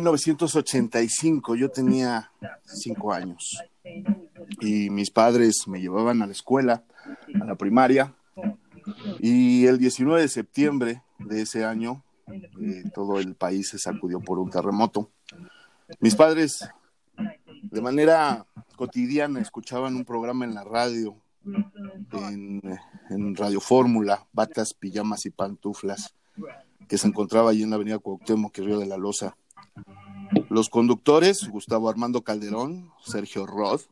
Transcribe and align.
1985 0.00 1.56
yo 1.56 1.70
tenía 1.70 2.30
cinco 2.64 3.12
años 3.12 3.62
y 4.60 4.90
mis 4.90 5.10
padres 5.10 5.66
me 5.66 5.80
llevaban 5.80 6.22
a 6.22 6.26
la 6.26 6.32
escuela, 6.32 6.84
a 7.40 7.44
la 7.44 7.54
primaria, 7.56 8.14
y 9.20 9.66
el 9.66 9.78
19 9.78 10.22
de 10.22 10.28
septiembre 10.28 11.02
de 11.18 11.42
ese 11.42 11.64
año 11.64 12.04
eh, 12.60 12.84
todo 12.94 13.18
el 13.18 13.34
país 13.34 13.70
se 13.70 13.78
sacudió 13.78 14.20
por 14.20 14.38
un 14.38 14.50
terremoto. 14.50 15.10
Mis 16.00 16.14
padres 16.14 16.68
de 17.62 17.80
manera 17.80 18.46
cotidiana 18.76 19.40
escuchaban 19.40 19.96
un 19.96 20.04
programa 20.04 20.44
en 20.44 20.54
la 20.54 20.64
radio, 20.64 21.16
en, 22.12 22.60
en 23.10 23.36
Radio 23.36 23.60
Fórmula, 23.60 24.26
Batas, 24.32 24.74
Pijamas 24.74 25.26
y 25.26 25.30
Pantuflas, 25.30 26.14
que 26.86 26.98
se 26.98 27.08
encontraba 27.08 27.50
allí 27.50 27.62
en 27.62 27.70
la 27.70 27.76
avenida 27.76 27.98
Cuauhtémoc, 27.98 28.52
que 28.52 28.62
Río 28.62 28.78
de 28.78 28.86
la 28.86 28.96
Loza. 28.96 29.36
Los 30.48 30.68
conductores, 30.68 31.48
Gustavo 31.48 31.88
Armando 31.88 32.22
Calderón, 32.22 32.90
Sergio 33.02 33.46
Roth, 33.46 33.82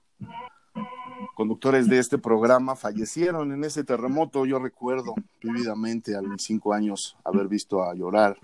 conductores 1.34 1.88
de 1.88 1.98
este 1.98 2.18
programa, 2.18 2.76
fallecieron 2.76 3.52
en 3.52 3.64
ese 3.64 3.84
terremoto. 3.84 4.46
Yo 4.46 4.58
recuerdo 4.58 5.14
vívidamente 5.42 6.16
a 6.16 6.22
mis 6.22 6.42
cinco 6.42 6.72
años 6.72 7.16
haber 7.24 7.48
visto 7.48 7.82
a 7.82 7.94
llorar 7.94 8.38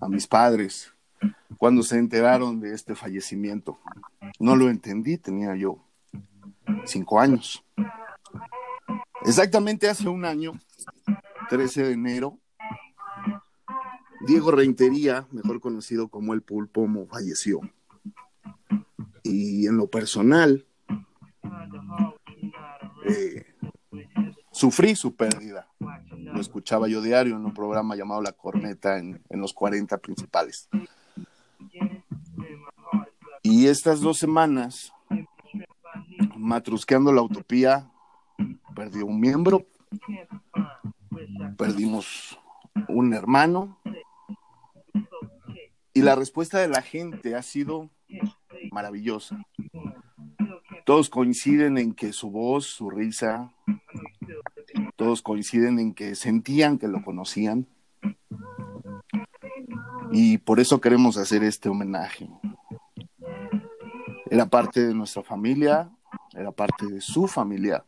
a 0.00 0.08
mis 0.08 0.26
padres 0.26 0.92
cuando 1.56 1.82
se 1.82 1.98
enteraron 1.98 2.60
de 2.60 2.74
este 2.74 2.94
fallecimiento. 2.94 3.78
No 4.38 4.56
lo 4.56 4.70
entendí, 4.70 5.18
tenía 5.18 5.56
yo 5.56 5.78
cinco 6.84 7.20
años. 7.20 7.64
Exactamente 9.24 9.88
hace 9.88 10.08
un 10.08 10.24
año, 10.24 10.52
13 11.48 11.82
de 11.82 11.92
enero, 11.92 12.38
Diego 14.26 14.50
Reintería, 14.50 15.26
mejor 15.30 15.60
conocido 15.60 16.08
como 16.08 16.34
el 16.34 16.42
Pulpomo, 16.42 17.06
falleció. 17.06 17.60
Y 19.22 19.66
en 19.66 19.76
lo 19.76 19.88
personal, 19.88 20.66
eh, 23.06 23.46
sufrí 24.50 24.96
su 24.96 25.14
pérdida. 25.14 25.68
Lo 26.10 26.40
escuchaba 26.40 26.88
yo 26.88 27.00
diario 27.00 27.36
en 27.36 27.44
un 27.44 27.54
programa 27.54 27.96
llamado 27.96 28.20
La 28.20 28.32
Corneta 28.32 28.98
en, 28.98 29.22
los 29.30 29.52
40 29.52 29.98
principales. 29.98 30.68
Y 33.42 33.66
estas 33.66 34.00
dos 34.00 34.18
semanas, 34.18 34.92
matrusqueando 36.36 37.12
la 37.12 37.22
utopía, 37.22 37.90
perdió 38.74 39.06
un 39.06 39.20
miembro, 39.20 39.66
perdimos 41.56 42.38
un 42.88 43.14
hermano, 43.14 43.77
y 45.98 46.02
la 46.02 46.14
respuesta 46.14 46.60
de 46.60 46.68
la 46.68 46.80
gente 46.80 47.34
ha 47.34 47.42
sido 47.42 47.90
maravillosa. 48.70 49.44
Todos 50.86 51.10
coinciden 51.10 51.76
en 51.76 51.92
que 51.92 52.12
su 52.12 52.30
voz, 52.30 52.66
su 52.66 52.88
risa, 52.88 53.52
todos 54.94 55.22
coinciden 55.22 55.80
en 55.80 55.94
que 55.94 56.14
sentían 56.14 56.78
que 56.78 56.86
lo 56.86 57.02
conocían. 57.02 57.66
Y 60.12 60.38
por 60.38 60.60
eso 60.60 60.80
queremos 60.80 61.16
hacer 61.16 61.42
este 61.42 61.68
homenaje. 61.68 62.30
Era 64.30 64.46
parte 64.46 64.86
de 64.86 64.94
nuestra 64.94 65.24
familia, 65.24 65.90
era 66.32 66.52
parte 66.52 66.86
de 66.86 67.00
su 67.00 67.26
familia. 67.26 67.82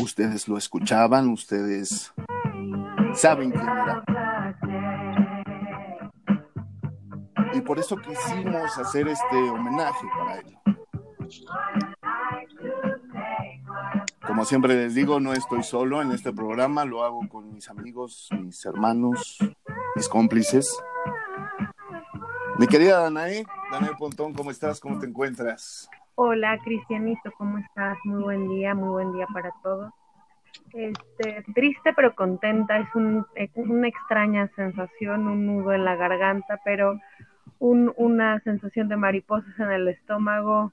Ustedes 0.00 0.48
lo 0.48 0.56
escuchaban, 0.56 1.28
ustedes 1.28 2.14
saben 3.12 3.50
quién 3.50 3.68
era. 3.68 4.04
Y 7.54 7.60
por 7.60 7.78
eso 7.78 7.96
quisimos 7.96 8.78
hacer 8.78 9.08
este 9.08 9.50
homenaje 9.50 10.06
para 10.18 10.38
él. 10.38 10.58
Como 14.26 14.44
siempre 14.44 14.74
les 14.74 14.94
digo, 14.94 15.20
no 15.20 15.32
estoy 15.32 15.62
solo 15.62 16.00
en 16.00 16.12
este 16.12 16.32
programa, 16.32 16.84
lo 16.84 17.04
hago 17.04 17.28
con 17.28 17.52
mis 17.52 17.68
amigos, 17.68 18.28
mis 18.40 18.64
hermanos, 18.64 19.38
mis 19.94 20.08
cómplices. 20.08 20.82
Mi 22.58 22.66
querida 22.66 23.00
Danae, 23.00 23.44
Danae 23.70 23.94
Pontón, 23.98 24.32
¿cómo 24.32 24.50
estás? 24.50 24.80
¿Cómo 24.80 24.98
te 24.98 25.06
encuentras? 25.06 25.90
Hola, 26.14 26.58
Cristianito, 26.64 27.32
¿cómo 27.36 27.58
estás? 27.58 27.98
Muy 28.04 28.22
buen 28.22 28.48
día, 28.48 28.74
muy 28.74 28.88
buen 28.88 29.12
día 29.12 29.26
para 29.32 29.52
todos. 29.62 29.92
Este, 30.72 31.44
triste 31.54 31.92
pero 31.94 32.14
contenta, 32.14 32.78
es 32.78 32.88
un, 32.94 33.26
una 33.56 33.88
extraña 33.88 34.48
sensación, 34.54 35.26
un 35.26 35.46
nudo 35.46 35.72
en 35.72 35.84
la 35.84 35.96
garganta, 35.96 36.60
pero 36.64 36.98
un, 37.58 37.92
una 37.96 38.40
sensación 38.40 38.88
de 38.88 38.96
mariposas 38.96 39.58
en 39.58 39.70
el 39.70 39.88
estómago, 39.88 40.72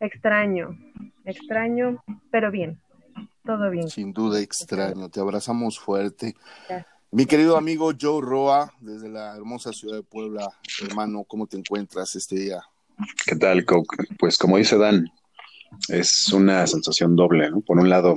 extraño, 0.00 0.78
extraño, 1.24 2.02
pero 2.30 2.50
bien, 2.50 2.78
todo 3.44 3.70
bien. 3.70 3.88
Sin 3.88 4.12
duda 4.12 4.40
extraño, 4.40 5.08
te 5.08 5.20
abrazamos 5.20 5.78
fuerte. 5.78 6.34
Mi 7.10 7.26
querido 7.26 7.56
amigo 7.56 7.90
Joe 7.98 8.22
Roa, 8.22 8.72
desde 8.80 9.08
la 9.08 9.36
hermosa 9.36 9.72
ciudad 9.72 9.96
de 9.96 10.02
Puebla, 10.02 10.48
hermano, 10.82 11.24
¿cómo 11.24 11.46
te 11.46 11.56
encuentras 11.56 12.14
este 12.14 12.36
día? 12.36 12.62
¿Qué 13.26 13.34
tal, 13.34 13.64
Coke? 13.64 14.04
Pues 14.18 14.38
como 14.38 14.58
dice 14.58 14.76
Dan, 14.76 15.10
es 15.88 16.32
una 16.32 16.66
sensación 16.66 17.16
doble, 17.16 17.50
¿no? 17.50 17.60
Por 17.62 17.78
un 17.78 17.88
lado, 17.88 18.16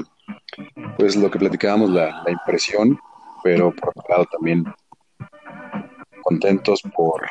pues 0.97 1.15
lo 1.15 1.31
que 1.31 1.39
platicábamos, 1.39 1.89
la, 1.89 2.21
la 2.23 2.31
impresión, 2.31 2.99
pero 3.43 3.73
por 3.73 3.89
otro 3.89 4.03
lado 4.09 4.25
también 4.31 4.65
contentos 6.21 6.81
por, 6.95 7.21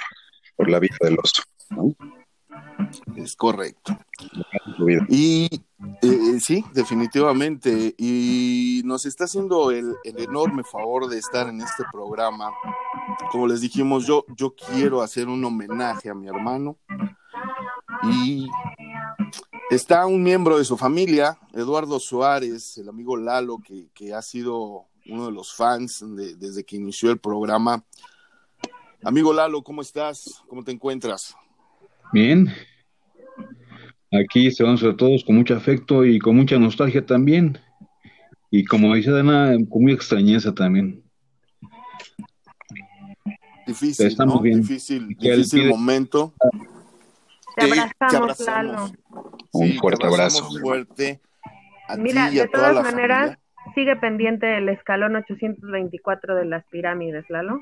por 0.56 0.70
la 0.70 0.78
vida 0.78 0.96
del 1.00 1.18
oso, 1.18 1.42
¿no? 1.70 1.94
Es 3.16 3.36
correcto. 3.36 3.96
Y 5.08 5.48
eh, 6.02 6.40
sí, 6.40 6.64
definitivamente. 6.72 7.94
Y 7.96 8.82
nos 8.84 9.06
está 9.06 9.24
haciendo 9.24 9.70
el, 9.70 9.94
el, 10.04 10.20
enorme 10.20 10.62
favor 10.64 11.08
de 11.08 11.18
estar 11.18 11.48
en 11.48 11.60
este 11.60 11.84
programa. 11.92 12.50
Como 13.30 13.46
les 13.46 13.60
dijimos, 13.60 14.06
yo, 14.06 14.24
yo 14.36 14.54
quiero 14.54 15.02
hacer 15.02 15.28
un 15.28 15.44
homenaje 15.44 16.10
a 16.10 16.14
mi 16.14 16.28
hermano. 16.28 16.76
Y 18.04 18.48
está 19.70 20.06
un 20.06 20.22
miembro 20.22 20.58
de 20.58 20.64
su 20.64 20.76
familia, 20.76 21.38
Eduardo 21.52 22.00
Suárez, 22.00 22.76
el 22.78 22.88
amigo 22.88 23.16
Lalo, 23.16 23.58
que, 23.58 23.88
que 23.94 24.12
ha 24.12 24.22
sido 24.22 24.86
uno 25.06 25.26
de 25.26 25.32
los 25.32 25.54
fans 25.54 26.04
de, 26.16 26.36
desde 26.36 26.64
que 26.64 26.76
inició 26.76 27.10
el 27.10 27.18
programa. 27.18 27.84
Amigo 29.04 29.32
Lalo, 29.32 29.62
¿cómo 29.62 29.82
estás? 29.82 30.42
¿Cómo 30.48 30.62
te 30.62 30.72
encuentras? 30.72 31.34
Bien, 32.12 32.52
Aquí 34.12 34.46
estamos 34.48 34.82
a 34.84 34.94
todos 34.94 35.24
con 35.24 35.36
mucho 35.36 35.56
afecto 35.56 36.04
y 36.04 36.18
con 36.18 36.36
mucha 36.36 36.58
nostalgia 36.58 37.04
también. 37.04 37.58
Y 38.50 38.64
como 38.66 38.94
dice 38.94 39.10
Dana, 39.10 39.56
con 39.70 39.82
mucha 39.82 39.94
extrañeza 39.94 40.52
también. 40.54 41.02
Difícil, 43.66 44.06
Estamos 44.06 44.34
¿no? 44.34 44.40
bien. 44.42 44.60
Difícil, 44.60 45.08
difícil 45.08 45.60
pide... 45.62 45.70
momento. 45.70 46.34
Te 47.56 47.64
abrazamos, 47.64 48.12
eh, 48.12 48.16
abrazamos. 48.16 48.46
Lalo. 48.46 48.92
Un 49.52 49.68
sí, 49.68 49.78
fuerte 49.78 50.06
abrazo. 50.06 50.46
Fuerte 50.60 51.20
a 51.88 51.96
Mira, 51.96 52.28
ti 52.28 52.36
y 52.36 52.40
a 52.40 52.42
de 52.42 52.48
todas 52.50 52.72
toda 52.72 52.82
la 52.82 52.90
maneras, 52.90 53.20
familia. 53.20 53.41
Sigue 53.74 53.96
pendiente 53.96 54.56
el 54.58 54.68
escalón 54.68 55.16
824 55.16 56.34
de 56.34 56.44
las 56.44 56.64
pirámides, 56.66 57.28
Lalo. 57.28 57.60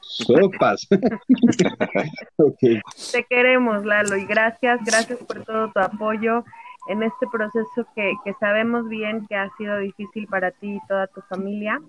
Sopas. 0.00 0.86
okay. 2.36 2.80
Te 3.12 3.24
queremos, 3.24 3.84
Lalo, 3.84 4.16
y 4.16 4.24
gracias, 4.24 4.80
gracias 4.84 5.18
por 5.20 5.44
todo 5.44 5.70
tu 5.72 5.80
apoyo 5.80 6.44
en 6.88 7.02
este 7.02 7.26
proceso 7.26 7.86
que, 7.94 8.12
que, 8.24 8.32
sabemos 8.34 8.88
bien 8.88 9.26
que 9.26 9.36
ha 9.36 9.50
sido 9.56 9.78
difícil 9.78 10.26
para 10.28 10.52
ti 10.52 10.76
y 10.76 10.86
toda 10.86 11.08
tu 11.08 11.20
familia, 11.22 11.80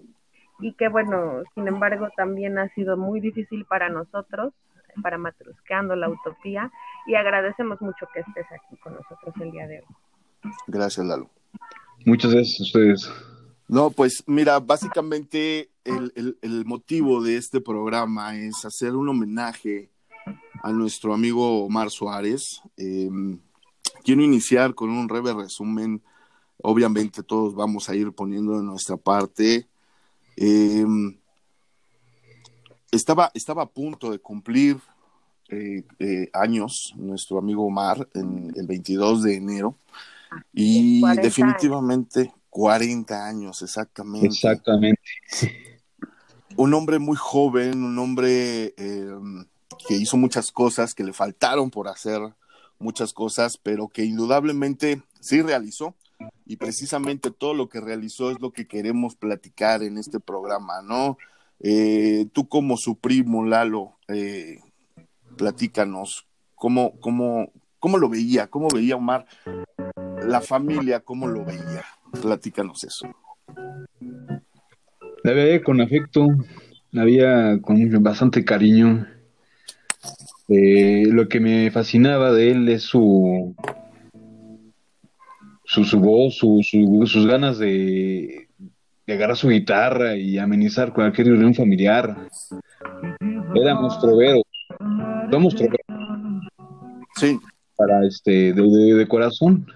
y 0.60 0.74
que 0.74 0.90
bueno, 0.90 1.44
sin 1.54 1.68
embargo, 1.68 2.10
también 2.18 2.58
ha 2.58 2.68
sido 2.70 2.98
muy 2.98 3.20
difícil 3.20 3.66
para 3.66 3.90
nosotros, 3.90 4.54
para 5.04 5.18
Matrusqueando 5.18 5.96
la 5.96 6.10
Utopía, 6.10 6.72
y 7.06 7.16
agradecemos 7.16 7.80
mucho 7.82 8.08
que 8.14 8.22
estés 8.22 8.46
aquí 8.52 8.76
con 8.78 8.96
nosotros 8.96 9.36
el 9.40 9.52
día 9.52 9.68
de 9.68 9.80
hoy. 9.80 10.52
Gracias, 10.68 11.06
Lalo. 11.06 11.30
Muchas 12.06 12.34
gracias 12.34 12.60
a 12.60 12.64
ustedes. 12.64 13.37
No, 13.68 13.90
pues 13.90 14.24
mira, 14.28 14.60
básicamente 14.60 15.72
el, 15.84 16.14
el, 16.16 16.38
el, 16.42 16.66
motivo 16.66 17.22
de 17.22 17.36
este 17.36 17.60
programa 17.60 18.38
es 18.38 18.64
hacer 18.64 18.96
un 18.96 19.10
homenaje 19.10 19.90
a 20.64 20.72
nuestro 20.72 21.14
amigo 21.14 21.66
Omar 21.66 21.90
Suárez. 21.90 22.62
Eh, 22.78 23.10
quiero 24.04 24.22
iniciar 24.22 24.74
con 24.74 24.90
un 24.90 25.08
breve 25.08 25.34
resumen. 25.34 26.02
Obviamente 26.62 27.24
todos 27.24 27.56
vamos 27.56 27.90
a 27.90 27.96
ir 27.96 28.12
poniendo 28.14 28.58
de 28.58 28.64
nuestra 28.64 28.98
parte. 28.98 29.68
Eh, 30.38 30.86
estaba, 32.92 33.32
estaba 33.34 33.64
a 33.64 33.70
punto 33.70 34.12
de 34.12 34.20
cumplir 34.20 34.78
eh, 35.50 36.30
años 36.34 36.94
nuestro 36.96 37.38
amigo 37.38 37.66
Omar 37.66 38.08
en 38.14 38.54
el 38.56 38.66
22 38.66 39.24
de 39.24 39.36
enero. 39.36 39.76
Y 40.54 41.02
definitivamente, 41.22 42.34
40 42.50 43.28
años, 43.28 43.62
exactamente. 43.62 44.28
Exactamente. 44.28 45.02
Un 46.56 46.74
hombre 46.74 47.00
muy 47.00 47.16
joven, 47.16 47.84
un 47.84 48.00
hombre 48.00 48.74
em, 48.78 49.46
que 49.88 49.96
hizo 49.96 50.18
muchas 50.18 50.52
cosas, 50.52 50.94
que 50.94 51.04
le 51.04 51.14
faltaron 51.14 51.70
por 51.70 51.88
hacer 51.88 52.20
muchas 52.80 53.14
cosas, 53.14 53.58
pero 53.58 53.88
que 53.88 54.04
indudablemente 54.06 55.02
sí 55.20 55.42
realizó. 55.42 55.96
Y 56.46 56.56
precisamente 56.56 57.30
todo 57.30 57.54
lo 57.54 57.70
que 57.70 57.82
realizó 57.82 58.32
es 58.32 58.40
lo 58.40 58.52
que 58.52 58.68
queremos 58.68 59.16
platicar 59.16 59.84
en 59.84 59.98
este 59.98 60.20
programa, 60.20 60.82
¿no? 60.82 61.18
Eh, 61.60 62.28
tú 62.34 62.48
como 62.48 62.78
su 62.78 62.98
primo, 62.98 63.46
Lalo, 63.46 63.98
eh, 64.08 64.60
platícanos, 65.36 66.26
¿cómo, 66.56 67.00
cómo, 67.00 67.52
¿cómo 67.80 67.98
lo 67.98 68.10
veía? 68.10 68.48
¿Cómo 68.48 68.68
veía 68.70 68.96
Omar? 68.96 69.26
La 70.24 70.42
familia, 70.42 71.02
¿cómo 71.02 71.28
lo 71.28 71.46
veía? 71.46 71.86
Platícanos 72.22 72.84
eso. 72.84 73.08
La 75.24 75.34
veía 75.34 75.64
con 75.64 75.82
afecto, 75.82 76.28
la 76.92 77.04
veía 77.04 77.60
con 77.62 78.04
bastante 78.04 78.46
cariño. 78.46 79.08
Eh, 80.50 81.04
lo 81.08 81.28
que 81.28 81.40
me 81.40 81.72
fascinaba 81.72 82.32
de 82.32 82.52
él 82.52 82.70
es 82.70 82.84
su 82.84 83.56
su, 85.68 85.84
su 85.84 86.00
voz, 86.00 86.38
su, 86.38 86.62
sus 87.06 87.28
ganas 87.28 87.60
de, 87.60 88.48
agarrar 89.08 89.36
su 89.36 89.50
guitarra 89.50 90.16
y 90.16 90.38
amenizar 90.38 90.94
cualquier 90.94 91.28
reunión 91.28 91.54
familiar. 91.54 92.16
Éramos 93.54 94.00
troveros, 94.00 94.44
somos 95.30 95.56
troveros. 95.56 95.86
Sí. 97.16 97.38
Para 97.76 98.06
este, 98.06 98.54
de, 98.54 99.08
corazón. 99.08 99.68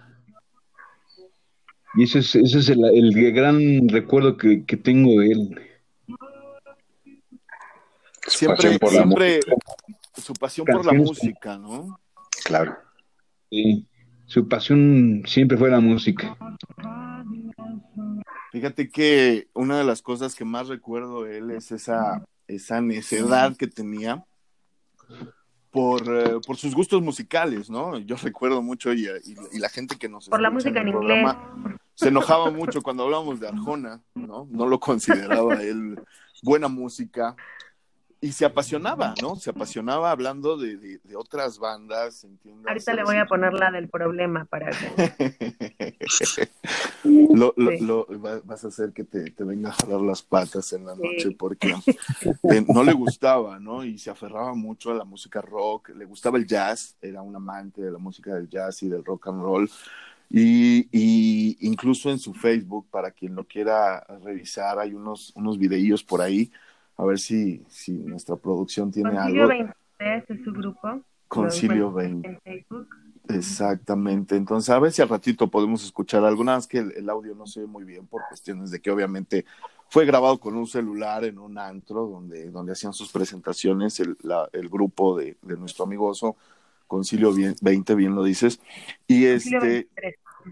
Y 1.96 2.04
ese 2.04 2.20
es, 2.20 2.36
ese 2.36 2.60
es 2.60 2.70
el, 2.70 2.86
el 2.86 3.34
gran 3.34 3.90
recuerdo 3.90 4.38
que, 4.38 4.66
que 4.66 4.78
tengo 4.78 5.20
de 5.20 5.28
él. 5.28 5.62
Siempre, 8.28 8.78
siempre, 8.78 9.40
su 10.16 10.34
pasión 10.34 10.66
por 10.66 10.86
la 10.86 10.94
música, 10.94 11.58
¿no? 11.58 12.00
Claro. 12.46 12.78
Sí, 13.50 13.86
su 14.26 14.48
pasión 14.48 15.24
siempre 15.26 15.58
fue 15.58 15.70
la 15.70 15.82
música. 15.82 16.38
Fíjate 18.52 18.90
que 18.90 19.48
una 19.54 19.78
de 19.78 19.84
las 19.84 20.02
cosas 20.02 20.36
que 20.36 20.46
más 20.46 20.68
recuerdo 20.68 21.24
de 21.24 21.40
él 21.40 21.52
es 21.52 21.72
esa, 21.72 22.26
esa 22.48 22.82
necedad 22.82 23.56
que 23.58 23.68
tenía 23.68 24.24
por, 25.72 26.02
eh, 26.04 26.40
por 26.46 26.58
sus 26.58 26.76
gustos 26.76 27.02
musicales, 27.02 27.70
¿no? 27.70 27.98
Yo 28.00 28.18
recuerdo 28.18 28.62
mucho 28.62 28.94
y, 28.94 29.08
la 29.54 29.70
gente 29.70 29.98
que 29.98 30.10
nos... 30.10 30.30
Por 30.30 30.42
la 30.42 30.52
música 30.52 30.82
en, 30.82 30.90
inglés. 30.90 31.36
Se 32.02 32.08
enojaba 32.08 32.50
mucho 32.50 32.82
cuando 32.82 33.04
hablábamos 33.04 33.40
de 33.40 33.48
Arjona, 33.48 34.02
¿no? 34.16 34.48
No 34.50 34.66
lo 34.66 34.80
consideraba 34.80 35.62
él 35.62 36.02
buena 36.42 36.68
música 36.68 37.36
y 38.20 38.32
se 38.32 38.44
apasionaba, 38.44 39.14
¿no? 39.22 39.36
Se 39.36 39.52
apasionaba 39.52 40.10
hablando 40.10 40.58
de, 40.58 40.78
de, 40.78 41.16
otras 41.16 41.60
bandas, 41.60 42.24
¿entiendes? 42.24 42.68
Ahorita 42.68 42.94
le 42.96 43.04
voy 43.04 43.18
a 43.18 43.26
poner 43.28 43.54
la 43.54 43.70
del 43.70 43.88
problema 43.88 44.46
para 44.46 44.72
que... 44.72 46.50
lo, 47.04 47.54
lo, 47.56 48.08
vas 48.44 48.66
a 48.66 48.70
hacer 48.70 48.94
que 48.94 49.04
te, 49.04 49.30
te, 49.30 49.44
venga 49.44 49.70
a 49.70 49.74
jalar 49.74 50.02
las 50.02 50.24
patas 50.24 50.74
en 50.74 50.88
la 50.88 50.96
noche 50.96 51.32
porque 51.38 51.76
eh, 52.52 52.66
no 52.68 52.84
le 52.84 52.94
gustaba, 52.94 53.60
¿no? 53.60 53.84
Y 53.84 54.00
se 54.00 54.10
aferraba 54.10 54.56
mucho 54.56 54.90
a 54.90 54.96
la 54.96 55.04
música 55.04 55.40
rock, 55.42 55.90
le 55.90 56.06
gustaba 56.06 56.40
el 56.40 56.48
jazz, 56.48 56.96
era 57.00 57.22
un 57.22 57.36
amante 57.36 57.82
de 57.82 57.92
la 57.92 58.00
música 58.00 58.34
del 58.34 58.50
jazz 58.50 58.82
y 58.82 58.90
del 58.90 59.06
rock 59.06 59.28
and 59.28 59.42
roll. 59.42 59.70
Y, 60.34 60.88
y 60.92 61.58
incluso 61.68 62.10
en 62.10 62.18
su 62.18 62.34
Facebook, 62.34 62.88
para 62.90 63.12
quien 63.12 63.36
lo 63.36 63.44
quiera 63.44 64.00
revisar, 64.24 64.80
hay 64.80 64.94
unos, 64.94 65.34
unos 65.36 65.58
videillos 65.58 66.04
por 66.04 66.22
ahí 66.22 66.50
a 67.02 67.06
ver 67.06 67.18
si, 67.18 67.64
si 67.68 67.94
nuestra 67.94 68.36
producción 68.36 68.92
tiene 68.92 69.10
Concilio 69.10 69.44
algo. 69.44 69.48
23 70.00 70.30
es 70.30 70.44
su 70.44 70.52
grupo. 70.54 71.02
Concilio 71.28 71.92
20. 71.92 72.40
Exactamente. 73.30 74.36
Entonces, 74.36 74.70
a 74.70 74.80
ver 74.80 74.92
si 74.92 75.02
al 75.02 75.10
ratito 75.10 75.48
podemos 75.48 75.84
escuchar 75.84 76.24
algunas 76.24 76.56
más 76.58 76.68
que 76.68 76.78
el, 76.78 77.10
audio 77.10 77.34
no 77.34 77.48
se 77.48 77.62
ve 77.62 77.66
muy 77.66 77.86
bien 77.86 78.06
por 78.06 78.22
cuestiones 78.28 78.70
de 78.70 78.80
que 78.80 78.92
obviamente 78.92 79.46
fue 79.90 80.06
grabado 80.06 80.40
con 80.40 80.56
un 80.56 80.68
celular 80.68 81.24
en 81.24 81.40
un 81.40 81.58
antro 81.58 82.06
donde, 82.06 82.52
donde 82.52 82.74
hacían 82.74 82.94
sus 82.94 83.12
presentaciones 83.12 84.00
el, 84.00 84.16
el 84.54 84.70
grupo 84.70 85.18
de, 85.18 85.38
de 85.42 85.58
nuestro 85.58 85.86
amigoso 85.86 86.36
Concilio 86.92 87.32
20, 87.62 87.96
bien 87.96 88.16
lo 88.16 88.22
dices. 88.22 88.60
Y 89.08 89.24
este. 89.24 89.88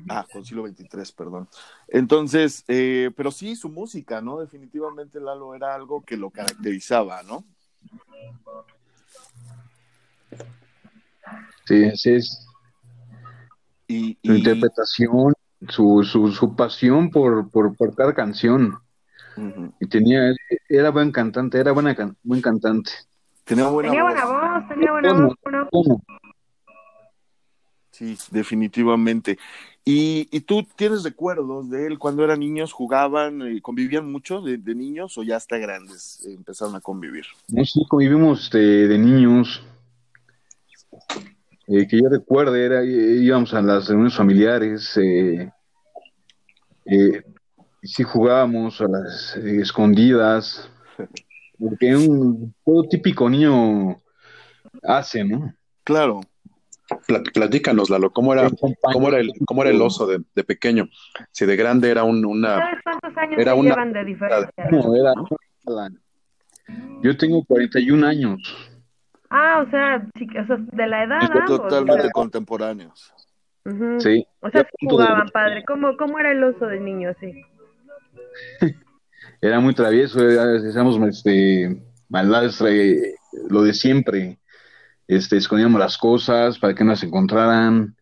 Ah, 0.08 0.26
Concilio 0.32 0.64
23, 0.64 1.12
perdón. 1.12 1.50
Entonces, 1.90 2.64
eh, 2.70 3.12
pero 3.18 3.30
sí, 3.30 3.58
su 3.58 3.68
música, 3.68 4.22
¿no? 4.22 4.40
Definitivamente 4.40 5.20
Lalo 5.20 5.54
era 5.54 5.76
algo 5.76 6.02
que 6.02 6.16
lo 6.16 6.30
caracterizaba, 6.30 7.24
¿no? 7.24 7.44
Sí, 11.66 11.84
así 11.84 12.12
es. 12.12 12.48
Y, 13.88 14.18
su 14.24 14.34
interpretación, 14.34 15.34
su, 15.68 16.04
su, 16.04 16.32
su 16.32 16.56
pasión 16.56 17.10
por, 17.10 17.50
por, 17.50 17.76
por, 17.76 17.94
cada 17.96 18.14
canción. 18.14 18.78
Y 19.82 19.88
tenía, 19.88 20.34
era 20.70 20.90
buen 20.92 21.12
cantante, 21.12 21.60
era 21.60 21.74
buena, 21.74 22.16
buen 22.24 22.42
cantante. 22.42 22.92
Tenía 23.44 23.68
buena, 23.68 23.90
voz. 23.90 24.70
tenía 24.70 24.92
buena 24.92 25.14
voz. 25.14 26.00
Sí, 28.00 28.18
definitivamente. 28.32 29.38
¿Y, 29.84 30.40
tú 30.42 30.66
tienes 30.78 31.04
recuerdos 31.04 31.70
de 31.70 31.86
él 31.86 32.00
cuando 32.00 32.24
eran 32.24 32.40
niños? 32.40 32.72
¿Jugaban, 32.72 33.42
y 33.54 33.60
convivían 33.60 34.10
mucho 34.10 34.40
de, 34.40 34.58
niños 34.74 35.18
o 35.18 35.24
ya 35.24 35.36
hasta 35.36 35.58
grandes 35.58 36.26
empezaron 36.26 36.78
a 36.78 36.80
convivir? 36.80 37.26
No, 37.50 37.66
sí, 37.66 37.86
convivimos 37.90 38.46
este, 38.46 38.58
de, 38.58 38.98
niños. 38.98 39.62
Eh, 41.68 41.86
que 41.90 42.02
yo 42.02 42.08
recuerde, 42.08 42.64
era, 42.64 42.86
íbamos 42.86 43.54
a 43.54 43.62
las 43.62 43.90
reuniones 43.90 44.16
familiares, 44.16 44.96
eh, 44.96 45.52
eh, 46.86 47.24
sí 47.84 48.04
jugábamos 48.04 48.80
a 48.80 48.88
las 48.88 49.36
escondidas, 49.36 50.72
porque 51.60 51.98
un 51.98 52.56
todo 52.64 52.88
típico 52.88 53.30
niño 53.30 53.98
hace, 54.84 55.26
¿no? 55.26 55.54
Claro. 55.84 56.22
Platícanos, 57.34 57.90
Lalo, 57.90 58.12
¿cómo 58.12 58.34
era, 58.34 58.50
cómo 58.94 59.08
era, 59.10 59.20
el, 59.20 59.32
cómo 59.46 59.62
era 59.64 59.72
el 59.72 59.82
oso 59.82 60.06
de, 60.06 60.22
de 60.36 60.44
pequeño? 60.44 60.88
Si 61.32 61.46
de 61.46 61.56
grande 61.56 61.90
era 61.90 62.04
un, 62.04 62.26
una... 62.26 62.58
¿Sabes 62.58 62.80
cuántos 62.84 63.18
años 63.18 63.40
era 63.40 63.56
una, 63.56 63.70
llevan 63.72 63.94
de 63.94 64.06
diferencia? 64.06 64.68
No, 64.72 64.96
era... 64.96 65.14
Yo 67.02 67.18
tengo 67.18 67.44
41 67.46 68.06
años. 68.06 68.70
Ah, 69.30 69.64
o 69.66 69.70
sea, 69.70 70.06
de 70.16 70.88
la 70.88 71.04
edad 71.04 71.20
Totalmente 71.46 72.10
contemporáneos. 72.12 73.14
Sí. 74.00 74.26
O 74.40 74.50
sea, 74.50 74.68
jugaban, 74.82 75.28
padre. 75.30 75.64
¿Cómo, 75.66 75.96
¿Cómo 75.98 76.20
era 76.20 76.32
el 76.32 76.44
oso 76.44 76.66
de 76.66 76.80
niño 76.80 77.10
así? 77.10 77.44
era 79.42 79.60
muy 79.60 79.74
travieso, 79.74 80.20
hacíamos 80.20 80.98
este, 81.08 81.80
maldades, 82.10 82.60
eh, 82.62 83.16
lo 83.50 83.64
de 83.64 83.74
siempre 83.74 84.40
este, 85.10 85.38
escondíamos 85.38 85.80
las 85.80 85.98
cosas 85.98 86.60
para 86.60 86.76
que 86.76 86.84
no 86.84 86.92
las 86.92 87.02
encontraran. 87.02 87.98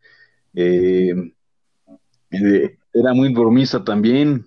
Eh, 0.53 1.13
eh, 2.31 2.77
era 2.93 3.13
muy 3.13 3.33
bromista 3.33 3.81
también. 3.81 4.45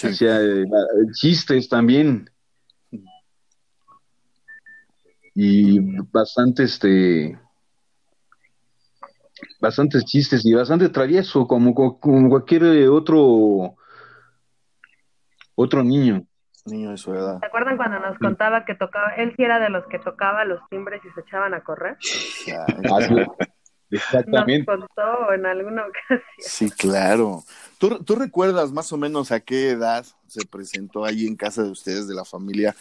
Hacía 0.00 0.40
eh, 0.40 0.64
chistes 1.12 1.68
también. 1.68 2.30
Y 5.34 5.80
bastante, 6.12 6.62
este, 6.62 7.36
bastantes 9.60 10.04
chistes 10.04 10.46
y 10.46 10.54
bastante 10.54 10.90
travieso, 10.90 11.48
como, 11.48 11.74
como 11.74 12.28
cualquier 12.28 12.88
otro, 12.88 13.74
otro 15.56 15.82
niño 15.82 16.24
niño 16.66 16.90
de 16.90 16.96
su 16.96 17.14
edad. 17.14 17.38
¿Se 17.40 17.46
acuerdan 17.46 17.76
cuando 17.76 17.98
nos 18.00 18.18
contaba 18.18 18.64
que 18.64 18.74
tocaba, 18.74 19.10
él 19.16 19.34
sí 19.36 19.42
era 19.42 19.58
de 19.58 19.70
los 19.70 19.86
que 19.86 19.98
tocaba 19.98 20.44
los 20.44 20.60
timbres 20.68 21.00
y 21.04 21.10
se 21.10 21.20
echaban 21.20 21.54
a 21.54 21.62
correr? 21.62 21.96
Exactamente. 23.90 24.70
Nos 24.70 24.86
contó 24.86 25.32
en 25.32 25.46
alguna 25.46 25.82
ocasión. 25.86 26.22
Sí, 26.38 26.70
claro. 26.70 27.42
¿Tú, 27.78 28.02
¿Tú 28.04 28.14
recuerdas 28.14 28.70
más 28.72 28.92
o 28.92 28.96
menos 28.96 29.32
a 29.32 29.40
qué 29.40 29.70
edad 29.70 30.06
se 30.26 30.46
presentó 30.46 31.04
ahí 31.04 31.26
en 31.26 31.36
casa 31.36 31.62
de 31.62 31.70
ustedes, 31.70 32.06
de 32.06 32.14
la 32.14 32.24
familia, 32.24 32.74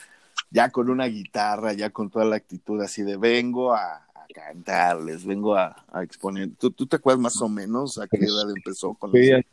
ya 0.51 0.69
con 0.69 0.89
una 0.89 1.05
guitarra, 1.05 1.73
ya 1.73 1.89
con 1.89 2.09
toda 2.09 2.25
la 2.25 2.35
actitud 2.35 2.79
así 2.81 3.01
de 3.01 3.17
vengo 3.17 3.73
a, 3.73 4.05
cantarles, 4.33 5.25
vengo 5.25 5.55
a, 5.55 5.75
exponer? 6.03 6.49
¿Tú, 6.59 6.69
¿Tú, 6.71 6.85
te 6.85 6.97
acuerdas 6.97 7.21
más 7.21 7.41
o 7.41 7.49
menos 7.49 7.97
a 7.97 8.07
qué 8.07 8.17
pues, 8.19 8.29
edad 8.29 8.49
empezó 8.55 8.93
con 8.93 9.11
los... 9.11 9.43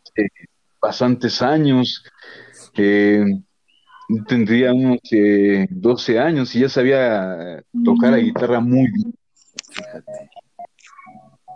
bastantes 0.81 1.41
años. 1.41 2.05
Eh, 2.77 3.25
tendría 4.29 4.73
unos 4.73 5.01
12 5.71 6.19
años 6.19 6.55
y 6.55 6.61
ya 6.61 6.69
sabía 6.69 7.63
tocar 7.85 8.13
la 8.13 8.19
guitarra 8.19 8.61
muy 8.61 8.89
bien. 8.91 9.15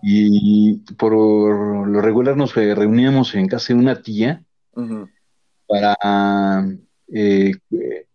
Y 0.02 0.78
por 0.96 1.12
lo 1.12 2.00
regular 2.00 2.36
nos 2.36 2.54
reuníamos 2.54 3.34
en 3.34 3.46
casa 3.46 3.72
de 3.72 3.78
una 3.78 4.02
tía 4.02 4.42
para 5.66 6.66
eh, 7.12 7.52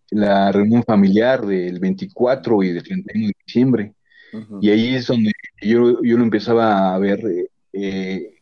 la 0.09 0.51
reunión 0.51 0.83
familiar 0.83 1.45
del 1.45 1.79
24 1.79 2.63
y 2.63 2.71
del 2.71 2.83
31 2.83 3.27
de 3.27 3.33
diciembre. 3.45 3.93
Y 4.61 4.69
ahí 4.69 4.95
es 4.95 5.07
donde 5.07 5.31
yo, 5.61 6.01
yo 6.03 6.17
lo 6.17 6.23
empezaba 6.23 6.93
a 6.93 6.99
ver 6.99 7.21
eh, 7.71 8.35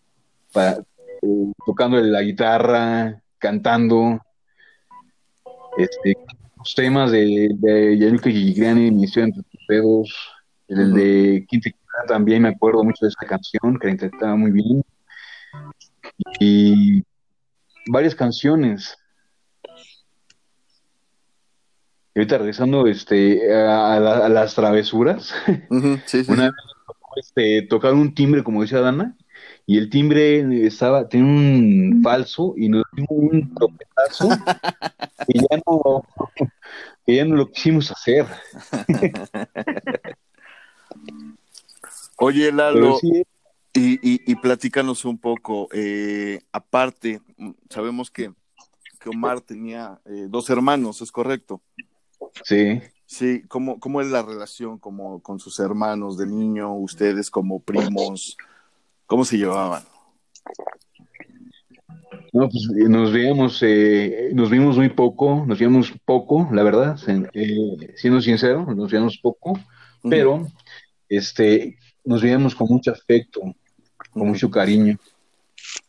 tocando 1.66 2.00
la 2.00 2.22
guitarra, 2.22 3.22
cantando, 3.38 4.20
este, 5.78 6.18
los 6.58 6.76
temas 6.76 7.12
de, 7.12 7.50
de 7.56 7.98
Yanuka 7.98 8.30
Gigliani, 8.30 8.88
entre 8.88 9.44
tus 9.44 9.68
dedos, 9.68 10.34
el 10.68 10.94
de 10.94 11.46
Quinta 11.48 11.70
también 12.08 12.42
me 12.42 12.50
acuerdo 12.50 12.84
mucho 12.84 13.06
de 13.06 13.10
esa 13.10 13.26
canción, 13.28 13.78
que 13.80 13.88
la 13.88 13.94
interpretaba 13.94 14.36
muy 14.36 14.52
bien. 14.52 14.84
Y 16.40 17.04
varias 17.88 18.16
canciones. 18.16 18.98
Y 22.16 22.20
ahorita 22.20 22.38
regresando 22.38 22.88
este, 22.88 23.54
a, 23.56 24.00
las 24.30 24.56
travesuras, 24.56 25.34
una 25.70 26.44
vez 26.46 26.54
este, 27.16 27.64
tocaron 27.64 28.00
un 28.00 28.14
timbre, 28.14 28.44
como 28.44 28.62
decía 28.62 28.82
Dana, 28.82 29.16
y 29.66 29.78
el 29.78 29.90
timbre 29.90 30.66
estaba, 30.66 31.08
tenía 31.08 31.26
un 31.26 32.02
falso 32.04 32.54
y 32.58 32.70
nos 32.70 32.84
dio 32.94 33.06
un 33.10 33.54
y 35.28 35.40
ya 35.40 35.62
no, 35.66 36.04
que 37.06 37.16
ya 37.16 37.26
no 37.26 37.36
lo 37.36 37.52
quisimos 37.52 37.92
hacer. 37.92 38.26
Oye, 42.18 42.52
Lalo, 42.52 43.00
y, 43.02 43.24
y, 43.74 44.32
y, 44.32 44.36
platícanos 44.36 45.04
un 45.04 45.18
poco, 45.18 45.68
eh, 45.74 46.42
aparte, 46.52 47.22
sabemos 47.70 48.12
que, 48.12 48.32
que 49.00 49.10
Omar 49.10 49.42
tenía 49.42 50.00
eh, 50.06 50.28
dos 50.30 50.50
hermanos, 50.50 51.02
¿es 51.02 51.12
correcto? 51.12 51.62
Sí. 52.44 52.82
Sí, 53.06 53.44
¿cómo, 53.48 53.80
cómo 53.80 54.02
es 54.02 54.08
la 54.08 54.24
relación 54.24 54.80
como, 54.80 55.22
con 55.22 55.40
sus 55.40 55.60
hermanos 55.60 56.18
de 56.18 56.26
niño, 56.26 56.74
ustedes 56.74 57.30
como 57.30 57.60
primos? 57.60 58.38
¿Cómo 59.06 59.26
se 59.26 59.38
llevaban? 59.38 59.84
No, 62.34 62.50
pues 62.50 62.68
eh, 62.76 62.90
nos 62.90 63.14
veíamos, 63.14 63.60
eh, 63.62 64.32
nos 64.34 64.50
vimos 64.50 64.76
muy 64.76 64.90
poco, 64.90 65.46
nos 65.48 65.60
vimos 65.60 65.94
poco, 66.04 66.50
la 66.52 66.64
verdad, 66.64 67.00
eh, 67.36 67.94
siendo 67.96 68.22
sincero, 68.22 68.66
nos 68.76 68.92
vimos 68.92 69.20
poco, 69.20 69.60
pero 70.02 70.48
este, 71.08 71.78
nos 72.04 72.24
veíamos 72.24 72.56
con 72.56 72.70
mucho 72.70 72.92
afecto, 72.92 73.42
con 74.10 74.28
mucho 74.28 74.50
cariño. 74.50 74.98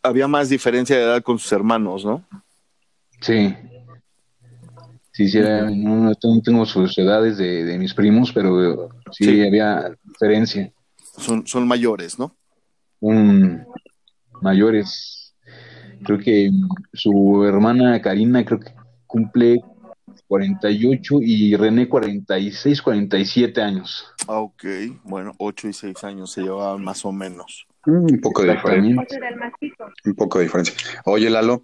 Había 0.03 0.29
más 0.29 0.51
diferencia 0.51 0.97
de 0.99 1.05
edad 1.05 1.23
con 1.23 1.39
sus 1.39 1.51
hermanos, 1.51 2.05
¿no? 2.05 2.23
Sí. 3.23 3.57
Sí, 5.13 5.29
sí, 5.29 5.39
no, 5.39 6.15
tengo 6.43 6.67
sus 6.67 6.99
edades 6.99 7.39
de, 7.39 7.79
mis 7.79 7.95
primos, 7.95 8.33
pero 8.35 8.91
sí, 9.13 9.47
había 9.47 9.97
diferencia. 10.03 10.71
Son, 11.17 11.47
son 11.47 11.67
mayores, 11.67 12.19
¿no? 12.19 12.37
Son 13.01 13.67
mayores. 14.43 15.24
Creo 16.03 16.19
que 16.19 16.51
su 16.93 17.45
hermana 17.45 18.01
Karina 18.01 18.45
creo 18.45 18.61
que 18.61 18.73
cumple 19.07 19.61
48 20.29 21.17
y 21.21 21.55
René 21.57 21.89
46, 21.89 22.83
47 22.83 23.63
años. 23.63 24.07
Ah, 24.27 24.39
ok, 24.39 24.65
bueno, 25.05 25.33
8 25.39 25.69
y 25.69 25.73
6 25.73 26.05
años 26.05 26.33
se 26.33 26.43
llevaban 26.43 26.83
más 26.83 27.05
o 27.05 27.13
menos. 27.13 27.67
Un 27.87 28.21
poco 28.21 28.43
de 28.43 28.55
diferencia. 28.55 29.07
Un 30.05 30.15
poco 30.15 30.39
de 30.39 30.45
diferencia. 30.45 30.75
Oye, 31.05 31.29
Lalo, 31.29 31.63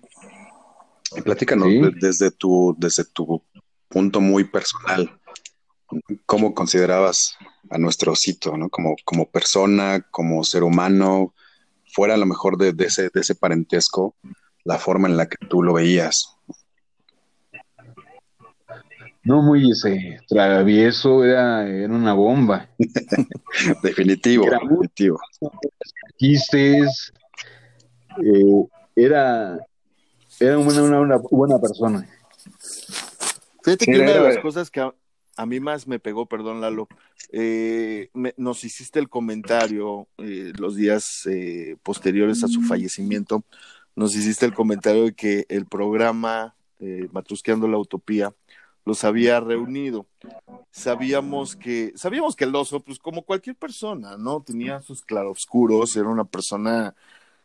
Platícanos 1.25 1.69
desde 2.01 2.31
tu, 2.31 2.75
desde 2.79 3.05
tu 3.05 3.43
punto 3.89 4.21
muy 4.21 4.45
personal, 4.45 5.11
¿cómo 6.25 6.55
considerabas 6.55 7.37
a 7.69 7.79
nuestro 7.79 8.13
osito, 8.13 8.57
¿no? 8.57 8.69
Como, 8.69 8.95
como 9.05 9.29
persona, 9.29 10.07
como 10.11 10.45
ser 10.45 10.63
humano, 10.63 11.35
fuera 11.93 12.15
a 12.15 12.17
lo 12.17 12.27
mejor 12.27 12.57
de, 12.57 12.75
ese, 12.85 13.11
de 13.13 13.21
ese 13.21 13.35
parentesco, 13.35 14.15
la 14.65 14.79
forma 14.79 15.09
en 15.09 15.17
la 15.17 15.27
que 15.27 15.37
tú 15.49 15.63
lo 15.63 15.75
veías. 15.75 16.37
No 19.23 19.43
muy 19.43 19.71
ese 19.71 20.19
travieso, 20.29 21.25
era, 21.25 21.69
era 21.69 21.93
una 21.93 22.15
bomba. 22.15 22.69
definitivo, 23.83 24.47
definitivo. 24.47 25.21
Quistes, 26.17 27.13
eh, 28.23 28.65
era 28.97 29.59
era 30.41 30.59
una, 30.59 31.19
buena 31.31 31.59
persona. 31.59 32.09
Fíjate 33.63 33.85
que 33.85 34.01
una 34.01 34.11
de 34.11 34.21
las 34.21 34.39
cosas 34.39 34.71
que 34.71 34.91
a, 35.37 35.47
mí 35.47 35.61
más 35.61 35.87
me 35.87 35.99
pegó, 35.99 36.27
perdón 36.27 36.61
Lalo, 36.61 36.89
eh, 37.33 38.11
nos 38.37 38.65
hiciste 38.65 38.99
el 38.99 39.09
comentario 39.09 40.09
eh, 40.19 40.53
los 40.59 40.77
días 40.77 41.27
eh, 41.27 41.77
posteriores 41.83 42.45
a 42.45 42.49
su 42.49 42.63
fallecimiento, 42.63 43.45
nos 43.97 44.15
hiciste 44.15 44.47
el 44.47 44.55
comentario 44.55 45.05
de 45.05 45.13
que 45.15 45.47
el 45.49 45.67
programa 45.67 46.55
Matrusqueando 47.13 47.69
la 47.69 47.77
Utopía 47.77 48.33
los 48.87 49.05
había 49.05 49.39
reunido. 49.41 50.07
Sabíamos 50.71 51.57
que, 51.57 51.93
sabíamos 51.95 52.35
que 52.35 52.45
el 52.45 52.55
oso, 52.55 52.81
pues 52.81 52.99
como 52.99 53.23
cualquier 53.23 53.57
persona, 53.57 54.17
¿no? 54.17 54.43
Tenía 54.43 54.81
sus 54.81 55.03
claroscuros, 55.03 55.95
era 55.97 56.09
una 56.09 56.25
persona 56.25 56.95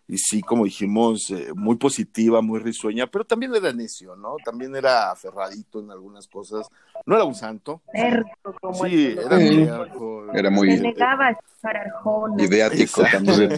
y 0.07 0.17
sí, 0.19 0.41
como 0.41 0.65
dijimos, 0.65 1.31
eh, 1.31 1.47
muy 1.55 1.77
positiva, 1.77 2.41
muy 2.41 2.59
risueña, 2.59 3.07
pero 3.07 3.25
también 3.25 3.55
era 3.55 3.73
necio, 3.73 4.15
¿no? 4.15 4.35
También 4.43 4.75
era 4.75 5.11
aferradito 5.11 5.79
en 5.79 5.89
algunas 5.89 6.27
cosas. 6.27 6.67
No 7.07 7.15
era 7.15 7.23
un 7.23 7.33
santo. 7.33 7.81
como 8.61 8.85
sí, 8.85 9.15
era, 9.17 9.87
era 10.33 10.49
muy... 10.51 10.77
Se 10.77 10.81
negaba 10.81 11.29
a 11.29 11.67
Arjona. 11.67 12.43
Ideático 12.43 13.01
también. 13.11 13.57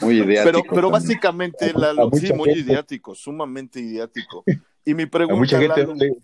muy 0.00 0.18
ideático. 0.22 0.62
Pero, 0.64 0.74
pero 0.74 0.90
básicamente, 0.90 1.72
sí, 2.14 2.32
muy 2.32 2.50
ideático, 2.50 3.14
sumamente 3.14 3.78
ideático. 3.78 4.42
Y 4.84 4.92
mi 4.94 5.06
pregunta... 5.06 5.34
A 5.34 5.38
mucha 5.38 5.60
gente 5.60 6.16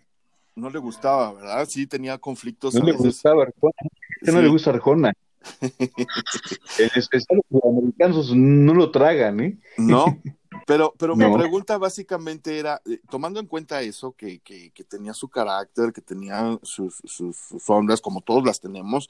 no 0.56 0.70
le 0.70 0.78
gustaba, 0.80 1.32
¿verdad? 1.34 1.66
Sí, 1.68 1.86
tenía 1.86 2.18
conflictos. 2.18 2.74
No 2.74 2.84
le 2.84 2.92
gustaba 2.92 3.44
Arjona. 3.44 3.74
no 4.22 4.42
le 4.42 4.48
gusta 4.48 4.70
Arjona? 4.70 5.12
En 5.60 6.90
especial 6.94 7.40
los 7.48 7.64
americanos 7.64 8.34
no 8.34 8.74
lo 8.74 8.90
tragan, 8.90 9.40
¿eh? 9.40 9.58
No, 9.78 10.04
pero, 10.66 10.94
pero 10.98 11.16
mi 11.16 11.24
pregunta 11.32 11.78
básicamente 11.78 12.58
era, 12.58 12.80
eh, 12.86 13.00
tomando 13.10 13.40
en 13.40 13.46
cuenta 13.46 13.82
eso, 13.82 14.12
que, 14.12 14.40
que, 14.40 14.72
tenía 14.84 15.14
su 15.14 15.28
carácter, 15.28 15.92
que 15.92 16.00
tenía 16.00 16.58
sus, 16.62 17.00
sus, 17.04 17.36
ondas, 17.68 18.00
como 18.00 18.20
todos 18.20 18.44
las 18.44 18.60
tenemos, 18.60 19.08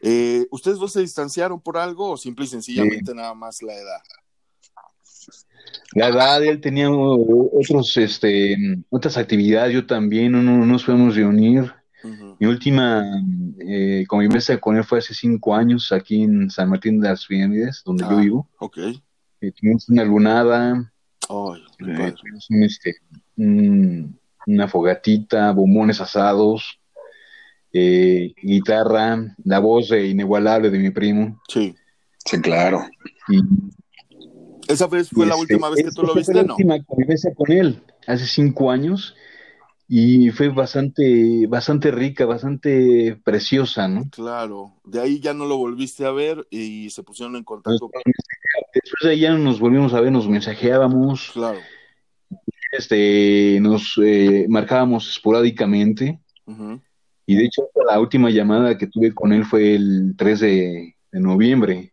eh, 0.00 0.46
¿ustedes 0.50 0.78
dos 0.78 0.92
se 0.92 1.00
distanciaron 1.00 1.60
por 1.60 1.78
algo 1.78 2.10
o 2.10 2.16
simple 2.16 2.44
y 2.44 2.48
sencillamente 2.48 3.14
nada 3.14 3.34
más 3.34 3.62
la 3.62 3.74
edad? 3.74 4.02
La 5.94 6.08
edad, 6.08 6.44
él 6.44 6.60
tenía 6.60 6.90
otros, 6.90 7.96
este, 7.96 8.56
otras 8.90 9.16
actividades, 9.16 9.72
yo 9.72 9.86
también, 9.86 10.32
no, 10.32 10.42
no 10.42 10.66
nos 10.66 10.84
podemos 10.84 11.14
reunir. 11.14 11.72
Mi 12.38 12.46
última 12.46 13.02
eh, 13.60 14.04
convivencia 14.06 14.60
con 14.60 14.76
él 14.76 14.84
fue 14.84 14.98
hace 14.98 15.14
cinco 15.14 15.54
años 15.54 15.90
aquí 15.92 16.22
en 16.22 16.50
San 16.50 16.68
Martín 16.68 17.00
de 17.00 17.08
las 17.08 17.26
Pirámides, 17.26 17.82
donde 17.84 18.04
yo 18.04 18.10
ah, 18.10 18.20
vivo. 18.20 18.50
Ok. 18.58 18.78
Eh, 19.40 19.52
tuvimos 19.52 19.88
una 19.88 20.04
lunada, 20.04 20.92
eh, 21.22 22.12
tuvimos 22.12 22.46
este, 22.50 22.96
una 23.36 24.68
fogatita, 24.68 25.52
bombones 25.52 26.00
asados, 26.00 26.78
eh, 27.72 28.34
guitarra, 28.42 29.34
la 29.44 29.58
voz 29.58 29.90
inigualable 29.90 30.70
de 30.70 30.78
mi 30.78 30.90
primo. 30.90 31.40
Sí, 31.48 31.74
sí, 32.24 32.40
claro. 32.40 32.86
¿Esa 34.68 34.88
fue, 34.88 35.04
fue 35.04 35.26
la 35.26 35.36
última 35.36 35.70
vez 35.70 35.84
que 35.84 35.90
tú 35.90 36.02
lo 36.02 36.14
viste, 36.14 36.32
fue 36.32 36.42
la 36.42 36.52
última 36.52 36.82
convivencia 36.84 37.34
con 37.34 37.50
él, 37.50 37.82
hace 38.06 38.26
cinco 38.26 38.70
años 38.70 39.14
y 39.86 40.30
fue 40.30 40.48
bastante, 40.48 41.46
bastante 41.46 41.90
rica, 41.90 42.24
bastante 42.24 43.20
preciosa, 43.22 43.86
¿no? 43.86 44.08
Claro, 44.10 44.72
de 44.84 45.00
ahí 45.00 45.20
ya 45.20 45.34
no 45.34 45.44
lo 45.44 45.58
volviste 45.58 46.06
a 46.06 46.10
ver 46.10 46.46
y 46.50 46.88
se 46.90 47.02
pusieron 47.02 47.36
en 47.36 47.44
contacto. 47.44 47.90
Después 48.72 49.02
de 49.02 49.10
ahí 49.10 49.20
ya 49.20 49.34
nos 49.34 49.60
volvimos 49.60 49.92
a 49.92 50.00
ver, 50.00 50.10
nos 50.10 50.28
mensajeábamos. 50.28 51.30
Claro. 51.32 51.58
Este, 52.72 53.58
nos 53.60 54.00
eh, 54.02 54.46
marcábamos 54.48 55.08
esporádicamente. 55.08 56.18
Y 57.26 57.36
de 57.36 57.44
hecho, 57.44 57.68
la 57.86 58.00
última 58.00 58.30
llamada 58.30 58.76
que 58.76 58.86
tuve 58.86 59.14
con 59.14 59.32
él 59.32 59.44
fue 59.44 59.74
el 59.74 60.14
3 60.16 60.40
de, 60.40 60.96
noviembre. 61.12 61.92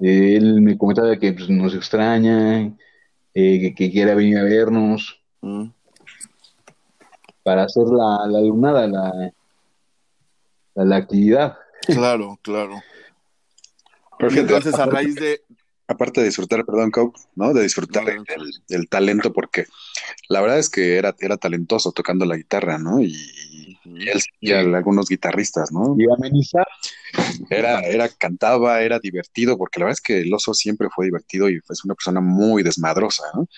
Él 0.00 0.62
me 0.62 0.76
comentaba 0.78 1.18
que 1.18 1.32
pues, 1.34 1.48
nos 1.50 1.74
extraña, 1.74 2.62
eh, 2.62 3.60
que, 3.60 3.74
que 3.74 3.90
quiera 3.90 4.14
venir 4.14 4.38
a 4.38 4.42
vernos 4.42 5.19
Mm. 5.42 5.70
Para 7.42 7.64
hacer 7.64 7.86
la, 7.86 8.26
la 8.26 8.40
lunada, 8.40 8.86
la, 8.86 9.32
la, 10.74 10.96
actividad. 10.96 11.56
Claro, 11.86 12.38
claro. 12.42 12.80
entonces, 14.18 14.74
a 14.74 14.86
raíz 14.86 15.14
de 15.14 15.42
aparte 15.90 16.20
de 16.20 16.26
disfrutar, 16.26 16.64
perdón, 16.64 16.90
Coke, 16.90 17.20
¿no? 17.34 17.52
De 17.52 17.62
disfrutar 17.62 18.04
el, 18.68 18.88
talento, 18.88 19.32
porque 19.32 19.66
la 20.28 20.40
verdad 20.40 20.58
es 20.58 20.70
que 20.70 20.96
era, 20.96 21.14
era 21.18 21.36
talentoso 21.36 21.92
tocando 21.92 22.24
la 22.24 22.36
guitarra, 22.36 22.78
¿no? 22.78 23.00
Y, 23.00 23.16
él 23.84 24.20
y 24.40 24.52
algunos 24.52 25.08
guitarristas, 25.08 25.72
¿no? 25.72 25.96
Y 25.98 26.06
amenizar. 26.10 26.66
Era, 27.50 27.80
era, 27.80 28.08
cantaba, 28.08 28.82
era 28.82 29.00
divertido, 29.00 29.58
porque 29.58 29.80
la 29.80 29.86
verdad 29.86 29.98
es 29.98 30.00
que 30.00 30.20
el 30.20 30.32
oso 30.32 30.54
siempre 30.54 30.88
fue 30.94 31.06
divertido 31.06 31.48
y 31.48 31.58
fue 31.60 31.74
una 31.84 31.94
persona 31.94 32.20
muy 32.20 32.62
desmadrosa, 32.62 33.24
¿no? 33.34 33.48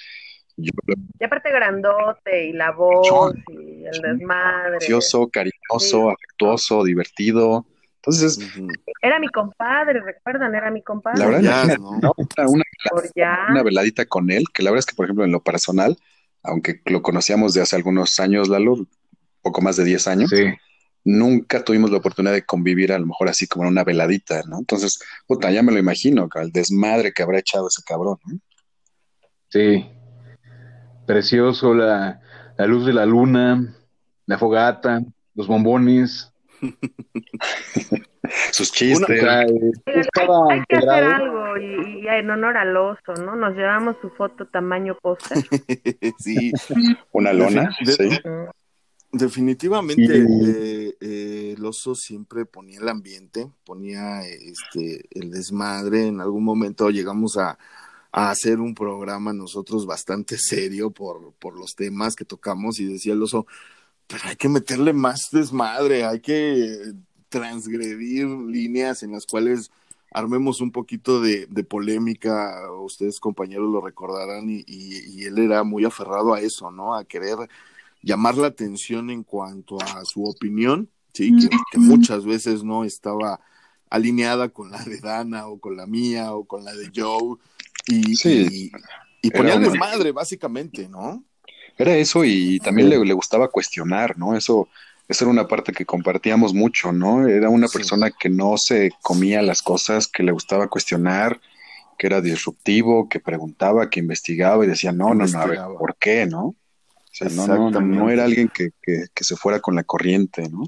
Y 0.56 1.24
aparte 1.24 1.50
grandote 1.50 2.46
y 2.48 2.52
la 2.52 2.72
voz 2.72 3.34
y 3.48 3.84
el 3.84 4.02
desmadre. 4.02 4.70
Gracioso, 4.72 5.28
cariñoso, 5.28 6.10
afectuoso, 6.10 6.84
divertido. 6.84 7.66
Entonces. 7.96 8.38
Era 9.00 9.18
mi 9.18 9.28
compadre, 9.28 10.00
recuerdan, 10.00 10.54
era 10.54 10.70
mi 10.70 10.82
compadre. 10.82 11.18
La 11.18 11.26
verdad, 11.26 11.78
¿no? 11.78 12.12
Una, 12.46 13.62
veladita 13.62 14.06
con 14.06 14.30
él, 14.30 14.44
que 14.52 14.62
la 14.62 14.70
verdad 14.70 14.80
es 14.80 14.86
que, 14.86 14.94
por 14.94 15.06
ejemplo, 15.06 15.24
en 15.24 15.32
lo 15.32 15.42
personal, 15.42 15.96
aunque 16.42 16.80
lo 16.86 17.02
conocíamos 17.02 17.54
de 17.54 17.62
hace 17.62 17.76
algunos 17.76 18.18
años, 18.20 18.48
Lalo, 18.48 18.86
poco 19.40 19.62
más 19.62 19.76
de 19.76 19.84
10 19.84 20.08
años, 20.08 20.30
nunca 21.04 21.64
tuvimos 21.64 21.90
la 21.90 21.98
oportunidad 21.98 22.32
de 22.32 22.44
convivir 22.44 22.92
a 22.92 22.98
lo 22.98 23.06
mejor 23.06 23.28
así 23.28 23.46
como 23.46 23.64
en 23.64 23.72
una 23.72 23.84
veladita, 23.84 24.42
¿no? 24.48 24.58
Entonces, 24.58 25.00
puta, 25.26 25.50
ya 25.50 25.62
me 25.62 25.72
lo 25.72 25.78
imagino, 25.78 26.28
el 26.34 26.52
desmadre 26.52 27.12
que 27.12 27.22
habrá 27.22 27.38
echado 27.38 27.68
ese 27.68 27.82
cabrón, 27.84 28.18
¿no? 28.26 28.38
Sí. 29.48 29.86
Precioso, 31.06 31.74
la, 31.74 32.20
la 32.56 32.66
luz 32.66 32.86
de 32.86 32.92
la 32.92 33.06
luna, 33.06 33.74
la 34.26 34.38
fogata, 34.38 35.02
los 35.34 35.46
bombones. 35.46 36.32
Sus 38.52 38.70
chistes. 38.70 39.24
hay 39.24 39.46
que 40.68 40.76
hacer 40.76 41.04
algo 41.04 41.56
y, 41.58 42.06
en 42.06 42.30
honor 42.30 42.56
al 42.56 42.76
oso, 42.76 43.14
¿no? 43.20 43.34
Nos 43.36 43.56
llevamos 43.56 43.96
su 44.00 44.10
foto 44.10 44.46
tamaño 44.46 44.96
póster. 45.00 45.38
sí. 46.18 46.52
Una 47.12 47.32
lona. 47.32 47.70
Definitivamente 49.14 50.16
eh, 50.16 50.96
eh, 51.00 51.54
el 51.56 51.64
oso 51.66 51.94
siempre 51.94 52.46
ponía 52.46 52.78
el 52.80 52.88
ambiente, 52.88 53.50
ponía 53.64 54.26
este 54.26 55.04
el 55.10 55.30
desmadre. 55.30 56.06
En 56.06 56.20
algún 56.20 56.44
momento 56.44 56.88
llegamos 56.88 57.36
a, 57.36 57.58
a 58.12 58.30
hacer 58.30 58.60
un 58.60 58.74
programa 58.74 59.32
nosotros 59.32 59.86
bastante 59.86 60.36
serio 60.38 60.90
por, 60.90 61.32
por 61.38 61.58
los 61.58 61.74
temas 61.74 62.14
que 62.14 62.24
tocamos 62.24 62.78
y 62.78 62.84
decía 62.84 63.14
el 63.14 63.22
oso, 63.22 63.46
pero 64.06 64.22
hay 64.26 64.36
que 64.36 64.48
meterle 64.48 64.92
más 64.92 65.28
desmadre, 65.32 66.04
hay 66.04 66.20
que 66.20 66.92
transgredir 67.30 68.26
líneas 68.26 69.02
en 69.02 69.12
las 69.12 69.24
cuales 69.24 69.70
armemos 70.12 70.60
un 70.60 70.70
poquito 70.70 71.20
de, 71.20 71.46
polémica, 71.64 72.70
ustedes 72.80 73.18
compañeros 73.18 73.70
lo 73.72 73.80
recordarán, 73.80 74.50
y, 74.50 74.64
y, 74.66 75.24
él 75.24 75.38
era 75.38 75.64
muy 75.64 75.84
aferrado 75.84 76.34
a 76.34 76.40
eso, 76.40 76.70
¿no? 76.70 76.94
A 76.94 77.04
querer 77.04 77.48
llamar 78.02 78.36
la 78.36 78.48
atención 78.48 79.10
en 79.10 79.22
cuanto 79.22 79.80
a 79.80 80.04
su 80.04 80.24
opinión, 80.24 80.90
sí, 81.14 81.34
que, 81.70 81.78
muchas 81.78 82.26
veces 82.26 82.62
no 82.62 82.84
estaba 82.84 83.40
alineada 83.88 84.50
con 84.50 84.70
la 84.70 84.82
de 84.84 84.98
Dana 85.00 85.46
o 85.46 85.58
con 85.58 85.76
la 85.76 85.86
mía 85.86 86.34
o 86.34 86.44
con 86.44 86.64
la 86.64 86.74
de 86.74 86.90
Joe, 86.94 87.36
y, 87.86 88.16
sí, 88.16 88.70
y, 89.20 89.30
ponía 89.30 89.58
desmadre, 89.58 90.12
básicamente, 90.12 90.88
¿no? 90.88 91.24
Era 91.78 91.96
eso 91.96 92.24
y 92.24 92.58
también 92.60 92.90
le, 92.90 93.04
le, 93.04 93.14
gustaba 93.14 93.48
cuestionar, 93.48 94.18
¿no? 94.18 94.36
Eso, 94.36 94.68
eso 95.08 95.24
era 95.24 95.30
una 95.30 95.48
parte 95.48 95.72
que 95.72 95.86
compartíamos 95.86 96.54
mucho, 96.54 96.92
¿no? 96.92 97.26
Era 97.26 97.48
una 97.48 97.68
persona 97.68 98.10
que 98.10 98.28
no 98.28 98.56
se 98.56 98.90
comía 99.02 99.42
las 99.42 99.62
cosas, 99.62 100.06
que 100.06 100.22
le 100.22 100.32
gustaba 100.32 100.68
cuestionar, 100.68 101.40
que 101.98 102.06
era 102.06 102.20
disruptivo, 102.20 103.08
que 103.08 103.20
preguntaba, 103.20 103.88
que 103.88 104.00
investigaba 104.00 104.64
y 104.64 104.68
decía, 104.68 104.92
no, 104.92 105.14
no, 105.14 105.26
no, 105.26 105.40
a 105.40 105.46
ver, 105.46 105.60
¿por 105.78 105.96
qué, 105.96 106.26
no? 106.26 106.44
O 106.46 107.14
sea, 107.14 107.28
no, 107.28 107.70
no, 107.70 107.80
no, 107.80 108.10
era 108.10 108.24
alguien 108.24 108.48
que, 108.48 108.70
que, 108.80 109.04
que 109.12 109.24
se 109.24 109.36
fuera 109.36 109.60
con 109.60 109.74
la 109.74 109.84
corriente, 109.84 110.48
¿no? 110.48 110.64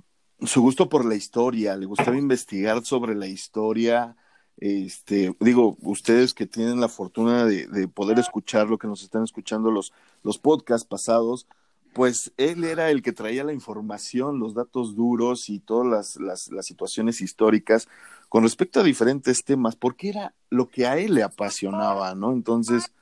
Su 0.47 0.61
gusto 0.61 0.89
por 0.89 1.05
la 1.05 1.15
historia, 1.15 1.77
le 1.77 1.87
gustaba 1.87 2.17
investigar 2.17 2.85
sobre 2.85 3.15
la 3.15 3.27
historia, 3.27 4.17
este, 4.59 5.35
digo, 5.41 5.77
ustedes 5.83 6.35
que 6.35 6.47
tienen 6.47 6.81
la 6.81 6.89
fortuna 6.89 7.45
de, 7.45 7.67
de, 7.67 7.89
poder 7.89 8.19
escuchar 8.19 8.69
lo 8.69 8.79
que 8.79 8.87
nos 8.87 9.03
están 9.03 9.25
escuchando 9.25 9.71
los, 9.71 9.93
los 10.23 10.39
podcasts 10.39 10.87
pasados, 10.87 11.47
pues 11.93 12.33
él 12.37 12.65
era 12.65 12.91
el 12.91 13.03
que 13.03 13.13
traía 13.13 13.45
la 13.45 13.53
información, 13.53 14.41
los 14.41 14.55
datos 14.55 14.97
duros 14.97 15.49
y 15.49 15.61
todas 15.61 15.87
las, 15.87 16.17
las, 16.17 16.49
las, 16.53 16.67
situaciones 16.67 17.21
históricas 17.21 17.89
con 18.29 18.43
respecto 18.43 18.81
a 18.81 18.85
diferentes 18.85 19.45
temas, 19.45 19.77
porque 19.77 20.09
era 20.09 20.35
lo 20.51 20.69
que 20.69 20.87
a 20.87 20.99
él 20.99 21.15
le 21.15 21.23
apasionaba, 21.23 22.15
¿no? 22.15 22.33
Entonces, 22.33 22.93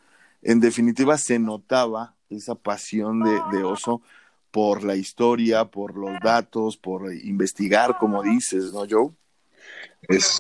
en 0.42 0.60
definitiva, 0.60 1.16
se 1.16 1.38
notaba 1.38 2.16
esa 2.28 2.54
pasión 2.54 3.22
de, 3.22 3.40
de 3.52 3.64
Oso 3.64 4.02
por 4.50 4.84
la 4.84 4.96
historia, 4.96 5.64
por 5.66 5.96
los 5.96 6.20
datos, 6.22 6.76
por 6.76 7.12
investigar, 7.14 7.96
como 7.98 8.22
dices, 8.22 8.72
¿no, 8.72 8.84
Joe? 8.88 9.12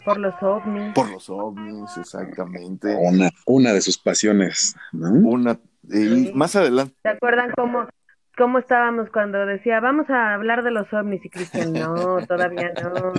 Por 0.04 0.18
los 0.18 0.34
ovnis. 0.42 0.94
Por 0.94 1.10
los 1.10 1.30
ovnis, 1.30 1.96
exactamente. 1.96 2.94
Una, 2.94 3.30
una 3.46 3.72
de 3.72 3.80
sus 3.80 3.98
pasiones, 3.98 4.74
¿no? 4.92 5.10
Una, 5.10 5.58
y 5.84 6.32
más 6.34 6.56
adelante. 6.56 6.94
¿Se 7.02 7.08
acuerdan 7.08 7.52
cómo, 7.56 7.88
cómo 8.36 8.58
estábamos 8.58 9.08
cuando 9.10 9.44
decía, 9.46 9.80
vamos 9.80 10.10
a 10.10 10.34
hablar 10.34 10.62
de 10.64 10.70
los 10.70 10.92
ovnis? 10.92 11.24
Y 11.24 11.30
Cristian, 11.30 11.72
no, 11.72 12.24
todavía 12.26 12.72
no. 12.82 13.12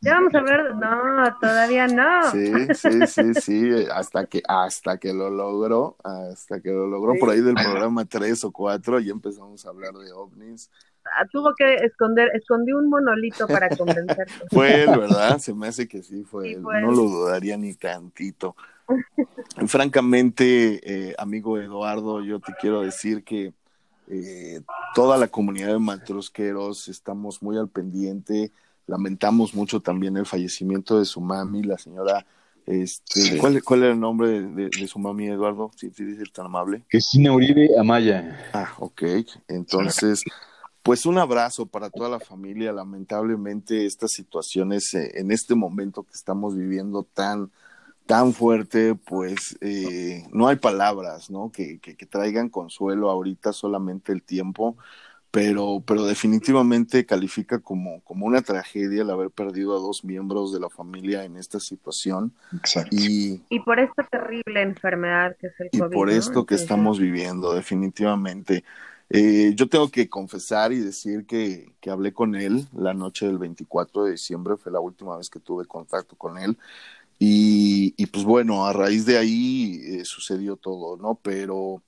Ya 0.00 0.14
vamos 0.14 0.34
a 0.34 0.38
hablar, 0.38 0.74
no, 0.74 1.38
todavía 1.40 1.86
no. 1.86 2.30
Sí, 2.32 2.52
sí, 2.74 3.06
sí, 3.06 3.34
sí, 3.34 3.86
hasta 3.94 4.26
que, 4.26 4.42
hasta 4.48 4.98
que 4.98 5.12
lo 5.12 5.30
logró, 5.30 5.96
hasta 6.02 6.60
que 6.60 6.70
lo 6.70 6.88
logró 6.88 7.14
por 7.20 7.30
ahí 7.30 7.40
del 7.40 7.54
programa 7.54 8.04
tres 8.04 8.42
o 8.42 8.50
cuatro, 8.50 8.98
y 8.98 9.10
empezamos 9.10 9.64
a 9.64 9.68
hablar 9.68 9.92
de 9.92 10.10
ovnis. 10.12 10.70
Ah, 11.04 11.26
tuvo 11.30 11.54
que 11.56 11.74
esconder, 11.84 12.30
escondió 12.34 12.78
un 12.78 12.88
monolito 12.88 13.46
para 13.46 13.68
convencerte. 13.68 14.32
fue 14.50 14.84
él, 14.84 14.90
¿verdad? 14.90 15.38
Se 15.38 15.52
me 15.52 15.68
hace 15.68 15.88
que 15.88 16.02
sí 16.02 16.22
fue 16.24 16.52
él. 16.52 16.62
No 16.62 16.90
lo 16.90 17.02
dudaría 17.02 17.56
ni 17.56 17.74
tantito. 17.74 18.56
Francamente, 19.66 20.80
eh, 20.84 21.14
amigo 21.18 21.58
Eduardo, 21.58 22.22
yo 22.22 22.40
te 22.40 22.52
quiero 22.60 22.82
decir 22.82 23.24
que 23.24 23.52
eh, 24.08 24.60
toda 24.94 25.16
la 25.16 25.28
comunidad 25.28 25.68
de 25.68 25.78
matrosqueros 25.78 26.88
estamos 26.88 27.42
muy 27.42 27.56
al 27.56 27.68
pendiente. 27.68 28.52
Lamentamos 28.86 29.54
mucho 29.54 29.80
también 29.80 30.16
el 30.16 30.26
fallecimiento 30.26 30.98
de 30.98 31.04
su 31.04 31.20
mami, 31.20 31.62
la 31.62 31.78
señora. 31.78 32.26
Este, 32.66 33.38
¿cuál, 33.38 33.62
¿Cuál 33.62 33.82
era 33.82 33.92
el 33.92 34.00
nombre 34.00 34.42
de, 34.42 34.86
su 34.86 34.98
mami, 34.98 35.28
Eduardo? 35.28 35.70
Si 35.76 35.90
sí, 35.90 36.16
sí, 36.16 36.22
tan 36.32 36.46
amable. 36.46 36.82
Cristina 36.88 37.32
Uribe 37.32 37.70
Amaya. 37.78 38.50
Ah, 38.52 38.72
ok. 38.78 39.02
Entonces, 39.48 40.22
pues 40.82 41.06
un 41.06 41.18
abrazo 41.18 41.66
para 41.66 41.90
toda 41.90 42.08
la 42.08 42.20
familia. 42.20 42.72
Lamentablemente 42.72 43.86
estas 43.86 44.10
situaciones 44.12 44.92
eh, 44.94 45.12
en 45.14 45.30
este 45.30 45.54
momento 45.54 46.02
que 46.02 46.12
estamos 46.12 46.56
viviendo 46.56 47.04
tan, 47.04 47.50
tan 48.06 48.32
fuerte, 48.32 48.94
pues 48.94 49.56
eh, 49.60 50.26
no 50.32 50.48
hay 50.48 50.56
palabras, 50.56 51.30
¿no? 51.30 51.50
Que, 51.52 51.78
que, 51.78 52.06
traigan 52.06 52.48
consuelo 52.48 53.10
ahorita 53.10 53.52
solamente 53.52 54.12
el 54.12 54.22
tiempo, 54.22 54.76
pero, 55.30 55.82
pero 55.86 56.04
definitivamente 56.04 57.06
califica 57.06 57.60
como, 57.60 58.00
como 58.00 58.26
una 58.26 58.42
tragedia 58.42 59.02
el 59.02 59.10
haber 59.10 59.30
perdido 59.30 59.76
a 59.76 59.80
dos 59.80 60.04
miembros 60.04 60.52
de 60.52 60.60
la 60.60 60.68
familia 60.68 61.24
en 61.24 61.36
esta 61.36 61.60
situación. 61.60 62.32
Exacto. 62.54 62.94
Y, 62.94 63.40
y 63.48 63.60
por 63.60 63.78
esta 63.78 64.02
terrible 64.08 64.62
enfermedad 64.62 65.36
que 65.40 65.46
es 65.46 65.54
el 65.60 65.70
COVID. 65.70 65.92
Y 65.92 65.94
por 65.94 66.10
esto 66.10 66.44
que 66.44 66.56
estamos 66.56 66.98
viviendo, 66.98 67.54
definitivamente. 67.54 68.64
Eh, 69.10 69.52
yo 69.54 69.68
tengo 69.68 69.90
que 69.90 70.08
confesar 70.08 70.72
y 70.72 70.78
decir 70.78 71.26
que, 71.26 71.74
que, 71.80 71.90
hablé 71.90 72.12
con 72.12 72.34
él 72.34 72.66
la 72.72 72.94
noche 72.94 73.26
del 73.26 73.38
24 73.38 74.04
de 74.04 74.12
diciembre, 74.12 74.56
fue 74.56 74.72
la 74.72 74.80
última 74.80 75.16
vez 75.16 75.28
que 75.28 75.40
tuve 75.40 75.66
contacto 75.66 76.16
con 76.16 76.38
él. 76.38 76.56
Y, 77.24 78.06
pues 78.06 78.24
bueno, 78.24 78.66
a 78.66 78.72
raíz 78.72 79.06
de 79.06 79.16
ahí 79.16 79.80
eh, 79.84 80.04
sucedió 80.04 80.56
todo, 80.56 80.96
¿no? 80.96 81.14
Pero, 81.22 81.80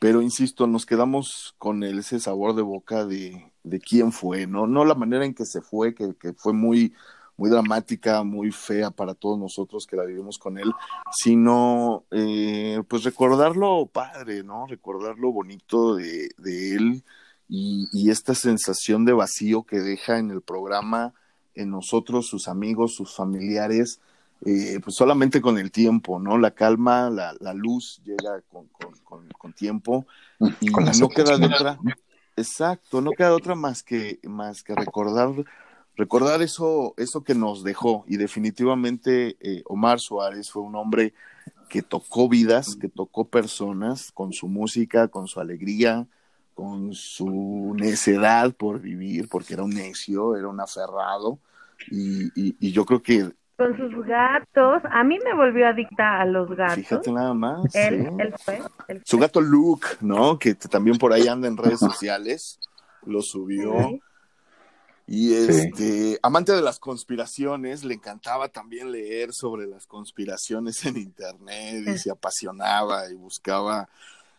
pero 0.00 0.22
insisto, 0.22 0.66
nos 0.66 0.86
quedamos 0.86 1.54
con 1.58 1.82
ese 1.84 2.18
sabor 2.20 2.54
de 2.54 2.62
boca 2.62 3.04
de, 3.04 3.52
de 3.64 3.80
quién 3.80 4.12
fue, 4.12 4.46
¿no? 4.46 4.66
No 4.66 4.86
la 4.86 4.94
manera 4.94 5.26
en 5.26 5.34
que 5.34 5.44
se 5.44 5.60
fue, 5.60 5.94
que, 5.94 6.14
que 6.18 6.32
fue 6.32 6.54
muy, 6.54 6.94
muy 7.36 7.50
dramática, 7.50 8.22
muy 8.22 8.52
fea 8.52 8.90
para 8.90 9.14
todos 9.14 9.38
nosotros 9.38 9.86
que 9.86 9.96
la 9.96 10.04
vivimos 10.04 10.38
con 10.38 10.58
él, 10.58 10.70
sino 11.10 12.04
eh, 12.10 12.82
pues 12.88 13.04
recordarlo 13.04 13.86
padre, 13.86 14.42
¿no? 14.42 14.66
Recordar 14.66 15.18
lo 15.18 15.32
bonito 15.32 15.96
de, 15.96 16.30
de 16.38 16.74
él 16.76 17.04
y, 17.48 17.88
y, 17.92 18.10
esta 18.10 18.34
sensación 18.34 19.04
de 19.04 19.12
vacío 19.12 19.64
que 19.64 19.80
deja 19.80 20.18
en 20.18 20.30
el 20.30 20.40
programa, 20.40 21.14
en 21.54 21.70
nosotros, 21.70 22.26
sus 22.26 22.48
amigos, 22.48 22.94
sus 22.94 23.14
familiares, 23.14 24.00
eh, 24.44 24.80
pues 24.82 24.96
solamente 24.96 25.40
con 25.40 25.56
el 25.58 25.70
tiempo, 25.70 26.18
¿no? 26.18 26.36
La 26.36 26.50
calma, 26.50 27.10
la, 27.10 27.34
la 27.38 27.54
luz 27.54 28.00
llega 28.04 28.40
con, 28.48 28.66
con, 29.04 29.28
con, 29.28 29.52
tiempo 29.52 30.04
y 30.60 30.66
no 30.98 31.08
queda 31.08 31.38
de 31.38 31.46
otra. 31.46 31.78
Exacto, 32.34 33.00
no 33.00 33.12
queda 33.12 33.28
de 33.28 33.34
otra 33.34 33.54
más 33.54 33.84
que, 33.84 34.18
más 34.24 34.64
que 34.64 34.74
recordar 34.74 35.30
recordar 35.96 36.42
eso, 36.42 36.94
eso 36.96 37.22
que 37.22 37.34
nos 37.34 37.64
dejó. 37.64 38.04
Y 38.06 38.16
definitivamente 38.16 39.36
eh, 39.40 39.62
Omar 39.66 40.00
Suárez 40.00 40.50
fue 40.50 40.62
un 40.62 40.76
hombre 40.76 41.14
que 41.68 41.82
tocó 41.82 42.28
vidas, 42.28 42.76
que 42.76 42.88
tocó 42.88 43.26
personas 43.26 44.12
con 44.12 44.32
su 44.32 44.48
música, 44.48 45.08
con 45.08 45.26
su 45.26 45.40
alegría, 45.40 46.06
con 46.54 46.92
su 46.92 47.74
necedad 47.76 48.54
por 48.54 48.80
vivir, 48.80 49.28
porque 49.30 49.54
era 49.54 49.62
un 49.62 49.70
necio, 49.70 50.36
era 50.36 50.48
un 50.48 50.60
aferrado, 50.60 51.38
y, 51.90 52.30
y, 52.34 52.72
yo 52.72 52.84
creo 52.84 53.02
que... 53.02 53.32
Con 53.56 53.76
sus 53.76 54.04
gatos, 54.04 54.82
a 54.90 55.02
mí 55.04 55.18
me 55.24 55.34
volvió 55.34 55.66
adicta 55.66 56.20
a 56.20 56.26
los 56.26 56.48
gatos. 56.50 56.76
Fíjate 56.76 57.12
nada 57.12 57.32
más. 57.32 57.74
Él, 57.74 58.34
fue, 58.44 58.60
Su 59.04 59.18
gato 59.18 59.40
Luke, 59.40 59.86
¿no? 60.00 60.38
Que 60.38 60.54
también 60.54 60.98
por 60.98 61.12
ahí 61.12 61.28
anda 61.28 61.48
en 61.48 61.56
redes 61.56 61.78
sociales, 61.78 62.58
lo 63.06 63.22
subió. 63.22 63.74
Y 65.06 65.34
este, 65.34 66.18
amante 66.22 66.52
de 66.52 66.62
las 66.62 66.78
conspiraciones, 66.78 67.84
le 67.84 67.94
encantaba 67.94 68.48
también 68.48 68.92
leer 68.92 69.32
sobre 69.32 69.66
las 69.66 69.86
conspiraciones 69.86 70.84
en 70.84 70.96
internet 70.96 71.84
y 71.88 71.98
se 71.98 72.10
apasionaba 72.10 73.10
y 73.10 73.14
buscaba 73.14 73.88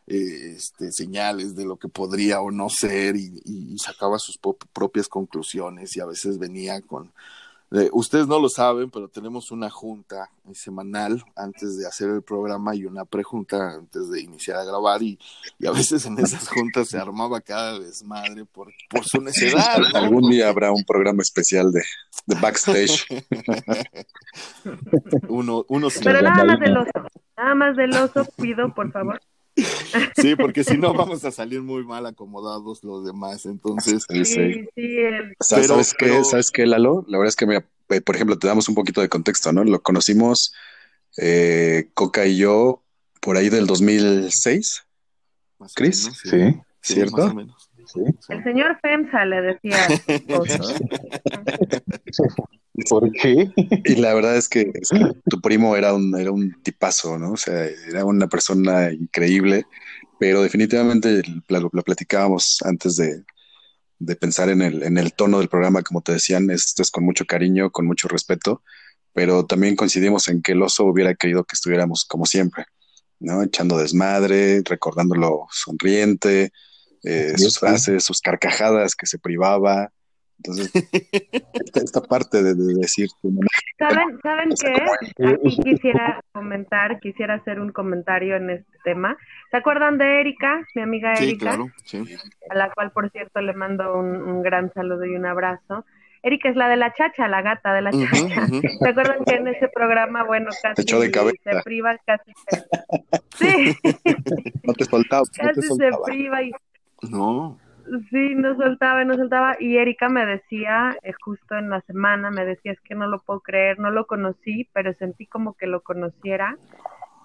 este, 0.08 0.92
señales 0.92 1.56
de 1.56 1.66
lo 1.66 1.78
que 1.78 1.88
podría 1.90 2.42
o 2.42 2.52
no 2.52 2.70
ser 2.70 3.16
y, 3.16 3.78
sacaba 3.78 4.20
sus 4.20 4.40
propias 4.72 5.08
conclusiones 5.08 5.96
y 5.96 6.00
a 6.00 6.06
veces 6.06 6.38
venía 6.38 6.82
con... 6.82 7.12
ustedes 7.92 8.28
no 8.28 8.40
lo 8.40 8.50
saben, 8.50 8.92
pero 8.92 9.08
tenemos 9.08 9.52
una 9.52 9.70
junta 9.70 10.30
semanal 10.54 11.24
antes 11.36 11.78
de 11.78 11.88
hacer 11.88 12.10
el 12.10 12.22
programa 12.22 12.76
y 12.76 12.86
una 12.86 13.06
prejunta 13.06 13.74
antes 13.74 14.12
de 14.12 14.22
iniciar 14.22 14.58
a 14.58 14.64
grabar 14.64 15.02
y, 15.02 15.18
a 15.66 15.72
veces 15.72 16.06
en 16.06 16.20
esas 16.20 16.50
juntas 16.50 16.90
se 16.90 16.98
armaba 16.98 17.42
cada 17.42 17.80
desmadre 17.80 18.46
por, 18.46 18.72
por 18.90 19.06
su 19.06 19.22
necedad. 19.22 19.82
Algún 19.96 20.30
día 20.30 20.50
habrá 20.50 20.72
un 20.72 20.84
programa 20.84 21.24
especial 21.24 21.72
de, 21.72 21.82
de 22.28 22.36
backstage. 22.40 23.08
uno, 25.30 25.66
uno 25.68 25.88
Pero 26.04 26.22
nada 26.22 26.46
más 26.46 26.60
del 26.60 26.78
oso, 26.78 26.92
nada 27.38 27.56
más 27.56 27.76
del 27.76 27.96
oso, 27.96 28.26
pido 28.38 28.74
por 28.74 28.92
favor 28.92 29.20
Sí, 30.16 30.36
porque 30.36 30.64
si 30.64 30.78
no 30.78 30.94
vamos 30.94 31.24
a 31.26 31.32
salir 31.32 31.62
muy 31.62 31.84
mal 31.84 32.06
acomodados 32.06 32.84
los 32.84 33.06
demás, 33.06 33.46
entonces. 33.46 34.06
Sí, 34.10 34.26
sí. 34.26 34.66
¿Sabes, 35.40 35.94
qué, 35.98 36.24
¿Sabes 36.24 36.52
qué, 36.52 36.66
Lalo? 36.66 37.06
La 37.08 37.18
verdad 37.18 37.30
es 37.30 37.36
que, 37.36 37.64
eh, 37.90 38.02
por 38.02 38.16
ejemplo, 38.16 38.38
te 38.38 38.48
damos 38.48 38.70
un 38.70 38.76
poquito 38.76 39.02
de 39.02 39.10
contexto, 39.10 39.52
¿no? 39.52 39.64
Lo 39.64 39.82
conocimos 39.82 40.54
eh, 41.18 41.90
Coca 41.94 42.26
y 42.26 42.38
yo 42.38 42.84
por 43.22 43.38
ahí 43.38 43.50
del 43.50 43.68
2006. 43.68 44.86
Chris, 45.76 46.10
sí. 46.24 46.56
¿Cierto? 46.82 47.34
El 48.30 48.44
señor 48.44 48.80
FEMSA 48.82 49.26
le 49.26 49.42
decía. 49.42 49.88
¿Por 52.90 53.12
qué? 53.12 53.52
Y 53.86 53.96
la 53.96 54.14
verdad 54.14 54.36
es 54.36 54.50
que, 54.50 54.72
tu 55.30 55.42
primo 55.42 55.76
era 55.76 55.94
un, 55.94 56.18
era 56.20 56.32
un 56.32 56.62
tipazo, 56.64 57.20
¿no? 57.20 57.34
O 57.34 57.38
sea, 57.38 57.66
era 57.66 58.04
una 58.04 58.28
persona 58.28 58.92
increíble, 58.92 59.66
pero 60.20 60.42
definitivamente 60.42 61.22
lo, 61.50 61.70
platicábamos 61.70 62.60
antes 62.64 62.96
de, 62.96 63.24
pensar 64.16 64.50
en 64.50 64.62
el, 64.62 64.84
en 64.84 64.98
el 64.98 65.14
tono 65.14 65.40
del 65.40 65.50
programa, 65.50 65.84
como 65.84 66.02
te 66.02 66.14
decían, 66.14 66.50
esto 66.50 66.82
es 66.82 66.92
con 66.92 67.06
mucho 67.06 67.26
cariño, 67.26 67.72
con 67.72 67.86
mucho 67.86 68.08
respeto, 68.08 68.62
pero 69.14 69.46
también 69.46 69.76
coincidimos 69.76 70.28
en 70.28 70.42
que 70.42 70.54
el 70.54 70.62
oso 70.62 70.86
hubiera 70.86 71.14
querido 71.14 71.44
que 71.44 71.54
estuviéramos 71.54 72.06
como 72.06 72.26
siempre, 72.26 72.66
¿no? 73.20 73.44
Echando 73.44 73.78
desmadre, 73.78 74.62
recordándolo 74.66 75.48
sonriente, 75.52 76.52
eh, 77.04 77.34
sus 77.38 77.60
frases, 77.60 78.04
sus 78.04 78.20
carcajadas 78.20 78.96
que 78.96 79.06
se 79.06 79.20
privaba, 79.20 79.92
entonces, 80.38 80.72
esta, 81.74 82.02
parte 82.02 82.44
de, 82.44 82.54
decir... 82.54 83.08
¿Saben, 83.80 84.20
¿saben 84.22 84.50
qué? 84.60 85.26
Aquí 85.26 85.58
quisiera 85.64 86.22
comentar, 86.32 87.00
quisiera 87.00 87.36
hacer 87.36 87.60
un 87.60 87.72
comentario 87.72 88.36
en 88.36 88.50
este 88.50 88.78
tema. 88.84 89.18
¿Se 89.52 89.58
acuerdan 89.58 89.98
de 89.98 90.22
Erika, 90.22 90.62
mi 90.76 90.82
amiga 90.82 91.14
Erika? 91.14 91.26
Sí, 91.26 91.38
claro, 91.38 91.68
sí. 91.86 92.04
A 92.50 92.56
la 92.56 92.72
cual, 92.72 92.92
por 92.92 93.10
cierto, 93.12 93.42
le 93.42 93.54
mando 93.54 93.98
un, 93.98 94.42
gran 94.42 94.72
saludo 94.74 95.06
y 95.06 95.16
un 95.16 95.26
abrazo. 95.26 95.86
Erika 96.22 96.50
es 96.50 96.56
la 96.56 96.70
de 96.70 96.78
la 96.78 96.94
chacha, 96.94 97.28
la 97.28 97.42
gata 97.42 97.74
de 97.74 97.82
la 97.82 97.92
chacha. 97.92 98.48
¿Se 98.80 98.90
acuerdan 98.90 99.26
que 99.26 99.36
en 99.36 99.48
ese 99.48 99.68
programa, 99.68 100.24
bueno, 100.24 100.50
casi 100.62 100.84
se, 100.84 101.62
priva, 101.64 101.98
casi 102.06 102.32
se... 102.48 102.64
Sí. 103.38 103.76
No 104.64 104.74
te 104.74 104.86
soltaba. 104.86 105.24
Casi 105.36 105.62
se 105.62 105.90
priva 106.06 106.44
y... 106.44 106.52
No. 107.10 107.58
Sí, 108.10 108.36
no 108.36 108.56
soltaba, 108.56 109.04
no 109.04 109.16
soltaba. 109.16 109.58
Y 109.60 109.78
Erika 109.78 110.08
me 110.08 110.26
decía, 110.26 110.98
eh, 111.04 111.12
justo 111.22 111.58
en 111.58 111.70
la 111.70 111.82
semana, 111.82 112.32
me 112.32 112.46
decía, 112.46 112.72
es 112.72 112.82
que 112.82 112.96
no 112.96 113.08
lo 113.08 113.20
puedo 113.22 113.42
creer, 113.42 113.78
no 113.78 113.92
lo 113.92 114.06
conocí, 114.08 114.70
pero 114.74 114.94
sentí 114.94 115.26
como 115.26 115.54
que 115.56 115.68
lo 115.68 115.82
conociera. 115.82 116.58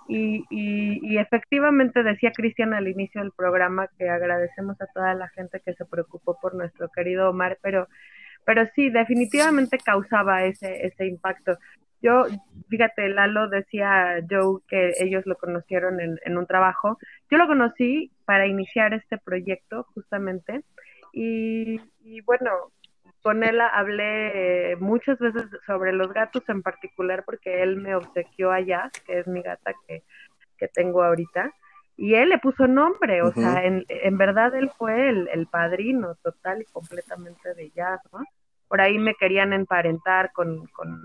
Y, 0.08 0.44
y, 0.50 1.00
y 1.02 1.18
efectivamente 1.18 2.02
decía 2.02 2.32
Cristian 2.32 2.74
al 2.74 2.88
inicio 2.88 3.20
del 3.20 3.32
programa 3.32 3.88
que 3.98 4.08
agradecemos 4.08 4.80
a 4.80 4.86
toda 4.86 5.14
la 5.14 5.28
gente 5.28 5.60
que 5.64 5.74
se 5.74 5.84
preocupó 5.84 6.38
por 6.40 6.54
nuestro 6.54 6.88
querido 6.88 7.30
Omar, 7.30 7.58
pero, 7.62 7.88
pero 8.44 8.66
sí, 8.74 8.90
definitivamente 8.90 9.78
causaba 9.78 10.44
ese, 10.44 10.86
ese 10.86 11.06
impacto. 11.06 11.58
Yo, 12.00 12.24
fíjate, 12.68 13.08
Lalo 13.08 13.48
decía 13.48 14.16
Joe 14.28 14.60
que 14.68 14.92
ellos 15.00 15.26
lo 15.26 15.36
conocieron 15.36 16.00
en, 16.00 16.18
en 16.24 16.38
un 16.38 16.46
trabajo. 16.46 16.98
Yo 17.30 17.38
lo 17.38 17.46
conocí 17.46 18.10
para 18.24 18.46
iniciar 18.46 18.94
este 18.94 19.18
proyecto, 19.18 19.84
justamente. 19.94 20.64
Y, 21.12 21.80
bueno, 22.22 22.50
con 23.22 23.42
él 23.44 23.60
hablé 23.60 24.76
muchas 24.80 25.18
veces 25.18 25.44
sobre 25.66 25.92
los 25.92 26.12
gatos 26.12 26.48
en 26.48 26.62
particular, 26.62 27.24
porque 27.24 27.62
él 27.62 27.76
me 27.76 27.94
obsequió 27.94 28.52
a 28.52 28.60
Jazz, 28.60 28.92
que 29.06 29.18
es 29.20 29.26
mi 29.26 29.42
gata 29.42 29.72
que, 29.86 30.02
que 30.56 30.68
tengo 30.68 31.02
ahorita. 31.02 31.52
Y 31.96 32.14
él 32.14 32.28
le 32.28 32.38
puso 32.38 32.68
nombre, 32.68 33.22
o 33.22 33.32
sea, 33.32 33.64
en, 33.64 33.84
en 33.88 34.18
verdad 34.18 34.54
él 34.54 34.70
fue 34.78 35.08
el, 35.08 35.28
el 35.32 35.48
padrino 35.48 36.14
total 36.22 36.62
y 36.62 36.64
completamente 36.66 37.54
de 37.54 37.70
Jazz, 37.70 38.00
¿no? 38.12 38.20
Por 38.68 38.81
ahí 38.81 38.98
me 38.98 39.14
querían 39.14 39.52
emparentar 39.52 40.33
con, 40.33 40.66
con 40.68 41.02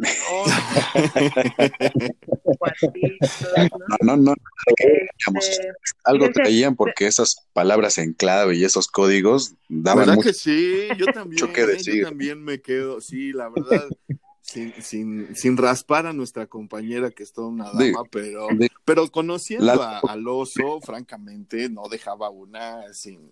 ¿no? 4.01 4.17
no, 4.17 4.17
no, 4.17 4.33
este, 5.35 5.71
algo 6.03 6.29
creían 6.31 6.75
porque 6.75 7.07
esas 7.07 7.47
palabras 7.53 7.97
en 7.97 8.13
clave 8.13 8.57
y 8.57 8.65
esos 8.65 8.87
códigos 8.87 9.55
daban 9.69 10.07
¿Verdad 10.07 10.23
que 10.23 10.33
sí? 10.33 10.87
Yo 10.97 11.05
también, 11.13 11.47
yo 11.81 12.03
también 12.03 12.43
me 12.43 12.61
quedo, 12.61 12.99
sí, 12.99 13.31
la 13.31 13.49
verdad, 13.49 13.87
sin, 14.41 14.73
sin, 14.81 15.35
sin 15.35 15.55
raspar 15.55 16.05
a 16.05 16.13
nuestra 16.13 16.47
compañera 16.47 17.11
que 17.11 17.23
es 17.23 17.31
toda 17.31 17.47
una 17.47 17.71
dama, 17.71 18.03
pero, 18.11 18.47
pero 18.83 19.09
conociendo 19.09 19.71
al 19.81 20.27
oso, 20.27 20.81
francamente, 20.81 21.69
no 21.69 21.87
dejaba 21.89 22.29
una 22.29 22.93
sin... 22.93 23.31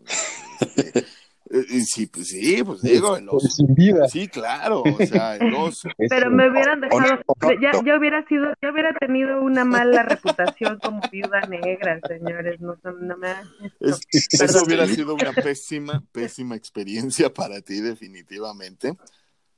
Este, 1.51 1.81
sí, 1.81 2.07
pues 2.07 2.27
sí, 2.29 2.63
pues 2.63 2.81
digo, 2.81 3.17
el 3.17 3.27
oso. 3.27 3.47
Sin 3.49 3.75
vida. 3.75 4.07
Sí, 4.07 4.27
claro, 4.29 4.83
o 4.83 5.05
sea, 5.05 5.35
el 5.35 5.53
oso. 5.53 5.89
Pero 6.09 6.31
me 6.31 6.49
hubieran 6.49 6.79
dejado, 6.79 7.21
ya, 7.61 7.71
ya, 7.85 7.97
hubiera 7.97 8.25
sido, 8.27 8.53
ya 8.61 8.71
hubiera 8.71 8.93
tenido 8.93 9.41
una 9.41 9.65
mala 9.65 10.03
reputación 10.03 10.79
como 10.79 11.01
viuda 11.11 11.41
negra, 11.41 11.99
señores, 12.07 12.61
no, 12.61 12.77
no 12.83 13.17
me 13.17 13.33
Eso 13.81 14.63
hubiera 14.65 14.87
sido 14.87 15.13
una 15.13 15.33
pésima, 15.33 16.01
pésima 16.13 16.55
experiencia 16.55 17.33
para 17.33 17.59
ti, 17.61 17.81
definitivamente. 17.81 18.93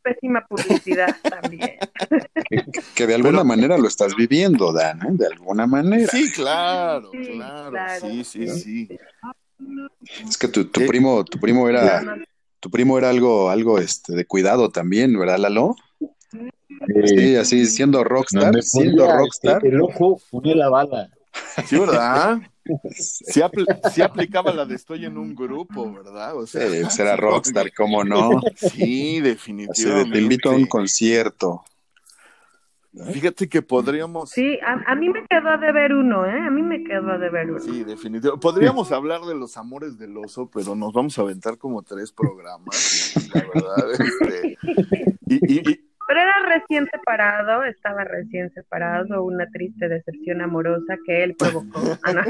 Pésima 0.01 0.45
publicidad 0.47 1.15
también. 1.21 1.77
Que, 2.95 3.07
de 3.07 3.15
alguna 3.15 3.43
manera 3.43 3.77
lo 3.77 3.87
estás 3.87 4.15
viviendo, 4.15 4.73
Dan, 4.73 4.99
¿eh? 5.03 5.09
de 5.11 5.27
alguna 5.27 5.67
manera. 5.67 6.11
Sí, 6.11 6.31
claro, 6.31 7.11
claro, 7.11 8.01
sí, 8.01 8.23
sí, 8.23 8.49
sí. 8.49 8.89
Es 10.27 10.37
que 10.37 10.47
tu, 10.47 10.65
tu 10.65 10.85
primo, 10.85 11.23
tu 11.23 11.39
primo 11.39 11.69
era, 11.69 12.03
tu 12.59 12.69
primo 12.69 12.97
era 12.97 13.09
algo, 13.09 13.49
algo 13.49 13.79
este, 13.79 14.13
de 14.13 14.25
cuidado 14.25 14.69
también, 14.69 15.17
¿verdad, 15.17 15.37
Lalo? 15.37 15.75
Sí, 17.05 17.35
así 17.35 17.65
siendo 17.65 18.03
rockstar, 18.03 18.61
siendo 18.61 19.07
rockstar. 19.07 19.65
El 19.65 19.81
ojo 19.81 20.19
unió 20.31 20.55
la 20.55 20.69
bala. 20.69 21.09
Sí, 21.65 21.77
¿verdad? 21.77 22.39
Sí, 22.95 24.01
aplicaba 24.01 24.53
la 24.53 24.65
de 24.65 24.75
estoy 24.75 25.03
en 25.05 25.17
un 25.17 25.35
grupo, 25.35 25.91
¿verdad? 25.91 26.37
O 26.37 26.47
sea, 26.47 26.89
sí, 26.89 27.01
era 27.01 27.17
rockstar, 27.17 27.73
¿cómo 27.73 28.05
no? 28.05 28.41
Sí, 28.55 29.19
definitivamente. 29.19 30.11
te 30.11 30.19
invito 30.19 30.49
a 30.49 30.55
un 30.55 30.65
concierto. 30.67 31.63
Fíjate 33.11 33.49
que 33.49 33.63
podríamos. 33.63 34.29
Sí, 34.29 34.59
a, 34.63 34.93
mí 34.95 35.09
me 35.09 35.25
quedó 35.25 35.57
de 35.57 35.71
ver 35.71 35.93
uno, 35.93 36.27
¿eh? 36.27 36.39
A 36.39 36.51
mí 36.51 36.61
me 36.61 36.83
quedó 36.83 37.17
de 37.17 37.29
ver 37.29 37.49
uno. 37.49 37.59
Sí, 37.59 37.83
definitivamente. 37.83 38.39
Podríamos 38.39 38.91
hablar 38.91 39.21
de 39.21 39.33
los 39.33 39.57
amores 39.57 39.97
del 39.97 40.15
oso, 40.17 40.47
pero 40.53 40.75
nos 40.75 40.93
vamos 40.93 41.17
a 41.17 41.23
aventar 41.23 41.57
como 41.57 41.81
tres 41.81 42.11
programas. 42.11 43.15
Y, 43.15 43.29
la 43.29 43.45
verdad, 43.51 43.91
este. 43.99 44.57
Pero 46.05 46.19
era 46.19 46.35
recién 46.45 46.87
separado, 46.91 47.63
estaba 47.63 48.03
recién 48.03 48.53
separado, 48.53 49.23
una 49.23 49.47
triste 49.47 49.87
decepción 49.87 50.41
amorosa 50.41 50.97
que 51.05 51.23
él 51.23 51.35
provocó. 51.35 51.79
Ah, 52.03 52.25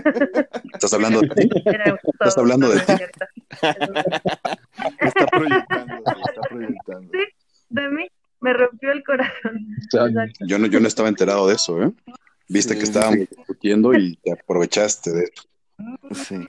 ¿Estás 0.73 0.93
hablando 0.93 1.21
de 1.21 1.29
ti? 1.29 1.49
¿Estás 1.65 2.37
hablando 2.37 2.69
de 2.69 2.79
ti? 2.79 2.93
Está 4.99 5.27
proyectando, 5.27 5.93
está 5.95 6.41
proyectando. 6.49 7.11
Sí, 7.11 7.25
de 7.69 7.89
mí 7.89 8.07
me 8.43 8.53
rompió 8.53 8.91
el 8.91 9.03
corazón. 9.03 9.67
yo 10.47 10.59
no, 10.59 10.67
yo 10.67 10.79
no 10.79 10.87
estaba 10.87 11.09
enterado 11.09 11.47
de 11.47 11.55
eso, 11.55 11.81
¿eh? 11.81 11.91
Viste 12.49 12.77
que 12.77 12.83
estábamos 12.83 13.27
transmitiendo 13.29 13.93
y 13.93 14.17
te 14.17 14.33
aprovechaste 14.33 15.11
de 15.11 15.23
eso. 15.23 15.43
Sí. 16.13 16.47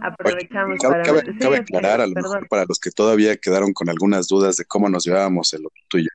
Aprovechamos 0.00 0.78
para... 0.80 1.02
Cabe, 1.02 1.56
aclarar 1.56 2.00
a 2.00 2.06
lo 2.06 2.14
mejor 2.14 2.48
para 2.48 2.64
los 2.68 2.78
que 2.78 2.90
todavía 2.90 3.36
quedaron 3.36 3.72
con 3.72 3.88
algunas 3.88 4.28
dudas 4.28 4.56
de 4.56 4.64
cómo 4.64 4.88
nos 4.88 5.04
llevábamos 5.04 5.52
el 5.52 5.66
oso 5.66 5.98
y 5.98 6.06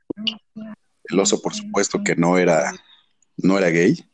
El 1.04 1.20
oso, 1.20 1.40
por 1.40 1.54
supuesto, 1.54 2.02
que 2.02 2.16
no 2.16 2.38
era, 2.38 2.72
no 3.36 3.58
era 3.58 3.68
gay. 3.68 4.04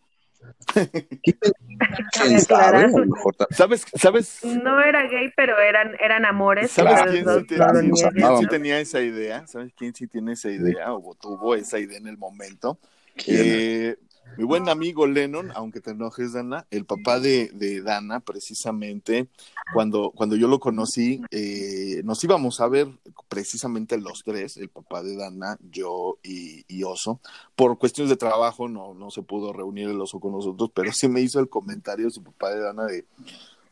¿Sabes? 3.51 3.87
¿Sabes? 3.95 4.45
No 4.45 4.83
era 4.83 5.07
gay, 5.09 5.31
pero 5.37 5.59
eran, 5.59 5.95
eran 6.01 6.25
amores. 6.25 6.71
¿Sabes 6.71 7.03
quién, 7.11 7.27
sí, 8.39 8.47
tenía 8.49 8.81
esa 8.81 9.01
idea? 9.01 9.47
¿Sabes 9.47 9.73
quién 9.77 9.95
sí 9.95 10.07
tiene 10.07 10.33
esa 10.33 10.51
idea 10.51 10.93
o 10.93 11.15
tuvo 11.15 11.55
esa 11.55 11.79
idea 11.79 11.99
en 11.99 12.09
el 12.09 12.19
momento? 12.19 12.79
Eh, 13.27 13.97
mi 14.37 14.45
buen 14.45 14.69
amigo 14.69 15.07
Lennon, 15.07 15.53
aunque 15.55 15.81
te 15.81 15.93
enojes, 15.93 16.33
Dana, 16.33 16.67
el 16.71 16.85
papá 16.85 17.21
de, 17.21 17.83
Dana, 17.83 18.21
precisamente, 18.21 19.29
cuando, 19.73 20.11
cuando 20.11 20.37
yo 20.37 20.49
lo 20.49 20.59
conocí, 20.59 21.23
eh, 21.31 22.03
nos 22.05 22.23
íbamos 22.25 22.61
a 22.61 22.69
ver 22.69 22.89
precisamente 23.29 23.99
los 23.99 24.25
tres, 24.25 24.57
el 24.57 24.69
papá 24.69 25.03
de 25.03 25.17
Dana, 25.17 25.59
yo 25.71 26.19
y, 26.23 26.83
Oso. 26.85 27.21
Por 27.57 27.79
cuestiones 27.79 28.11
de 28.11 28.17
trabajo 28.17 28.69
no, 28.69 28.93
no 28.93 29.11
se 29.11 29.23
pudo 29.23 29.53
reunir 29.53 29.89
el 29.89 30.01
Oso 30.01 30.21
con 30.21 30.33
nosotros, 30.33 30.71
pero 30.75 30.93
sí 30.93 31.09
me 31.09 31.23
hizo 31.23 31.41
el 31.41 31.49
comentario 31.49 32.11
su 32.11 32.23
papá 32.23 32.51
de 32.51 32.61
Dana 32.61 32.85
de, 32.85 33.07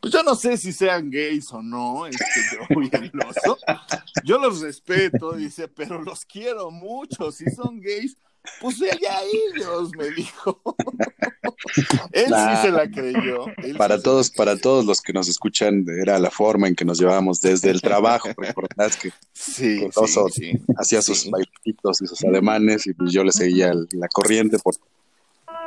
pues 0.03 0.13
yo 0.13 0.25
no 0.25 0.35
sé 0.35 0.57
si 0.57 0.73
sean 0.73 1.11
gays 1.11 1.53
o 1.53 1.63
no, 1.63 2.09
este, 2.09 2.25
yo 2.53 2.83
y 2.83 2.91
el 2.93 3.13
oso. 3.25 3.57
Yo 4.25 4.37
los 4.39 4.61
respeto, 4.61 5.35
dice, 5.35 5.69
pero 5.69 6.03
los 6.03 6.25
quiero 6.25 6.73
mucho. 6.73 7.31
Si 7.31 7.49
son 7.53 7.81
gays, 7.81 8.17
pues 8.61 8.81
ella 8.81 9.21
ellos, 9.55 9.91
me 9.97 10.11
dijo. 10.11 10.61
Él 12.13 12.27
sí 12.27 12.57
se 12.63 12.71
la 12.71 12.91
creyó. 12.91 13.47
para 13.77 14.01
todos, 14.01 14.31
para 14.31 14.57
todos 14.57 14.85
los 14.85 15.01
que 15.01 15.13
nos 15.13 15.29
escuchan, 15.29 15.85
era 16.01 16.19
la 16.19 16.31
forma 16.31 16.69
en 16.69 16.75
que 16.75 16.85
nos 16.85 16.99
llevábamos 16.99 17.41
desde 17.41 17.71
el 17.71 17.81
trabajo. 17.81 18.29
¿Recordás 18.37 18.97
que, 18.97 19.13
sí, 19.33 19.89
hacía 20.77 21.03
sus 21.03 21.31
bailitos 21.31 22.03
y 22.03 22.07
sus 22.07 22.25
ademanes 22.25 22.87
y 22.87 22.95
pues 22.95 23.13
yo 23.13 23.25
le 23.25 23.33
seguía 23.33 23.73
la 23.93 24.09
corriente 24.09 24.59
por 24.59 24.75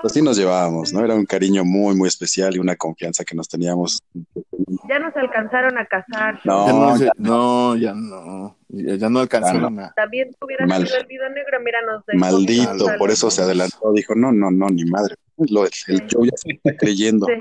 así 0.06 0.22
nos 0.22 0.38
llevábamos, 0.38 0.94
¿no? 0.94 1.04
Era 1.04 1.16
un 1.16 1.26
cariño 1.26 1.66
muy, 1.66 1.96
muy 1.96 2.08
especial 2.08 2.56
y 2.56 2.60
una 2.60 2.76
confianza 2.76 3.24
que 3.24 3.36
nos 3.36 3.48
teníamos. 3.48 4.04
Ya 4.90 5.00
nos 5.00 5.16
alcanzaron 5.16 5.78
a 5.78 5.86
casar. 5.86 6.40
No, 6.44 6.98
ya 6.98 7.12
no, 7.18 7.76
ya 7.76 7.94
no, 7.94 8.58
ya, 8.70 9.10
no 9.10 9.20
alcanzaron 9.20 9.80
a. 9.80 9.94
También 9.94 10.32
tuviera 10.40 10.66
sido 10.66 10.98
el 10.98 11.06
video 11.06 11.30
negro, 11.30 11.60
mira, 11.64 11.80
nos 11.82 12.04
Maldito, 12.14 12.88
por 12.98 13.12
eso 13.12 13.32
se 13.32 13.42
adelantó, 13.42 13.92
dijo, 13.94 14.16
no, 14.16 14.32
no, 14.32 14.52
no, 14.52 14.68
ni 14.70 14.86
madre. 14.86 15.16
Lo, 15.38 15.66
el 15.66 15.72
show 16.08 16.24
ya 16.24 16.38
se 16.38 16.54
está 16.54 16.78
creyendo. 16.78 17.28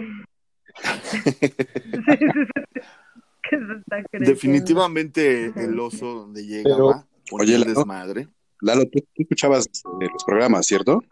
Definitivamente 4.12 5.52
el 5.56 5.78
oso 5.78 6.06
donde 6.06 6.44
llegaba, 6.44 7.06
oye, 7.30 7.54
el 7.54 7.64
desmadre. 7.64 8.28
Lalo, 8.60 8.84
tú, 8.86 9.04
escuchabas 9.16 9.66
eh, 9.66 10.08
los 10.10 10.24
programas, 10.24 10.66
¿cierto? 10.66 11.02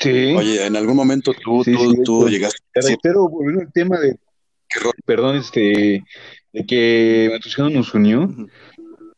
Sí. 0.00 0.34
Oye, 0.34 0.66
en 0.66 0.76
algún 0.76 0.96
momento 0.96 1.32
tú, 1.32 1.62
tú, 1.64 2.02
tú 2.04 2.28
llegaste. 2.28 2.58
Pero 3.02 3.28
volviendo 3.28 3.62
al 3.62 3.72
tema 3.72 3.98
de. 3.98 4.16
Perdón, 5.04 5.36
este. 5.36 6.02
De 6.52 6.66
que 6.66 7.28
Matuscano 7.32 7.70
nos 7.70 7.94
unió. 7.94 8.28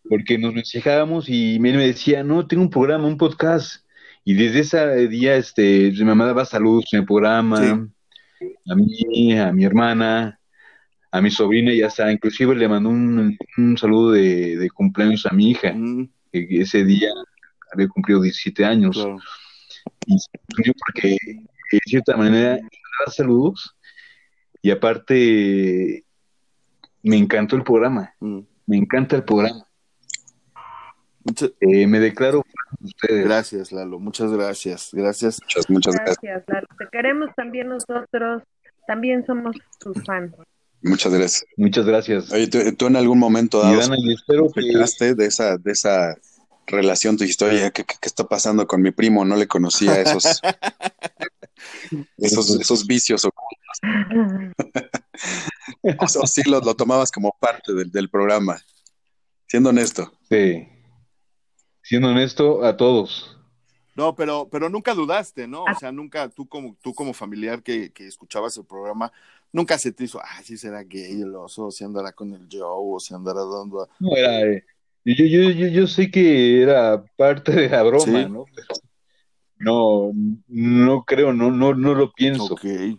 Porque 0.09 0.39
nos 0.39 0.55
mensajábamos 0.55 1.29
y 1.29 1.57
él 1.57 1.61
me 1.61 1.87
decía, 1.87 2.23
no, 2.23 2.47
tengo 2.47 2.62
un 2.62 2.71
programa, 2.71 3.09
un 3.09 3.17
podcast. 3.17 3.85
Y 4.25 4.35
desde 4.35 4.61
ese 4.61 5.09
día, 5.09 5.37
este, 5.37 5.91
mi 5.93 6.05
mamá 6.05 6.27
daba 6.27 6.45
saludos 6.45 6.85
en 6.93 7.01
el 7.01 7.07
programa. 7.07 7.89
A 8.69 8.75
mí, 8.75 9.37
a 9.37 9.53
mi 9.53 9.65
hermana, 9.65 10.39
a 11.11 11.21
mi 11.21 11.31
sobrina, 11.31 11.73
y 11.73 11.83
hasta 11.83 12.12
inclusive 12.12 12.55
le 12.55 12.69
mandó 12.69 12.91
un, 12.91 13.37
un 13.57 13.79
saludo 13.79 14.12
de, 14.12 14.57
de, 14.57 14.71
cumpleaños 14.71 15.27
a 15.27 15.35
mi 15.35 15.51
hija. 15.51 15.75
Que 16.33 16.47
ese 16.51 16.85
día 16.85 17.11
había 17.73 17.89
cumplido 17.89 18.21
17 18.21 18.65
años 18.65 18.97
porque 20.87 21.16
de 21.72 21.80
cierta 21.85 22.16
manera 22.16 22.56
da 22.56 23.12
saludos 23.12 23.76
y 24.62 24.70
aparte 24.70 26.04
me 27.02 27.16
encantó 27.16 27.56
el 27.56 27.62
programa, 27.62 28.14
mm. 28.20 28.40
me 28.66 28.76
encanta 28.76 29.16
el 29.16 29.24
programa. 29.24 29.66
Eh, 31.61 31.87
me 31.87 31.98
declaro 31.98 32.44
ustedes. 32.80 33.24
Gracias, 33.24 33.72
Lalo, 33.72 33.98
muchas 33.98 34.30
gracias, 34.30 34.90
gracias. 34.92 35.40
Muchas, 35.42 35.70
muchas 35.70 35.94
gracias. 35.96 36.44
Lalo. 36.46 36.66
Te 36.78 36.87
queremos 36.90 37.30
también 37.35 37.68
nosotros, 37.68 38.42
también 38.87 39.26
somos 39.26 39.56
tus 39.80 40.02
fans. 40.04 40.32
Muchas 40.82 41.12
gracias. 41.12 41.44
Muchas 41.56 41.85
gracias. 41.85 42.32
Oye, 42.32 42.46
tú, 42.48 42.87
en 42.87 42.96
algún 42.96 43.18
momento 43.18 43.61
dado, 43.61 43.94
y 43.96 44.14
espero 44.14 44.48
que... 44.52 45.14
de 45.14 45.26
esa, 45.26 45.56
de 45.56 45.72
esa 45.72 46.16
relación 46.66 47.16
tu 47.16 47.24
historia, 47.24 47.70
¿qué, 47.70 47.85
está 48.02 48.24
pasando 48.24 48.66
con 48.66 48.83
mi 48.83 48.90
primo? 48.90 49.24
No 49.24 49.37
le 49.37 49.46
conocía 49.46 50.00
esos, 50.00 50.40
esos, 52.18 52.61
esos 52.61 52.87
vicios 52.87 53.24
ocultos. 53.24 53.66
o 56.20 56.26
sí 56.26 56.42
lo, 56.48 56.61
tomabas 56.74 57.11
como 57.11 57.37
parte 57.38 57.72
del, 57.72 57.90
del, 57.90 58.11
programa, 58.11 58.61
siendo 59.46 59.70
honesto. 59.70 60.12
Sí, 60.29 60.68
siendo 61.83 62.09
honesto 62.09 62.64
a 62.64 62.76
todos. 62.76 63.37
No, 63.94 64.14
pero, 64.14 64.48
pero 64.50 64.68
nunca 64.68 64.92
dudaste, 64.92 65.48
¿no? 65.48 65.64
O 65.64 65.74
sea, 65.79 65.90
nunca, 65.90 66.29
tú 66.29 66.46
como, 66.46 66.76
tú 66.83 66.92
como 66.92 67.14
familiar 67.14 67.62
que, 67.62 67.92
que 67.92 68.07
escuchabas 68.07 68.57
el 68.59 68.66
programa, 68.66 69.11
nunca 69.52 69.79
se 69.79 69.90
te 69.90 70.05
hizo, 70.05 70.20
ah, 70.20 70.42
sí 70.44 70.59
será 70.59 70.83
gay 70.83 71.22
el 71.22 71.35
oso, 71.35 71.66
o 71.66 71.70
si 71.70 71.83
andará 71.83 72.12
con 72.12 72.35
el 72.35 72.46
Joe, 72.50 72.61
o 72.68 73.00
si 73.00 73.14
andará 73.14 73.40
dando 73.40 73.83
a... 73.83 73.88
No, 73.98 74.14
era, 74.14 74.42
eh, 74.42 74.66
yo, 75.14 75.25
yo, 75.25 75.51
yo, 75.51 75.69
yo 75.69 75.87
sé 75.87 76.11
que 76.11 76.62
era 76.62 77.05
parte 77.16 77.53
de 77.53 77.69
la 77.69 77.83
broma, 77.83 78.29
¿no? 78.29 78.47
no, 79.59 80.11
no 80.49 81.05
creo, 81.05 81.33
no, 81.33 81.51
no, 81.51 81.75
no 81.75 81.95
lo 81.95 82.12
pienso. 82.12 82.55
Okay. 82.55 82.99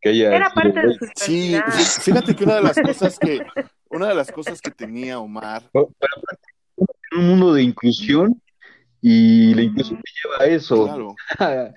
Que 0.00 0.10
haya 0.10 0.36
era 0.36 0.50
parte 0.50 0.80
de 0.80 0.94
su 0.94 1.06
Sí, 1.16 1.56
fíjate 2.02 2.36
que 2.36 2.44
una 2.44 2.56
de 2.56 2.62
las 2.62 2.78
cosas 2.78 3.18
que, 3.18 3.40
una 3.90 4.08
de 4.08 4.14
las 4.14 4.30
cosas 4.30 4.60
que 4.60 4.70
tenía 4.70 5.18
Omar. 5.18 5.68
En 5.72 7.18
un 7.18 7.28
mundo 7.28 7.54
de 7.54 7.62
inclusión, 7.62 8.40
y 9.00 9.54
la 9.54 9.62
inclusión 9.62 10.00
te 10.00 10.10
lleva 10.22 10.44
a 10.44 10.56
eso, 10.56 10.84
claro. 10.84 11.14
a, 11.38 11.72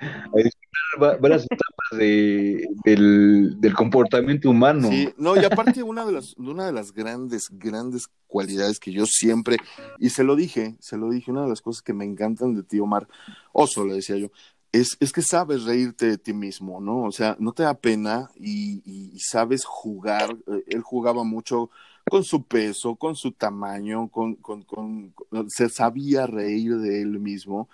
varias 0.97 1.43
etapas 1.43 1.97
de, 1.97 2.67
del, 2.83 3.59
del, 3.59 3.73
comportamiento 3.73 4.49
humano. 4.49 4.89
Sí, 4.89 5.09
no, 5.17 5.35
y 5.35 5.45
aparte 5.45 5.83
una 5.83 6.05
de 6.05 6.13
las, 6.13 6.35
una 6.37 6.65
de 6.65 6.73
las 6.73 6.93
grandes, 6.93 7.47
grandes 7.51 8.07
cualidades 8.27 8.79
que 8.79 8.91
yo 8.91 9.05
siempre, 9.05 9.57
y 9.99 10.09
se 10.09 10.23
lo 10.23 10.35
dije, 10.35 10.75
se 10.79 10.97
lo 10.97 11.09
dije, 11.09 11.31
una 11.31 11.43
de 11.43 11.49
las 11.49 11.61
cosas 11.61 11.81
que 11.81 11.93
me 11.93 12.05
encantan 12.05 12.55
de 12.55 12.63
ti, 12.63 12.79
Omar, 12.79 13.07
oso, 13.53 13.85
le 13.85 13.95
decía 13.95 14.17
yo, 14.17 14.31
es, 14.71 14.97
es 14.99 15.11
que 15.11 15.21
sabes 15.21 15.63
reírte 15.63 16.07
de 16.07 16.17
ti 16.17 16.33
mismo, 16.33 16.79
¿no? 16.79 17.03
O 17.03 17.11
sea, 17.11 17.35
no 17.39 17.51
te 17.51 17.63
da 17.63 17.73
pena 17.73 18.31
y, 18.35 18.81
y 18.85 19.19
sabes 19.19 19.65
jugar. 19.65 20.31
Eh, 20.47 20.63
él 20.67 20.81
jugaba 20.81 21.23
mucho 21.25 21.69
con 22.09 22.23
su 22.23 22.43
peso, 22.43 22.95
con 22.95 23.15
su 23.15 23.31
tamaño, 23.31 24.09
con, 24.09 24.35
con, 24.35 24.63
con, 24.63 25.13
se 25.47 25.69
sabía 25.69 26.27
reír 26.27 26.77
de 26.77 27.01
él 27.01 27.19
mismo. 27.19 27.69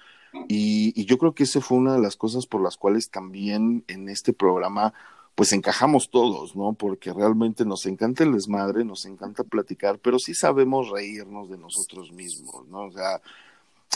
Y, 0.47 1.05
yo 1.05 1.17
creo 1.17 1.33
que 1.33 1.43
esa 1.43 1.61
fue 1.61 1.77
una 1.77 1.93
de 1.93 2.01
las 2.01 2.15
cosas 2.15 2.45
por 2.45 2.61
las 2.61 2.77
cuales 2.77 3.09
también 3.09 3.83
en 3.87 4.09
este 4.09 4.33
programa 4.33 4.93
pues 5.35 5.53
encajamos 5.53 6.09
todos, 6.09 6.55
¿no? 6.55 6.73
Porque 6.73 7.13
realmente 7.13 7.63
nos 7.63 7.85
encanta 7.85 8.23
el 8.23 8.33
desmadre, 8.33 8.83
nos 8.83 9.05
encanta 9.05 9.43
platicar, 9.43 9.99
pero 9.99 10.17
sí 10.17 10.33
sabemos 10.33 10.89
reírnos 10.89 11.47
de 11.49 11.59
nosotros 11.59 12.11
mismos, 12.11 12.67
¿no? 12.67 12.85
O 12.85 12.91
sea, 12.91 13.21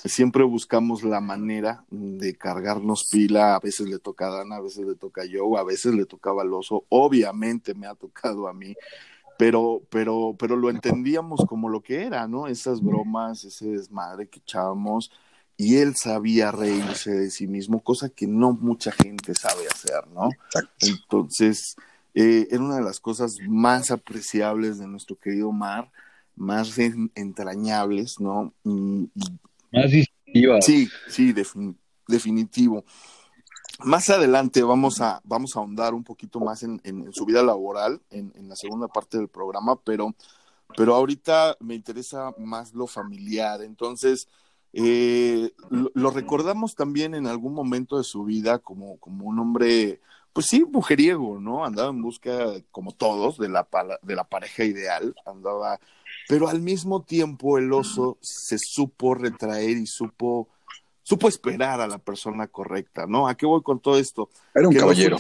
siempre 0.06 0.44
buscamos 0.44 1.04
la 1.04 1.20
manera 1.20 1.84
de 1.90 2.36
cargarnos 2.36 3.08
pila, 3.10 3.56
a 3.56 3.60
veces 3.60 3.90
le 3.90 3.98
toca 3.98 4.28
a 4.28 4.38
Dana, 4.38 4.58
a 4.58 4.62
veces 4.62 4.86
le 4.86 4.94
toca 4.94 5.24
a 5.24 5.26
Joe, 5.26 5.60
a 5.60 5.64
veces 5.64 5.96
le 5.96 6.06
tocaba 6.06 6.44
al 6.44 6.54
oso, 6.54 6.86
obviamente 6.90 7.74
me 7.74 7.88
ha 7.88 7.96
tocado 7.96 8.48
a 8.48 8.54
mí, 8.54 8.76
pero, 9.42 9.82
pero, 9.90 10.36
pero 10.38 10.56
lo 10.56 10.70
entendíamos 10.70 11.44
como 11.48 11.68
lo 11.68 11.82
que 11.82 12.04
era, 12.04 12.28
¿no? 12.28 12.46
Esas 12.46 12.80
bromas, 12.80 13.44
ese 13.44 13.70
desmadre 13.70 14.30
que 14.30 14.38
echábamos, 14.38 15.12
y 15.58 15.78
él 15.78 15.96
sabía 15.96 16.52
reírse 16.52 17.10
de 17.10 17.32
sí 17.32 17.48
mismo, 17.48 17.80
cosa 17.80 18.10
que 18.10 18.28
no 18.28 18.52
mucha 18.52 18.92
gente 18.92 19.34
sabe 19.34 19.66
hacer, 19.66 20.08
¿no? 20.14 20.30
Entonces, 20.82 21.76
eh, 22.14 22.50
era 22.52 22.62
una 22.62 22.76
de 22.76 22.84
las 22.84 23.00
cosas 23.00 23.38
más 23.48 23.90
apreciables 23.90 24.78
de 24.78 24.86
nuestro 24.86 25.16
querido 25.16 25.52
Mar, 25.52 25.92
más 26.36 26.78
entrañables, 26.78 28.20
¿no? 28.20 28.54
más 28.64 29.90
distintivas. 29.90 30.64
Sí, 30.64 30.88
sí, 31.08 31.34
definitivo. 32.08 32.86
Más 33.84 34.10
adelante 34.10 34.64
vamos 34.64 35.02
a, 35.02 35.22
vamos 35.24 35.56
a 35.56 35.60
ahondar 35.60 35.94
un 35.94 36.04
poquito 36.04 36.40
más 36.40 36.64
en, 36.64 36.82
su 37.12 37.26
vida 37.26 37.44
laboral, 37.44 38.02
en, 38.10 38.32
la 38.48 38.56
segunda 38.56 38.88
parte 38.88 39.18
del 39.18 39.28
programa, 39.28 39.76
pero, 39.76 40.14
pero 40.76 40.96
ahorita 40.96 41.58
me 41.60 41.76
interesa 41.76 42.34
más 42.38 42.74
lo 42.74 42.88
familiar. 42.88 43.62
Entonces, 43.62 44.28
Eh, 44.74 45.52
lo, 45.70 46.12
recordamos 46.12 46.76
también 46.76 47.14
en 47.14 47.28
algún 47.28 47.54
momento 47.54 47.98
de 47.98 48.04
su 48.06 48.24
vida 48.24 48.60
como, 48.60 48.98
como 49.00 49.26
un 49.26 49.38
hombre, 49.40 50.00
pues 50.32 50.46
sí, 50.48 50.64
mujeriego, 50.64 51.40
¿no? 51.40 51.66
Andaba 51.66 51.90
en 51.90 52.02
busca, 52.02 52.34
como 52.72 52.94
todos, 52.94 53.38
de 53.38 53.50
la, 53.50 53.68
de 54.02 54.16
la 54.16 54.24
pareja 54.24 54.64
ideal, 54.64 55.14
andaba, 55.26 55.80
pero 56.30 56.48
al 56.48 56.62
mismo 56.62 57.04
tiempo 57.04 57.58
el 57.58 57.74
oso 57.74 58.18
se 58.22 58.58
supo 58.58 59.14
retraer 59.14 59.72
y 59.72 59.88
supo, 59.88 60.48
supo 61.04 61.28
esperar 61.28 61.82
a 61.82 61.88
la 61.88 61.98
persona 61.98 62.48
correcta, 62.48 63.06
¿no? 63.08 63.28
¿A 63.28 63.36
qué 63.36 63.46
voy 63.46 63.62
con 63.62 63.80
todo 63.80 63.98
esto? 63.98 64.30
Era 64.54 64.68
un 64.68 64.76
caballero. 64.76 65.18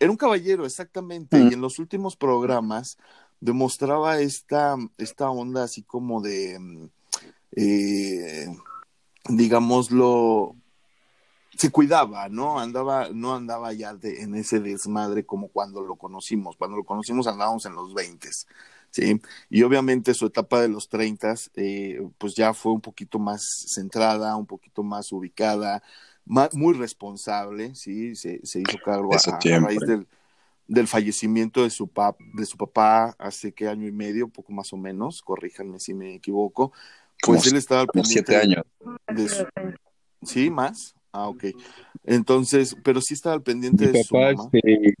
Era 0.00 0.10
un 0.10 0.16
caballero, 0.16 0.64
exactamente, 0.64 1.38
y 1.38 1.54
en 1.54 1.60
los 1.60 1.78
últimos 1.78 2.16
programas 2.16 2.98
demostraba 3.40 4.20
esta, 4.20 4.76
esta 4.96 5.30
onda 5.30 5.64
así 5.64 5.82
como 5.82 6.20
de 6.20 6.58
mm, 6.58 6.88
eh, 7.56 8.46
digámoslo, 9.28 10.54
se 11.56 11.70
cuidaba, 11.70 12.28
¿no? 12.28 12.60
Andaba, 12.60 13.08
no 13.12 13.34
andaba 13.34 13.72
ya 13.72 13.94
de, 13.94 14.22
en 14.22 14.34
ese 14.34 14.60
desmadre 14.60 15.26
como 15.26 15.48
cuando 15.48 15.82
lo 15.82 15.96
conocimos. 15.96 16.56
Cuando 16.56 16.76
lo 16.76 16.84
conocimos 16.84 17.26
andábamos 17.26 17.66
en 17.66 17.74
los 17.74 17.94
20, 17.94 18.28
¿sí? 18.90 19.20
Y 19.50 19.62
obviamente 19.62 20.14
su 20.14 20.26
etapa 20.26 20.60
de 20.60 20.68
los 20.68 20.88
30, 20.88 21.34
eh, 21.56 22.00
pues 22.18 22.34
ya 22.34 22.54
fue 22.54 22.72
un 22.72 22.80
poquito 22.80 23.18
más 23.18 23.66
centrada, 23.68 24.36
un 24.36 24.46
poquito 24.46 24.82
más 24.82 25.12
ubicada, 25.12 25.82
muy 26.24 26.74
responsable, 26.74 27.74
¿sí? 27.74 28.14
Se, 28.14 28.44
se 28.44 28.60
hizo 28.60 28.78
cargo 28.84 29.14
a, 29.14 29.16
a, 29.16 29.60
raíz 29.60 29.80
del, 29.80 30.06
del 30.66 30.86
fallecimiento 30.86 31.62
de 31.62 31.70
su, 31.70 31.88
pap, 31.88 32.20
de 32.34 32.44
su 32.44 32.56
papá 32.56 33.16
hace 33.18 33.52
que 33.52 33.68
año 33.68 33.88
y 33.88 33.92
medio, 33.92 34.28
poco 34.28 34.52
más 34.52 34.72
o 34.72 34.76
menos, 34.76 35.22
corríjanme 35.22 35.80
si 35.80 35.94
me 35.94 36.14
equivoco, 36.14 36.72
pues 37.22 37.46
él 37.46 37.56
estaba 37.56 37.82
al 37.82 37.88
pendiente. 37.88 38.32
siete 38.32 38.36
años. 38.36 38.64
¿Sí? 40.22 40.50
¿Más? 40.50 40.94
Ah, 41.12 41.28
ok. 41.28 41.44
Entonces, 42.04 42.76
pero 42.84 43.00
sí 43.00 43.14
estaba 43.14 43.34
al 43.34 43.42
pendiente 43.42 43.90
de 43.90 44.04
su 44.04 44.14
mamá. 44.14 44.50
Este, 44.52 44.94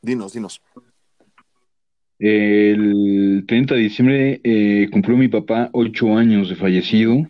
dinos, 0.00 0.32
dinos. 0.32 0.62
El 2.20 3.44
30 3.48 3.74
de 3.74 3.80
diciembre 3.80 4.40
eh, 4.44 4.88
cumplió 4.92 5.16
mi 5.16 5.28
papá 5.28 5.70
ocho 5.72 6.18
años 6.18 6.50
de 6.50 6.54
fallecido 6.54 7.26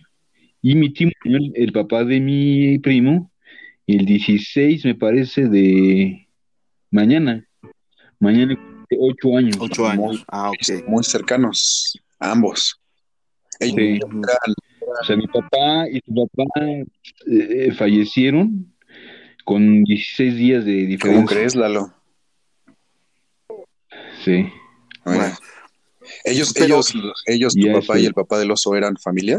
y 0.61 0.75
mi 0.75 0.93
tío, 0.93 1.11
el, 1.55 1.73
papá 1.73 2.05
de 2.05 2.19
mi 2.19 2.77
primo, 2.81 3.31
el 3.87 4.05
16 4.05 4.85
me 4.85 4.97
parece 4.97 5.49
de 5.49 6.27
mañana. 6.91 7.47
Mañana 8.19 8.59
ocho 8.99 9.37
años. 9.37 9.57
Ocho 9.61 9.87
años. 9.87 10.25
ah, 10.27 10.51
ok. 10.51 10.89
Muy 10.89 11.05
cercanos, 11.05 11.97
ambos. 12.19 12.81
O 13.61 15.05
sea, 15.05 15.17
mi 15.17 15.27
papá 15.29 15.89
y 15.89 16.01
su 16.01 16.13
papá 16.15 16.51
eh, 17.29 17.73
fallecieron 17.79 18.75
con 19.45 19.85
16 19.85 20.37
días 20.37 20.65
de 20.65 20.87
diferencia. 20.87 21.15
¿Cómo 21.15 21.27
crees, 21.27 21.55
Lalo? 21.55 21.95
Sí. 24.25 24.47
Ellos, 26.25 26.57
ellos, 26.57 26.93
ellos, 27.27 27.55
tu 27.55 27.73
papá 27.73 27.99
y 27.99 28.07
el 28.07 28.15
papá 28.15 28.39
del 28.39 28.51
oso 28.51 28.75
eran 28.75 28.97
familia. 28.97 29.39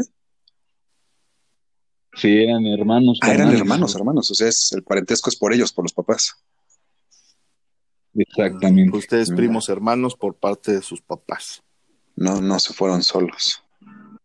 Sí, 2.14 2.42
eran 2.42 2.66
hermanos. 2.66 3.18
Ah, 3.22 3.32
eran 3.32 3.54
hermanos, 3.54 3.94
hermanos. 3.94 4.30
O 4.30 4.34
sea, 4.34 4.50
el 4.72 4.82
parentesco 4.82 5.30
es 5.30 5.36
por 5.36 5.52
ellos, 5.52 5.72
por 5.72 5.84
los 5.84 5.92
papás. 5.92 6.34
Exactamente. 8.14 8.96
Ustedes 8.96 9.30
primos 9.30 9.68
hermanos 9.68 10.14
por 10.14 10.34
parte 10.34 10.72
de 10.72 10.82
sus 10.82 11.00
papás. 11.00 11.62
No, 12.14 12.40
no 12.40 12.58
se 12.58 12.74
fueron 12.74 13.02
solos. 13.02 13.62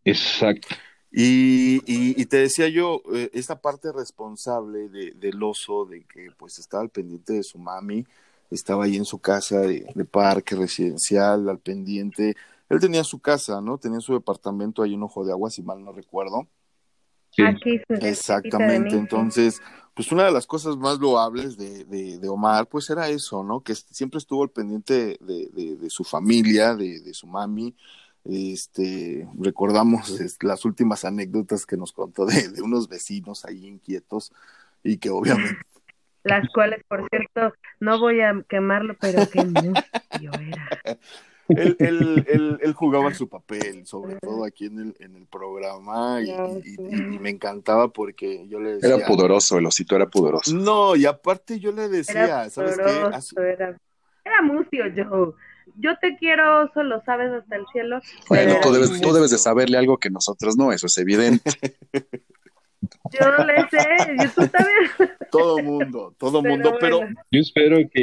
Exacto. 0.04 0.68
Y, 1.10 1.80
y, 1.86 2.26
te 2.26 2.36
decía 2.36 2.68
yo, 2.68 3.02
eh, 3.14 3.30
esta 3.32 3.60
parte 3.62 3.90
responsable 3.92 4.90
de, 4.90 5.12
del 5.12 5.42
oso, 5.42 5.86
de 5.86 6.04
que 6.04 6.28
pues 6.36 6.58
estaba 6.58 6.82
al 6.82 6.90
pendiente 6.90 7.32
de 7.32 7.42
su 7.42 7.58
mami, 7.58 8.06
estaba 8.50 8.84
ahí 8.84 8.96
en 8.96 9.04
su 9.04 9.18
casa 9.18 9.60
de, 9.60 9.86
parque 10.10 10.56
residencial, 10.56 11.48
al 11.48 11.58
pendiente. 11.58 12.36
Él 12.68 12.80
tenía 12.80 13.04
su 13.04 13.20
casa, 13.20 13.60
¿no? 13.60 13.78
Tenía 13.78 14.00
su 14.00 14.14
departamento 14.14 14.82
ahí 14.82 14.94
en 14.94 15.02
Ojo 15.02 15.24
de 15.24 15.32
Agua, 15.32 15.50
si 15.50 15.62
mal 15.62 15.82
no 15.82 15.92
recuerdo. 15.92 16.46
Aquí 17.46 17.80
Exactamente, 17.88 18.96
entonces, 18.96 19.60
pues 19.94 20.10
una 20.10 20.24
de 20.24 20.32
las 20.32 20.46
cosas 20.46 20.76
más 20.76 20.98
loables 20.98 21.56
de, 21.56 21.84
de, 21.84 22.28
Omar, 22.28 22.66
pues 22.66 22.90
era 22.90 23.08
eso, 23.08 23.44
¿no? 23.44 23.60
Que 23.60 23.74
siempre 23.74 24.18
estuvo 24.18 24.42
al 24.42 24.50
pendiente 24.50 25.18
de, 25.20 25.76
de 25.78 25.90
su 25.90 26.02
familia, 26.02 26.74
de, 26.74 27.14
su 27.14 27.28
mami, 27.28 27.76
este, 28.24 29.26
recordamos 29.38 30.00
las 30.42 30.64
últimas 30.64 31.04
anécdotas 31.04 31.64
que 31.64 31.76
nos 31.76 31.92
contó 31.92 32.26
de, 32.26 32.60
unos 32.62 32.88
vecinos 32.88 33.44
ahí 33.44 33.66
inquietos 33.66 34.32
y 34.82 34.98
que 34.98 35.10
obviamente 35.10 35.60
las 36.28 36.48
cuales, 36.50 36.82
por 36.88 37.08
cierto, 37.08 37.54
no 37.80 37.98
voy 37.98 38.20
a 38.20 38.42
quemarlo, 38.48 38.96
pero 39.00 39.28
qué 39.30 39.44
mustio 39.44 40.32
era. 40.32 40.98
Él, 41.48 41.76
él, 41.78 42.58
él, 42.60 42.72
jugaba 42.74 43.14
su 43.14 43.26
papel, 43.26 43.86
sobre 43.86 44.16
todo 44.16 44.44
aquí 44.44 44.66
en 44.66 44.80
el, 44.80 44.96
en 44.98 45.16
el 45.16 45.26
programa, 45.26 46.20
y, 46.20 46.30
me 47.18 47.30
encantaba 47.30 47.88
porque 47.88 48.46
yo 48.48 48.60
le 48.60 48.74
decía... 48.74 48.96
Era 48.96 49.06
pudoroso, 49.06 49.56
el 49.56 49.64
osito 49.64 49.96
era 49.96 50.06
pudoroso. 50.06 50.54
No, 50.54 50.94
y 50.94 51.06
aparte 51.06 51.58
yo 51.58 51.72
le 51.72 51.88
decía, 51.88 52.50
¿sabes 52.50 52.76
qué? 52.76 53.42
Era, 53.42 53.78
era 54.24 54.42
mustio, 54.42 54.88
yo 54.88 55.34
yo 55.76 55.96
te 56.00 56.16
quiero, 56.16 56.70
solo 56.74 57.02
sabes 57.04 57.32
hasta 57.32 57.56
el 57.56 57.64
cielo. 57.72 58.00
Bueno, 58.28 58.56
tú 58.62 58.72
debes, 58.72 59.00
tú 59.00 59.12
debes 59.12 59.30
de 59.30 59.38
saberle 59.38 59.78
algo 59.78 59.98
que 59.98 60.10
nosotros 60.10 60.56
no, 60.56 60.72
eso 60.72 60.86
es 60.86 60.98
evidente. 60.98 61.50
Yo 63.12 63.30
no 63.36 63.44
le 63.44 63.68
sé, 63.68 63.86
yo 64.22 64.30
tú 64.30 64.48
también. 64.48 65.18
Todo 65.30 65.58
mundo, 65.58 66.14
todo 66.16 66.42
mundo, 66.42 66.74
pero, 66.80 67.00
yo 67.30 67.40
espero 67.40 67.76
que 67.92 68.02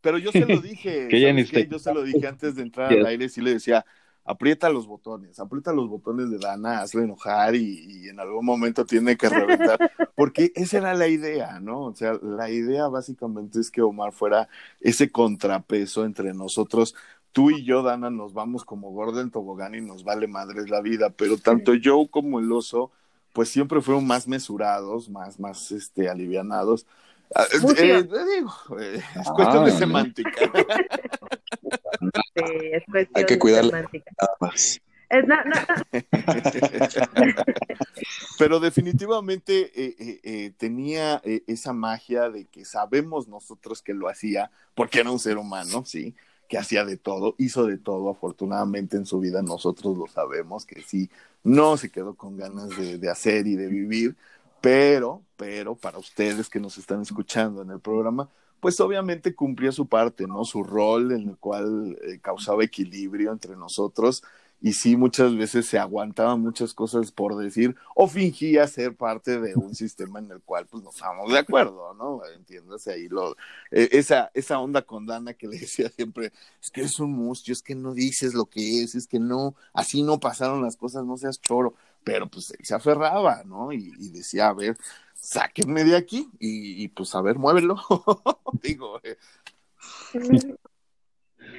pero 0.00 0.18
yo 0.18 0.32
se 0.32 0.44
lo 0.44 0.60
dije, 0.60 1.08
que 1.08 1.66
yo 1.68 1.78
se 1.78 1.94
lo 1.94 2.02
dije 2.02 2.26
antes 2.26 2.56
de 2.56 2.62
entrar 2.62 2.92
al 2.92 3.06
aire, 3.06 3.28
sí 3.28 3.40
le 3.40 3.54
decía, 3.54 3.84
aprieta 4.24 4.70
los 4.70 4.86
botones, 4.86 5.38
aprieta 5.38 5.72
los 5.72 5.88
botones 5.88 6.30
de 6.30 6.38
Dana, 6.38 6.80
hazle 6.80 7.04
enojar 7.04 7.54
y, 7.54 8.08
en 8.08 8.20
algún 8.20 8.44
momento 8.44 8.84
tiene 8.84 9.16
que 9.16 9.28
reventar, 9.28 9.78
porque 10.16 10.52
esa 10.54 10.78
era 10.78 10.94
la 10.94 11.08
idea, 11.08 11.60
¿no? 11.60 11.82
O 11.82 11.94
sea, 11.94 12.14
la 12.22 12.50
idea 12.50 12.88
básicamente 12.88 13.60
es 13.60 13.70
que 13.70 13.82
Omar 13.82 14.12
fuera 14.12 14.48
ese 14.80 15.10
contrapeso 15.10 16.04
entre 16.04 16.34
nosotros. 16.34 16.94
Tú 17.32 17.50
y 17.50 17.64
yo, 17.64 17.82
Dana, 17.82 18.10
nos 18.10 18.32
vamos 18.32 18.64
como 18.64 18.90
Gordon 18.90 19.30
Tobogán 19.30 19.74
y 19.74 19.80
nos 19.80 20.02
vale 20.02 20.26
madres 20.26 20.68
la 20.68 20.80
vida, 20.80 21.10
pero 21.10 21.36
tanto 21.38 21.74
yo 21.74 22.08
como 22.10 22.40
el 22.40 22.50
oso, 22.50 22.90
pues 23.32 23.48
siempre 23.48 23.80
fueron 23.80 24.06
más 24.06 24.28
mesurados, 24.28 25.08
más, 25.08 25.38
más, 25.38 25.72
este, 25.72 26.08
alivianados. 26.08 26.86
Ah, 27.34 27.44
eh, 27.52 27.58
eh, 27.78 28.02
digo, 28.02 28.52
eh, 28.80 29.02
es 29.20 29.28
cuestión 29.28 29.64
de 29.64 29.72
semántica. 29.72 30.30
Hay 33.14 33.24
que 33.24 33.38
cuidarla 33.38 33.82
nada 33.82 34.36
más. 34.40 34.80
Pero 38.38 38.60
definitivamente 38.60 39.72
eh, 39.74 40.20
eh, 40.22 40.52
tenía 40.56 41.20
esa 41.46 41.72
magia 41.72 42.30
de 42.30 42.44
que 42.46 42.64
sabemos 42.64 43.26
nosotros 43.26 43.82
que 43.82 43.92
lo 43.92 44.08
hacía, 44.08 44.52
porque 44.74 45.00
era 45.00 45.10
un 45.10 45.18
ser 45.18 45.36
humano, 45.36 45.84
sí, 45.84 46.14
que 46.50 46.58
hacía 46.58 46.84
de 46.84 46.96
todo, 46.96 47.36
hizo 47.38 47.64
de 47.64 47.78
todo, 47.78 48.10
afortunadamente 48.10 48.96
en 48.96 49.06
su 49.06 49.20
vida 49.20 49.40
nosotros 49.40 49.96
lo 49.96 50.08
sabemos, 50.08 50.66
que 50.66 50.82
sí, 50.82 51.08
no 51.44 51.76
se 51.76 51.92
quedó 51.92 52.14
con 52.14 52.36
ganas 52.36 52.70
de, 52.76 53.08
hacer 53.08 53.46
y 53.46 53.54
de 53.54 53.68
vivir, 53.68 54.16
pero, 54.60 55.22
pero 55.36 55.76
para 55.76 55.98
ustedes 55.98 56.50
que 56.50 56.58
nos 56.58 56.76
están 56.76 57.02
escuchando 57.02 57.62
en 57.62 57.70
el 57.70 57.78
programa, 57.78 58.28
pues 58.58 58.80
obviamente 58.80 59.32
cumplía 59.32 59.70
su 59.70 59.86
parte, 59.86 60.26
¿no? 60.26 60.44
Su 60.44 60.64
rol 60.64 61.12
en 61.12 61.28
el 61.28 61.36
cual 61.36 61.96
eh, 62.02 62.18
causaba 62.20 62.64
equilibrio 62.64 63.30
entre 63.30 63.54
nosotros 63.54 64.24
y 64.60 64.72
sí 64.74 64.96
muchas 64.96 65.36
veces 65.36 65.66
se 65.66 65.78
aguantaban 65.78 66.40
muchas 66.40 66.74
cosas 66.74 67.12
por 67.12 67.36
decir 67.36 67.76
o 67.94 68.08
fingía 68.08 68.66
ser 68.66 68.94
parte 68.94 69.40
de 69.40 69.54
un 69.54 69.74
sistema 69.74 70.18
en 70.18 70.30
el 70.30 70.40
cual 70.42 70.66
pues 70.66 70.82
no 70.82 70.90
estábamos 70.90 71.32
de 71.32 71.38
acuerdo, 71.38 71.94
¿no? 71.94 72.20
Entiéndase 72.36 72.92
ahí 72.92 73.08
lo, 73.08 73.36
e, 73.70 73.88
esa, 73.92 74.30
esa 74.34 74.58
onda 74.58 74.82
con 74.82 75.06
Dana 75.06 75.34
que 75.34 75.48
le 75.48 75.58
decía 75.58 75.88
siempre, 75.88 76.32
es 76.62 76.70
que 76.70 76.82
es 76.82 77.00
un 77.00 77.12
mustio, 77.12 77.52
es 77.52 77.62
que 77.62 77.74
no 77.74 77.94
dices 77.94 78.34
lo 78.34 78.46
que 78.46 78.82
es, 78.82 78.94
es 78.94 79.06
que 79.06 79.18
no, 79.18 79.54
así 79.72 80.02
no 80.02 80.20
pasaron 80.20 80.62
las 80.62 80.76
cosas, 80.76 81.04
no 81.04 81.16
seas 81.16 81.40
choro, 81.40 81.74
pero 82.04 82.28
pues 82.28 82.50
él 82.50 82.64
se 82.64 82.74
aferraba, 82.74 83.42
¿no? 83.44 83.72
Y, 83.72 83.92
y 83.98 84.10
decía, 84.10 84.48
a 84.48 84.54
ver, 84.54 84.76
sáquenme 85.20 85.84
de 85.84 85.96
aquí 85.96 86.28
y, 86.38 86.88
pues 86.88 87.14
a 87.14 87.22
ver, 87.22 87.38
muévelo. 87.38 87.76
Digo. 88.62 89.00
Eh. 89.02 89.16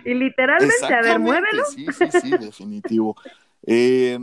Y 0.05 0.13
literalmente, 0.13 0.93
a 0.93 1.01
ver, 1.01 1.19
muévelo. 1.19 1.63
Sí, 1.65 1.85
sí, 1.91 2.05
sí, 2.21 2.31
definitivo. 2.39 3.15
Eh, 3.65 4.17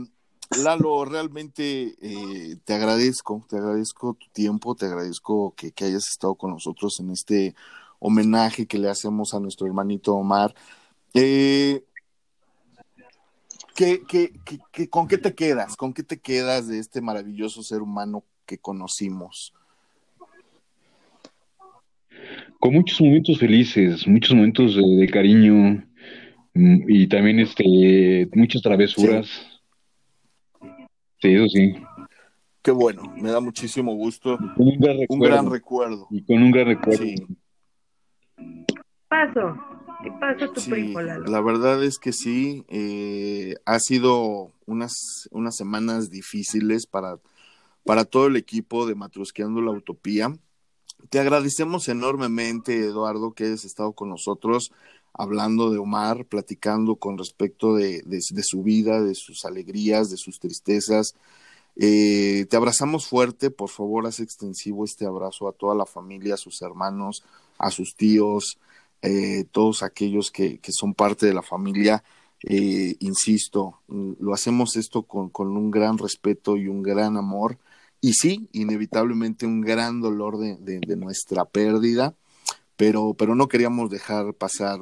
Lalo, 0.62 1.04
realmente 1.04 1.94
eh, 2.00 2.56
te 2.64 2.74
agradezco, 2.74 3.44
te 3.48 3.58
agradezco 3.58 4.14
tu 4.14 4.28
tiempo, 4.30 4.74
te 4.74 4.86
agradezco 4.86 5.54
que, 5.54 5.72
que, 5.72 5.84
hayas 5.84 6.08
estado 6.08 6.36
con 6.36 6.52
nosotros 6.52 6.98
en 7.00 7.10
este 7.10 7.54
homenaje 7.98 8.66
que 8.66 8.78
le 8.78 8.88
hacemos 8.88 9.34
a 9.34 9.40
nuestro 9.40 9.66
hermanito 9.66 10.14
Omar. 10.14 10.54
Eh, 11.12 11.84
¿qué, 13.74 14.02
qué, 14.08 14.32
qué, 14.72 14.88
con 14.88 15.06
qué 15.06 15.18
te 15.18 15.34
quedas? 15.34 15.76
¿Con 15.76 15.92
qué 15.92 16.02
te 16.02 16.18
quedas 16.18 16.66
de 16.66 16.78
este 16.78 17.02
maravilloso 17.02 17.62
ser 17.62 17.82
humano 17.82 18.24
que 18.46 18.58
conocimos? 18.58 19.52
Con 22.58 22.74
muchos 22.74 23.00
momentos 23.00 23.38
felices, 23.38 24.06
muchos 24.06 24.34
momentos 24.34 24.76
de, 24.76 25.08
cariño 25.08 25.82
mm, 26.54 26.82
y 26.88 27.06
también 27.06 27.38
este 27.38 28.28
muchas 28.34 28.62
travesuras. 28.62 29.28
Sí, 31.20 31.34
eso 31.34 31.48
sí. 31.48 31.74
Qué 32.62 32.72
bueno, 32.72 33.14
me 33.16 33.30
da 33.30 33.40
muchísimo 33.40 33.94
gusto. 33.94 34.38
un, 34.56 34.78
gran 35.20 35.50
recuerdo. 35.50 36.06
Y 36.10 36.22
con 36.22 36.42
un 36.42 36.50
gran 36.50 36.66
recuerdo. 36.66 37.04
Paso. 39.08 39.56
¿Qué 40.02 40.12
pasa 40.12 40.52
tu 40.52 40.60
primo, 40.62 41.00
La 41.00 41.40
verdad 41.40 41.82
es 41.82 41.98
que 41.98 42.12
sí, 42.12 42.64
eh, 42.68 43.54
ha 43.64 43.80
sido 43.80 44.52
unas, 44.66 45.28
unas 45.32 45.56
semanas 45.56 46.10
difíciles 46.10 46.86
para, 46.86 47.18
para 47.84 48.04
todo 48.04 48.28
el 48.28 48.36
equipo 48.36 48.86
de 48.86 48.94
Matrusqueando 48.94 49.60
la 49.60 49.72
Utopía. 49.72 50.32
Te 51.10 51.18
agradecemos 51.20 51.88
enormemente, 51.88 52.76
Eduardo, 52.78 53.32
que 53.32 53.44
hayas 53.44 53.64
estado 53.64 53.92
con 53.92 54.10
nosotros 54.10 54.72
hablando 55.18 55.70
de 55.70 55.78
Omar, 55.78 56.26
platicando 56.26 56.96
con 56.96 57.18
respecto 57.18 57.74
de, 57.74 58.02
su 58.42 58.62
vida, 58.62 59.02
de 59.02 59.14
sus 59.14 59.44
alegrías, 59.44 60.10
de 60.10 60.16
sus 60.16 60.38
tristezas. 60.38 61.14
Eh, 61.76 62.46
te 62.48 62.56
abrazamos 62.56 63.06
fuerte, 63.06 63.50
por 63.50 63.68
favor, 63.68 64.06
haz 64.06 64.20
extensivo 64.20 64.84
este 64.84 65.06
abrazo 65.06 65.48
a 65.48 65.52
toda 65.52 65.74
la 65.74 65.86
familia, 65.86 66.34
a 66.34 66.38
sus 66.38 66.62
hermanos, 66.62 67.24
a 67.58 67.70
sus 67.70 67.96
tíos, 67.96 68.58
eh, 69.02 69.44
todos 69.50 69.82
aquellos 69.82 70.30
que, 70.30 70.60
son 70.68 70.94
parte 70.94 71.26
de 71.26 71.34
la 71.34 71.42
familia. 71.42 72.04
Eh, 72.44 72.94
insisto, 73.00 73.80
lo 73.88 74.34
hacemos 74.34 74.76
esto 74.76 75.02
con 75.02 75.30
un 75.38 75.70
gran 75.70 75.98
respeto 75.98 76.56
y 76.56 76.68
un 76.68 76.82
gran 76.82 77.16
amor 77.16 77.58
y 78.00 78.12
sí, 78.12 78.48
inevitablemente 78.52 79.46
un 79.46 79.60
gran 79.60 80.00
dolor 80.00 80.38
de, 80.38 80.56
de, 80.58 80.96
nuestra 80.96 81.44
pérdida, 81.44 82.14
pero, 82.76 83.14
pero 83.14 83.34
no 83.34 83.48
queríamos 83.48 83.90
dejar 83.90 84.34
pasar 84.34 84.78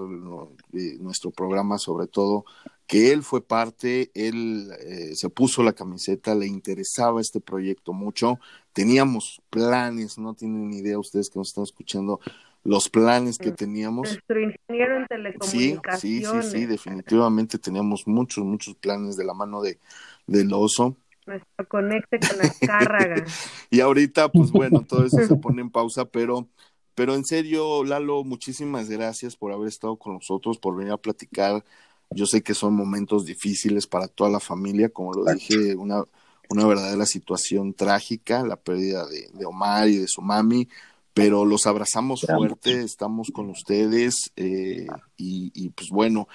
eh, 0.73 0.99
nuestro 1.01 1.31
programa, 1.31 1.79
sobre 1.79 2.07
todo 2.07 2.45
que 2.87 3.11
él 3.13 3.23
fue 3.23 3.45
parte, 3.45 4.11
él 4.15 4.71
eh, 4.81 5.15
se 5.15 5.29
puso 5.29 5.63
la 5.63 5.73
camiseta, 5.73 6.35
le 6.35 6.47
interesaba 6.47 7.21
este 7.21 7.41
proyecto 7.41 7.93
mucho, 7.93 8.39
teníamos 8.73 9.43
planes, 9.51 10.19
no 10.19 10.35
tienen 10.35 10.73
idea 10.73 10.99
ustedes 10.99 11.29
que 11.31 11.39
nos 11.39 11.49
están 11.49 11.65
escuchando, 11.65 12.21
los 12.63 12.89
planes 12.89 13.39
que 13.39 13.53
teníamos. 13.53 14.09
Nuestro 14.09 14.41
ingeniero 14.41 14.97
en 14.99 15.07
telecomunicaciones. 15.07 16.01
Sí, 16.01 16.25
sí, 16.25 16.43
sí, 16.43 16.51
sí, 16.51 16.67
definitivamente 16.67 17.59
teníamos 17.59 18.07
muchos, 18.07 18.45
muchos 18.45 18.75
planes 18.75 19.17
de 19.17 19.25
la 19.25 19.35
mano 19.35 19.63
de 19.63 19.79
del 20.27 20.53
oso 20.53 20.97
nuestro 21.27 21.69
conecte 21.69 22.19
con 22.19 22.41
Azcárraga. 22.41 23.25
y 23.71 23.81
ahorita, 23.81 24.31
pues 24.31 24.51
bueno, 24.51 24.85
todo 24.87 25.05
eso 25.05 25.19
se 25.27 25.37
pone 25.37 25.63
en 25.63 25.71
pausa, 25.71 26.05
pero, 26.07 26.49
pero 26.95 27.15
en 27.15 27.25
serio, 27.25 27.85
Lalo, 27.85 28.25
muchísimas 28.25 28.89
gracias 28.89 29.37
por 29.37 29.53
haber 29.53 29.69
estado 29.69 29.97
con 29.97 30.15
nosotros, 30.15 30.59
por 30.59 30.77
venir 30.77 30.93
a 30.93 30.99
platicar. 30.99 31.65
Yo 32.11 32.27
sé 32.27 32.43
que 32.43 32.55
son 32.55 32.75
momentos 32.75 33.27
difíciles 33.27 33.87
para 33.87 34.09
toda 34.09 34.31
la 34.31 34.41
familia, 34.41 34.89
como 34.89 35.13
lo 35.13 35.25
dije, 35.33 35.75
una, 35.75 36.05
una 36.49 36.67
verdadera 36.67 37.05
situación 37.05 37.75
trágica, 37.75 38.45
la 38.45 38.57
pérdida 38.57 39.07
de, 39.07 39.45
Omar 39.45 39.89
y 39.89 39.97
de 39.97 40.09
su 40.09 40.23
mami, 40.23 40.69
pero 41.13 41.45
los 41.45 41.67
abrazamos 41.67 42.23
fuerte, 42.23 42.83
estamos 42.83 43.31
con 43.33 43.51
ustedes 43.51 44.31
eh, 44.37 44.87
y, 45.17 45.51
y, 45.55 45.71
pues 45.71 45.89
bueno, 45.89 46.29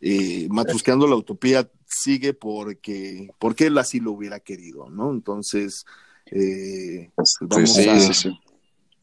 eh, 0.00 0.48
matrusqueando 0.50 1.06
la 1.06 1.14
utopía 1.14 1.70
sigue 1.92 2.34
porque, 2.34 3.28
porque 3.38 3.66
él 3.66 3.78
así 3.78 4.00
lo 4.00 4.12
hubiera 4.12 4.40
querido, 4.40 4.88
¿no? 4.90 5.10
Entonces, 5.10 5.84
eh, 6.26 7.10
pues, 7.14 7.36
vamos 7.40 7.74
sí, 7.74 7.88
a... 7.88 8.00
Sí, 8.00 8.14
sí. 8.14 8.40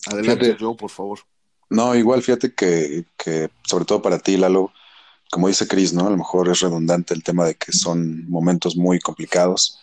Adelante, 0.07 0.55
yo, 0.59 0.75
por 0.75 0.89
favor. 0.89 1.19
No, 1.69 1.93
igual, 1.95 2.21
fíjate 2.21 2.53
que, 2.53 3.05
que, 3.17 3.49
sobre 3.63 3.85
todo 3.85 4.01
para 4.01 4.17
ti, 4.17 4.37
Lalo, 4.37 4.71
como 5.29 5.47
dice 5.47 5.67
Chris, 5.67 5.93
¿no? 5.93 6.07
A 6.07 6.09
lo 6.09 6.17
mejor 6.17 6.49
es 6.49 6.61
redundante 6.61 7.13
el 7.13 7.23
tema 7.23 7.45
de 7.45 7.55
que 7.55 7.71
son 7.71 8.27
momentos 8.29 8.75
muy 8.75 8.99
complicados. 8.99 9.79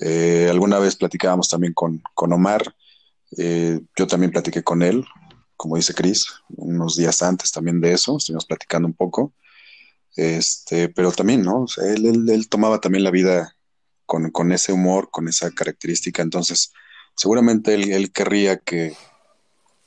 Eh, 0.00 0.48
alguna 0.50 0.78
vez 0.78 0.96
platicábamos 0.96 1.48
también 1.48 1.72
con, 1.72 2.02
con 2.14 2.32
Omar, 2.32 2.74
eh, 3.38 3.80
yo 3.96 4.06
también 4.06 4.32
platiqué 4.32 4.62
con 4.62 4.82
él, 4.82 5.04
como 5.56 5.76
dice 5.76 5.94
Chris, 5.94 6.26
unos 6.48 6.96
días 6.96 7.22
antes 7.22 7.52
también 7.52 7.80
de 7.80 7.92
eso, 7.92 8.16
estuvimos 8.16 8.44
platicando 8.44 8.86
un 8.86 8.94
poco. 8.94 9.32
Este, 10.16 10.88
pero 10.88 11.10
también, 11.12 11.42
¿no? 11.42 11.66
él, 11.82 12.28
él, 12.28 12.48
tomaba 12.48 12.80
también 12.80 13.02
la 13.02 13.10
vida 13.10 13.56
con, 14.06 14.30
con, 14.30 14.52
ese 14.52 14.72
humor, 14.72 15.08
con 15.10 15.28
esa 15.28 15.50
característica. 15.50 16.22
Entonces, 16.22 16.72
seguramente 17.16 17.74
él, 17.74 17.90
él 17.90 18.12
querría 18.12 18.58
que, 18.58 18.94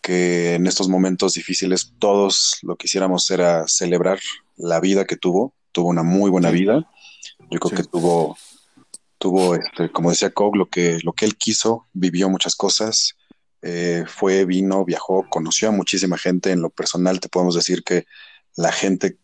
que 0.02 0.56
en 0.56 0.68
estos 0.68 0.90
momentos 0.90 1.34
difíciles 1.34 1.94
todos 2.00 2.60
lo 2.62 2.76
que 2.76 2.88
hiciéramos 2.88 3.30
era 3.30 3.68
celebrar 3.68 4.20
la 4.58 4.80
vida 4.80 5.06
que 5.06 5.16
tuvo. 5.16 5.54
Tuvo 5.72 5.90
una 5.90 6.04
muy 6.04 6.32
buena 6.32 6.50
vida. 6.50 6.90
Yo 7.52 7.60
creo 7.60 7.78
que 7.78 7.84
tuvo, 7.84 8.38
tuvo 9.18 9.56
este, 9.56 9.92
como 9.92 10.10
decía 10.10 10.32
Cog, 10.32 10.56
lo 10.56 10.68
que, 10.68 11.00
lo 11.04 11.14
que 11.14 11.26
él 11.26 11.38
quiso, 11.38 11.88
vivió 11.94 12.30
muchas 12.30 12.56
cosas. 12.56 13.16
Eh, 13.62 14.06
fue, 14.08 14.46
vino, 14.46 14.86
viajó, 14.86 15.26
conoció 15.30 15.70
a 15.70 15.72
muchísima 15.72 16.18
gente. 16.18 16.52
En 16.52 16.62
lo 16.62 16.70
personal 16.70 17.20
te 17.20 17.30
podemos 17.30 17.56
decir 17.56 17.84
que 17.84 18.06
la 18.56 18.72
gente 18.72 19.18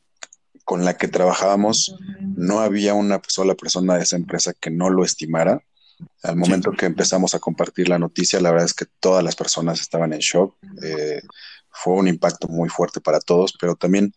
con 0.63 0.85
la 0.85 0.97
que 0.97 1.07
trabajábamos, 1.07 1.95
no 2.19 2.59
había 2.59 2.93
una 2.93 3.21
sola 3.27 3.55
persona 3.55 3.95
de 3.95 4.03
esa 4.03 4.15
empresa 4.15 4.53
que 4.53 4.71
no 4.71 4.89
lo 4.89 5.03
estimara. 5.03 5.61
Al 6.23 6.35
momento 6.35 6.71
que 6.71 6.85
empezamos 6.85 7.35
a 7.35 7.39
compartir 7.39 7.89
la 7.89 7.99
noticia, 7.99 8.39
la 8.39 8.51
verdad 8.51 8.65
es 8.65 8.73
que 8.73 8.85
todas 8.99 9.23
las 9.23 9.35
personas 9.35 9.81
estaban 9.81 10.13
en 10.13 10.19
shock. 10.19 10.55
Eh, 10.83 11.21
fue 11.69 11.93
un 11.93 12.07
impacto 12.07 12.47
muy 12.47 12.69
fuerte 12.69 13.01
para 13.01 13.19
todos, 13.19 13.53
pero 13.59 13.75
también, 13.75 14.13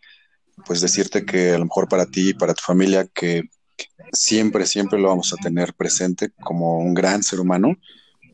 pues 0.66 0.80
decirte 0.80 1.24
que 1.24 1.52
a 1.52 1.58
lo 1.58 1.64
mejor 1.64 1.88
para 1.88 2.06
ti 2.06 2.30
y 2.30 2.34
para 2.34 2.54
tu 2.54 2.62
familia, 2.62 3.06
que 3.06 3.44
siempre, 4.12 4.66
siempre 4.66 4.98
lo 4.98 5.08
vamos 5.08 5.32
a 5.32 5.36
tener 5.36 5.74
presente 5.74 6.30
como 6.42 6.78
un 6.78 6.94
gran 6.94 7.22
ser 7.22 7.40
humano, 7.40 7.76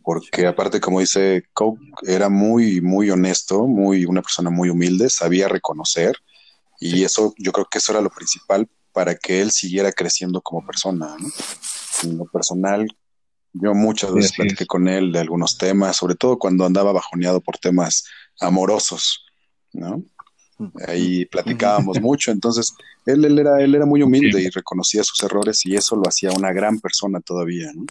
porque 0.03 0.47
aparte, 0.47 0.81
como 0.81 1.01
dice 1.01 1.45
Coke, 1.53 1.81
era 2.03 2.29
muy, 2.29 2.81
muy 2.81 3.11
honesto, 3.11 3.67
muy, 3.67 4.05
una 4.05 4.23
persona 4.23 4.51
muy 4.51 4.69
humilde, 4.69 5.09
sabía 5.09 5.49
reconocer, 5.49 6.17
y 6.83 7.05
eso, 7.05 7.35
yo 7.39 7.53
creo 7.53 7.67
que 7.71 7.79
eso 7.79 7.93
era 7.93 8.01
lo 8.01 8.11
principal 8.11 8.69
para 8.93 9.15
que 9.15 9.41
él 9.41 9.51
siguiera 9.51 9.93
creciendo 9.93 10.41
como 10.41 10.67
persona. 10.67 11.17
¿no? 11.19 11.29
En 12.03 12.19
lo 12.19 12.25
personal, 12.27 12.87
yo 13.53 13.75
muchas 13.75 14.13
veces 14.13 14.33
platiqué 14.33 14.67
con 14.67 14.89
él 14.89 15.13
de 15.13 15.21
algunos 15.21 15.57
temas, 15.57 15.97
sobre 15.97 16.15
todo 16.15 16.39
cuando 16.39 16.65
andaba 16.65 16.93
bajoneado 16.93 17.41
por 17.41 17.59
temas 17.59 18.05
amorosos, 18.41 19.25
¿no? 19.73 20.03
Ahí 20.87 21.25
platicábamos 21.27 22.01
mucho, 22.01 22.31
entonces 22.31 22.73
él, 23.07 23.25
él, 23.25 23.39
era, 23.39 23.63
él 23.63 23.75
era 23.75 23.87
muy 23.87 24.03
humilde 24.03 24.43
y 24.43 24.49
reconocía 24.49 25.05
sus 25.05 25.23
errores 25.23 25.65
y 25.67 25.75
eso 25.75 25.97
lo 25.97 26.09
hacía 26.09 26.33
una 26.33 26.53
gran 26.53 26.81
persona 26.81 27.21
todavía, 27.21 27.71
¿no? 27.75 27.85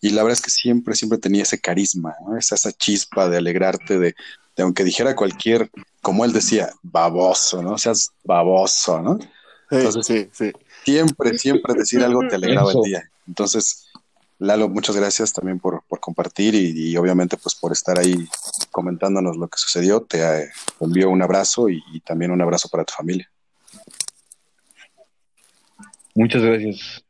Y 0.00 0.10
la 0.10 0.22
verdad 0.22 0.38
es 0.38 0.42
que 0.42 0.50
siempre, 0.50 0.94
siempre 0.94 1.18
tenía 1.18 1.42
ese 1.42 1.58
carisma, 1.58 2.14
¿no? 2.26 2.36
esa, 2.36 2.54
esa 2.54 2.70
chispa 2.72 3.28
de 3.28 3.38
alegrarte, 3.38 3.98
de, 3.98 4.14
de 4.56 4.62
aunque 4.62 4.84
dijera 4.84 5.14
cualquier 5.14 5.70
como 6.06 6.24
él 6.24 6.32
decía, 6.32 6.70
baboso, 6.82 7.62
¿no? 7.62 7.72
O 7.72 7.78
Seas 7.78 8.12
baboso, 8.22 9.02
¿no? 9.02 9.18
Entonces, 9.70 10.06
sí, 10.06 10.28
sí. 10.32 10.52
siempre, 10.84 11.36
siempre 11.36 11.74
decir 11.74 12.04
algo 12.04 12.20
te 12.28 12.36
alegraba 12.36 12.70
el 12.70 12.82
día. 12.82 13.10
Entonces, 13.26 13.86
Lalo, 14.38 14.68
muchas 14.68 14.94
gracias 14.94 15.32
también 15.32 15.58
por, 15.58 15.82
compartir 15.98 16.54
y, 16.54 16.96
obviamente 16.96 17.36
pues 17.36 17.54
por 17.54 17.72
estar 17.72 17.98
ahí 17.98 18.28
comentándonos 18.70 19.36
lo 19.36 19.48
que 19.48 19.58
sucedió. 19.58 20.02
Te 20.02 20.22
eh, 20.22 20.50
envío 20.78 21.10
un 21.10 21.22
abrazo 21.22 21.68
y, 21.68 21.82
también 22.04 22.30
un 22.30 22.42
abrazo 22.42 22.68
para 22.68 22.84
tu 22.84 22.92
familia. 22.92 23.28
Muchas 26.14 26.42
gracias. 26.42 27.04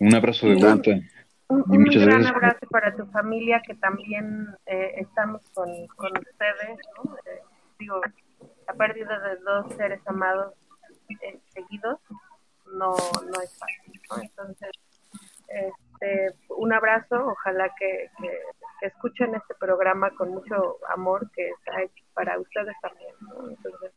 Un 0.00 0.14
abrazo 0.14 0.46
de 0.46 0.54
vuelta. 0.54 0.92
Un, 1.48 1.64
un 1.66 1.84
gran 1.84 2.26
abrazo 2.26 2.66
para 2.70 2.94
tu 2.94 3.06
familia 3.06 3.62
que 3.66 3.74
también 3.74 4.54
eh, 4.66 4.92
estamos 4.96 5.42
con, 5.54 5.68
con 5.96 6.12
ustedes. 6.18 6.78
¿no? 6.96 7.16
Eh, 7.16 7.42
digo, 7.78 8.00
la 8.66 8.74
pérdida 8.74 9.18
de 9.20 9.36
dos 9.36 9.72
seres 9.74 10.00
amados 10.06 10.52
eh, 11.08 11.40
seguidos 11.48 11.98
no, 12.66 12.94
no 12.94 13.40
es 13.42 13.58
fácil, 13.58 14.00
¿no? 14.10 14.22
Entonces, 14.22 14.70
este, 15.48 16.34
un 16.50 16.72
abrazo, 16.72 17.28
ojalá 17.28 17.74
que, 17.78 18.10
que, 18.20 18.86
escuchen 18.86 19.34
este 19.34 19.54
programa 19.54 20.10
con 20.10 20.30
mucho 20.30 20.76
amor 20.88 21.30
que 21.32 21.48
está 21.48 21.82
hecho 21.82 22.04
para 22.14 22.38
ustedes 22.38 22.76
también, 22.80 23.14
¿no? 23.22 23.48
Entonces, 23.48 23.92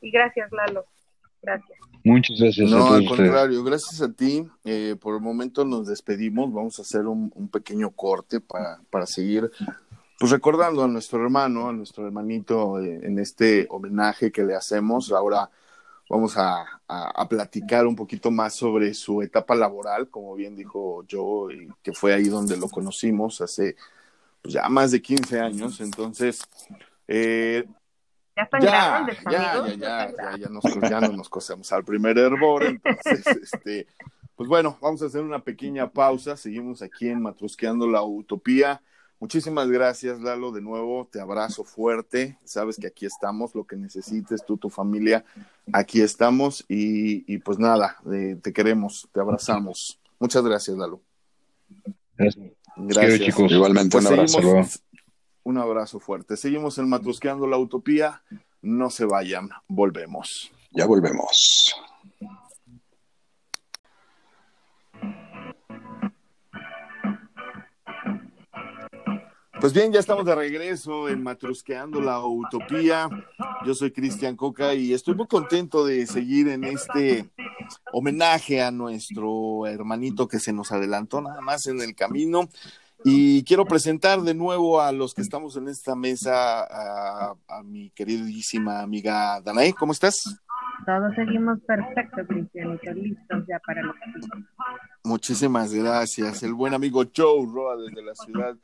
y 0.00 0.10
gracias, 0.10 0.50
Lalo. 0.50 0.86
Gracias. 1.42 1.78
Muchas 2.02 2.38
gracias. 2.38 2.70
No, 2.70 2.92
al 2.92 3.06
contrario, 3.06 3.62
gracias 3.62 4.00
a 4.00 4.12
ti. 4.12 4.46
Eh, 4.64 4.96
por 5.00 5.14
el 5.14 5.20
momento 5.20 5.64
nos 5.64 5.86
despedimos. 5.86 6.52
Vamos 6.52 6.78
a 6.78 6.82
hacer 6.82 7.06
un, 7.06 7.30
un 7.34 7.48
pequeño 7.48 7.90
corte 7.90 8.40
para, 8.40 8.80
para 8.90 9.06
seguir 9.06 9.50
pues 10.18 10.32
recordando 10.32 10.84
a 10.84 10.88
nuestro 10.88 11.22
hermano, 11.22 11.68
a 11.68 11.72
nuestro 11.72 12.06
hermanito 12.06 12.78
eh, 12.78 13.00
en 13.02 13.18
este 13.18 13.66
homenaje 13.70 14.30
que 14.30 14.44
le 14.44 14.54
hacemos 14.54 15.10
ahora 15.12 15.50
vamos 16.10 16.36
a, 16.36 16.66
platicar 17.28 17.86
un 17.86 17.94
poquito 17.94 18.32
más 18.32 18.56
sobre 18.56 18.92
su 18.94 19.22
etapa 19.22 19.54
laboral, 19.54 20.08
como 20.08 20.34
bien 20.34 20.56
dijo 20.56 21.04
yo, 21.06 21.46
que 21.82 21.92
fue 21.92 22.12
ahí 22.12 22.24
donde 22.24 22.56
lo 22.56 22.68
conocimos 22.68 23.40
hace 23.40 23.76
pues, 24.42 24.54
ya 24.54 24.68
más 24.68 24.90
de 24.90 25.00
15 25.00 25.38
años. 25.38 25.80
Entonces, 25.80 26.42
eh, 27.06 27.64
ya, 28.60 29.06
ya, 29.30 29.30
ya, 29.30 29.66
ya, 29.66 29.76
ya, 29.76 30.36
ya, 30.38 30.48
nos, 30.48 30.64
ya 30.88 31.00
no 31.00 31.12
nos 31.12 31.28
cosemos 31.28 31.72
al 31.72 31.84
primer 31.84 32.18
hervor. 32.18 32.64
Entonces, 32.64 33.26
este, 33.52 33.86
pues 34.36 34.48
bueno, 34.48 34.78
vamos 34.80 35.02
a 35.02 35.06
hacer 35.06 35.22
una 35.22 35.42
pequeña 35.42 35.90
pausa. 35.90 36.36
Seguimos 36.36 36.82
aquí 36.82 37.08
en 37.08 37.22
Matrusqueando 37.22 37.86
la 37.86 38.02
Utopía. 38.02 38.80
Muchísimas 39.18 39.68
gracias, 39.68 40.18
Lalo, 40.20 40.50
de 40.50 40.62
nuevo. 40.62 41.06
Te 41.12 41.20
abrazo 41.20 41.62
fuerte. 41.62 42.38
Sabes 42.42 42.78
que 42.78 42.86
aquí 42.86 43.04
estamos, 43.04 43.54
lo 43.54 43.64
que 43.64 43.76
necesites, 43.76 44.42
tú, 44.46 44.56
tu 44.56 44.70
familia, 44.70 45.26
aquí 45.74 46.00
estamos. 46.00 46.64
Y, 46.68 47.36
pues 47.38 47.58
nada, 47.58 47.98
te 48.42 48.52
queremos, 48.54 49.06
te 49.12 49.20
abrazamos. 49.20 50.00
Muchas 50.18 50.42
gracias, 50.42 50.74
Lalo. 50.78 51.02
Gracias. 52.76 53.20
chicos. 53.20 53.52
Igualmente, 53.52 53.98
un 53.98 54.04
pues 54.04 54.12
abrazo. 54.34 54.80
Un 55.50 55.58
abrazo 55.58 55.98
fuerte. 56.00 56.36
Seguimos 56.36 56.78
en 56.78 56.88
Matrusqueando 56.88 57.46
la 57.46 57.58
Utopía. 57.58 58.22
No 58.62 58.88
se 58.88 59.04
vayan, 59.04 59.50
volvemos. 59.68 60.52
Ya 60.70 60.86
volvemos. 60.86 61.74
Pues 69.60 69.74
bien, 69.74 69.92
ya 69.92 70.00
estamos 70.00 70.24
de 70.24 70.34
regreso 70.34 71.08
en 71.08 71.22
Matrusqueando 71.22 72.00
la 72.00 72.24
Utopía. 72.24 73.10
Yo 73.66 73.74
soy 73.74 73.90
Cristian 73.90 74.36
Coca 74.36 74.72
y 74.72 74.94
estoy 74.94 75.14
muy 75.14 75.26
contento 75.26 75.84
de 75.84 76.06
seguir 76.06 76.48
en 76.48 76.64
este 76.64 77.28
homenaje 77.92 78.62
a 78.62 78.70
nuestro 78.70 79.66
hermanito 79.66 80.28
que 80.28 80.38
se 80.38 80.52
nos 80.52 80.72
adelantó 80.72 81.20
nada 81.20 81.42
más 81.42 81.66
en 81.66 81.80
el 81.82 81.94
camino. 81.94 82.48
Y 83.04 83.44
quiero 83.44 83.64
presentar 83.64 84.20
de 84.20 84.34
nuevo 84.34 84.80
a 84.80 84.92
los 84.92 85.14
que 85.14 85.22
estamos 85.22 85.56
en 85.56 85.68
esta 85.68 85.94
mesa, 85.94 86.62
a, 86.62 87.34
a 87.48 87.62
mi 87.62 87.90
queridísima 87.90 88.80
amiga 88.80 89.40
Danae. 89.40 89.72
¿Cómo 89.72 89.92
estás? 89.92 90.40
Todos 90.86 91.14
seguimos 91.14 91.58
perfecto, 91.66 92.26
Cristianito, 92.26 92.92
listos 92.92 93.44
ya 93.46 93.58
para 93.66 93.82
lo 93.82 93.92
que 93.92 94.00
Muchísimas 95.04 95.74
gracias. 95.74 96.42
El 96.42 96.54
buen 96.54 96.74
amigo 96.74 97.04
Joe 97.14 97.46
Roa 97.46 97.76
desde 97.76 98.02
la 98.02 98.14
ciudad 98.14 98.56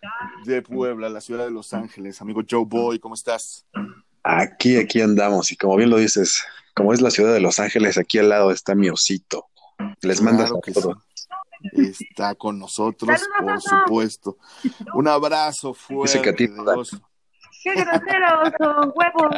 de 0.45 0.63
Puebla, 0.63 1.09
la 1.09 1.21
ciudad 1.21 1.45
de 1.45 1.51
Los 1.51 1.75
Ángeles. 1.75 2.21
Amigo 2.23 2.43
Joe 2.49 2.65
Boy, 2.67 2.99
¿cómo 2.99 3.15
estás? 3.15 3.67
Aquí, 4.23 4.77
aquí 4.77 5.01
andamos. 5.01 5.51
Y 5.53 5.57
como 5.57 5.77
bien 5.77 5.91
lo 5.91 5.99
dices, 5.99 6.43
como 6.75 6.93
es 6.93 7.01
la 7.01 7.11
ciudad 7.11 7.33
de 7.33 7.41
Los 7.41 7.61
Ángeles, 7.61 7.99
aquí 7.99 8.19
al 8.19 8.31
lado 8.31 8.51
está 8.51 8.75
mi 8.75 8.89
osito. 8.89 9.47
Les 10.01 10.23
manda 10.23 10.49
todo. 10.73 11.03
Está 11.73 12.35
con 12.35 12.59
nosotros, 12.59 13.21
por 13.41 13.61
supuesto. 13.61 14.39
Un 14.95 15.09
abrazo 15.09 15.75
fuerte. 15.75 16.21
¡Qué 17.63 17.73
groseros 17.75 18.53
son 18.59 18.93
huevos! 18.95 19.37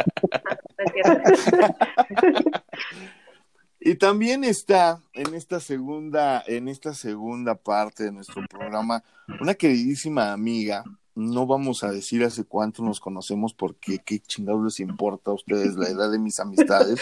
Y 3.80 3.94
también 3.94 4.44
está 4.44 5.00
en 5.14 5.34
esta 5.34 5.60
segunda, 5.60 6.42
en 6.46 6.68
esta 6.68 6.94
segunda 6.94 7.54
parte 7.54 8.04
de 8.04 8.12
nuestro 8.12 8.44
programa, 8.48 9.04
una 9.40 9.54
queridísima 9.54 10.32
amiga. 10.32 10.84
No 11.14 11.46
vamos 11.46 11.82
a 11.84 11.90
decir 11.90 12.22
hace 12.24 12.44
cuánto 12.44 12.82
nos 12.82 13.00
conocemos 13.00 13.54
porque 13.54 13.98
qué 14.04 14.20
chingados 14.20 14.64
les 14.64 14.80
importa 14.80 15.30
a 15.30 15.34
ustedes 15.34 15.76
la 15.76 15.88
edad 15.88 16.10
de 16.10 16.18
mis 16.18 16.38
amistades. 16.38 17.00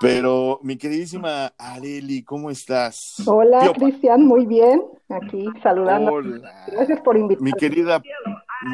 Pero 0.00 0.60
mi 0.62 0.76
queridísima 0.76 1.52
Areli, 1.58 2.22
¿cómo 2.22 2.50
estás? 2.50 3.22
Hola, 3.26 3.72
Cristian, 3.74 4.24
muy 4.24 4.46
bien. 4.46 4.82
Aquí 5.08 5.46
saludando. 5.62 6.12
Hola. 6.12 6.64
Gracias 6.66 7.00
por 7.00 7.16
invitarme. 7.16 7.50
Mi 7.50 7.58
querida 7.58 8.02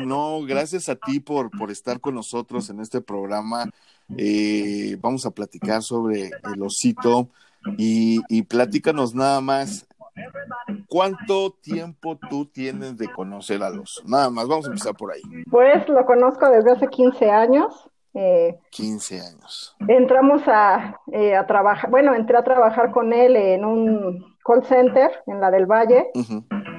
no, 0.06 0.40
gracias 0.42 0.88
a 0.88 0.96
ti 0.96 1.20
por, 1.20 1.50
por 1.50 1.70
estar 1.70 2.00
con 2.00 2.14
nosotros 2.14 2.70
en 2.70 2.80
este 2.80 3.00
programa. 3.00 3.68
Eh, 4.16 4.96
vamos 5.00 5.26
a 5.26 5.30
platicar 5.30 5.82
sobre 5.82 6.30
el 6.52 6.62
osito 6.62 7.28
y, 7.76 8.20
y 8.28 8.42
platícanos 8.42 9.14
nada 9.14 9.40
más. 9.40 9.86
¿Cuánto 10.88 11.52
tiempo 11.52 12.18
tú 12.28 12.46
tienes 12.46 12.98
de 12.98 13.10
conocer 13.10 13.62
al 13.62 13.80
oso? 13.80 14.02
Nada 14.06 14.28
más, 14.30 14.46
vamos 14.46 14.66
a 14.66 14.68
empezar 14.68 14.94
por 14.94 15.12
ahí. 15.12 15.22
Pues 15.50 15.88
lo 15.88 16.04
conozco 16.04 16.48
desde 16.50 16.72
hace 16.72 16.88
15 16.88 17.30
años. 17.30 17.88
Eh, 18.14 18.58
15 18.70 19.20
años. 19.20 19.76
Entramos 19.88 20.42
a, 20.46 21.00
eh, 21.12 21.34
a, 21.34 21.46
trabajar, 21.46 21.90
bueno, 21.90 22.14
entré 22.14 22.36
a 22.36 22.44
trabajar 22.44 22.90
con 22.90 23.12
él 23.12 23.36
en 23.36 23.64
un 23.64 24.36
call 24.44 24.64
center 24.64 25.10
en 25.26 25.40
la 25.40 25.50
del 25.50 25.66
Valle. 25.66 26.10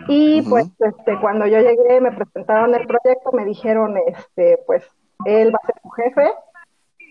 Y 0.07 0.41
pues 0.43 0.67
este, 0.79 1.19
cuando 1.21 1.47
yo 1.47 1.59
llegué, 1.59 2.01
me 2.01 2.11
presentaron 2.11 2.75
el 2.75 2.85
proyecto, 2.85 3.31
me 3.31 3.45
dijeron, 3.45 3.95
este, 4.05 4.59
pues 4.67 4.83
él 5.25 5.53
va 5.53 5.59
a 5.63 5.65
ser 5.65 5.75
tu 5.81 5.89
jefe. 5.89 6.31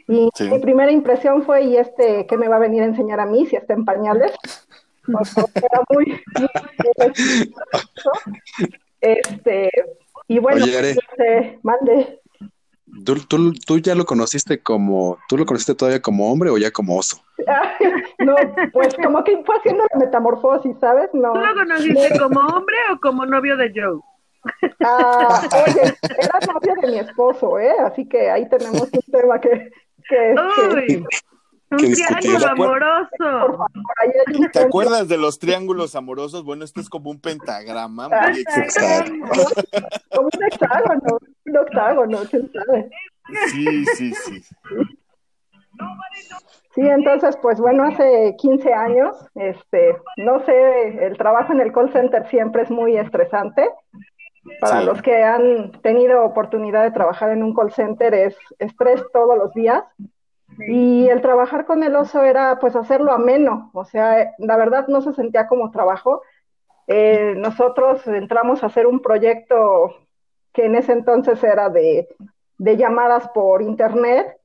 Y 0.09 0.31
mi 0.51 0.59
primera 0.59 0.93
impresión 0.93 1.43
fue, 1.43 1.63
¿y 1.63 1.77
este 1.77 2.27
qué 2.27 2.37
me 2.37 2.49
va 2.49 2.57
a 2.57 2.61
venir 2.61 2.83
a 2.83 2.87
enseñar 2.87 3.21
a 3.21 3.27
mí 3.27 3.47
si 3.47 3.57
está 3.57 3.75
en 3.75 3.85
pañales? 3.85 4.33
era 5.55 5.81
muy, 5.89 6.21
este, 9.01 9.71
y 10.29 10.39
bueno, 10.39 10.65
este, 10.65 11.59
mande. 11.63 12.22
¿Tú, 13.05 13.15
tú, 13.27 13.53
tú 13.67 13.79
ya 13.79 13.95
lo 13.95 14.05
conociste 14.05 14.63
como, 14.63 15.19
tú 15.29 15.39
lo 15.39 15.47
conociste 15.47 15.75
todavía 15.75 16.03
como 16.03 16.31
hombre 16.31 16.51
o 16.51 16.59
ya 16.59 16.71
como 16.71 16.97
oso? 16.99 17.23
no, 18.19 18.37
pues 18.73 18.95
como 19.03 19.25
que 19.25 19.43
fue 19.45 19.57
haciendo 19.57 19.85
la 19.93 19.99
metamorfosis, 19.99 20.77
¿sabes? 20.79 21.09
No. 21.13 21.33
¿Tú 21.33 21.41
lo 21.41 21.55
conociste 21.55 22.19
como 22.19 22.41
hombre 22.41 22.77
o 22.93 23.01
como 23.01 23.25
novio 23.25 23.57
de 23.57 23.73
Joe? 23.75 24.01
Ah, 24.85 25.41
oye, 25.67 25.95
era 26.19 26.39
novio 26.53 26.75
de 26.83 26.89
mi 26.89 26.99
esposo, 26.99 27.59
¿eh? 27.59 27.73
Así 27.85 28.07
que 28.09 28.31
ahí 28.31 28.49
tenemos 28.49 28.83
un 28.83 29.13
tema 29.13 29.41
que... 29.41 29.71
que, 30.09 30.35
Uy. 30.75 31.07
Un 31.71 31.79
triángulo 31.79 32.49
amoroso. 32.49 33.67
¿Te 34.53 34.59
acuerdas 34.59 35.09
de 35.09 35.17
los 35.17 35.39
triángulos 35.39 35.97
amorosos? 35.97 36.45
Bueno, 36.45 36.65
este 36.65 36.83
es 36.83 36.91
como 36.91 37.11
un 37.11 37.19
pentagrama 37.19 38.09
muy 38.11 38.45
ah, 38.47 39.05
Como 40.11 40.29
un 40.31 40.45
hexágono, 40.45 41.19
Sí, 43.51 43.85
sí, 43.97 44.13
sí. 44.15 44.43
Sí, 46.75 46.81
entonces, 46.81 47.37
pues 47.43 47.61
bueno, 47.61 47.85
hace 47.85 48.35
15 48.39 48.73
años, 48.73 49.15
este, 49.35 49.97
no 50.17 50.45
sé, 50.45 51.07
el 51.07 51.19
trabajo 51.19 51.53
en 51.53 51.61
el 51.61 51.73
call 51.73 51.93
center 51.93 52.27
siempre 52.29 52.63
es 52.63 52.71
muy 52.71 52.97
estresante. 52.97 53.69
Para 54.61 54.83
los 54.83 55.01
que 55.03 55.23
han 55.23 55.71
tenido 55.83 56.25
oportunidad 56.25 56.83
de 56.83 56.91
trabajar 56.91 57.31
en 57.31 57.43
un 57.43 57.55
call 57.55 57.73
center 57.73 58.13
es 58.15 58.37
estrés 58.59 59.03
todos 59.13 59.37
los 59.37 59.53
días. 59.55 59.85
Y 60.69 61.09
el 61.09 61.21
trabajar 61.23 61.65
con 61.65 61.83
el 61.83 61.95
oso 61.95 62.25
era 62.25 62.59
pues 62.59 62.77
hacerlo 62.77 63.13
ameno, 63.13 63.71
o 63.73 63.85
sea, 63.85 64.35
la 64.39 64.57
verdad 64.57 64.87
no 64.89 65.01
se 65.01 65.15
sentía 65.15 65.47
como 65.47 65.71
trabajo. 65.71 66.23
Eh, 66.87 67.35
nosotros 67.37 68.07
entramos 68.07 68.63
a 68.63 68.67
hacer 68.67 68.87
un 68.87 69.01
proyecto 69.01 70.02
que 70.53 70.67
en 70.67 70.75
ese 70.75 70.93
entonces 70.93 71.43
era 71.43 71.69
de, 71.69 72.09
de 72.59 72.77
llamadas 72.77 73.29
por 73.29 73.63
internet 73.63 74.39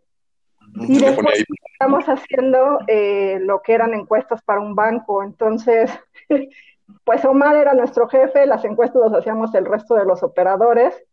y 0.76 1.00
después 1.00 1.44
estamos 1.72 2.06
haciendo 2.06 2.80
eh, 2.88 3.40
lo 3.42 3.62
que 3.62 3.74
eran 3.74 3.94
encuestas 3.94 4.42
para 4.44 4.60
un 4.60 4.76
banco. 4.76 5.24
Entonces, 5.24 5.92
pues 7.04 7.26
Omar 7.26 7.56
era 7.56 7.74
nuestro 7.74 8.08
jefe, 8.08 8.46
las 8.46 8.64
encuestas 8.66 9.02
las 9.04 9.14
hacíamos 9.14 9.54
el 9.56 9.66
resto 9.66 9.96
de 9.96 10.06
los 10.06 10.24
operadores. 10.24 11.04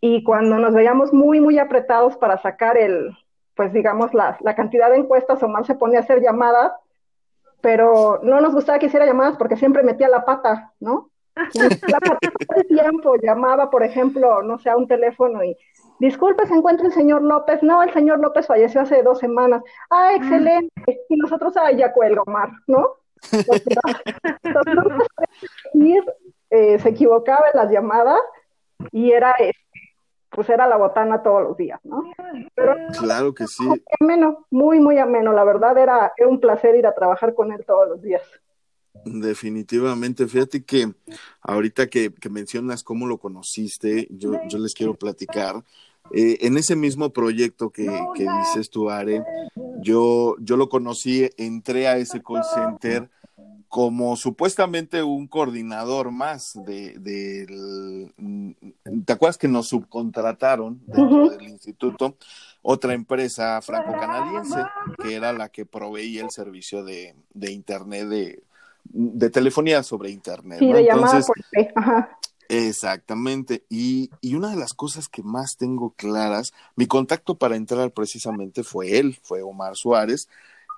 Y 0.00 0.22
cuando 0.22 0.58
nos 0.58 0.74
veíamos 0.74 1.12
muy, 1.12 1.40
muy 1.40 1.58
apretados 1.58 2.16
para 2.16 2.38
sacar 2.38 2.76
el, 2.76 3.16
pues 3.54 3.72
digamos, 3.72 4.12
la, 4.12 4.36
la 4.40 4.54
cantidad 4.54 4.90
de 4.90 4.96
encuestas, 4.96 5.42
Omar 5.42 5.64
se 5.64 5.74
ponía 5.74 6.00
a 6.00 6.02
hacer 6.02 6.20
llamadas, 6.20 6.72
pero 7.60 8.20
no 8.22 8.40
nos 8.40 8.54
gustaba 8.54 8.78
que 8.78 8.86
hiciera 8.86 9.06
llamadas 9.06 9.36
porque 9.36 9.56
siempre 9.56 9.82
metía 9.82 10.08
la 10.08 10.24
pata, 10.24 10.72
¿no? 10.80 11.10
La 11.88 11.98
todo 11.98 12.56
el 12.56 12.66
tiempo 12.66 13.14
llamaba, 13.22 13.70
por 13.70 13.82
ejemplo, 13.82 14.42
no 14.42 14.58
sé, 14.58 14.70
a 14.70 14.76
un 14.76 14.86
teléfono 14.86 15.42
y 15.42 15.56
Disculpe, 15.98 16.46
¿se 16.46 16.54
encuentra 16.54 16.86
el 16.86 16.92
señor 16.92 17.22
López? 17.22 17.62
No, 17.62 17.82
el 17.82 17.92
señor 17.92 18.18
López 18.18 18.46
falleció 18.46 18.80
hace 18.80 19.02
dos 19.02 19.18
semanas. 19.18 19.62
Ah, 19.90 20.10
mm. 20.12 20.16
excelente. 20.16 21.04
Y 21.08 21.16
nosotros, 21.16 21.56
ah, 21.56 21.70
ya 21.70 21.92
cuelga, 21.92 22.22
Omar, 22.26 22.50
¿no? 22.66 22.96
Eh, 26.50 26.78
se 26.78 26.90
equivocaba 26.90 27.46
en 27.52 27.58
las 27.58 27.72
llamadas 27.72 28.20
y 28.92 29.10
era, 29.10 29.32
este, 29.40 29.96
pues 30.30 30.48
era 30.48 30.68
la 30.68 30.76
botana 30.76 31.20
todos 31.20 31.42
los 31.42 31.56
días, 31.56 31.80
¿no? 31.82 32.04
Pero, 32.54 32.76
claro 33.00 33.34
que 33.34 33.48
sí. 33.48 33.64
Muy 33.64 33.82
ameno, 33.98 34.46
muy, 34.50 34.78
muy 34.78 34.98
ameno. 34.98 35.32
La 35.32 35.42
verdad 35.42 35.76
era, 35.78 36.12
era 36.16 36.28
un 36.28 36.38
placer 36.38 36.76
ir 36.76 36.86
a 36.86 36.94
trabajar 36.94 37.34
con 37.34 37.50
él 37.50 37.64
todos 37.66 37.88
los 37.88 38.02
días. 38.02 38.22
Definitivamente, 39.04 40.26
fíjate 40.26 40.64
que 40.64 40.92
ahorita 41.42 41.88
que, 41.88 42.12
mencionas 42.30 42.82
cómo 42.82 43.06
lo 43.06 43.18
conociste, 43.18 44.06
yo, 44.10 44.32
yo 44.48 44.58
les 44.58 44.74
quiero 44.74 44.94
platicar. 44.94 45.62
Eh, 46.12 46.38
en 46.42 46.56
ese 46.58 46.76
mismo 46.76 47.10
proyecto 47.10 47.70
que, 47.70 47.90
dices 48.14 48.70
tú, 48.70 48.90
Are, 48.90 49.22
Yo, 49.80 50.36
yo 50.38 50.56
lo 50.56 50.68
conocí, 50.68 51.30
entré 51.36 51.88
a 51.88 51.96
ese 51.96 52.22
call 52.22 52.44
center 52.44 53.10
como 53.74 54.14
supuestamente 54.14 55.02
un 55.02 55.26
coordinador 55.26 56.12
más 56.12 56.52
de, 56.64 56.94
¿te 59.04 59.12
acuerdas 59.12 59.36
que 59.36 59.48
nos 59.48 59.66
subcontrataron 59.66 60.80
dentro 60.86 61.30
del 61.30 61.48
instituto 61.48 62.16
otra 62.62 62.94
empresa 62.94 63.60
franco-canadiense 63.62 64.62
que 65.02 65.16
era 65.16 65.32
la 65.32 65.48
que 65.48 65.66
proveía 65.66 66.22
el 66.22 66.30
servicio 66.30 66.84
de, 66.84 67.16
internet 67.50 68.06
de, 68.06 68.44
telefonía 69.30 69.82
sobre 69.82 70.10
internet 70.10 70.58
sí, 70.58 70.72
de 70.72 70.80
Entonces, 70.80 71.26
por 71.26 71.36
Ajá. 71.74 72.18
Exactamente. 72.48 73.64
Y, 73.68 74.10
y, 74.20 74.34
una 74.34 74.50
de 74.50 74.56
las 74.56 74.74
cosas 74.74 75.08
que 75.08 75.22
más 75.22 75.56
tengo 75.56 75.94
claras, 75.96 76.52
mi 76.76 76.86
contacto 76.86 77.38
para 77.38 77.56
entrar 77.56 77.92
precisamente 77.92 78.62
fue 78.62 78.98
él, 78.98 79.18
fue 79.22 79.42
Omar 79.42 79.76
Suárez, 79.76 80.28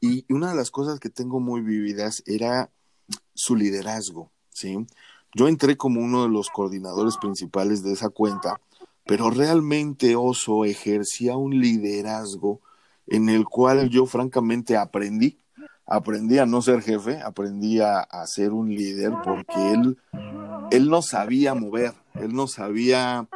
y 0.01 0.25
una 0.33 0.51
de 0.51 0.57
las 0.57 0.71
cosas 0.71 1.01
que 1.01 1.09
tengo 1.09 1.41
muy 1.41 1.63
vividas 1.63 2.23
era 2.27 2.71
su 3.35 3.57
liderazgo, 3.57 4.31
¿sí? 4.51 4.87
Yo 5.35 5.49
entré 5.49 5.77
como 5.77 6.01
uno 6.01 6.23
de 6.23 6.29
los 6.29 6.49
coordinadores 6.51 7.17
principales 7.19 7.83
de 7.83 7.93
esa 7.93 8.09
cuenta, 8.09 8.61
pero 9.05 9.31
realmente 9.31 10.17
Oso 10.17 10.65
ejercía 10.65 11.37
un 11.37 11.61
liderazgo 11.61 12.61
en 13.07 13.29
el 13.29 13.45
cual 13.45 13.89
yo 13.89 14.07
francamente 14.07 14.77
aprendí, 14.77 15.39
aprendí 15.87 16.39
a 16.39 16.47
no 16.47 16.61
ser 16.63 16.83
jefe, 16.83 17.21
aprendí 17.21 17.81
a, 17.81 18.07
ser 18.27 18.53
un 18.53 18.69
líder 18.75 19.13
porque 19.25 19.73
él, 19.73 19.99
él 20.71 20.91
no 20.91 21.01
sabía 21.01 21.55
mover, 21.55 21.95
él 22.15 22.35
no 22.35 22.47
sabía 22.49 23.27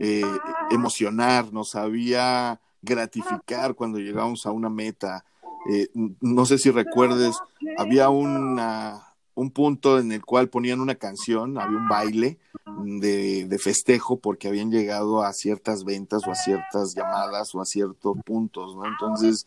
eh, 0.00 0.22
emocionar, 0.70 1.52
no 1.52 1.64
sabía 1.64 2.60
gratificar 2.82 3.74
cuando 3.74 3.98
llegábamos 3.98 4.46
a 4.46 4.50
una 4.50 4.68
meta. 4.68 5.24
Eh, 5.70 5.88
no 5.94 6.46
sé 6.46 6.58
si 6.58 6.70
recuerdes, 6.70 7.36
había 7.76 8.08
una, 8.08 9.14
un 9.34 9.50
punto 9.50 9.98
en 9.98 10.12
el 10.12 10.24
cual 10.24 10.48
ponían 10.48 10.80
una 10.80 10.96
canción, 10.96 11.58
había 11.58 11.78
un 11.78 11.88
baile 11.88 12.38
de, 12.84 13.46
de, 13.46 13.58
festejo 13.58 14.18
porque 14.18 14.48
habían 14.48 14.70
llegado 14.70 15.22
a 15.22 15.32
ciertas 15.32 15.84
ventas 15.84 16.26
o 16.26 16.30
a 16.30 16.34
ciertas 16.34 16.94
llamadas 16.94 17.54
o 17.54 17.60
a 17.60 17.64
ciertos 17.64 18.16
puntos, 18.24 18.76
¿no? 18.76 18.86
Entonces 18.86 19.46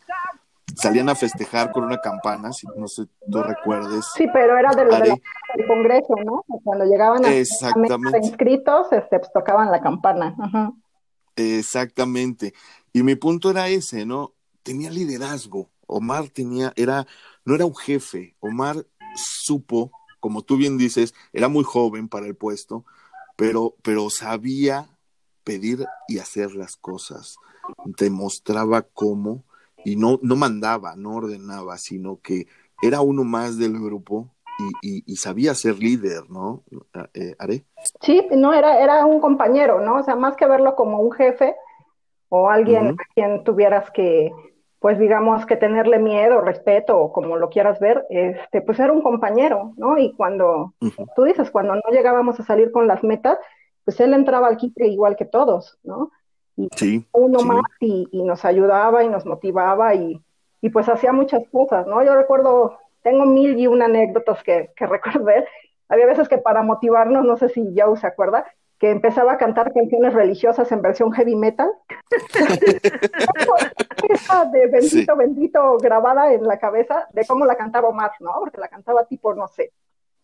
salían 0.76 1.08
a 1.08 1.14
festejar 1.14 1.72
con 1.72 1.84
una 1.84 1.98
campana, 1.98 2.52
si 2.52 2.66
no 2.76 2.88
sé, 2.88 3.06
tú 3.30 3.42
recuerdes. 3.42 4.04
Sí, 4.14 4.26
pero 4.32 4.58
era 4.58 4.70
de 4.70 4.84
lo 4.84 4.96
del 4.96 5.20
Congreso, 5.66 6.14
¿no? 6.24 6.44
Cuando 6.64 6.84
llegaban 6.84 7.24
a, 7.24 7.28
a 7.28 8.18
inscritos, 8.22 8.92
este, 8.92 9.18
pues, 9.18 9.32
tocaban 9.32 9.70
la 9.70 9.80
campana. 9.80 10.34
Exactamente. 11.36 12.52
Y 12.92 13.02
mi 13.02 13.14
punto 13.14 13.50
era 13.50 13.68
ese, 13.68 14.04
¿no? 14.04 14.34
Tenía 14.62 14.90
liderazgo. 14.90 15.70
Omar 15.86 16.28
tenía, 16.28 16.72
era, 16.76 17.06
no 17.44 17.54
era 17.54 17.66
un 17.66 17.74
jefe. 17.74 18.36
Omar 18.40 18.86
supo, 19.16 19.90
como 20.20 20.42
tú 20.42 20.56
bien 20.56 20.78
dices, 20.78 21.14
era 21.32 21.48
muy 21.48 21.64
joven 21.64 22.08
para 22.08 22.26
el 22.26 22.36
puesto, 22.36 22.84
pero, 23.36 23.74
pero 23.82 24.10
sabía 24.10 24.88
pedir 25.44 25.84
y 26.08 26.18
hacer 26.18 26.54
las 26.54 26.76
cosas. 26.76 27.36
Demostraba 27.84 28.82
cómo 28.82 29.44
y 29.84 29.96
no, 29.96 30.18
no 30.22 30.36
mandaba, 30.36 30.94
no 30.96 31.16
ordenaba, 31.16 31.78
sino 31.78 32.20
que 32.22 32.46
era 32.82 33.00
uno 33.00 33.24
más 33.24 33.58
del 33.58 33.78
grupo 33.78 34.30
y, 34.82 35.16
sabía 35.16 35.54
ser 35.54 35.78
líder, 35.78 36.28
¿no? 36.28 36.62
Eh, 37.14 37.34
¿Are? 37.38 37.64
Sí, 38.00 38.26
no, 38.32 38.52
era, 38.52 38.80
era 38.82 39.06
un 39.06 39.20
compañero, 39.20 39.80
¿no? 39.80 39.96
O 39.96 40.02
sea, 40.02 40.16
más 40.16 40.36
que 40.36 40.46
verlo 40.46 40.76
como 40.76 41.00
un 41.00 41.12
jefe 41.12 41.54
o 42.28 42.50
alguien 42.50 42.90
a 42.90 43.14
quien 43.14 43.42
tuvieras 43.44 43.90
que, 43.90 44.30
pues 44.78 44.98
digamos, 44.98 45.46
que 45.46 45.56
tenerle 45.56 45.98
miedo, 45.98 46.40
respeto 46.40 46.98
o 46.98 47.12
como 47.12 47.36
lo 47.36 47.48
quieras 47.50 47.80
ver, 47.80 48.06
este, 48.10 48.62
pues 48.62 48.78
era 48.78 48.92
un 48.92 49.02
compañero, 49.02 49.72
¿no? 49.76 49.98
Y 49.98 50.14
cuando, 50.14 50.74
tú 51.16 51.24
dices, 51.24 51.50
cuando 51.50 51.74
no 51.74 51.82
llegábamos 51.90 52.38
a 52.38 52.44
salir 52.44 52.70
con 52.70 52.86
las 52.86 53.02
metas, 53.02 53.38
pues 53.84 53.98
él 54.00 54.14
entraba 54.14 54.48
al 54.48 54.56
quite 54.56 54.86
igual 54.86 55.16
que 55.16 55.24
todos, 55.24 55.78
¿no? 55.82 56.10
Sí, 56.76 57.06
uno 57.12 57.40
más 57.40 57.62
y, 57.80 58.06
nos 58.12 58.44
ayudaba 58.44 59.04
y 59.04 59.08
nos 59.08 59.26
motivaba 59.26 59.94
y, 59.94 60.20
pues 60.72 60.88
hacía 60.88 61.12
muchas 61.12 61.42
cosas, 61.50 61.86
¿no? 61.86 62.02
Yo 62.04 62.14
recuerdo, 62.14 62.78
tengo 63.02 63.24
mil 63.24 63.58
y 63.58 63.66
una 63.66 63.86
anécdotas 63.86 64.42
que, 64.42 64.70
que 64.76 64.86
ver. 65.24 65.46
Había 65.88 66.06
veces 66.06 66.28
que 66.28 66.38
para 66.38 66.62
motivarnos, 66.62 67.24
no 67.24 67.36
sé 67.36 67.48
si 67.48 67.74
Joe 67.76 67.96
se 67.96 68.06
acuerda, 68.06 68.46
que 68.80 68.90
empezaba 68.90 69.32
a 69.32 69.38
cantar 69.38 69.72
canciones 69.74 70.14
religiosas 70.14 70.72
en 70.72 70.80
versión 70.80 71.12
heavy 71.12 71.36
metal. 71.36 71.70
Esa 74.08 74.44
de 74.52 74.66
bendito, 74.68 75.16
bendito 75.16 75.76
grabada 75.76 76.32
en 76.32 76.44
la 76.44 76.58
cabeza 76.58 77.06
de 77.12 77.26
cómo 77.26 77.44
la 77.44 77.56
cantaba 77.56 77.88
Omar, 77.88 78.12
¿no? 78.20 78.32
Porque 78.40 78.58
la 78.58 78.68
cantaba 78.68 79.04
tipo, 79.04 79.34
no 79.34 79.48
sé, 79.48 79.72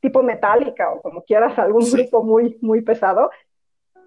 tipo 0.01 0.22
metálica 0.22 0.91
o 0.91 1.03
como 1.03 1.22
quieras, 1.22 1.59
algún 1.59 1.85
grupo 1.91 2.22
muy, 2.22 2.57
muy 2.62 2.81
pesado 2.81 3.31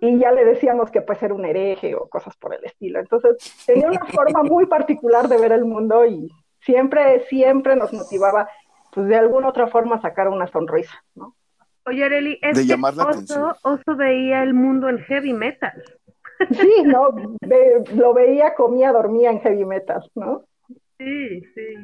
y 0.01 0.17
ya 0.17 0.31
le 0.31 0.45
decíamos 0.45 0.91
que 0.91 1.01
pues 1.01 1.21
era 1.21 1.33
un 1.33 1.45
hereje 1.45 1.95
o 1.95 2.07
cosas 2.07 2.35
por 2.37 2.53
el 2.53 2.63
estilo. 2.63 2.99
Entonces 2.99 3.37
tenía 3.65 3.87
una 3.87 4.05
forma 4.13 4.43
muy 4.43 4.65
particular 4.65 5.27
de 5.27 5.37
ver 5.37 5.51
el 5.51 5.65
mundo 5.65 6.05
y 6.05 6.29
siempre, 6.61 7.21
siempre 7.25 7.75
nos 7.75 7.93
motivaba 7.93 8.49
pues 8.93 9.07
de 9.07 9.15
alguna 9.15 9.49
otra 9.49 9.67
forma 9.67 9.97
a 9.97 10.01
sacar 10.01 10.27
una 10.27 10.47
sonrisa, 10.47 11.03
¿no? 11.15 11.35
Oye, 11.85 12.03
Areli, 12.03 12.39
es 12.41 12.67
que 12.67 12.73
Oso, 12.73 13.55
Oso, 13.63 13.95
veía 13.95 14.43
el 14.43 14.53
mundo 14.53 14.89
en 14.89 14.99
heavy 14.99 15.33
metal. 15.33 15.83
Sí, 16.51 16.83
no, 16.85 17.09
lo 17.95 18.13
veía, 18.13 18.53
comía, 18.53 18.91
dormía 18.91 19.31
en 19.31 19.39
heavy 19.41 19.65
metal, 19.65 20.09
¿no? 20.15 20.43
Sí, 20.97 21.41
sí 21.55 21.75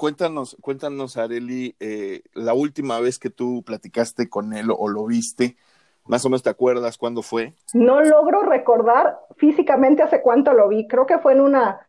cuéntanos, 0.00 0.56
cuéntanos, 0.62 1.18
Areli, 1.18 1.76
eh, 1.78 2.22
la 2.32 2.54
última 2.54 2.98
vez 3.00 3.18
que 3.18 3.28
tú 3.28 3.62
platicaste 3.66 4.30
con 4.30 4.54
él 4.54 4.68
o 4.74 4.88
lo 4.88 5.04
viste, 5.04 5.58
más 6.06 6.24
o 6.24 6.30
menos 6.30 6.42
te 6.42 6.48
acuerdas 6.48 6.96
cuándo 6.96 7.20
fue? 7.20 7.52
No 7.74 8.00
logro 8.00 8.40
recordar 8.40 9.18
físicamente 9.36 10.02
hace 10.02 10.22
cuánto 10.22 10.54
lo 10.54 10.68
vi. 10.68 10.88
Creo 10.88 11.04
que 11.04 11.18
fue 11.18 11.34
en 11.34 11.42
una 11.42 11.86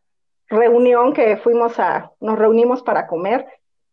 reunión 0.50 1.14
que 1.14 1.38
fuimos 1.38 1.80
a, 1.80 2.12
nos 2.20 2.38
reunimos 2.38 2.84
para 2.84 3.08
comer 3.08 3.46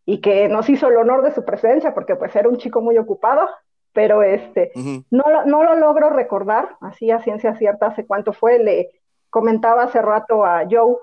y 0.05 0.21
que 0.21 0.49
nos 0.49 0.69
hizo 0.69 0.89
el 0.89 0.97
honor 0.97 1.23
de 1.23 1.33
su 1.33 1.45
presencia 1.45 1.95
porque 1.95 2.17
pues 2.17 2.35
era 2.35 2.49
un 2.49 2.57
chico 2.57 2.81
muy 2.81 2.99
ocupado, 2.99 3.49
pero 3.93 4.25
este, 4.25 4.73
no, 5.13 5.45
no 5.47 5.63
lo 5.63 5.77
logro 5.77 6.11
recordar 6.11 6.77
así 6.81 7.13
a 7.13 7.23
ciencia 7.23 7.55
cierta 7.55 7.87
hace 7.87 8.05
cuánto 8.05 8.33
fue. 8.33 8.59
Le 8.59 8.91
comentaba 9.31 9.85
hace 9.85 10.03
rato 10.03 10.45
a 10.45 10.65
Joe 10.69 10.97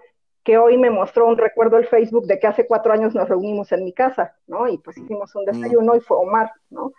que 0.46 0.60
hoy 0.60 0.78
me 0.78 0.92
mostró 0.92 1.26
un 1.26 1.38
recuerdo 1.38 1.78
el 1.78 1.88
Facebook 1.88 2.28
de 2.28 2.40
que 2.40 2.46
hace 2.46 2.68
cuatro 2.68 2.94
años 2.94 3.16
nos 3.16 3.28
reunimos 3.28 3.72
en 3.72 3.84
mi 3.84 3.92
casa, 3.92 4.36
¿no? 4.46 4.68
Y 4.68 4.78
pues 4.78 4.96
hicimos 4.96 5.36
un 5.36 5.42
mm. 5.42 5.46
desayuno 5.46 5.96
y 5.96 6.00
fue 6.00 6.18
Omar, 6.18 6.52
¿no? 6.70 6.92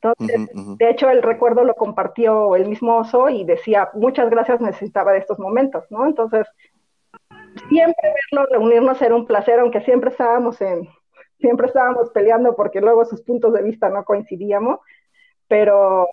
Entonces, 0.00 0.48
de 0.78 0.90
hecho, 0.90 1.10
el 1.10 1.22
recuerdo 1.22 1.64
lo 1.64 1.74
compartió 1.74 2.56
el 2.56 2.66
mismo 2.66 2.96
oso 2.96 3.28
y 3.28 3.44
decía, 3.44 3.90
muchas 3.94 4.30
gracias, 4.30 4.60
necesitaba 4.60 5.12
de 5.12 5.18
estos 5.18 5.38
momentos, 5.38 5.84
¿no? 5.90 6.06
Entonces, 6.06 6.46
siempre 7.68 8.14
verlo, 8.32 8.48
reunirnos 8.50 9.02
era 9.02 9.14
un 9.14 9.26
placer, 9.26 9.60
aunque 9.60 9.82
siempre 9.82 10.10
estábamos 10.10 10.60
en, 10.62 10.88
siempre 11.40 11.66
estábamos 11.66 12.10
peleando 12.10 12.56
porque 12.56 12.80
luego 12.80 13.04
sus 13.04 13.20
puntos 13.22 13.52
de 13.52 13.62
vista 13.62 13.90
no 13.90 14.04
coincidíamos, 14.04 14.78
pero 15.46 16.08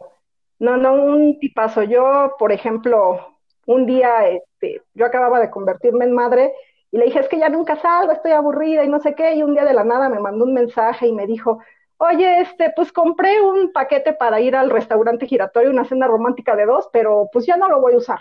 no, 0.59 0.75
no, 0.75 0.93
un 0.93 1.39
tipazo. 1.39 1.83
Yo, 1.83 2.33
por 2.37 2.51
ejemplo, 2.51 3.34
un 3.65 3.85
día, 3.85 4.27
este, 4.29 4.81
yo 4.93 5.05
acababa 5.05 5.39
de 5.39 5.49
convertirme 5.49 6.05
en 6.05 6.13
madre 6.13 6.53
y 6.91 6.97
le 6.97 7.05
dije, 7.05 7.19
es 7.19 7.27
que 7.27 7.39
ya 7.39 7.49
nunca 7.49 7.75
salgo, 7.77 8.11
estoy 8.11 8.31
aburrida 8.31 8.83
y 8.83 8.87
no 8.87 8.99
sé 8.99 9.15
qué, 9.15 9.35
y 9.35 9.43
un 9.43 9.53
día 9.53 9.65
de 9.65 9.73
la 9.73 9.83
nada 9.83 10.09
me 10.09 10.19
mandó 10.19 10.45
un 10.45 10.53
mensaje 10.53 11.07
y 11.07 11.11
me 11.11 11.27
dijo, 11.27 11.59
oye, 11.97 12.41
este, 12.41 12.71
pues 12.75 12.91
compré 12.91 13.41
un 13.41 13.71
paquete 13.71 14.13
para 14.13 14.39
ir 14.39 14.55
al 14.55 14.69
restaurante 14.69 15.25
giratorio, 15.25 15.71
una 15.71 15.85
cena 15.85 16.07
romántica 16.07 16.55
de 16.55 16.65
dos, 16.65 16.89
pero 16.91 17.29
pues 17.31 17.45
ya 17.45 17.57
no 17.57 17.67
lo 17.69 17.81
voy 17.81 17.93
a 17.93 17.97
usar, 17.97 18.19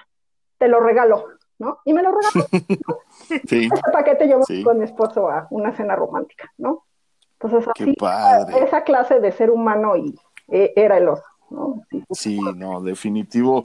te 0.58 0.68
lo 0.68 0.80
regalo, 0.80 1.26
¿no? 1.58 1.78
Y 1.84 1.92
me 1.92 2.02
lo 2.02 2.12
regaló. 2.12 2.46
sí. 3.48 3.68
Ese 3.72 3.92
paquete 3.92 4.28
yo 4.28 4.40
voy 4.40 4.62
con 4.62 4.78
mi 4.78 4.84
esposo 4.84 5.28
a 5.28 5.46
una 5.50 5.76
cena 5.76 5.94
romántica, 5.94 6.50
¿no? 6.58 6.84
Entonces, 7.40 7.68
así, 7.68 7.94
esa 8.58 8.84
clase 8.84 9.20
de 9.20 9.30
ser 9.32 9.50
humano 9.50 9.96
y 9.96 10.18
eh, 10.48 10.72
era 10.76 10.96
el 10.96 11.08
oso, 11.08 11.24
¿no? 11.50 11.82
sí, 12.10 12.40
no, 12.56 12.80
definitivo 12.80 13.64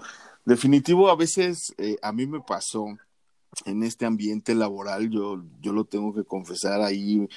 Definitivo, 0.50 1.12
a 1.12 1.16
veces 1.16 1.76
eh, 1.78 1.97
a 2.02 2.12
mí 2.12 2.26
me 2.26 2.41
pasó 2.41 2.88
en 3.66 3.84
este 3.84 4.08
ambiente 4.08 4.56
laboral, 4.56 5.12
yo, 5.12 5.43
yo 5.62 5.74
lo 5.74 5.86
tengo 5.86 6.12
que 6.12 6.24
confesar 6.24 6.82
ahí, 6.82 7.30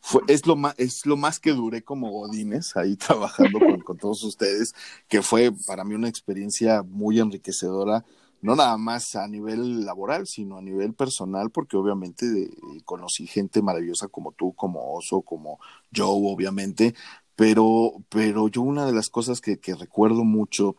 fue, 0.00 0.20
es, 0.28 0.46
lo 0.46 0.54
más, 0.54 0.74
es 0.76 1.06
lo 1.06 1.16
más 1.16 1.40
que 1.40 1.52
duré 1.52 1.82
como 1.82 2.10
Godines, 2.10 2.76
ahí 2.76 2.94
trabajando 2.98 3.58
con, 3.86 3.96
todos 3.96 4.22
ustedes, 4.22 4.74
que 5.08 5.22
fue 5.22 5.50
para 5.66 5.82
mí 5.82 5.94
una 5.94 6.10
experiencia 6.10 6.82
muy 6.82 7.20
enriquecedora, 7.20 8.04
no 8.42 8.54
nada 8.54 8.76
más 8.76 9.16
a 9.16 9.26
nivel 9.28 9.86
laboral, 9.86 10.26
sino 10.26 10.58
a 10.58 10.62
nivel 10.62 10.92
personal, 10.92 11.50
porque 11.50 11.78
obviamente 11.78 12.26
eh, 12.26 12.50
conocí 12.84 13.26
gente 13.26 13.62
maravillosa 13.62 14.08
como 14.08 14.32
tú, 14.32 14.52
como 14.52 14.92
Oso, 14.94 15.22
como 15.22 15.58
Joe, 15.96 16.20
obviamente, 16.30 16.94
pero, 17.34 17.94
pero 18.10 18.48
yo 18.48 18.60
una 18.60 18.84
de 18.84 18.92
las 18.92 19.08
cosas 19.08 19.40
que, 19.40 19.58
que 19.58 19.74
recuerdo 19.74 20.22
mucho 20.22 20.76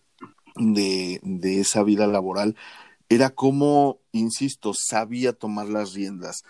de, 0.60 1.20
esa 1.60 1.84
vida 1.84 2.08
laboral 2.08 2.56
era 3.08 3.32
como, 3.32 4.00
insisto, 4.12 4.74
sabía 4.76 5.34
tomar 5.34 5.68
las 5.68 5.94
riendas. 5.94 6.44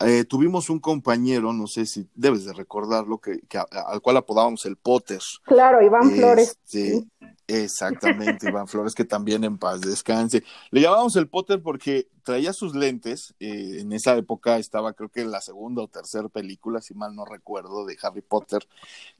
Eh, 0.00 0.24
tuvimos 0.24 0.70
un 0.70 0.78
compañero, 0.78 1.52
no 1.52 1.66
sé 1.66 1.86
si 1.86 2.08
debes 2.14 2.44
de 2.44 2.52
recordarlo, 2.52 3.18
que, 3.18 3.40
al 3.70 4.00
cual 4.00 4.16
apodábamos 4.16 4.64
el 4.66 4.76
Potter. 4.76 5.20
Claro, 5.44 5.82
Iván 5.82 6.10
Flores. 6.10 6.58
Exactamente, 7.48 8.48
Iván 8.48 8.66
Flores, 8.66 8.94
que 8.94 9.04
también 9.04 9.44
en 9.44 9.56
paz 9.56 9.80
descanse. 9.80 10.42
Le 10.70 10.80
llamábamos 10.80 11.14
el 11.14 11.28
Potter 11.28 11.62
porque 11.62 12.08
traía 12.24 12.52
sus 12.52 12.74
lentes. 12.74 13.34
Eh, 13.38 13.78
en 13.80 13.92
esa 13.92 14.16
época 14.16 14.58
estaba, 14.58 14.94
creo 14.94 15.08
que 15.08 15.20
en 15.20 15.30
la 15.30 15.40
segunda 15.40 15.82
o 15.82 15.88
tercera 15.88 16.28
película, 16.28 16.80
si 16.80 16.94
mal 16.94 17.14
no 17.14 17.24
recuerdo, 17.24 17.86
de 17.86 17.96
Harry 18.02 18.22
Potter. 18.22 18.66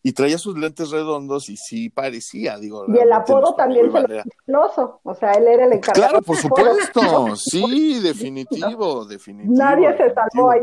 Y 0.03 0.13
traía 0.13 0.39
sus 0.39 0.59
lentes 0.59 0.91
redondos 0.91 1.49
y 1.49 1.57
sí 1.57 1.89
parecía, 1.89 2.59
digo. 2.59 2.85
Y 2.89 2.99
el 2.99 3.13
apodo 3.13 3.55
también 3.55 3.93
se 3.93 4.25
lo 4.47 4.73
O 5.05 5.15
sea, 5.15 5.33
él 5.35 5.47
era 5.47 5.67
el 5.67 5.75
encargado. 5.75 6.09
Claro, 6.09 6.23
por 6.23 6.37
supuesto. 6.37 7.01
Sí, 7.37 8.01
definitivo, 8.01 9.05
definitivo. 9.05 9.55
Nadie 9.57 9.97
se 9.97 10.13
salvó 10.13 10.51
ahí. 10.51 10.61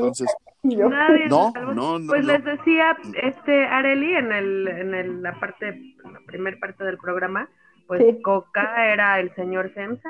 Nadie 0.64 1.28
no, 1.28 1.52
no, 1.74 2.00
no, 2.00 2.08
Pues 2.08 2.26
les 2.26 2.44
decía 2.44 2.98
este 3.22 3.66
Areli 3.66 4.16
en 4.16 4.32
el 4.32 4.68
en 4.68 4.94
el, 4.94 5.22
la 5.22 5.38
parte 5.38 5.96
la 6.04 6.20
primera 6.26 6.58
parte 6.58 6.86
del 6.86 6.98
programa, 6.98 7.50
pues 7.88 8.16
Coca 8.24 8.92
era 8.92 9.20
el 9.20 9.34
señor 9.36 9.74
Semsa. 9.74 10.10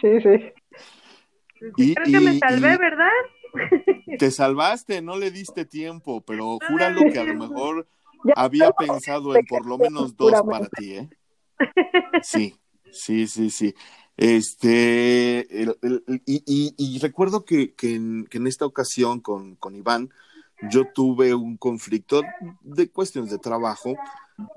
sí, 0.00 0.20
sí. 0.20 0.52
Y, 1.76 1.94
Creo 1.94 2.06
que 2.06 2.20
me 2.20 2.38
salvé, 2.38 2.78
¿verdad? 2.78 3.10
Te 4.18 4.30
salvaste, 4.30 5.02
no 5.02 5.18
le 5.18 5.30
diste 5.30 5.64
tiempo, 5.64 6.22
pero 6.22 6.58
júralo 6.68 7.02
que 7.12 7.18
a 7.18 7.24
lo 7.24 7.34
mejor 7.34 7.86
había 8.36 8.70
pensado 8.72 9.36
en 9.36 9.44
por 9.46 9.66
lo 9.66 9.78
menos 9.78 10.16
dos 10.16 10.32
para 10.48 10.66
ti, 10.68 10.94
¿eh? 10.94 11.08
Sí, 12.22 12.56
sí, 12.90 13.26
sí, 13.26 13.50
sí. 13.50 13.74
Este, 14.16 15.46
y, 16.26 16.98
recuerdo 17.00 17.44
que, 17.44 17.74
en, 17.82 18.46
esta 18.46 18.66
ocasión 18.66 19.20
con, 19.20 19.56
con 19.56 19.74
Iván, 19.74 20.10
yo 20.68 20.84
tuve 20.92 21.34
un 21.34 21.56
conflicto 21.56 22.22
de 22.62 22.90
cuestiones 22.90 23.30
de 23.30 23.38
trabajo, 23.38 23.94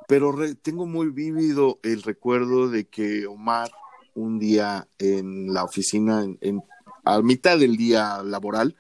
pero 0.08 0.36
tengo 0.62 0.86
muy 0.86 1.10
vívido 1.10 1.80
el 1.84 2.04
recuerdo 2.04 2.70
de 2.70 2.86
que 2.86 3.28
Omar 3.28 3.72
un 4.16 4.40
día 4.40 4.88
en 5.00 5.54
la 5.54 5.64
oficina, 5.64 6.24
en, 6.42 6.64
a 7.04 7.22
mitad 7.22 7.58
del 7.58 7.78
día 7.78 8.22
laboral, 8.24 8.76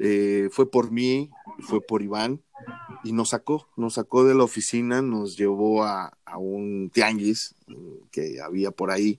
eh, 0.00 0.48
fue 0.50 0.70
por 0.70 0.90
mí, 0.90 1.30
fue 1.60 1.80
por 1.80 2.02
Iván, 2.02 2.42
y 3.04 3.12
nos 3.12 3.30
sacó, 3.30 3.68
nos 3.76 3.94
sacó 3.94 4.24
de 4.24 4.34
la 4.34 4.44
oficina, 4.44 5.02
nos 5.02 5.36
llevó 5.36 5.84
a, 5.84 6.12
un 6.38 6.90
tianguis 6.92 7.54
que 8.10 8.40
había 8.42 8.70
por 8.70 8.90
ahí. 8.90 9.18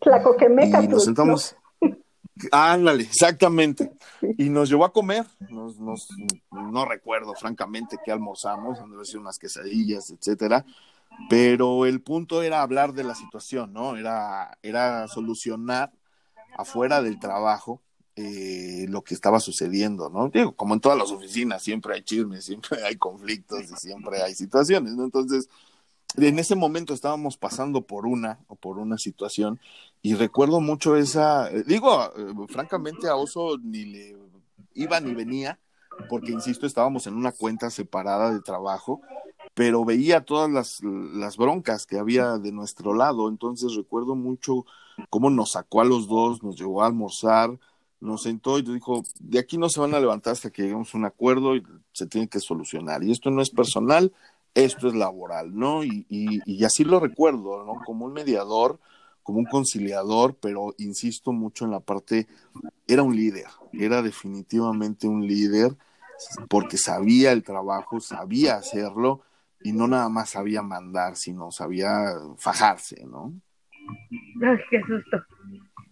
y 0.84 0.88
nos 0.88 1.06
sentamos. 1.06 1.56
Ándale, 2.52 3.04
exactamente. 3.04 3.92
Y 4.38 4.49
nos 4.49 4.70
llevó 4.70 4.86
a 4.86 4.93
comer. 4.93 5.26
Nos, 5.49 5.78
no 6.51 6.86
recuerdo, 6.86 7.34
francamente, 7.36 7.97
qué 8.03 8.11
almorzamos, 8.11 8.80
donde 8.80 8.97
unas 9.18 9.39
quesadillas, 9.39 10.11
etcétera. 10.11 10.65
Pero 11.30 11.86
el 11.86 12.01
punto 12.01 12.43
era 12.43 12.61
hablar 12.61 12.93
de 12.93 13.03
la 13.03 13.15
situación, 13.15 13.74
¿no? 13.74 13.95
Era, 13.95 14.57
era 14.61 15.07
solucionar 15.07 15.91
afuera 16.57 17.01
del 17.01 17.20
trajo 17.20 17.82
eh, 18.15 18.88
lo 18.89 19.03
que 19.03 19.13
estaba 19.13 19.39
sucediendo, 19.39 20.09
¿no? 20.09 20.30
Digo, 20.30 20.55
como 20.55 20.74
en 20.74 20.80
todas 20.80 20.97
las 20.97 21.11
oficinas, 21.11 21.61
siempre 21.61 21.93
hay 21.93 22.01
chismes, 22.01 22.45
siempre 22.45 22.84
hay 22.84 22.95
conflictos 22.95 23.61
y 23.72 23.76
siempre 23.76 24.24
hay 24.24 24.34
situaciones, 24.34 24.93
¿no? 24.93 25.03
Entonces, 25.03 25.49
en 26.15 26.39
ese 26.39 26.55
momento 26.55 26.95
estábamos 26.95 27.38
pasando 27.38 27.82
por 27.82 28.07
una 28.07 28.39
o 28.47 28.55
por 28.55 28.80
una 28.80 28.97
situación 28.97 29.59
y 30.08 30.16
recuerdo 30.16 30.62
mucho 30.62 30.95
esa, 30.95 31.51
eh, 31.51 31.66
digo, 31.68 32.01
eh, 32.16 32.34
francamente 32.47 33.10
a 33.10 33.18
Oso 33.18 33.58
ni 33.62 33.84
le 33.84 34.16
iba 34.74 35.01
ni 35.01 35.14
venía, 35.14 35.60
porque 36.08 36.32
insisto, 36.32 36.66
estábamos 36.66 37.08
en 37.08 37.16
una 37.16 37.34
cuenta 37.34 37.70
separada 37.70 38.32
de 38.32 38.39
trabajo, 38.39 39.01
pero 39.53 39.84
veía 39.84 40.22
todas 40.22 40.49
las, 40.49 40.80
las 40.82 41.36
broncas 41.36 41.86
que 41.86 41.99
había 41.99 42.38
de 42.38 42.53
nuestro 42.53 42.93
lado, 42.93 43.28
entonces 43.28 43.76
recuerdo 43.76 44.16
mucho 44.16 44.66
cómo 45.10 45.30
nos 45.30 45.51
sacó 45.51 45.82
a 45.82 45.86
los 45.86 46.08
dos, 46.08 46.41
nos 46.41 46.58
llevó 46.58 46.84
a 46.84 46.88
almorzar, 46.88 47.60
nos 47.99 48.24
sentó 48.24 48.60
y 48.60 48.62
dijo, 48.62 49.03
de 49.20 49.39
aquí 49.39 49.58
no 49.58 49.68
se 49.68 49.82
van 49.82 49.93
a 49.93 49.99
levantar 49.99 50.32
hasta 50.32 50.51
que 50.51 50.62
lleguemos 50.62 50.95
a 50.95 50.97
un 50.99 51.03
acuerdo 51.03 51.58
y 51.58 51.64
se 51.91 52.08
tiene 52.08 52.30
que 52.30 52.39
solucionar. 52.39 53.03
Y 53.03 53.12
esto 53.12 53.30
no 53.30 53.41
es 53.41 53.49
personal, 53.49 54.14
esto 54.53 54.88
es 54.88 54.95
laboral, 54.95 55.53
¿no? 55.53 55.84
Y, 55.84 56.05
y, 56.08 56.64
así 56.64 56.86
lo 56.86 57.01
recuerdo, 57.01 57.66
¿no? 57.66 57.82
Como 57.86 58.05
un 58.05 58.14
mediador, 58.14 58.80
como 59.28 59.40
un 59.40 59.46
conciliador, 59.46 60.38
pero 60.40 60.74
insisto 60.78 61.34
mucho 61.34 61.66
en 61.66 61.72
la 61.72 61.82
parte, 61.82 62.28
era 62.88 63.04
un 63.04 63.14
líder, 63.14 63.48
era 63.74 64.02
definitivamente 64.02 65.06
un 65.06 65.28
líder 65.28 65.76
porque 66.48 66.78
sabía 66.78 67.34
el 67.34 67.44
trabajo, 67.44 68.00
sabía 68.00 68.56
hacerlo 68.56 69.24
y 69.60 69.74
no 69.74 69.86
nada 69.86 70.08
más 70.08 70.30
sabía 70.30 70.62
mandar, 70.62 71.18
sino 71.18 71.52
sabía 71.52 71.92
fajarse, 72.38 73.06
¿no? 73.06 73.34
Ay, 74.42 74.60
qué 74.70 74.82
susto. 74.88 75.22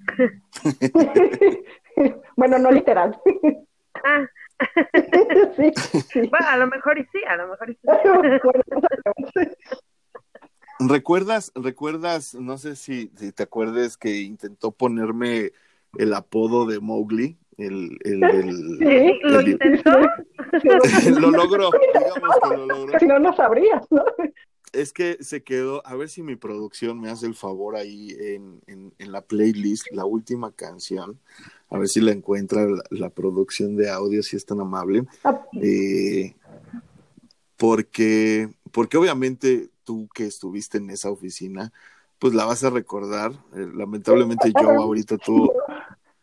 bueno, 2.38 2.58
no 2.58 2.72
literal. 2.72 3.20
Ah. 4.02 4.26
Bueno, 6.16 6.48
a 6.48 6.56
lo 6.56 6.68
mejor 6.68 6.98
y 6.98 7.04
sí, 7.12 7.22
a 7.28 7.36
lo 7.36 7.50
mejor 7.50 7.70
y 7.70 7.74
sí. 7.74 7.82
¿Recuerdas, 10.90 11.52
recuerdas, 11.56 12.36
no 12.36 12.58
sé 12.58 12.76
si, 12.76 13.12
si 13.16 13.32
te 13.32 13.44
acuerdes 13.44 13.98
que 13.98 14.22
intentó 14.22 14.72
ponerme 14.72 15.52
el 15.98 16.14
apodo 16.14 16.66
de 16.66 16.80
Mowgli? 16.80 17.38
El, 17.58 17.98
el, 18.04 18.22
sí, 18.80 19.20
lo 19.24 19.42
intentó. 19.42 19.92
lo 21.20 21.32
logró, 21.32 21.72
digamos 21.94 22.36
que 22.44 22.58
lo 22.58 22.66
logró. 22.66 23.00
Si 23.00 23.06
no, 23.08 23.20
no 23.20 23.36
sabrías, 23.36 23.86
¿no? 23.90 24.04
es 24.76 24.94
que 24.94 25.18
se 25.22 25.44
quedó, 25.44 25.86
a 25.86 25.96
ver 25.96 26.10
si 26.10 26.22
mi 26.22 26.36
producción 26.36 27.00
me 27.00 27.10
hace 27.10 27.26
el 27.26 27.36
favor 27.36 27.76
ahí 27.76 28.16
en, 28.20 28.62
en, 28.68 29.12
la 29.12 29.22
playlist, 29.22 29.88
la 29.92 30.06
última 30.06 30.52
canción, 30.52 31.20
a 31.70 31.80
ver 31.80 31.88
si 31.88 32.02
la 32.02 32.12
encuentra 32.12 32.68
la, 32.90 33.10
producción 33.10 33.76
de 33.76 33.90
audio, 33.90 34.22
si 34.22 34.36
es 34.36 34.46
tan 34.46 34.60
amable. 34.60 35.04
Ah. 35.24 35.42
Eh, 35.62 36.36
porque, 37.58 38.50
porque 38.72 38.98
obviamente 38.98 39.70
tú 39.86 40.10
que 40.14 40.26
estuviste 40.26 40.80
en 40.80 40.90
esa 40.90 41.10
oficina, 41.10 41.72
pues 42.20 42.34
la 42.34 42.46
vas 42.46 42.64
a 42.64 42.70
recordar. 42.70 43.32
Eh, 43.56 43.68
lamentablemente 43.74 44.52
yo 44.60 44.70
ahorita 44.82 45.18
tú... 45.18 45.52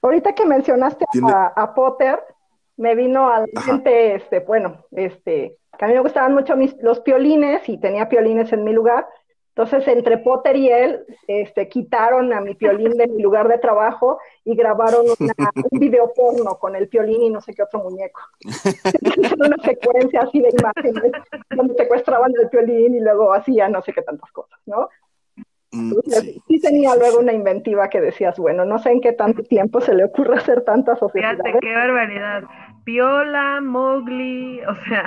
Ahorita 0.03 0.35
que 0.35 0.45
mencionaste 0.45 1.05
a, 1.33 1.75
Potter, 1.75 2.19
me 2.77 2.97
vino 2.97 3.31
al 3.31 3.49
mente, 3.69 4.17
este, 4.17 4.41
bueno, 4.41 4.85
este, 4.91 5.59
a 5.79 5.87
mí 5.87 5.95
me 5.95 6.01
gustaban 6.01 6.35
mucho 6.35 6.57
mis, 6.57 6.77
los 6.83 6.99
piolines 7.01 7.69
y 7.69 7.79
tenía 7.79 8.09
piolines 8.09 8.53
en 8.53 8.65
mi 8.65 8.73
lugar. 8.73 9.07
Entonces, 9.55 9.87
entre 9.87 10.17
Potter 10.17 10.57
y 10.57 10.71
él, 10.71 11.05
este, 11.27 11.69
quitaron 11.69 12.33
a 12.33 12.41
mi 12.41 12.55
piolín 12.55 12.93
de 12.93 13.07
mi 13.07 13.23
lugar 13.23 13.49
de 13.49 13.59
trabajo 13.59 14.19
y 14.45 14.55
grabaron 14.55 15.05
un 15.71 15.79
video 15.79 16.11
porno 16.15 16.59
con 16.59 16.75
el 16.75 16.89
piolín 16.89 17.23
y 17.23 17.31
no 17.31 17.43
sé 17.43 17.53
qué 17.53 17.63
otro 17.63 17.83
muñeco. 17.83 18.21
una 19.39 19.57
secuencia 19.63 20.23
así 20.23 20.41
de 20.41 20.55
imágenes 20.59 21.13
donde 21.51 21.75
secuestraban 21.75 22.33
el 22.41 22.49
piolín 22.49 22.95
y 22.95 23.01
luego 23.01 23.35
hacían 23.35 23.73
no 23.73 23.83
sé 23.83 23.93
qué 23.93 24.01
tantas 24.01 24.33
cosas, 24.33 24.59
¿no? 24.65 24.89
Mm, 25.73 25.93
sí, 26.49 26.61
tenía 26.61 26.97
luego 26.97 27.19
una 27.19 27.33
inventiva 27.35 27.89
que 27.91 28.01
decías, 28.01 28.39
bueno, 28.39 28.65
no 28.65 28.79
sé 28.79 28.91
en 28.91 29.03
qué 29.03 29.13
tanto 29.13 29.43
tiempo 29.43 29.83
se 29.83 29.95
le 29.95 30.05
ocurre 30.05 30.37
hacer 30.37 30.65
tantas 30.65 30.99
sociedades. 30.99 31.41
Fíjate, 31.43 31.61
qué 31.61 31.75
barbaridad. 31.75 32.45
Piola, 32.85 33.61
Mowgli, 33.61 34.61
o 34.65 34.75
sea, 34.87 35.07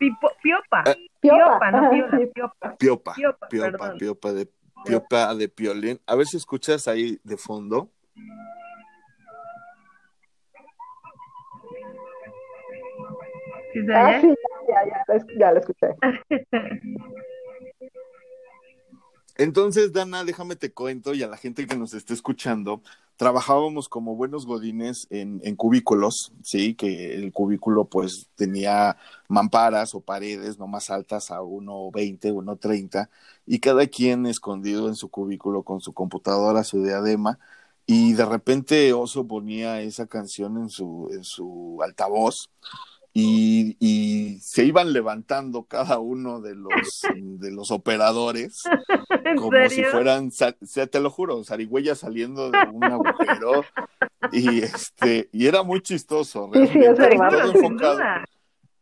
Piopa. 0.00 0.84
Eh, 0.86 1.10
Piopa, 1.20 1.70
no 1.70 1.90
Piola, 1.90 2.18
Piopa. 2.32 2.76
Piopa, 2.78 3.14
Piopa, 3.14 3.94
Piopa, 3.98 4.32
de, 4.32 4.48
Piopa 4.84 5.34
de 5.34 5.48
Piolín. 5.48 6.00
A 6.06 6.14
ver 6.14 6.26
si 6.26 6.38
escuchas 6.38 6.88
ahí 6.88 7.20
de 7.22 7.36
fondo. 7.36 7.90
¿Sí 13.72 13.78
ah, 13.94 14.18
sí, 14.20 14.34
ya, 14.68 14.84
ya, 14.84 15.24
ya 15.38 15.52
lo 15.52 15.60
escuché. 15.60 15.86
Entonces, 19.36 19.92
Dana, 19.92 20.24
déjame 20.24 20.56
te 20.56 20.72
cuento 20.72 21.14
y 21.14 21.22
a 21.22 21.28
la 21.28 21.36
gente 21.36 21.66
que 21.66 21.76
nos 21.76 21.94
esté 21.94 22.14
escuchando, 22.14 22.82
trabajábamos 23.20 23.90
como 23.90 24.16
buenos 24.16 24.46
godines 24.46 25.06
en, 25.10 25.54
cubículos, 25.54 26.32
sí, 26.42 26.74
que 26.74 27.12
el 27.16 27.32
cubículo 27.34 27.84
pues 27.84 28.30
tenía 28.34 28.96
mamparas 29.28 29.94
o 29.94 30.00
paredes 30.00 30.58
no 30.58 30.66
más 30.66 30.88
altas 30.88 31.30
a 31.30 31.42
1.20, 31.42 32.32
1.30 32.32 33.10
y 33.44 33.58
cada 33.58 33.86
quien 33.88 34.24
escondido 34.24 34.88
en 34.88 34.94
su 34.94 35.10
cubículo 35.10 35.64
con 35.64 35.82
su 35.82 35.92
computadora, 35.92 36.64
su 36.64 36.82
diadema 36.82 37.38
y 37.84 38.14
de 38.14 38.24
repente 38.24 38.90
Oso 38.94 39.26
ponía 39.26 39.82
esa 39.82 40.06
canción 40.06 40.56
en 40.56 40.70
su, 40.70 41.10
en 41.12 41.22
su 41.22 41.78
altavoz 41.82 42.48
y, 43.12 43.76
y, 43.80 44.38
se 44.40 44.64
iban 44.64 44.92
levantando 44.92 45.64
cada 45.64 45.98
uno 45.98 46.40
de 46.40 46.54
los, 46.54 46.70
de 47.14 47.50
los 47.50 47.70
operadores 47.70 48.62
como 49.36 49.68
si 49.68 49.84
fueran, 49.84 50.30
te 50.30 51.00
lo 51.00 51.10
juro, 51.10 51.44
zarigüeyas 51.44 51.98
saliendo 51.98 52.50
de 52.50 52.58
un 52.72 52.84
agujero 52.84 53.64
y 54.32 54.60
este 54.60 55.28
y 55.32 55.46
era 55.46 55.62
muy 55.62 55.80
chistoso. 55.80 56.50
Sí, 56.52 56.66
sí, 56.68 56.78
verdad. 56.78 58.24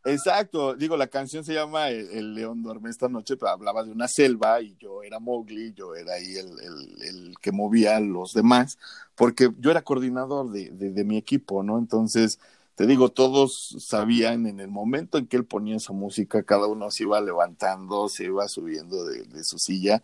Exacto, 0.04 0.74
digo, 0.74 0.96
la 0.96 1.08
canción 1.08 1.44
se 1.44 1.52
llama 1.52 1.90
El, 1.90 2.34
león 2.34 2.62
duerme 2.62 2.88
esta 2.88 3.08
noche, 3.08 3.36
pero 3.36 3.50
hablaba 3.50 3.84
de 3.84 3.90
una 3.90 4.08
selva 4.08 4.60
y 4.60 4.76
yo 4.78 5.02
era 5.02 5.18
Mowgli, 5.18 5.74
yo 5.74 5.94
era 5.94 6.14
ahí 6.14 6.36
el, 6.36 6.48
el, 6.60 7.02
el 7.02 7.34
que 7.40 7.52
movía 7.52 7.96
a 7.96 8.00
los 8.00 8.32
demás, 8.32 8.78
porque 9.14 9.50
yo 9.58 9.70
era 9.70 9.82
coordinador 9.82 10.50
de, 10.50 10.70
de, 10.70 10.90
de 10.92 11.04
mi 11.04 11.18
equipo, 11.18 11.62
¿no? 11.62 11.78
Entonces, 11.78 12.38
te 12.78 12.86
digo, 12.86 13.08
todos 13.08 13.74
sabían 13.80 14.46
en 14.46 14.60
el 14.60 14.68
momento 14.68 15.18
en 15.18 15.26
que 15.26 15.36
él 15.36 15.44
ponía 15.44 15.74
esa 15.74 15.92
música, 15.92 16.44
cada 16.44 16.68
uno 16.68 16.92
se 16.92 17.02
iba 17.02 17.20
levantando, 17.20 18.08
se 18.08 18.26
iba 18.26 18.46
subiendo 18.46 19.04
de, 19.04 19.42
su 19.42 19.58
silla 19.58 20.00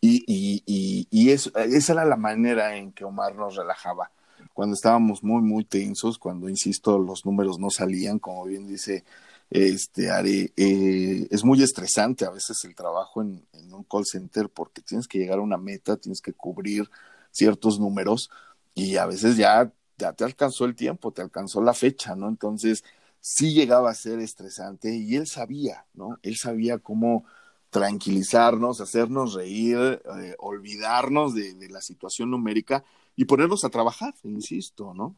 y, 0.00 0.22
y, 0.28 0.62
y, 0.64 1.08
y 1.10 1.30
esa 1.30 1.92
era 1.92 2.04
la 2.04 2.14
manera 2.14 2.76
en 2.76 2.92
que 2.92 3.04
Omar 3.04 3.34
nos 3.34 3.56
relajaba. 3.56 4.12
Cuando 4.54 4.74
estábamos 4.76 5.24
muy, 5.24 5.42
muy 5.42 5.64
tensos, 5.64 6.16
cuando, 6.16 6.48
insisto, 6.48 6.96
los 6.96 7.26
números 7.26 7.58
no 7.58 7.70
salían, 7.70 8.20
como 8.20 8.44
bien 8.44 8.68
dice 8.68 9.02
este 9.50 10.08
Ari, 10.08 10.52
eh, 10.56 11.26
es 11.28 11.42
muy 11.42 11.60
estresante 11.60 12.24
a 12.24 12.30
veces 12.30 12.64
el 12.64 12.76
trabajo 12.76 13.20
en, 13.20 13.44
en 13.52 13.74
un 13.74 13.82
call 13.82 14.06
center 14.06 14.48
porque 14.48 14.80
tienes 14.80 15.08
que 15.08 15.18
llegar 15.18 15.40
a 15.40 15.42
una 15.42 15.56
meta, 15.56 15.96
tienes 15.96 16.20
que 16.20 16.32
cubrir 16.32 16.88
ciertos 17.32 17.80
números 17.80 18.30
y 18.76 18.94
a 18.94 19.06
veces 19.06 19.36
ya 19.36 19.72
ya 20.02 20.12
te 20.12 20.24
alcanzó 20.24 20.64
el 20.64 20.74
tiempo, 20.74 21.12
te 21.12 21.22
alcanzó 21.22 21.62
la 21.62 21.74
fecha, 21.74 22.16
¿no? 22.16 22.28
Entonces, 22.28 22.84
sí 23.20 23.54
llegaba 23.54 23.90
a 23.90 23.94
ser 23.94 24.18
estresante 24.18 24.96
y 24.96 25.14
él 25.14 25.28
sabía, 25.28 25.86
¿no? 25.94 26.18
Él 26.22 26.36
sabía 26.36 26.78
cómo 26.78 27.24
tranquilizarnos, 27.70 28.80
hacernos 28.80 29.34
reír, 29.34 29.78
eh, 29.78 30.34
olvidarnos 30.38 31.34
de, 31.34 31.54
de, 31.54 31.68
la 31.68 31.80
situación 31.80 32.30
numérica 32.30 32.84
y 33.14 33.24
ponernos 33.24 33.64
a 33.64 33.70
trabajar, 33.70 34.12
insisto, 34.24 34.92
¿no? 34.92 35.14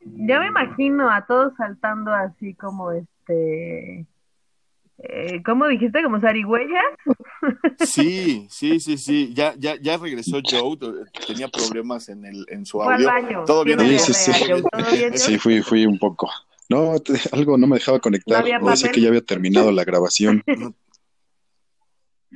Ya 0.00 0.40
me 0.40 0.48
imagino 0.48 1.08
a 1.08 1.24
todos 1.26 1.54
saltando 1.56 2.12
así 2.12 2.54
como 2.54 2.90
este 2.90 4.06
eh, 5.02 5.42
¿cómo 5.44 5.66
dijiste? 5.66 6.02
¿Como 6.02 6.20
zarigüeyas? 6.20 6.82
Sí, 7.86 8.46
sí, 8.50 8.80
sí, 8.80 8.98
sí. 8.98 9.32
Ya, 9.34 9.54
ya, 9.58 9.76
ya 9.80 9.96
regresó 9.96 10.40
Joe. 10.44 10.76
Tenía 11.26 11.48
problemas 11.48 12.08
en 12.08 12.26
el, 12.26 12.44
en 12.48 12.66
su 12.66 12.82
audio. 12.82 13.06
Baño? 13.06 13.44
Todo 13.46 13.64
bien. 13.64 13.80
Sí, 13.80 13.98
sí, 13.98 14.32
sí. 14.32 14.32
sí, 15.14 15.38
fui, 15.38 15.62
fui 15.62 15.86
un 15.86 15.98
poco. 15.98 16.30
No, 16.68 16.94
algo 17.32 17.58
no 17.58 17.66
me 17.66 17.76
dejaba 17.76 17.98
conectar. 17.98 18.44
¿No 18.60 18.70
decía 18.70 18.92
que 18.92 19.00
ya 19.00 19.08
había 19.08 19.24
terminado 19.24 19.72
la 19.72 19.84
grabación. 19.84 20.42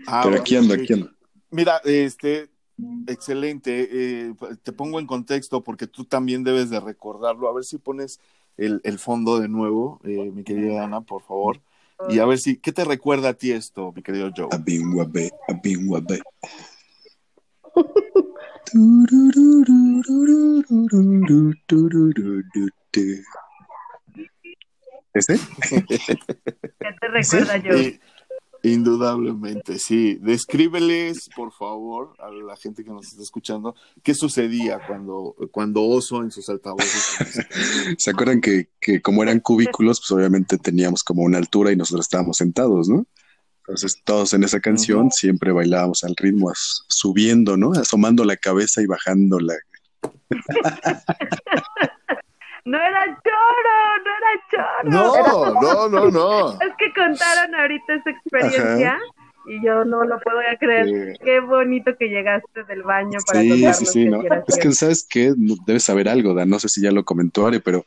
Ah, 0.09 0.23
Pero 0.25 0.41
aquí 0.41 0.57
ando, 0.57 0.75
aquí 0.75 0.93
ando. 0.93 1.09
Mira, 1.51 1.81
este, 1.85 2.51
excelente. 3.07 3.89
Eh, 3.91 4.35
te 4.63 4.73
pongo 4.73 4.99
en 4.99 5.07
contexto 5.07 5.63
porque 5.63 5.87
tú 5.87 6.05
también 6.05 6.43
debes 6.43 6.69
de 6.69 6.81
recordarlo. 6.81 7.49
A 7.49 7.55
ver 7.55 7.65
si 7.65 7.79
pones 7.79 8.19
el, 8.57 8.81
el 8.83 8.99
fondo 8.99 9.39
de 9.39 9.49
nuevo, 9.49 10.01
eh, 10.03 10.33
mi 10.35 10.43
querida 10.43 10.83
Ana, 10.83 11.01
por 11.01 11.23
favor. 11.23 11.61
Y 12.09 12.19
a 12.19 12.27
ver 12.27 12.39
si, 12.39 12.57
¿qué 12.59 12.73
te 12.73 12.85
recuerda 12.85 13.31
a 13.31 13.35
ti 13.35 13.53
esto, 13.53 13.93
mi 13.93 14.03
querido 14.03 14.31
Joe? 14.37 14.49
A 14.51 14.59
Bingwabe, 14.59 15.31
a 15.49 15.55
Bingwabe. 15.55 16.21
¿Este? 25.15 25.39
¿Qué 25.71 26.91
te 27.01 27.09
recuerda, 27.09 27.63
Joe? 27.65 28.01
Indudablemente, 28.65 29.79
sí. 29.79 30.19
Descríbeles, 30.23 31.29
por 31.37 31.53
favor, 31.53 32.15
a 32.19 32.31
la 32.31 32.57
gente 32.57 32.83
que 32.83 32.91
nos 32.91 33.09
está 33.09 33.23
escuchando, 33.23 33.75
qué 34.03 34.15
sucedía 34.15 34.81
cuando, 34.87 35.37
cuando 35.53 35.85
Oso 35.85 36.23
en 36.23 36.31
sus 36.31 36.49
altavoces. 36.49 37.19
¿Se 37.99 38.11
acuerdan 38.11 38.41
que, 38.41 38.71
que 38.81 39.03
como 39.03 39.23
eran 39.23 39.41
cubículos, 39.41 40.01
pues 40.01 40.11
obviamente 40.13 40.57
teníamos 40.57 41.05
como 41.05 41.25
una 41.25 41.37
altura 41.37 41.73
y 41.73 41.77
nosotros 41.77 42.07
estábamos 42.07 42.39
sentados, 42.39 42.89
¿no? 42.89 43.07
Entonces 43.67 44.01
todos 44.03 44.33
en 44.33 44.45
esa 44.45 44.61
canción 44.61 45.11
siempre 45.11 45.53
bailábamos 45.53 46.03
al 46.03 46.17
ritmo, 46.17 46.51
subiendo, 46.89 47.59
¿no? 47.59 47.73
Asomando 47.73 48.25
la 48.25 48.39
cabeza 48.39 48.81
y 48.81 48.87
bajando 48.87 49.41
la... 49.41 49.55
No 52.65 52.79
era 52.79 53.05
choro, 53.23 53.77
no 54.05 54.11
era 54.19 54.33
choro. 54.51 54.91
No, 54.91 55.61
no, 55.61 55.89
no, 55.89 56.11
no. 56.11 56.53
Es 56.53 56.73
que 56.79 56.93
contaron 56.95 57.55
ahorita 57.55 57.95
esa 57.95 58.11
experiencia 58.11 58.99
y 59.47 59.63
yo 59.65 59.85
no 59.85 60.05
lo 60.05 60.19
puedo 60.21 60.39
creer. 60.59 61.19
Qué 61.23 61.41
bonito 61.41 61.95
que 61.99 62.09
llegaste 62.09 62.65
del 62.65 62.83
baño 62.83 63.19
para 63.27 63.41
sí, 63.41 63.49
contarnos. 63.51 63.79
Sí, 63.79 63.87
sí, 63.87 64.05
¿no? 64.07 64.23
Es 64.47 64.57
que, 64.57 64.73
¿sabes 64.73 65.07
qué? 65.09 65.35
Debes 65.67 65.85
saber 65.85 66.09
algo, 66.09 66.33
Dan. 66.33 66.49
No 66.49 66.59
sé 66.59 66.71
si 66.71 66.81
ya 66.81 66.91
lo 66.91 67.05
comentó 67.05 67.47
Are, 67.47 67.61
pero 67.61 67.85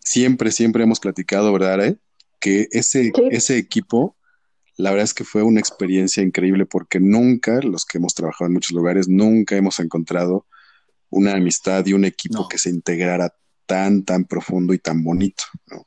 siempre, 0.00 0.50
siempre 0.50 0.82
hemos 0.82 1.00
platicado, 1.00 1.50
¿verdad, 1.52 1.72
Are? 1.74 1.96
Que 2.40 2.68
ese, 2.70 3.10
ese 3.30 3.56
equipo, 3.56 4.16
la 4.76 4.90
verdad 4.90 5.04
es 5.04 5.14
que 5.14 5.24
fue 5.24 5.42
una 5.42 5.60
experiencia 5.60 6.22
increíble 6.22 6.66
porque 6.66 7.00
nunca, 7.00 7.60
los 7.62 7.86
que 7.86 7.96
hemos 7.96 8.14
trabajado 8.14 8.48
en 8.48 8.52
muchos 8.52 8.72
lugares, 8.72 9.08
nunca 9.08 9.56
hemos 9.56 9.80
encontrado 9.80 10.46
una 11.08 11.32
amistad 11.32 11.86
y 11.86 11.94
un 11.94 12.04
equipo 12.04 12.48
que 12.48 12.58
se 12.58 12.68
integrara 12.68 13.32
tan, 13.68 14.02
tan 14.02 14.24
profundo 14.24 14.72
y 14.72 14.78
tan 14.78 15.04
bonito, 15.04 15.44
¿no? 15.70 15.86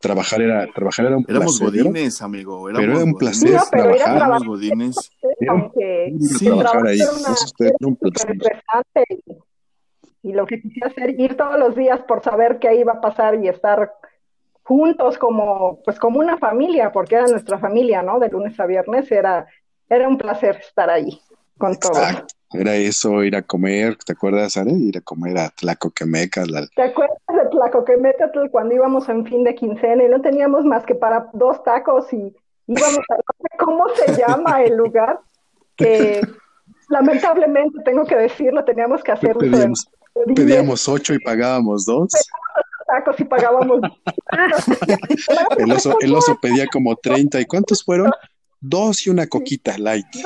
Trabajar 0.00 0.40
era, 0.42 0.66
trabajar 0.74 1.06
era 1.06 1.16
un 1.16 1.24
éramos 1.28 1.60
godines, 1.60 2.20
amigo. 2.20 2.64
pero 2.74 2.92
era 2.92 3.04
un 3.04 3.14
placer 3.14 3.52
no, 3.52 3.62
trabajar. 3.70 4.16
Éramos 4.16 4.44
godines. 4.44 4.96
sí, 4.96 6.44
trabajar 6.44 6.86
ahí. 6.86 6.98
Era 7.00 7.76
un 7.80 7.96
placer. 7.96 8.36
Y, 10.22 10.32
lo 10.32 10.46
que 10.46 10.60
quisiera 10.60 10.88
hacer, 10.88 11.18
ir 11.18 11.36
todos 11.36 11.58
los 11.58 11.74
días 11.76 12.00
por 12.08 12.22
saber 12.22 12.58
qué 12.58 12.74
iba 12.74 12.94
a 12.94 13.00
pasar 13.00 13.42
y 13.42 13.48
estar 13.48 13.92
juntos 14.62 15.18
como, 15.18 15.82
pues 15.84 15.98
como 15.98 16.18
una 16.18 16.38
familia, 16.38 16.92
porque 16.92 17.16
era 17.16 17.26
nuestra 17.26 17.58
familia, 17.58 18.02
¿no? 18.02 18.18
De 18.18 18.28
lunes 18.28 18.58
a 18.60 18.66
viernes 18.66 19.10
era, 19.10 19.46
era 19.88 20.08
un 20.08 20.18
placer 20.18 20.56
estar 20.56 20.90
ahí 20.90 21.20
con 21.56 21.78
todos. 21.78 22.24
Era 22.54 22.76
eso, 22.76 23.24
ir 23.24 23.34
a 23.34 23.42
comer, 23.42 23.96
¿te 23.96 24.12
acuerdas, 24.12 24.56
Are? 24.56 24.70
Ir 24.70 24.98
a 24.98 25.00
comer 25.00 25.36
a 25.38 25.48
Tlacoquemeca. 25.50 26.46
La... 26.46 26.66
¿Te 26.68 26.82
acuerdas 26.82 27.18
de 27.28 27.50
Tlacoquemeca 27.50 28.30
cuando 28.50 28.74
íbamos 28.74 29.08
en 29.08 29.26
fin 29.26 29.42
de 29.42 29.56
quincena 29.56 30.04
y 30.04 30.08
no 30.08 30.20
teníamos 30.20 30.64
más 30.64 30.86
que 30.86 30.94
para 30.94 31.28
dos 31.32 31.62
tacos 31.64 32.12
y 32.12 32.32
íbamos 32.68 33.00
a... 33.10 33.16
¿Cómo 33.58 33.84
se 33.96 34.16
llama 34.16 34.62
el 34.62 34.76
lugar? 34.76 35.20
Que 35.76 36.20
lamentablemente, 36.88 37.80
tengo 37.84 38.04
que 38.04 38.14
decirlo, 38.14 38.64
teníamos 38.64 39.02
que 39.02 39.10
hacer 39.10 39.36
pedíamos, 39.36 39.88
pedíamos 40.36 40.88
ocho 40.88 41.12
y 41.12 41.18
pagábamos 41.18 41.84
dos. 41.84 42.12
tacos 42.86 43.18
y 43.18 43.24
pagábamos... 43.24 43.80
el, 45.58 45.72
oso, 45.72 45.96
el 46.00 46.14
oso 46.14 46.38
pedía 46.40 46.66
como 46.72 46.94
treinta. 46.94 47.40
¿Y 47.40 47.46
cuántos 47.46 47.82
fueron? 47.82 48.12
Dos 48.60 49.08
y 49.08 49.10
una 49.10 49.26
coquita 49.26 49.76
light. 49.76 50.06
Y, 50.14 50.22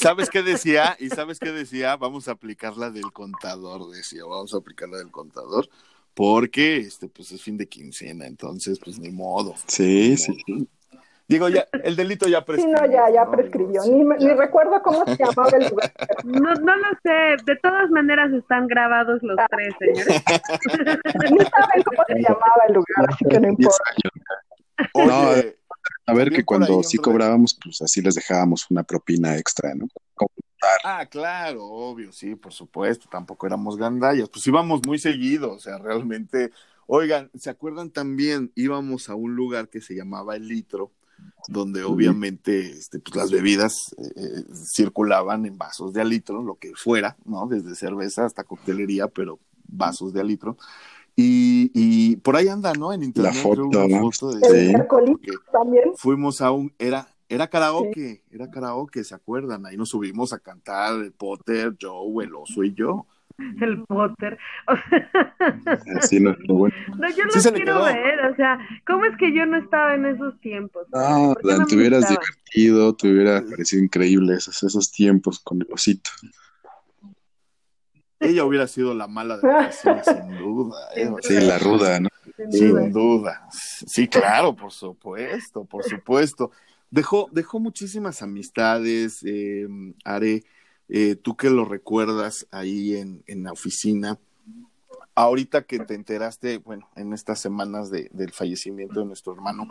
sabes 0.00 0.30
qué 0.30 0.42
decía, 0.42 0.96
y 0.98 1.08
sabes 1.10 1.38
qué 1.38 1.52
decía, 1.52 1.96
vamos 1.96 2.28
a 2.28 2.32
aplicar 2.32 2.76
la 2.76 2.90
del 2.90 3.12
contador, 3.12 3.90
decía, 3.90 4.24
vamos 4.24 4.54
a 4.54 4.58
aplicar 4.58 4.88
la 4.88 4.98
del 4.98 5.10
contador, 5.10 5.68
porque 6.14 6.78
este, 6.78 7.08
pues 7.08 7.32
es 7.32 7.42
fin 7.42 7.56
de 7.56 7.68
quincena, 7.68 8.26
entonces, 8.26 8.78
pues 8.82 8.98
ni 8.98 9.10
modo. 9.10 9.54
Sí, 9.66 10.16
sí. 10.16 10.36
Digo, 11.28 11.48
ya, 11.48 11.64
el 11.84 11.94
delito 11.94 12.26
ya 12.26 12.44
prescribió. 12.44 12.76
Sí, 12.76 12.82
no, 12.82 12.92
ya, 12.92 13.08
ya 13.08 13.30
prescribió. 13.30 13.82
Ni, 13.84 14.02
ni 14.02 14.34
recuerdo 14.34 14.82
cómo 14.82 15.04
se 15.04 15.16
llamaba 15.16 15.50
el 15.52 15.68
lugar. 15.68 15.92
No, 16.24 16.54
no 16.54 16.76
lo 16.76 16.88
sé. 17.04 17.36
De 17.44 17.54
todas 17.62 17.88
maneras 17.90 18.32
están 18.32 18.66
grabados 18.66 19.22
los 19.22 19.36
tres, 19.48 19.72
señores. 19.78 20.06
Ni 21.30 21.38
saben 21.38 21.82
cómo 21.84 22.02
se 22.08 22.14
llamaba 22.14 22.62
el 22.66 22.74
lugar, 22.74 23.06
así 23.10 23.24
que 23.26 23.38
no 23.38 23.48
importa. 23.48 23.84
Oye, 24.94 25.59
a 26.06 26.14
ver 26.14 26.30
que 26.30 26.44
cuando 26.44 26.82
sí 26.82 26.98
cobrábamos, 26.98 27.58
pues 27.62 27.80
así 27.82 28.00
les 28.00 28.14
dejábamos 28.14 28.66
una 28.70 28.82
propina 28.82 29.36
extra, 29.36 29.74
¿no? 29.74 29.86
Ah, 30.84 31.06
claro, 31.06 31.64
obvio, 31.64 32.12
sí, 32.12 32.34
por 32.34 32.52
supuesto, 32.52 33.08
tampoco 33.10 33.46
éramos 33.46 33.76
gandallas, 33.76 34.28
pues 34.28 34.46
íbamos 34.46 34.80
muy 34.86 34.98
seguido, 34.98 35.52
o 35.52 35.58
sea, 35.58 35.78
realmente, 35.78 36.50
oigan, 36.86 37.30
¿se 37.38 37.48
acuerdan 37.48 37.90
también? 37.90 38.52
Íbamos 38.54 39.08
a 39.08 39.14
un 39.14 39.34
lugar 39.34 39.68
que 39.68 39.80
se 39.80 39.94
llamaba 39.94 40.36
El 40.36 40.48
Litro, 40.48 40.92
donde 41.48 41.82
obviamente 41.82 42.70
este, 42.70 42.98
pues, 42.98 43.16
las 43.16 43.30
bebidas 43.30 43.94
eh, 43.98 44.12
eh, 44.16 44.44
circulaban 44.54 45.46
en 45.46 45.56
vasos 45.56 45.92
de 45.92 46.00
alitro, 46.00 46.42
lo 46.42 46.56
que 46.56 46.72
fuera, 46.74 47.16
¿no? 47.24 47.46
Desde 47.46 47.74
cerveza 47.74 48.24
hasta 48.24 48.44
coctelería, 48.44 49.08
pero 49.08 49.38
vasos 49.64 50.12
de 50.12 50.20
alitro. 50.20 50.56
Y, 51.16 51.70
y, 51.74 52.16
por 52.16 52.36
ahí 52.36 52.48
anda, 52.48 52.72
¿no? 52.72 52.92
En 52.92 53.02
internet. 53.02 53.34
La 53.34 53.40
foto, 53.40 53.70
foto 53.70 54.32
de, 54.32 54.72
sí. 54.72 54.74
también. 55.52 55.90
Fuimos 55.96 56.40
a 56.40 56.50
un, 56.50 56.72
era, 56.78 57.08
era 57.28 57.48
karaoke, 57.48 58.14
sí. 58.14 58.22
era 58.30 58.50
karaoke, 58.50 59.04
¿se 59.04 59.14
acuerdan? 59.14 59.66
Ahí 59.66 59.76
nos 59.76 59.90
subimos 59.90 60.32
a 60.32 60.38
cantar 60.38 60.94
Potter, 61.18 61.76
Joe, 61.80 62.24
el 62.24 62.34
oso 62.34 62.64
y 62.64 62.74
yo. 62.74 63.06
el 63.60 63.82
Potter. 63.84 64.38
sí, 66.02 66.20
no, 66.20 66.36
bueno. 66.48 66.74
no, 66.96 67.08
yo 67.10 67.24
lo 67.24 67.52
quiero 67.52 67.84
ver, 67.84 68.20
o 68.26 68.36
sea, 68.36 68.58
¿cómo 68.86 69.04
es 69.04 69.16
que 69.16 69.32
yo 69.34 69.46
no 69.46 69.56
estaba 69.56 69.94
en 69.94 70.06
esos 70.06 70.38
tiempos? 70.40 70.86
No, 70.92 71.34
te 71.66 71.76
hubieras 71.76 72.08
divertido, 72.08 72.94
te 72.94 73.12
hubiera 73.12 73.42
parecido 73.42 73.82
increíble 73.82 74.34
esos, 74.34 74.62
esos 74.62 74.90
tiempos 74.90 75.40
con 75.40 75.60
el 75.62 75.68
osito. 75.72 76.10
Ella 78.20 78.44
hubiera 78.44 78.66
sido 78.66 78.94
la 78.94 79.08
mala 79.08 79.38
de 79.38 79.48
la 79.48 79.72
sin 79.72 80.38
duda. 80.38 80.76
¿eh? 80.94 81.10
Sí, 81.22 81.40
la 81.40 81.58
ruda, 81.58 82.00
¿no? 82.00 82.08
Sin 82.50 82.92
duda. 82.92 83.48
Sí, 83.50 84.06
claro, 84.08 84.54
por 84.54 84.72
supuesto, 84.72 85.64
por 85.64 85.84
supuesto. 85.84 86.50
Dejó, 86.90 87.28
dejó 87.32 87.60
muchísimas 87.60 88.20
amistades, 88.20 89.22
eh, 89.24 89.66
Are, 90.04 90.44
eh, 90.88 91.16
tú 91.16 91.36
que 91.36 91.48
lo 91.48 91.64
recuerdas 91.64 92.46
ahí 92.50 92.96
en, 92.96 93.22
en, 93.26 93.44
la 93.44 93.52
oficina. 93.52 94.18
Ahorita 95.14 95.62
que 95.62 95.78
te 95.78 95.94
enteraste, 95.94 96.58
bueno, 96.58 96.88
en 96.96 97.12
estas 97.12 97.40
semanas 97.40 97.90
de, 97.90 98.10
del 98.12 98.32
fallecimiento 98.32 99.00
de 99.00 99.06
nuestro 99.06 99.32
hermano, 99.32 99.68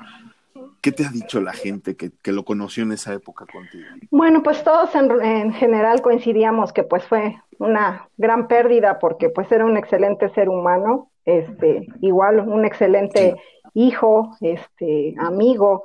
¿qué 0.82 0.92
te 0.92 1.06
ha 1.06 1.10
dicho 1.10 1.42
la 1.42 1.54
gente 1.54 1.96
que, 1.96 2.12
que 2.22 2.32
lo 2.32 2.46
conoció 2.46 2.84
en 2.84 2.92
esa 2.92 3.14
época 3.14 3.46
contigo? 3.52 3.86
Bueno, 4.12 4.44
pues 4.44 4.64
todos 4.64 4.94
en, 4.96 5.12
en, 5.22 5.54
general 5.54 6.02
coincidíamos 6.02 6.74
que 6.74 6.84
pues 6.84 7.06
fue 7.06 7.38
una 7.58 8.10
gran 8.18 8.48
pérdida 8.48 9.00
porque 9.00 9.30
pues 9.30 9.52
era 9.52 9.66
un 9.66 9.78
excelente 9.78 10.30
ser 10.30 10.50
humano, 10.50 11.12
este, 11.26 11.88
igual 12.02 12.40
un 12.40 12.66
excelente 12.66 13.36
hijo, 13.74 14.36
este, 14.42 15.16
amigo, 15.18 15.84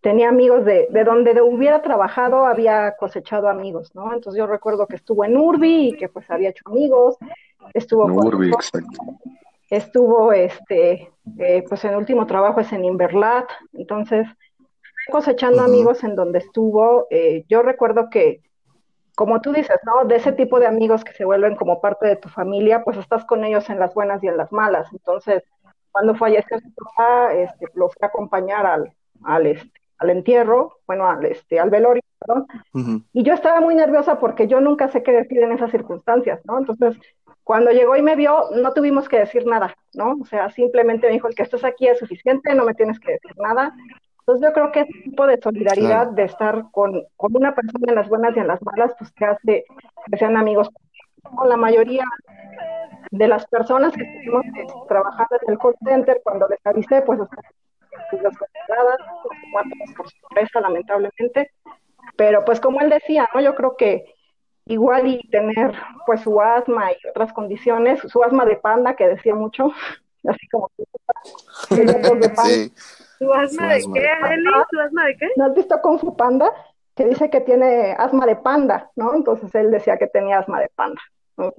tenía 0.00 0.28
amigos 0.28 0.64
de, 0.64 0.86
de 0.90 1.04
donde 1.04 1.40
hubiera 1.42 1.82
trabajado, 1.82 2.46
había 2.46 2.94
cosechado 2.96 3.48
amigos, 3.48 3.90
¿no? 3.94 4.14
Entonces 4.14 4.38
yo 4.38 4.46
recuerdo 4.46 4.86
que 4.86 4.96
estuvo 4.96 5.24
en 5.24 5.36
Urbi 5.36 5.88
y 5.88 5.96
que 5.96 6.08
pues 6.08 6.30
había 6.30 6.50
hecho 6.50 6.62
amigos, 6.66 7.16
estuvo 7.74 8.08
en 8.08 8.12
Urbi, 8.12 8.48
exacto. 8.50 9.00
Estuvo, 9.68 10.32
este, 10.32 11.10
eh, 11.38 11.64
pues 11.68 11.84
en 11.84 11.92
el 11.92 11.96
último 11.96 12.26
trabajo 12.26 12.60
es 12.60 12.72
en 12.72 12.84
Inverlat, 12.84 13.48
entonces 13.72 14.26
cosechando 15.10 15.62
amigos 15.62 16.02
en 16.04 16.16
donde 16.16 16.38
estuvo. 16.38 17.06
Eh, 17.10 17.44
yo 17.48 17.62
recuerdo 17.62 18.10
que, 18.10 18.42
como 19.14 19.40
tú 19.40 19.52
dices, 19.52 19.78
¿no? 19.84 20.04
De 20.04 20.16
ese 20.16 20.32
tipo 20.32 20.58
de 20.58 20.66
amigos 20.66 21.04
que 21.04 21.12
se 21.12 21.24
vuelven 21.24 21.56
como 21.56 21.80
parte 21.80 22.06
de 22.06 22.16
tu 22.16 22.28
familia, 22.28 22.82
pues 22.84 22.96
estás 22.96 23.24
con 23.24 23.44
ellos 23.44 23.68
en 23.70 23.78
las 23.78 23.94
buenas 23.94 24.22
y 24.22 24.28
en 24.28 24.36
las 24.36 24.52
malas. 24.52 24.88
Entonces, 24.92 25.42
cuando 25.92 26.14
falleció 26.14 26.58
su 26.58 26.72
papá, 26.74 27.32
este, 27.32 27.66
lo 27.74 27.88
fui 27.88 28.00
a 28.02 28.06
acompañar 28.06 28.66
al, 28.66 28.92
al, 29.24 29.46
este, 29.46 29.80
al 29.98 30.10
entierro, 30.10 30.78
bueno, 30.86 31.08
al, 31.08 31.24
este, 31.24 31.58
al 31.58 31.70
velorio, 31.70 32.02
perdón, 32.18 32.46
y 33.12 33.22
yo 33.22 33.32
estaba 33.32 33.60
muy 33.60 33.74
nerviosa 33.74 34.18
porque 34.18 34.46
yo 34.46 34.60
nunca 34.60 34.88
sé 34.88 35.02
qué 35.02 35.12
decir 35.12 35.42
en 35.42 35.52
esas 35.52 35.70
circunstancias, 35.70 36.40
¿no? 36.44 36.58
Entonces, 36.58 36.96
cuando 37.46 37.70
llegó 37.70 37.94
y 37.94 38.02
me 38.02 38.16
vio, 38.16 38.50
no 38.56 38.72
tuvimos 38.72 39.08
que 39.08 39.20
decir 39.20 39.46
nada, 39.46 39.72
¿no? 39.94 40.16
O 40.20 40.24
sea, 40.24 40.50
simplemente 40.50 41.06
me 41.06 41.12
dijo, 41.12 41.28
el 41.28 41.36
que 41.36 41.44
estés 41.44 41.62
aquí 41.62 41.86
es 41.86 41.96
suficiente, 41.96 42.52
no 42.56 42.64
me 42.64 42.74
tienes 42.74 42.98
que 42.98 43.12
decir 43.12 43.30
nada. 43.36 43.72
Entonces 44.18 44.48
yo 44.48 44.52
creo 44.52 44.72
que 44.72 44.80
ese 44.80 44.92
tipo 45.04 45.28
de 45.28 45.38
solidaridad, 45.40 46.08
de 46.08 46.24
estar 46.24 46.64
con, 46.72 47.04
con, 47.16 47.36
una 47.36 47.54
persona 47.54 47.84
en 47.86 47.94
las 47.94 48.08
buenas 48.08 48.36
y 48.36 48.40
en 48.40 48.48
las 48.48 48.60
malas, 48.64 48.96
pues 48.98 49.14
te 49.14 49.26
hace 49.26 49.64
que 50.10 50.16
sean 50.18 50.36
amigos. 50.36 50.70
Con 51.22 51.48
la 51.48 51.56
mayoría 51.56 52.02
de 53.12 53.28
las 53.28 53.46
personas 53.46 53.94
que 53.94 54.02
estuvimos 54.02 54.44
trabajando 54.88 55.38
en 55.46 55.52
el 55.52 55.58
call 55.60 55.76
center, 55.84 56.20
cuando 56.24 56.48
les 56.48 56.66
avisé, 56.66 57.02
pues 57.02 57.20
las 57.20 57.28
consideradas, 58.36 58.98
por 59.96 60.10
sorpresa, 60.10 60.60
lamentablemente. 60.62 61.52
Pero 62.16 62.44
pues 62.44 62.60
como 62.60 62.80
él 62.80 62.90
decía, 62.90 63.28
¿no? 63.32 63.40
Yo 63.40 63.54
creo 63.54 63.76
que 63.76 64.15
igual 64.66 65.06
y 65.06 65.28
tener 65.28 65.72
pues 66.04 66.20
su 66.20 66.40
asma 66.40 66.92
y 66.92 67.08
otras 67.08 67.32
condiciones, 67.32 68.00
su 68.00 68.22
asma 68.22 68.44
de 68.44 68.56
panda 68.56 68.94
que 68.94 69.08
decía 69.08 69.34
mucho, 69.34 69.72
así 70.28 70.48
como 70.48 70.70
de 70.76 70.86
Sí. 72.44 72.72
¿Su 73.18 73.32
asma 73.32 73.74
de 73.74 73.80
qué, 73.94 74.08
Eli? 74.30 74.50
¿Su 74.70 74.80
asma 74.80 75.06
de 75.06 75.16
qué? 75.16 75.30
¿No 75.36 75.46
has 75.46 75.54
visto 75.54 75.80
con 75.80 75.98
su 75.98 76.14
Panda? 76.16 76.52
Que 76.94 77.06
dice 77.06 77.30
que 77.30 77.40
tiene 77.40 77.94
asma 77.98 78.26
de 78.26 78.36
panda, 78.36 78.90
¿no? 78.94 79.14
Entonces 79.14 79.54
él 79.54 79.70
decía 79.70 79.96
que 79.96 80.06
tenía 80.06 80.38
asma 80.38 80.60
de 80.60 80.68
panda. 80.74 81.00
¿no? 81.36 81.52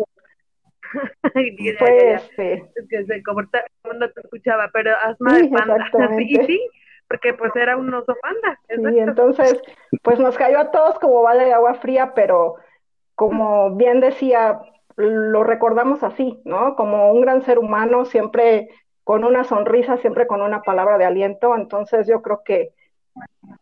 pues, 1.34 2.24
es 2.36 2.88
que 2.90 3.06
se 3.06 3.24
como 3.24 3.42
no 3.42 3.50
te 4.12 4.22
escuchaba, 4.22 4.70
pero 4.72 4.92
asma 5.04 5.38
de 5.38 5.50
panda. 5.50 5.90
y 6.20 6.36
sí, 6.46 6.70
porque 7.08 7.34
pues 7.34 7.56
era 7.56 7.78
un 7.78 7.94
oso 7.94 8.16
panda. 8.22 8.60
Sí, 8.68 9.00
entonces, 9.00 9.62
pues 10.04 10.20
nos 10.20 10.38
cayó 10.38 10.60
a 10.60 10.72
todos 10.72 11.00
como 11.00 11.22
vale 11.22 11.46
de 11.46 11.54
agua 11.54 11.76
fría, 11.76 12.14
pero 12.16 12.58
como 13.18 13.72
bien 13.72 14.00
decía, 14.00 14.62
lo 14.96 15.44
recordamos 15.44 16.04
así, 16.04 16.40
¿no? 16.46 16.76
Como 16.76 17.12
un 17.12 17.22
gran 17.22 17.44
ser 17.44 17.58
humano, 17.58 18.06
siempre 18.06 18.70
con 19.04 19.24
una 19.24 19.44
sonrisa, 19.44 19.98
siempre 19.98 20.28
con 20.28 20.40
una 20.40 20.62
palabra 20.62 21.00
de 21.00 21.06
aliento. 21.06 21.56
Entonces 21.56 22.06
yo 22.06 22.22
creo 22.22 22.44
que, 22.46 22.74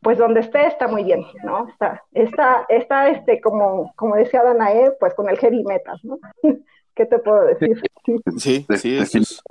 pues 0.02 0.18
donde 0.18 0.42
esté 0.42 0.68
está 0.68 0.90
muy 0.90 1.06
bien, 1.06 1.24
¿no? 1.46 1.70
Está, 1.70 2.04
está, 2.12 2.66
está 2.68 3.08
este, 3.08 3.40
como, 3.40 3.94
como 3.96 4.18
decía 4.18 4.44
Danae, 4.44 4.92
pues 5.00 5.14
con 5.14 5.30
el 5.30 5.38
heavy 5.38 5.64
metal, 5.64 5.98
¿no? 6.04 6.20
¿Qué 6.94 7.06
te 7.06 7.18
puedo 7.20 7.46
decir? 7.46 7.82
Sí, 8.36 8.66
sí, 8.78 8.98
eso 8.98 9.20
es, 9.20 9.42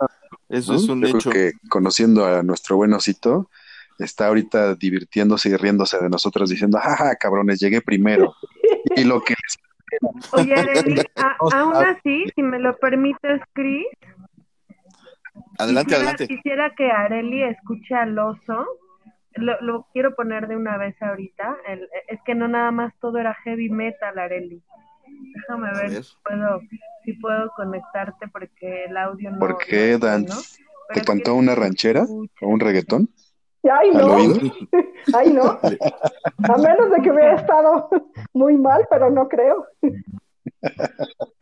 eso 0.50 0.74
es 0.74 0.86
un 0.86 1.00
Yo 1.00 1.08
hecho. 1.08 1.30
Creo 1.30 1.32
que 1.32 1.68
conociendo 1.70 2.26
a 2.26 2.42
nuestro 2.42 2.76
buen 2.76 2.92
osito, 2.92 3.48
está 3.98 4.26
ahorita 4.26 4.74
divirtiéndose 4.74 5.48
y 5.48 5.56
riéndose 5.56 5.98
de 5.98 6.10
nosotros 6.10 6.50
diciendo, 6.50 6.78
jaja, 6.78 7.16
cabrones, 7.16 7.58
llegué 7.58 7.80
primero. 7.80 8.34
y 8.96 9.04
lo 9.04 9.22
que 9.22 9.34
Oye, 10.32 10.54
Arely, 10.58 11.02
aún 11.52 11.76
así, 11.76 12.24
si 12.34 12.42
me 12.42 12.58
lo 12.58 12.76
permites, 12.76 13.40
Cris. 13.52 13.86
Adelante, 15.58 15.94
quisiera, 15.94 16.10
adelante. 16.10 16.28
Quisiera 16.28 16.74
que 16.74 16.90
Areli 16.90 17.42
escuche 17.42 17.94
al 17.94 18.18
oso. 18.18 18.66
Lo, 19.36 19.60
lo, 19.60 19.86
quiero 19.92 20.14
poner 20.14 20.46
de 20.46 20.56
una 20.56 20.76
vez 20.76 21.00
ahorita. 21.00 21.56
El, 21.66 21.88
es 22.08 22.20
que 22.24 22.34
no 22.34 22.48
nada 22.48 22.70
más 22.70 22.92
todo 23.00 23.18
era 23.18 23.34
heavy 23.44 23.68
metal, 23.68 24.18
Areli. 24.18 24.62
Déjame 25.34 25.72
ver. 25.72 26.04
Si, 26.04 26.16
puedo, 26.24 26.60
si 27.04 27.12
puedo 27.14 27.50
conectarte 27.56 28.28
porque 28.28 28.84
el 28.84 28.96
audio 28.96 29.30
no. 29.32 29.38
¿Por 29.38 29.58
qué, 29.58 29.98
Dan? 29.98 30.24
¿no? 30.26 30.36
¿Te 30.92 31.02
cantó 31.02 31.34
una 31.34 31.54
ranchera 31.54 32.04
o 32.04 32.48
un 32.48 32.60
reggaetón? 32.60 33.08
Ay, 33.72 33.90
no. 33.92 34.16
Ay, 35.18 35.32
no. 35.32 35.42
A 35.42 36.58
menos 36.58 36.90
de 36.90 37.02
que 37.02 37.10
hubiera 37.10 37.34
estado 37.36 37.88
muy 38.32 38.56
mal, 38.56 38.86
pero 38.90 39.10
no 39.10 39.28
creo. 39.28 39.66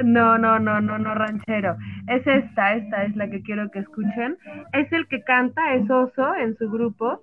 No, 0.03 0.39
no, 0.39 0.59
no, 0.59 0.81
no, 0.81 0.99
no, 0.99 1.15
ranchero. 1.15 1.77
Es 2.09 2.27
esta, 2.27 2.75
esta 2.75 3.05
es 3.05 3.17
la 3.17 3.29
que 3.29 3.43
quiero 3.43 3.71
que 3.71 3.81
escuchen. 3.81 4.37
Es 4.73 4.93
el 4.93 5.07
que 5.09 5.23
canta, 5.23 5.75
es 5.75 5.89
Oso 5.91 6.35
en 6.35 6.57
su 6.57 6.71
grupo 6.71 7.21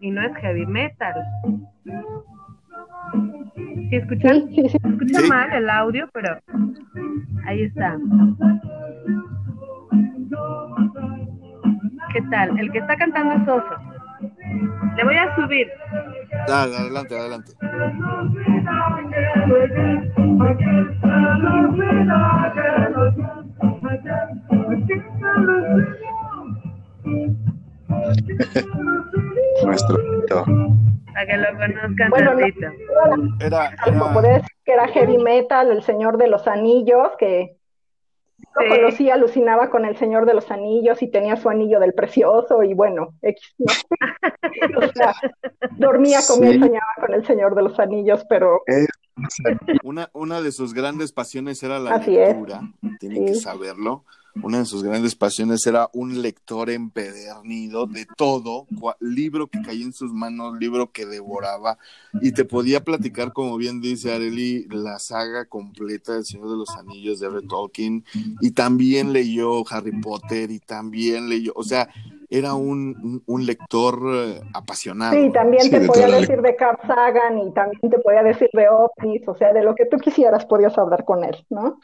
y 0.00 0.10
no 0.10 0.22
es 0.22 0.34
heavy 0.36 0.66
metal. 0.66 1.14
¿Sí 3.90 3.96
escuchan? 3.96 4.48
Sí, 4.48 4.62
sí, 4.62 4.68
sí. 4.68 4.78
Escucha 4.84 5.20
sí. 5.20 5.28
mal 5.28 5.52
el 5.52 5.68
audio, 5.68 6.08
pero 6.12 6.38
ahí 7.46 7.62
está. 7.62 7.98
¿Qué 12.12 12.22
tal? 12.30 12.58
El 12.58 12.72
que 12.72 12.78
está 12.78 12.96
cantando 12.96 13.34
es 13.34 13.48
Oso. 13.48 13.89
Le 14.96 15.04
voy 15.04 15.16
a 15.16 15.34
subir. 15.36 15.68
Dale, 16.46 16.76
adelante, 16.76 17.18
adelante. 17.18 17.52
Nuestro. 29.64 29.96
Para 31.12 31.26
que 31.26 31.36
lo 31.36 31.58
conozcan 31.58 32.10
bueno, 32.10 32.32
tantito. 32.32 32.66
No, 33.16 33.36
era, 33.40 33.70
era... 33.86 34.12
Podría 34.12 34.34
decir 34.34 34.50
que 34.64 34.72
era 34.72 34.88
heavy 34.88 35.18
metal, 35.18 35.70
el 35.70 35.82
Señor 35.82 36.18
de 36.18 36.28
los 36.28 36.46
Anillos, 36.46 37.10
que 37.18 37.56
lo 38.54 38.62
sí. 38.62 38.68
conocí, 38.68 39.10
alucinaba 39.10 39.70
con 39.70 39.84
el 39.84 39.96
Señor 39.96 40.26
de 40.26 40.34
los 40.34 40.50
Anillos 40.50 41.02
y 41.02 41.08
tenía 41.08 41.36
su 41.36 41.48
anillo 41.48 41.78
del 41.80 41.94
precioso 41.94 42.62
y 42.62 42.74
bueno, 42.74 43.14
X, 43.22 43.54
¿no? 43.58 43.66
o 44.78 44.92
sea, 44.92 45.14
dormía, 45.76 46.20
comía 46.26 46.50
sí. 46.50 46.56
y 46.56 46.60
soñaba 46.60 46.94
con 47.00 47.14
el 47.14 47.26
Señor 47.26 47.54
de 47.54 47.62
los 47.62 47.78
Anillos, 47.78 48.24
pero... 48.28 48.62
Una, 49.84 50.08
una 50.14 50.40
de 50.40 50.50
sus 50.50 50.72
grandes 50.72 51.12
pasiones 51.12 51.62
era 51.62 51.78
la 51.78 51.96
Así 51.96 52.12
lectura, 52.12 52.62
es. 52.82 52.98
tienen 52.98 53.18
sí. 53.18 53.24
que 53.26 53.34
saberlo. 53.34 54.04
Una 54.42 54.58
de 54.58 54.64
sus 54.64 54.82
grandes 54.82 55.16
pasiones 55.16 55.66
era 55.66 55.90
un 55.92 56.22
lector 56.22 56.70
empedernido 56.70 57.86
de 57.86 58.06
todo, 58.16 58.66
libro 59.00 59.48
que 59.48 59.60
caía 59.60 59.84
en 59.84 59.92
sus 59.92 60.12
manos, 60.12 60.58
libro 60.58 60.92
que 60.92 61.04
devoraba, 61.04 61.78
y 62.20 62.32
te 62.32 62.44
podía 62.44 62.84
platicar, 62.84 63.32
como 63.32 63.56
bien 63.56 63.80
dice 63.80 64.12
Areli, 64.12 64.66
la 64.68 64.98
saga 64.98 65.46
completa 65.46 66.14
del 66.14 66.24
Señor 66.24 66.50
de 66.50 66.56
los 66.56 66.70
Anillos 66.76 67.18
de 67.18 67.26
R. 67.26 67.42
Tolkien, 67.42 68.04
y 68.40 68.52
también 68.52 69.12
leyó 69.12 69.64
Harry 69.68 70.00
Potter, 70.00 70.50
y 70.50 70.60
también 70.60 71.28
leyó, 71.28 71.52
o 71.56 71.64
sea, 71.64 71.88
era 72.28 72.54
un, 72.54 73.22
un 73.26 73.46
lector 73.46 74.00
eh, 74.14 74.40
apasionado. 74.54 75.12
Sí, 75.12 75.30
también 75.32 75.64
sí, 75.64 75.70
te 75.70 75.80
de 75.80 75.86
podía 75.88 76.06
decir 76.06 76.40
de 76.40 76.54
Carl 76.54 76.78
Sagan, 76.86 77.38
y 77.38 77.52
también 77.52 77.90
te 77.90 77.98
podía 77.98 78.22
decir 78.22 78.48
de 78.52 78.68
ovnis, 78.68 79.26
o 79.26 79.34
sea, 79.34 79.52
de 79.52 79.64
lo 79.64 79.74
que 79.74 79.86
tú 79.86 79.96
quisieras 79.98 80.46
podías 80.46 80.78
hablar 80.78 81.04
con 81.04 81.24
él, 81.24 81.44
¿no? 81.50 81.80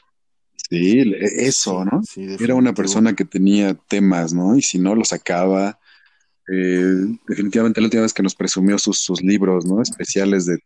Sí, 0.68 1.14
eso, 1.20 1.84
¿no? 1.84 2.00
Era 2.40 2.54
una 2.54 2.72
persona 2.72 3.14
que 3.14 3.24
tenía 3.24 3.74
temas, 3.74 4.32
¿no? 4.32 4.56
Y 4.56 4.62
si 4.62 4.78
no, 4.78 4.94
lo 4.94 5.04
sacaba. 5.04 5.78
Eh, 6.48 6.94
definitivamente 7.28 7.80
la 7.80 7.86
última 7.86 8.02
vez 8.02 8.14
que 8.14 8.22
nos 8.22 8.34
presumió 8.34 8.78
sus, 8.78 9.00
sus 9.00 9.22
libros, 9.22 9.66
¿no? 9.66 9.82
Especiales 9.82 10.46
de 10.46 10.58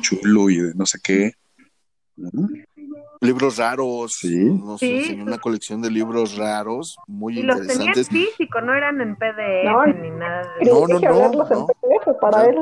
Chulu 0.00 0.50
y 0.50 0.58
de 0.58 0.74
no 0.74 0.86
sé 0.86 0.98
qué. 1.02 1.34
Libros 3.20 3.58
raros. 3.58 4.16
Sí. 4.20 4.44
Nos 4.44 4.82
una 4.82 5.38
colección 5.38 5.82
de 5.82 5.90
libros 5.90 6.36
raros, 6.36 6.96
muy 7.06 7.38
interesantes. 7.38 7.76
Y 7.76 7.86
los 7.86 8.08
tenían 8.08 8.26
físico, 8.26 8.60
no 8.60 8.74
eran 8.74 9.00
en 9.00 9.16
PDF 9.16 10.00
ni 10.00 10.10
nada. 10.10 10.52
De... 10.60 10.70
No, 10.70 10.86
no, 10.86 10.98
no. 10.98 11.32
no, 11.32 11.66
PDF 11.66 12.20
para 12.20 12.46
él. 12.46 12.56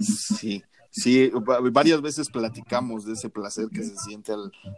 Sí. 0.00 0.62
Sí, 0.94 1.32
varias 1.72 2.02
veces 2.02 2.28
platicamos 2.28 3.06
de 3.06 3.14
ese 3.14 3.30
placer 3.30 3.68
que 3.70 3.82
se 3.82 3.96
siente 3.96 4.30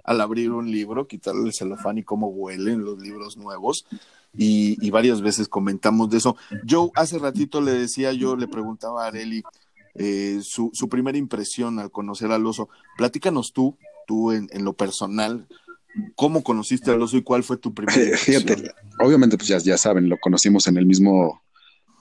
al, 0.05 0.21
abrir 0.21 0.53
un 0.53 0.71
libro, 0.71 1.09
quitarle 1.09 1.43
el 1.47 1.53
celofán 1.53 1.99
y 1.99 2.05
cómo 2.05 2.29
huelen 2.29 2.85
los 2.85 3.01
libros 3.01 3.37
nuevos. 3.37 3.85
Y, 4.33 4.91
varias 4.91 5.23
veces 5.23 5.49
comentamos 5.49 6.11
de 6.11 6.19
eso. 6.19 6.37
Yo 6.65 6.93
hace 6.95 7.19
ratito 7.19 7.61
le 7.61 7.73
decía, 7.73 8.13
yo 8.13 8.37
le 8.37 8.47
preguntaba 8.47 9.05
a 9.05 9.09
Areli 9.09 9.43
eh, 9.97 10.39
su, 10.41 10.71
su, 10.73 10.89
primera 10.89 11.19
impresión 11.19 11.81
al 11.81 11.91
conocer 11.91 12.31
al 12.31 12.47
oso. 12.47 12.69
Platícanos 12.97 13.53
tú, 13.53 13.77
tú 14.07 14.31
en, 14.31 14.49
lo 14.65 14.75
personal, 14.75 15.49
¿cómo 16.15 16.45
conociste 16.45 16.93
al 16.93 17.03
oso 17.03 17.17
y 17.17 17.23
cuál 17.23 17.43
fue 17.43 17.57
tu 17.57 17.75
primera 17.75 18.01
impresión? 18.05 18.43
Fíjate, 18.43 18.71
obviamente 19.01 19.37
pues 19.37 19.49
ya, 19.49 19.59
ya 19.59 19.77
saben, 19.77 20.09
lo 20.09 20.19
conocimos 20.19 20.69
en 20.69 20.77
el 20.77 20.87
mismo 20.87 21.43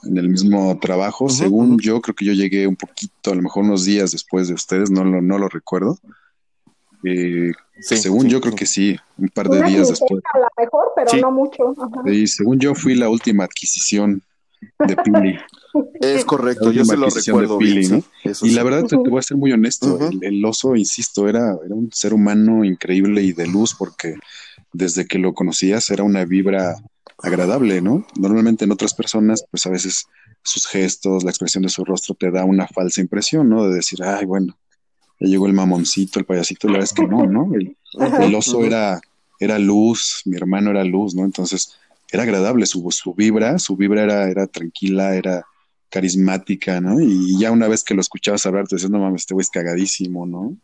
en 0.06 0.18
el 0.18 0.30
mismo 0.30 0.78
trabajo. 0.80 1.30
Según 1.30 1.80
yo, 1.80 2.02
creo 2.02 2.16
que 2.16 2.26
yo 2.26 2.34
llegué 2.34 2.68
un 2.68 2.76
poquito, 2.76 3.32
a 3.32 3.36
lo 3.36 3.42
mejor 3.42 3.64
unos 3.64 3.86
días 3.86 4.12
después 4.12 4.48
de 4.48 4.54
ustedes, 4.54 4.92
no 4.92 5.04
lo, 5.04 5.22
no 5.22 5.38
lo 5.38 5.48
recuerdo. 5.48 5.98
Eh, 7.04 7.52
según 7.82 8.30
yo, 8.30 8.40
creo 8.40 8.56
que 8.56 8.66
sí, 8.66 8.98
un 9.18 9.30
par 9.30 9.50
de 9.50 9.64
días 9.64 9.90
después. 9.90 10.24
A 10.34 10.40
lo 10.40 10.48
mejor, 10.58 10.92
pero 10.96 11.18
no 11.22 11.32
mucho. 11.32 11.76
Y 12.06 12.28
según 12.28 12.60
yo, 12.60 12.76
fui 12.76 12.96
la 12.96 13.10
última 13.10 13.44
adquisición 13.44 14.22
de 14.88 14.96
Pili. 14.96 15.38
Es 16.00 16.24
correcto, 16.24 16.72
yo 16.72 16.86
se 16.86 16.96
lo 16.96 17.10
recuerdo. 17.10 17.58
Pili, 17.58 18.04
y 18.44 18.50
la 18.52 18.64
verdad, 18.64 18.86
te, 18.86 18.96
voy 18.96 19.20
a 19.20 19.22
ser 19.22 19.38
muy 19.38 19.52
honesto, 19.52 20.00
el, 20.22 20.46
oso, 20.46 20.76
insisto, 20.76 21.28
era, 21.28 21.58
era 21.66 21.76
un 21.76 21.90
ser 21.92 22.14
humano 22.14 22.64
increíble 22.64 23.22
y 23.24 23.34
de 23.34 23.48
luz 23.48 23.76
porque 23.78 24.16
desde 24.72 25.06
que 25.06 25.20
lo 25.20 25.34
conocías 25.34 25.90
era 25.90 26.04
una 26.04 26.26
vibra 26.26 26.76
agradable, 27.20 27.82
¿no? 27.82 28.06
Normalmente 28.18 28.66
en 28.66 28.72
otras 28.72 28.94
personas, 28.94 29.46
pues 29.50 29.66
a 29.66 29.70
veces 29.70 30.06
sus 30.44 30.68
gestos, 30.68 31.24
la 31.24 31.32
expresión 31.32 31.64
de 31.64 31.70
su 31.70 31.86
rostro 31.86 32.16
te 32.16 32.32
da 32.32 32.44
una 32.44 32.68
falsa 32.68 33.02
impresión, 33.02 33.50
¿no? 33.50 33.68
De 33.68 33.76
decir, 33.76 34.04
ay, 34.04 34.26
bueno, 34.26 34.58
ya 35.20 35.28
llegó 35.28 35.48
el 35.48 35.54
mamoncito, 35.54 36.20
el 36.20 36.26
payasito, 36.26 36.68
la 36.68 36.74
verdad 36.74 36.90
es 36.92 36.94
que 36.94 37.08
no, 37.08 37.26
¿no? 37.26 37.52
El, 37.56 38.36
oso 38.36 38.64
era, 38.64 39.00
era 39.40 39.60
luz, 39.60 40.22
mi 40.26 40.36
hermano 40.36 40.72
era 40.72 40.84
luz, 40.84 41.16
¿no? 41.16 41.24
Entonces 41.24 41.78
era 42.12 42.24
agradable, 42.24 42.66
su, 42.66 42.86
su 42.92 43.14
vibra, 43.14 43.58
su 43.60 43.76
vibra 43.76 44.04
era, 44.04 44.30
era 44.30 44.48
tranquila, 44.48 45.16
era 45.16 45.46
carismática, 45.90 46.82
¿no? 46.82 47.00
Y 47.00 47.40
ya 47.40 47.52
una 47.52 47.68
vez 47.68 47.84
que 47.84 47.94
lo 47.94 48.02
escuchabas 48.02 48.46
hablar, 48.46 48.68
te 48.68 48.76
decías, 48.76 48.92
no 48.92 49.00
mames, 49.00 49.22
este 49.22 49.36
güey 49.36 49.44
es 49.44 49.50
cagadísimo, 49.50 50.26
¿no? 50.26 50.58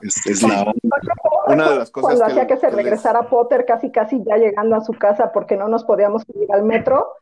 Es, 0.00 0.42
la 0.42 0.64
una 1.46 1.70
de 1.70 1.78
las 1.78 1.90
cosas 1.90 2.18
cuando 2.18 2.24
hacía 2.26 2.46
que 2.46 2.56
se 2.56 2.70
regresara 2.70 3.28
Potter 3.28 3.64
casi 3.64 3.90
casi 3.90 4.22
ya 4.24 4.36
llegando 4.36 4.76
a 4.76 4.80
su 4.80 4.92
casa 4.92 5.32
porque 5.32 5.56
no 5.56 5.68
nos 5.68 5.84
podíamos 5.84 6.24
ir 6.34 6.52
al 6.52 6.62
metro 6.62 7.14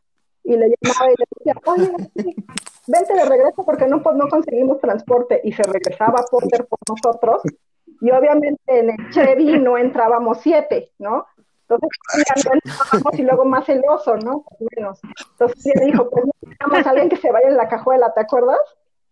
y 0.43 0.55
le 0.55 0.73
llamaba 0.81 1.11
y 1.11 1.15
le 1.17 1.25
decía, 1.37 1.61
oye, 1.65 2.35
vente 2.87 3.13
de 3.13 3.25
regreso 3.25 3.63
porque 3.65 3.87
no, 3.87 4.01
pues, 4.01 4.15
no 4.15 4.27
conseguimos 4.27 4.79
transporte 4.79 5.41
y 5.43 5.51
se 5.51 5.63
regresaba 5.63 6.23
Potter 6.29 6.65
por 6.65 6.79
nosotros 6.87 7.41
y 8.01 8.11
obviamente 8.11 8.61
en 8.67 8.89
el 8.91 9.09
Chevy 9.11 9.59
no 9.59 9.77
entrábamos 9.77 10.39
siete, 10.41 10.91
¿no? 10.99 11.25
Entonces 11.67 11.89
ya 12.15 12.49
no 12.49 12.59
entrábamos 12.63 13.19
y 13.19 13.23
luego 13.23 13.45
más 13.45 13.65
celoso, 13.65 14.17
¿no? 14.17 14.43
Menos. 14.75 14.99
Entonces 15.31 15.65
ella 15.67 15.85
dijo, 15.85 16.09
pues 16.09 16.25
necesitamos 16.25 16.85
a 16.85 16.89
alguien 16.89 17.09
que 17.09 17.17
se 17.17 17.31
vaya 17.31 17.47
en 17.47 17.57
la 17.57 17.67
cajuela, 17.67 18.13
¿te 18.13 18.21
acuerdas? 18.21 18.59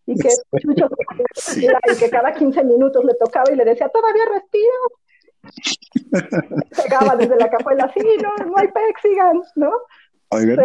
Y 0.08 0.16
que 0.20 0.30
Chucho 0.60 0.90
y 1.58 1.96
que 1.98 2.10
cada 2.10 2.34
15 2.34 2.64
minutos 2.64 3.06
le 3.06 3.14
tocaba 3.14 3.52
y 3.52 3.56
le 3.56 3.66
decía, 3.66 3.90
todavía 3.90 4.24
respiro. 4.34 4.74
Pegaba 6.84 7.16
desde 7.16 7.38
la 7.38 7.50
cajuela, 7.50 7.84
así, 7.86 8.02
no, 8.22 8.46
no 8.46 8.58
hay 8.58 8.68
pec, 8.68 9.00
sigan, 9.02 9.42
¿no? 9.56 9.72
Oigan, 10.30 10.60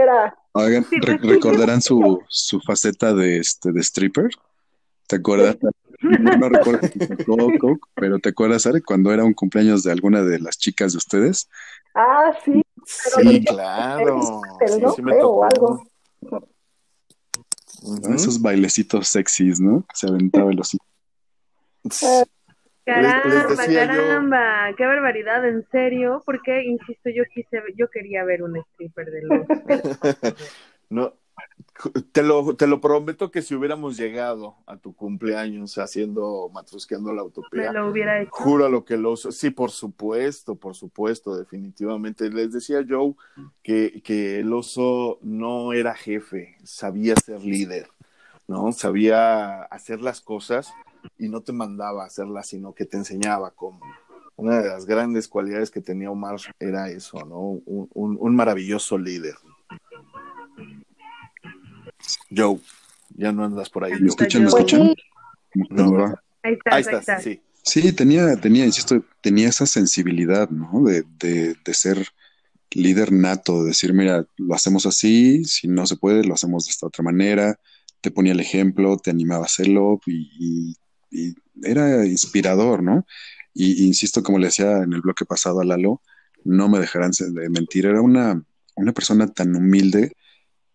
oigan 0.52 0.84
recordarán 1.22 1.80
su, 1.80 2.20
su 2.28 2.60
faceta 2.60 3.14
de, 3.14 3.38
este, 3.38 3.70
de 3.70 3.80
stripper. 3.80 4.28
¿Te 5.06 5.16
acuerdas? 5.16 5.56
No, 6.00 6.48
recuerdo, 6.48 6.80
pero 7.94 8.18
¿te 8.18 8.30
acuerdas, 8.30 8.66
Ari, 8.66 8.80
cuando 8.80 9.12
era 9.12 9.22
un 9.24 9.34
cumpleaños 9.34 9.84
de 9.84 9.92
alguna 9.92 10.22
de 10.22 10.40
las 10.40 10.58
chicas 10.58 10.92
de 10.92 10.98
ustedes? 10.98 11.48
Ah, 11.94 12.32
sí. 12.44 12.60
sí, 12.84 13.44
claro. 13.44 14.40
Pero 14.58 14.78
no 14.78 14.94
creo, 14.94 15.44
algo. 15.44 15.86
Esos 18.14 18.40
bailecitos 18.40 19.08
sexys, 19.08 19.60
¿no? 19.60 19.84
se 19.92 20.08
aventaba 20.08 20.50
el 20.50 20.60
osito. 20.60 20.84
Caramba, 22.84 23.66
caramba, 23.66 24.74
qué 24.76 24.84
barbaridad, 24.84 25.46
en 25.48 25.64
serio, 25.70 26.22
porque 26.26 26.64
insisto, 26.64 27.10
yo 27.10 27.22
quise, 27.32 27.62
yo 27.76 27.88
quería 27.88 28.24
ver 28.24 28.42
un 28.42 28.56
stripper 28.56 29.10
de 29.10 29.22
los. 29.22 29.46
no, 30.90 31.14
te 32.12 32.22
lo, 32.22 32.54
te 32.56 32.66
lo 32.66 32.80
prometo 32.80 33.30
que 33.30 33.42
si 33.42 33.54
hubiéramos 33.54 33.96
llegado 33.96 34.56
a 34.66 34.76
tu 34.76 34.94
cumpleaños 34.94 35.78
haciendo, 35.78 36.50
matrusqueando 36.52 37.12
la 37.12 37.24
utopía, 37.24 37.72
lo 37.72 37.90
hubiera 37.90 38.20
hecho. 38.20 38.30
Juro 38.32 38.68
lo 38.68 38.84
que 38.84 38.96
lo 38.96 39.16
Sí, 39.16 39.50
por 39.50 39.70
supuesto, 39.70 40.54
por 40.56 40.74
supuesto, 40.74 41.36
definitivamente. 41.36 42.30
Les 42.30 42.52
decía 42.52 42.84
Joe 42.88 43.14
que, 43.62 44.02
que 44.02 44.40
el 44.40 44.52
oso 44.52 45.18
no 45.22 45.72
era 45.72 45.94
jefe, 45.94 46.56
sabía 46.62 47.14
ser 47.16 47.42
líder, 47.42 47.88
¿no? 48.46 48.72
Sabía 48.72 49.62
hacer 49.64 50.00
las 50.00 50.20
cosas 50.20 50.72
y 51.18 51.28
no 51.28 51.40
te 51.40 51.52
mandaba 51.52 52.04
a 52.04 52.06
hacerlas, 52.06 52.48
sino 52.48 52.74
que 52.74 52.84
te 52.84 52.96
enseñaba 52.96 53.50
cómo. 53.50 53.80
Una 54.36 54.60
de 54.60 54.68
las 54.68 54.86
grandes 54.86 55.28
cualidades 55.28 55.70
que 55.70 55.80
tenía 55.80 56.10
Omar 56.10 56.36
era 56.58 56.88
eso, 56.88 57.24
¿no? 57.24 57.60
Un, 57.64 57.88
un, 57.94 58.36
maravilloso 58.36 58.98
líder. 58.98 59.34
Joe, 62.34 62.58
ya 63.16 63.32
no 63.32 63.44
andas 63.44 63.70
por 63.70 63.84
ahí. 63.84 63.92
¿Me 64.00 64.08
escuchan? 64.08 64.42
¿Me 64.42 64.48
escuchan? 64.48 64.94
Ahí 66.42 66.80
estás, 66.80 67.22
sí. 67.22 67.40
Sí, 67.64 67.92
tenía, 67.92 68.36
tenía, 68.36 68.66
insisto, 68.66 69.04
tenía 69.20 69.48
esa 69.48 69.66
sensibilidad, 69.66 70.50
¿no? 70.50 70.82
De, 70.82 71.04
de, 71.20 71.54
de 71.64 71.74
ser 71.74 72.08
líder 72.74 73.12
nato, 73.12 73.62
de 73.62 73.68
decir, 73.68 73.92
mira, 73.92 74.26
lo 74.36 74.54
hacemos 74.54 74.86
así, 74.86 75.44
si 75.44 75.68
no 75.68 75.86
se 75.86 75.96
puede, 75.96 76.24
lo 76.24 76.34
hacemos 76.34 76.64
de 76.64 76.70
esta 76.70 76.86
otra 76.86 77.04
manera, 77.04 77.58
te 78.00 78.10
ponía 78.10 78.32
el 78.32 78.40
ejemplo, 78.40 78.96
te 78.96 79.10
animaba 79.10 79.44
a 79.44 79.46
hacerlo 79.46 80.00
y, 80.06 80.76
era 81.62 82.06
inspirador, 82.06 82.82
¿no? 82.82 83.06
Y 83.52 83.84
insisto, 83.84 84.22
como 84.22 84.38
le 84.38 84.46
decía 84.46 84.78
en 84.78 84.94
el 84.94 85.02
bloque 85.02 85.26
pasado 85.26 85.60
a 85.60 85.64
Lalo, 85.64 86.00
no 86.44 86.70
me 86.70 86.80
dejarán 86.80 87.10
de 87.10 87.50
mentir, 87.50 87.84
era 87.84 88.00
una, 88.00 88.42
una 88.74 88.92
persona 88.92 89.26
tan 89.28 89.54
humilde 89.54 90.16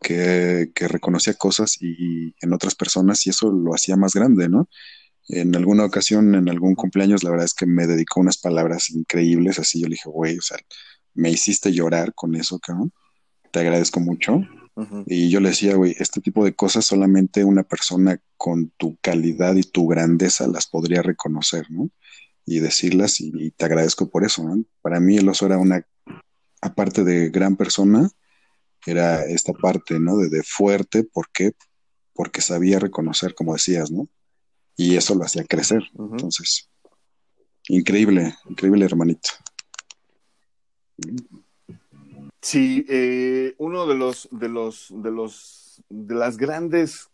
que, 0.01 0.71
que 0.75 0.87
reconocía 0.87 1.33
cosas 1.33 1.77
y, 1.81 2.35
en 2.41 2.53
otras 2.53 2.75
personas 2.75 3.25
y 3.25 3.31
eso 3.31 3.51
lo 3.51 3.73
hacía 3.73 3.95
más 3.95 4.13
grande, 4.13 4.49
¿no? 4.49 4.69
En 5.29 5.55
alguna 5.55 5.83
ocasión, 5.83 6.35
en 6.35 6.49
algún 6.49 6.75
cumpleaños, 6.75 7.23
la 7.23 7.31
verdad 7.31 7.45
es 7.45 7.53
que 7.53 7.65
me 7.65 7.85
dedicó 7.85 8.21
unas 8.21 8.37
palabras 8.37 8.89
increíbles, 8.89 9.59
así 9.59 9.81
yo 9.81 9.87
le 9.87 9.95
dije, 9.95 10.09
güey, 10.09 10.37
o 10.37 10.41
sea, 10.41 10.57
me 11.13 11.31
hiciste 11.31 11.73
llorar 11.73 12.13
con 12.13 12.35
eso, 12.35 12.59
cabrón. 12.59 12.93
Te 13.51 13.59
agradezco 13.59 13.99
mucho. 13.99 14.41
Y 15.07 15.29
yo 15.29 15.39
le 15.39 15.49
decía, 15.49 15.75
güey, 15.75 15.95
este 15.97 16.21
tipo 16.21 16.45
de 16.45 16.53
cosas 16.53 16.85
solamente 16.85 17.43
una 17.43 17.63
persona 17.63 18.21
con 18.37 18.69
tu 18.77 18.95
calidad 19.01 19.55
y 19.55 19.63
tu 19.63 19.87
grandeza 19.87 20.47
las 20.47 20.67
podría 20.67 21.01
reconocer, 21.01 21.65
¿no? 21.71 21.89
Y 22.45 22.59
decirlas 22.59 23.19
y, 23.19 23.51
te 23.51 23.65
agradezco 23.65 24.07
por 24.07 24.23
eso, 24.23 24.43
¿no? 24.43 24.63
Para 24.83 24.99
mí 24.99 25.17
el 25.17 25.27
oso 25.27 25.47
era 25.47 25.57
una, 25.57 25.83
aparte 26.61 27.03
de 27.03 27.29
gran 27.29 27.55
persona, 27.55 28.07
era 28.85 29.25
esta 29.25 29.53
parte, 29.53 29.99
¿no? 29.99 30.17
De, 30.17 30.43
fuerte, 30.43 31.03
¿por 31.03 31.29
qué? 31.31 31.53
Porque 32.13 32.41
sabía 32.41 32.79
reconocer, 32.79 33.35
como 33.35 33.53
decías, 33.53 33.91
¿no? 33.91 34.07
Y 34.75 34.95
eso 34.95 35.15
lo 35.15 35.23
hacía 35.23 35.43
crecer. 35.43 35.83
Entonces, 35.97 36.69
increíble, 37.67 38.35
increíble 38.49 38.85
hermanito. 38.85 39.29
Sí, 42.41 42.85
eh, 42.87 43.55
uno 43.57 43.85
de 43.87 43.95
los, 43.95 44.29
de 44.31 44.49
los, 44.49 44.87
de 44.95 45.11
los, 45.11 45.83
de 45.89 46.15
las 46.15 46.37
grandes 46.37 47.09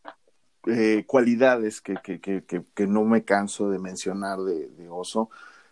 eh, 0.68 1.04
cualidades 1.08 1.82
que, 1.82 1.96
que, 2.04 2.20
que, 2.22 2.44
que, 2.46 2.88
no 2.88 3.04
me 3.04 3.24
canso 3.24 3.70
de 3.70 3.80
mencionar 3.80 4.40
de, 4.40 4.70
de, 4.70 4.90
Oso 4.90 5.30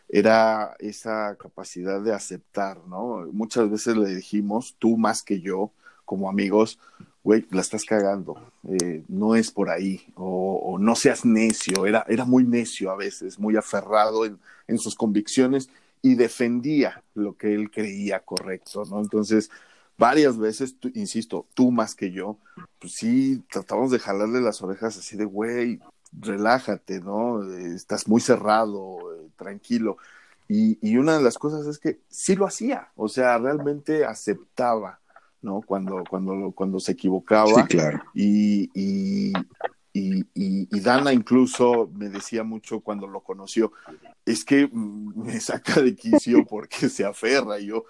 era 0.10 0.76
esa 0.80 1.38
capacidad 1.38 2.02
de 2.02 2.14
aceptar, 2.14 2.86
¿no? 2.88 3.26
Muchas 3.32 3.70
veces 3.70 3.96
le 3.96 4.14
dijimos, 4.14 4.76
tú 4.80 4.98
más 4.98 5.24
que 5.24 5.40
yo, 5.40 5.72
como 6.12 6.28
amigos, 6.28 6.78
güey, 7.24 7.46
la 7.52 7.62
estás 7.62 7.86
cagando, 7.86 8.36
eh, 8.68 9.06
no 9.08 9.34
es 9.34 9.50
por 9.50 9.70
ahí, 9.70 10.12
o, 10.16 10.78
no 10.78 10.94
seas 10.94 11.24
necio, 11.24 11.86
era, 11.86 12.06
era 12.10 12.26
muy 12.26 12.44
necio 12.44 12.92
a 12.92 12.98
veces, 12.98 13.40
muy 13.40 13.56
aferrado 13.56 14.26
en, 14.26 14.38
en, 14.68 14.78
sus 14.78 14.94
convicciones 14.94 15.70
y 16.02 16.16
defendía 16.16 17.02
lo 17.14 17.38
que 17.38 17.54
él 17.54 17.72
creía 17.72 18.20
correcto, 18.20 18.84
¿no? 18.90 19.00
Entonces, 19.00 19.50
varias 19.98 20.38
veces, 20.38 20.76
insisto, 20.96 21.48
tú 21.54 21.72
más 21.72 21.96
que 21.96 22.12
yo, 22.12 22.38
pues 22.78 22.92
sí, 22.92 23.42
tratamos 23.50 23.90
de 23.92 24.00
jalarle 24.00 24.42
las 24.42 24.62
orejas 24.62 24.98
así 24.98 25.16
de, 25.16 25.24
güey, 25.24 25.80
relájate, 26.12 27.00
¿no? 27.00 27.42
estás 27.54 28.06
muy 28.06 28.20
cerrado, 28.20 29.00
eh, 29.16 29.30
tranquilo. 29.38 29.96
Y, 30.50 30.78
y, 30.82 30.98
una 30.98 31.16
de 31.18 31.24
las 31.24 31.38
cosas 31.38 31.66
es 31.68 31.80
que 31.80 32.02
sí 32.10 32.36
lo 32.36 32.46
hacía, 32.46 32.90
o 32.98 33.08
sea, 33.08 33.38
realmente 33.38 34.04
aceptaba, 34.04 35.00
¿no? 35.42 35.62
Cuando, 35.62 36.04
cuando, 36.10 36.52
cuando 36.52 36.80
se 36.80 36.94
equivocaba. 36.94 37.54
Sí, 37.54 37.64
claro. 37.64 38.02
Y, 38.14 38.70
y, 38.74 39.34
y, 39.94 40.26
y, 40.34 40.80
Dana 40.80 41.12
incluso 41.12 41.90
me 41.94 42.10
decía 42.10 42.44
mucho 42.44 42.80
cuando 42.80 43.08
lo 43.08 43.22
conoció, 43.22 43.74
es 44.26 44.46
que 44.46 44.70
me 44.72 45.40
saca 45.40 45.82
de 45.82 45.96
quicio 45.96 46.46
porque 46.50 46.90
se 46.90 47.04
aferra. 47.04 47.60
Y 47.60 47.68
yo, 47.68 47.86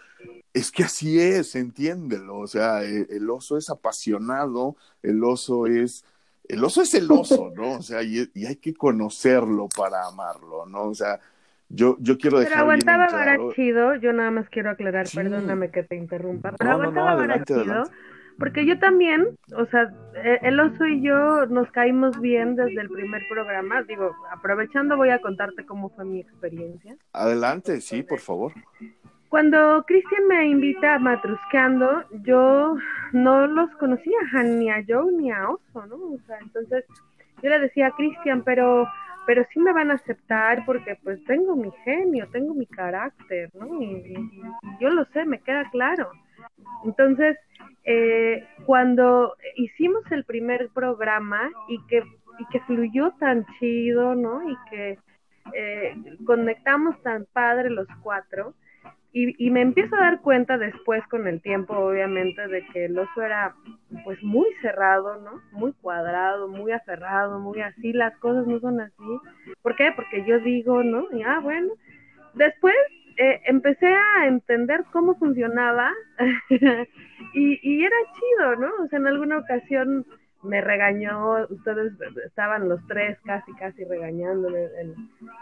es 0.53 0.71
que 0.71 0.83
así 0.83 1.19
es, 1.19 1.55
entiéndelo. 1.55 2.39
O 2.39 2.47
sea, 2.47 2.83
e, 2.83 3.07
el, 3.09 3.29
oso 3.29 3.57
es 3.57 3.69
apasionado, 3.69 4.75
el 5.03 5.23
oso 5.23 5.67
es, 5.67 6.03
el 6.47 6.63
oso 6.63 6.81
es 6.81 6.93
el 6.93 7.11
oso, 7.11 7.51
¿no? 7.55 7.73
O 7.73 7.81
sea, 7.81 8.01
y, 8.03 8.29
hay 8.45 8.55
que 8.55 8.73
conocerlo 8.73 9.69
para 9.69 10.07
amarlo, 10.07 10.65
¿no? 10.65 10.85
O 10.85 10.95
sea, 10.95 11.19
yo, 11.73 11.97
yo 11.99 12.17
quiero 12.17 12.39
dejar. 12.39 12.53
Pero 12.53 12.63
aguantaba 12.63 13.07
bien 13.07 13.51
chido, 13.53 13.95
yo 13.95 14.13
nada 14.13 14.31
más 14.31 14.49
quiero 14.49 14.71
aclarar, 14.71 15.07
perdóname 15.13 15.71
que 15.71 15.83
te 15.83 15.95
interrumpa, 15.95 16.53
pero 16.57 16.71
aguantaba 16.71 17.43
chido 17.43 17.83
porque 18.41 18.65
yo 18.65 18.79
también, 18.79 19.37
o 19.55 19.67
sea, 19.67 19.93
e, 20.15 20.39
el 20.41 20.59
oso 20.59 20.83
y 20.87 21.03
yo 21.03 21.45
nos 21.45 21.69
caímos 21.71 22.19
bien 22.19 22.55
desde 22.55 22.81
el 22.81 22.89
primer 22.89 23.21
programa. 23.29 23.83
Digo, 23.83 24.15
aprovechando 24.31 24.97
voy 24.97 25.09
a 25.09 25.21
contarte 25.21 25.63
cómo 25.63 25.89
fue 25.89 26.05
mi 26.05 26.21
experiencia. 26.21 26.95
Adelante, 27.13 27.79
sí, 27.81 28.01
por 28.01 28.19
favor. 28.19 28.51
Cuando 29.29 29.83
Cristian 29.85 30.27
me 30.27 30.47
invita 30.47 30.95
a 30.95 30.99
Matrusqueando, 30.99 32.03
yo 32.23 32.75
no 33.11 33.45
los 33.45 33.69
conocía 33.75 34.17
ni 34.43 34.71
a 34.71 34.83
Joe 34.87 35.11
ni 35.11 35.31
a 35.31 35.47
Oso, 35.47 35.85
¿no? 35.85 35.95
O 35.97 36.19
sea, 36.25 36.39
entonces 36.39 36.83
yo 37.43 37.49
le 37.51 37.59
decía 37.59 37.87
a 37.87 37.95
Cristian, 37.95 38.41
pero 38.43 38.87
pero 39.31 39.47
sí 39.53 39.61
me 39.61 39.71
van 39.71 39.91
a 39.91 39.93
aceptar 39.93 40.65
porque 40.65 40.97
pues 41.03 41.23
tengo 41.23 41.55
mi 41.55 41.71
genio, 41.85 42.27
tengo 42.33 42.53
mi 42.53 42.65
carácter, 42.65 43.49
¿no? 43.53 43.81
y 43.81 44.29
yo 44.81 44.89
lo 44.89 45.05
sé, 45.13 45.23
me 45.23 45.39
queda 45.39 45.69
claro. 45.69 46.11
Entonces, 46.83 47.37
eh, 47.85 48.45
cuando 48.65 49.33
hicimos 49.55 50.03
el 50.11 50.25
primer 50.25 50.67
programa 50.73 51.49
y 51.69 51.79
que, 51.87 52.03
y 52.39 52.45
que 52.51 52.59
fluyó 52.65 53.11
tan 53.21 53.45
chido, 53.57 54.15
¿no? 54.15 54.49
Y 54.49 54.57
que 54.69 54.99
eh, 55.53 55.95
conectamos 56.25 57.01
tan 57.01 57.25
padre 57.31 57.69
los 57.69 57.87
cuatro, 58.03 58.53
y, 59.13 59.45
y, 59.45 59.51
me 59.51 59.61
empiezo 59.61 59.95
a 59.95 59.99
dar 59.99 60.21
cuenta 60.21 60.57
después 60.57 61.05
con 61.07 61.27
el 61.27 61.41
tiempo, 61.41 61.73
obviamente, 61.75 62.47
de 62.47 62.65
que 62.67 62.85
el 62.85 62.97
oso 62.97 63.21
era 63.21 63.53
pues 64.05 64.21
muy 64.23 64.47
cerrado, 64.61 65.19
¿no? 65.21 65.41
Muy 65.51 65.73
cuadrado, 65.73 66.47
muy 66.47 66.71
aferrado, 66.71 67.39
muy 67.39 67.59
así, 67.61 67.91
las 67.91 68.17
cosas 68.19 68.47
no 68.47 68.59
son 68.59 68.79
así. 68.79 69.19
¿Por 69.61 69.75
qué? 69.75 69.91
Porque 69.95 70.23
yo 70.25 70.39
digo, 70.39 70.83
¿no? 70.83 71.07
Y 71.11 71.23
ah, 71.23 71.39
bueno. 71.39 71.73
Después 72.33 72.75
eh, 73.17 73.41
empecé 73.45 73.87
a 73.87 74.27
entender 74.27 74.85
cómo 74.91 75.15
funcionaba 75.15 75.91
y, 77.33 77.59
y, 77.61 77.83
era 77.83 77.95
chido, 78.13 78.55
¿no? 78.55 78.71
O 78.83 78.87
sea, 78.87 78.99
en 78.99 79.07
alguna 79.07 79.39
ocasión 79.39 80.05
me 80.43 80.61
regañó, 80.61 81.45
ustedes 81.49 81.93
estaban 82.25 82.67
los 82.67 82.79
tres 82.87 83.17
casi, 83.25 83.53
casi 83.53 83.83
regañándome 83.83 84.65
en, 84.79 84.95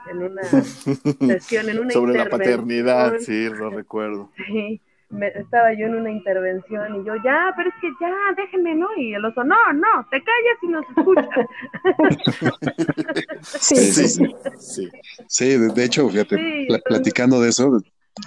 en 0.09 0.17
una 0.17 0.43
sesión, 1.41 1.69
en 1.69 1.79
una 1.79 1.91
Sobre 1.91 2.17
la 2.17 2.29
paternidad, 2.29 3.13
sí, 3.19 3.49
lo 3.49 3.69
recuerdo. 3.69 4.29
Sí, 4.47 4.81
estaba 5.35 5.73
yo 5.73 5.87
en 5.87 5.95
una 5.95 6.11
intervención 6.11 7.01
y 7.01 7.05
yo, 7.05 7.15
ya, 7.23 7.51
pero 7.57 7.69
es 7.69 7.75
que 7.81 7.89
ya, 7.99 8.13
déjenme, 8.37 8.75
¿no? 8.75 8.87
Y 8.97 9.13
el 9.13 9.25
oso, 9.25 9.43
no, 9.43 9.55
no, 9.73 10.07
te 10.11 10.21
callas 10.21 10.57
y 10.61 10.67
nos 10.67 10.85
escuchas. 10.95 11.45
sí, 13.41 13.75
sí, 13.75 14.33
sí. 14.57 14.89
Sí, 15.27 15.57
de 15.57 15.83
hecho, 15.83 16.09
fíjate, 16.09 16.67
platicando 16.85 17.41
de 17.41 17.49
eso, 17.49 17.81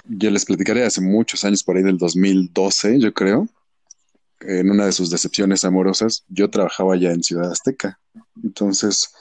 yo 0.05 0.29
les 0.29 0.45
platicaré 0.45 0.83
hace 0.83 1.01
muchos 1.01 1.45
años, 1.45 1.63
por 1.63 1.77
ahí 1.77 1.83
del 1.83 1.97
2012, 1.97 2.99
yo 2.99 3.13
creo, 3.13 3.47
en 4.41 4.69
una 4.71 4.85
de 4.85 4.91
sus 4.91 5.09
decepciones 5.09 5.65
amorosas, 5.65 6.25
yo 6.27 6.49
trabajaba 6.49 6.95
ya 6.97 7.11
en 7.11 7.23
Ciudad 7.23 7.51
Azteca. 7.51 7.99
Entonces, 8.43 9.13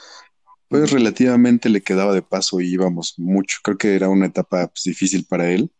pues 0.69 0.91
relativamente 0.91 1.69
le 1.69 1.83
quedaba 1.83 2.15
de 2.15 2.23
paso 2.23 2.61
y 2.61 2.73
íbamos 2.73 3.15
mucho. 3.19 3.59
Creo 3.63 3.79
que 3.79 3.95
era 3.95 4.09
una 4.09 4.27
etapa 4.27 4.69
pues, 4.69 4.85
difícil 4.85 5.27
para 5.27 5.51
él 5.51 5.71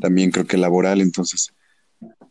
también 0.00 0.30
creo 0.30 0.46
que 0.46 0.56
laboral, 0.56 1.00
entonces 1.00 1.52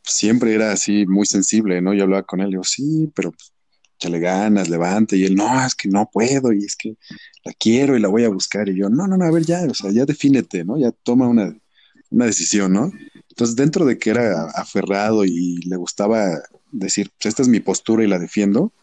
siempre 0.04 0.54
era 0.54 0.72
así 0.72 1.06
muy 1.06 1.26
sensible, 1.26 1.82
¿no? 1.82 1.94
Yo 1.94 2.04
hablaba 2.04 2.24
con 2.24 2.42
él, 2.42 2.50
digo, 2.50 2.64
sí, 2.64 3.12
pero 3.16 3.32
pues, 3.32 3.54
échale 3.98 4.20
ganas, 4.20 4.70
levante, 4.70 5.16
y 5.18 5.26
él, 5.26 5.36
no, 5.36 5.66
es 5.66 5.76
que 5.76 5.88
no 5.88 6.10
puedo, 6.12 6.52
y 6.52 6.66
es 6.66 6.76
que 6.76 6.96
la 7.44 7.54
quiero 7.54 7.96
y 7.96 8.02
la 8.02 8.08
voy 8.08 8.24
a 8.24 8.30
buscar, 8.30 8.68
y 8.70 8.76
yo, 8.76 8.90
no, 8.90 9.08
no, 9.08 9.18
no, 9.18 9.26
a 9.26 9.32
ver, 9.32 9.44
ya, 9.46 9.64
o 9.70 9.74
sea, 9.74 9.92
ya 9.92 10.06
defínete, 10.06 10.66
¿no? 10.66 10.78
Ya 10.78 10.92
toma 10.92 11.28
una, 11.28 11.56
una 12.10 12.26
decisión, 12.26 12.74
¿no? 12.74 12.92
Entonces, 13.30 13.56
dentro 13.56 13.86
de 13.86 13.98
que 13.98 14.10
era 14.10 14.46
aferrado 14.56 15.26
y 15.26 15.58
le 15.62 15.76
gustaba 15.78 16.28
decir, 16.72 17.10
pues 17.12 17.28
esta 17.28 17.42
es 17.42 17.48
mi 17.48 17.60
postura 17.60 18.04
y 18.04 18.08
la 18.08 18.20
defiendo, 18.20 18.74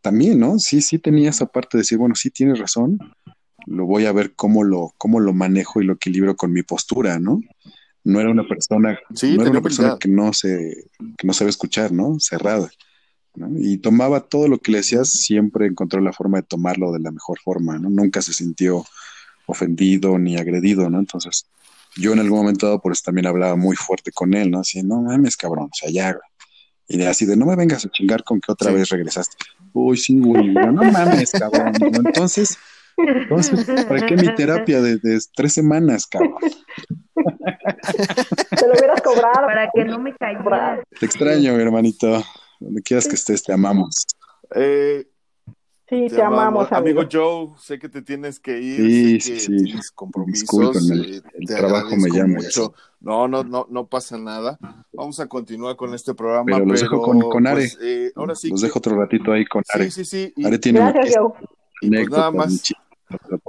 también, 0.00 0.40
¿no? 0.40 0.58
Sí, 0.58 0.80
sí 0.80 0.98
tenía 0.98 1.30
esa 1.30 1.46
parte 1.46 1.76
de 1.76 1.82
decir, 1.82 1.98
bueno, 1.98 2.14
sí 2.14 2.30
tienes 2.30 2.58
razón, 2.58 2.98
lo 3.66 3.86
voy 3.86 4.06
a 4.06 4.12
ver 4.12 4.34
cómo 4.34 4.64
lo, 4.64 4.94
cómo 4.98 5.20
lo 5.20 5.32
manejo 5.32 5.80
y 5.80 5.84
lo 5.84 5.94
equilibro 5.94 6.36
con 6.36 6.52
mi 6.52 6.62
postura, 6.62 7.18
¿no? 7.18 7.40
no 8.08 8.20
era 8.20 8.30
una 8.30 8.46
persona, 8.46 8.98
no 9.10 9.42
era 9.42 9.50
una 9.50 9.60
persona 9.60 9.96
que 10.00 10.08
no 10.08 10.32
se, 10.32 10.88
que 11.18 11.26
no 11.26 11.34
sabe 11.34 11.50
escuchar, 11.50 11.92
¿no? 11.92 12.18
Cerrada. 12.18 12.70
Y 13.56 13.78
tomaba 13.78 14.20
todo 14.20 14.48
lo 14.48 14.58
que 14.58 14.72
le 14.72 14.78
decías, 14.78 15.10
siempre 15.10 15.66
encontró 15.66 16.00
la 16.00 16.14
forma 16.14 16.38
de 16.38 16.44
tomarlo 16.44 16.90
de 16.90 17.00
la 17.00 17.10
mejor 17.10 17.38
forma, 17.38 17.78
¿no? 17.78 17.90
Nunca 17.90 18.22
se 18.22 18.32
sintió 18.32 18.84
ofendido 19.46 20.18
ni 20.18 20.38
agredido, 20.38 20.88
¿no? 20.88 20.98
Entonces, 20.98 21.46
yo 21.98 22.12
en 22.12 22.20
algún 22.20 22.38
momento 22.38 22.66
dado, 22.66 22.80
por 22.80 22.92
eso 22.92 23.02
también 23.04 23.26
hablaba 23.26 23.56
muy 23.56 23.76
fuerte 23.76 24.12
con 24.12 24.34
él, 24.34 24.50
¿no? 24.50 24.60
Así, 24.60 24.82
no 24.82 25.02
mames, 25.02 25.36
cabrón, 25.36 25.68
o 25.72 25.74
sea, 25.74 25.90
ya, 25.90 26.16
Y 26.86 26.96
de 26.96 27.06
así 27.06 27.26
de, 27.26 27.36
no 27.36 27.46
me 27.46 27.56
vengas 27.56 27.84
a 27.84 27.90
chingar 27.90 28.24
con 28.24 28.40
que 28.40 28.52
otra 28.52 28.72
vez 28.72 28.88
regresaste. 28.88 29.36
Uy, 29.72 29.96
sí, 29.96 30.18
güey, 30.18 30.48
no, 30.48 30.72
mames, 30.72 31.32
cabrón. 31.32 31.72
Entonces, 31.80 32.56
entonces, 32.96 33.84
¿para 33.84 34.06
qué 34.06 34.16
mi 34.16 34.34
terapia 34.34 34.80
de, 34.80 34.98
de 34.98 35.20
tres 35.34 35.52
semanas, 35.52 36.06
cabrón? 36.06 36.34
Te 37.14 38.66
lo 38.66 38.72
hubieras 38.72 39.00
cobrado. 39.02 39.46
Para 39.46 39.70
que 39.72 39.84
no 39.84 39.98
me 39.98 40.14
caiga. 40.16 40.82
Te 40.98 41.06
extraño, 41.06 41.54
mi 41.54 41.62
hermanito. 41.62 42.24
Donde 42.58 42.82
quieras 42.82 43.06
que 43.06 43.14
estés, 43.14 43.42
te 43.42 43.52
amamos. 43.52 44.06
Eh, 44.54 45.06
sí, 45.88 46.06
te, 46.08 46.22
amamos, 46.22 46.70
amigo. 46.72 47.02
Joe, 47.10 47.50
sé 47.58 47.78
que 47.78 47.88
te 47.88 48.02
tienes 48.02 48.40
que 48.40 48.60
ir. 48.60 48.76
Sí, 48.76 49.20
sí, 49.20 49.40
sí. 49.40 49.64
Tienes 49.64 49.90
compromisos. 49.90 50.90
el, 50.90 51.16
eh, 51.16 51.22
trabajo 51.46 51.96
me 51.96 52.10
llama. 52.10 52.36
Mucho. 52.36 52.74
No, 53.00 53.28
no, 53.28 53.44
no, 53.44 53.66
no 53.70 53.86
pasa 53.86 54.18
nada. 54.18 54.58
Vamos 54.92 55.20
a 55.20 55.26
continuar 55.26 55.76
con 55.76 55.94
este 55.94 56.14
programa. 56.14 56.46
Pero 56.46 56.64
los 56.64 56.80
dejo 56.80 57.02
con, 57.02 57.20
con 57.20 57.46
Are. 57.46 57.60
Pues, 57.60 57.78
eh, 57.80 58.12
ahora 58.16 58.34
sí. 58.34 58.50
Los 58.50 58.60
dejo 58.60 58.78
otro 58.78 58.96
ratito 58.96 59.32
ahí 59.32 59.44
con 59.44 59.62
Are. 59.72 59.90
Sí, 59.90 60.04
sí, 60.04 60.32
sí. 60.34 60.44
Are 60.44 60.58
tiene 60.58 60.80
Gracias, 60.80 61.16
Joe. 61.16 61.32
Y 61.80 61.90
pues 61.90 62.10
nada 62.10 62.30
más 62.32 62.62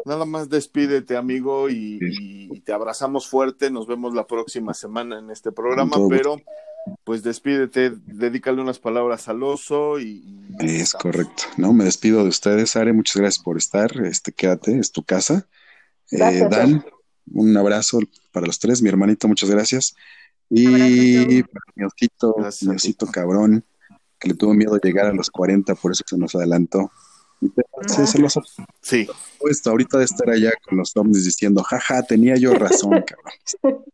Nada 0.05 0.25
más 0.25 0.49
despídete, 0.49 1.17
amigo, 1.17 1.69
y, 1.69 2.61
te 2.61 2.71
abrazamos 2.73 3.27
fuerte. 3.27 3.69
Nos 3.71 3.87
vemos 3.87 4.13
la 4.13 4.25
próxima 4.25 4.73
semana 4.73 5.19
en 5.19 5.29
este 5.29 5.51
programa, 5.51 5.97
pero 6.09 6.37
pues 7.03 7.23
despídete, 7.23 7.91
dedícale 8.05 8.61
unas 8.61 8.79
palabras 8.79 9.27
al 9.27 9.43
oso 9.43 9.99
y. 9.99 10.23
es 10.59 10.93
correcto, 10.93 11.43
¿no? 11.57 11.73
Me 11.73 11.85
despido 11.85 12.23
de 12.23 12.29
ustedes, 12.29 12.75
Are. 12.75 12.93
Muchas 12.93 13.17
gracias 13.17 13.43
por 13.43 13.57
estar. 13.57 13.91
Este, 14.05 14.31
quédate, 14.31 14.79
es 14.79 14.91
tu 14.91 15.03
casa. 15.03 15.47
Eh, 16.11 16.47
Dan, 16.49 16.83
un 17.31 17.55
abrazo 17.57 17.99
para 18.31 18.47
los 18.47 18.59
tres. 18.59 18.81
Mi 18.81 18.89
hermanito, 18.89 19.27
muchas 19.27 19.49
gracias. 19.49 19.95
Y 20.49 21.43
para 21.43 21.65
mi 21.75 21.85
osito, 21.85 22.35
mi 22.61 22.75
osito 22.75 23.05
cabrón, 23.07 23.63
que 24.19 24.29
le 24.29 24.33
tuvo 24.33 24.53
miedo 24.53 24.73
de 24.73 24.81
llegar 24.83 25.05
a 25.05 25.13
los 25.13 25.29
40, 25.29 25.75
por 25.75 25.91
eso 25.91 26.03
se 26.07 26.17
nos 26.17 26.33
adelantó. 26.35 26.91
Sí, 27.87 28.05
se 28.05 28.19
los 28.19 28.39
Sí. 28.81 29.07
Puesto 29.39 29.69
ahorita 29.69 29.97
de 29.97 30.05
estar 30.05 30.29
allá 30.29 30.51
con 30.67 30.77
los 30.77 30.95
ovnis 30.95 31.25
diciendo, 31.25 31.63
jaja, 31.63 32.03
tenía 32.03 32.35
yo 32.35 32.53
razón, 32.53 32.91
cabrón. 33.07 33.85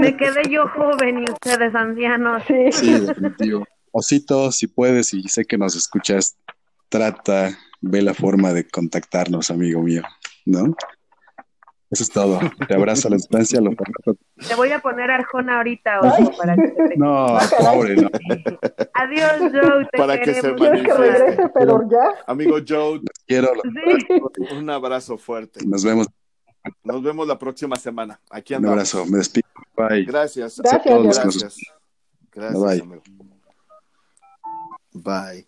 Me 0.00 0.16
quedé 0.16 0.48
yo 0.50 0.66
joven 0.68 1.24
y 1.26 1.30
ustedes 1.30 1.74
ancianos. 1.74 2.42
Sí, 2.46 2.72
sí 2.72 2.98
definitivo. 3.00 3.64
Osito, 3.92 4.50
si 4.50 4.66
puedes 4.66 5.12
y 5.14 5.22
sé 5.28 5.44
que 5.44 5.58
nos 5.58 5.76
escuchas, 5.76 6.36
trata, 6.88 7.56
ve 7.80 8.02
la 8.02 8.14
forma 8.14 8.52
de 8.52 8.66
contactarnos, 8.66 9.50
amigo 9.50 9.82
mío, 9.82 10.02
¿no? 10.46 10.74
Eso 11.94 12.02
es 12.02 12.10
todo. 12.10 12.40
Te 12.66 12.74
abrazo 12.74 13.06
a 13.06 13.12
la 13.12 13.16
distancia. 13.18 13.60
Lo... 13.60 13.70
Te 13.70 14.54
voy 14.56 14.72
a 14.72 14.80
poner 14.80 15.12
Arjona 15.12 15.58
ahorita, 15.58 16.00
ojo, 16.00 16.36
para 16.36 16.56
que 16.56 16.68
te... 16.68 16.96
No, 16.96 17.38
pobre, 17.56 17.94
no. 17.94 18.10
Adiós, 18.94 19.52
Joe. 19.52 19.88
Te 19.92 19.98
para 19.98 20.20
que 20.20 20.34
se 20.34 20.56
que 20.56 20.70
regrese, 20.70 21.50
pero 21.54 21.88
ya. 21.88 22.24
Amigo 22.26 22.56
Joe, 22.66 23.00
quiero. 23.28 23.52
Sí. 23.62 24.54
Un 24.56 24.68
abrazo 24.70 25.16
fuerte. 25.16 25.64
Nos 25.64 25.84
vemos. 25.84 26.08
Nos 26.82 27.00
vemos 27.00 27.28
la 27.28 27.38
próxima 27.38 27.76
semana. 27.76 28.20
Aquí 28.28 28.54
andamos. 28.54 28.72
Un 28.72 28.78
abrazo. 28.80 29.06
Me 29.06 29.18
despido. 29.18 29.46
Bye. 29.76 30.04
Gracias. 30.04 30.58
Gracias. 30.58 30.74
A 30.74 30.82
todos. 30.82 31.04
Gracias. 31.04 31.42
Gracias. 31.42 31.56
Gracias, 32.32 32.60
Bye. 32.60 32.80
amigo. 32.80 33.02
Bye. 34.94 35.46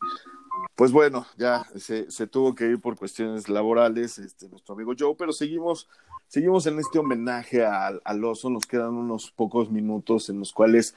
Pues 0.77 0.93
bueno, 0.93 1.27
ya 1.39 1.67
se, 1.77 2.11
se, 2.11 2.27
tuvo 2.27 2.55
que 2.55 2.67
ir 2.67 2.81
por 2.81 2.97
cuestiones 2.97 3.49
laborales, 3.49 4.19
este, 4.19 4.47
nuestro 4.49 4.75
amigo 4.75 4.93
Joe, 4.97 5.15
pero 5.19 5.33
seguimos, 5.33 5.89
seguimos 6.27 6.67
en 6.67 6.79
este 6.79 6.99
homenaje 6.99 7.65
al, 7.65 8.01
al 8.05 8.25
oso. 8.25 8.51
Nos 8.51 8.67
quedan 8.67 8.95
unos 8.95 9.31
pocos 9.31 9.71
minutos 9.71 10.29
en 10.31 10.39
los 10.39 10.53
cuales, 10.53 10.95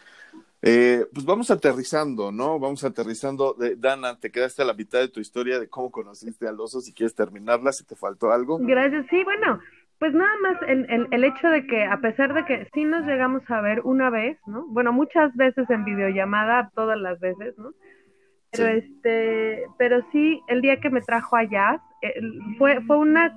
eh, 0.61 1.06
pues 1.14 1.26
vamos 1.26 1.51
aterrizando, 1.51 2.31
¿no? 2.31 2.60
Vamos 2.60 2.84
aterrizando. 2.84 3.53
De, 3.53 3.76
Dana, 3.76 4.19
te 4.19 4.31
quedaste 4.31 4.61
a 4.61 4.65
la 4.65 4.73
mitad 4.73 4.99
de 4.99 5.10
tu 5.10 5.19
historia 5.19 5.60
de 5.60 5.69
cómo 5.69 5.91
conociste 5.91 6.47
al 6.47 6.60
oso. 6.60 6.81
Si 6.81 6.93
quieres 6.93 7.15
terminarla, 7.15 7.72
si 7.72 7.84
te 7.84 7.95
faltó 7.95 8.31
algo. 8.31 8.57
Gracias. 8.61 9.06
Sí, 9.10 9.23
bueno, 9.23 9.60
pues 9.99 10.14
nada 10.14 10.31
más 10.41 10.57
el, 10.68 10.89
el, 10.89 11.07
el, 11.11 11.23
hecho 11.26 11.49
de 11.49 11.68
que 11.68 11.84
a 11.84 11.99
pesar 11.99 12.34
de 12.34 12.45
que 12.45 12.68
sí 12.73 12.85
nos 12.85 13.06
llegamos 13.06 13.43
a 13.49 13.61
ver 13.61 13.81
una 13.84 14.10
vez, 14.10 14.38
¿no? 14.47 14.65
Bueno, 14.68 14.93
muchas 14.93 15.35
veces 15.35 15.69
en 15.69 15.84
videollamada, 15.84 16.72
todas 16.73 16.97
las 16.97 17.19
veces, 17.19 17.57
¿no? 17.57 17.73
Pero 18.51 18.65
sí. 18.65 18.77
este, 18.77 19.65
pero 19.77 20.01
sí, 20.11 20.41
el 20.47 20.61
día 20.61 20.80
que 20.80 20.89
me 20.89 21.01
trajo 21.01 21.35
allá, 21.35 21.81
eh, 22.01 22.14
fue, 22.57 22.81
fue 22.81 22.97
una 22.97 23.34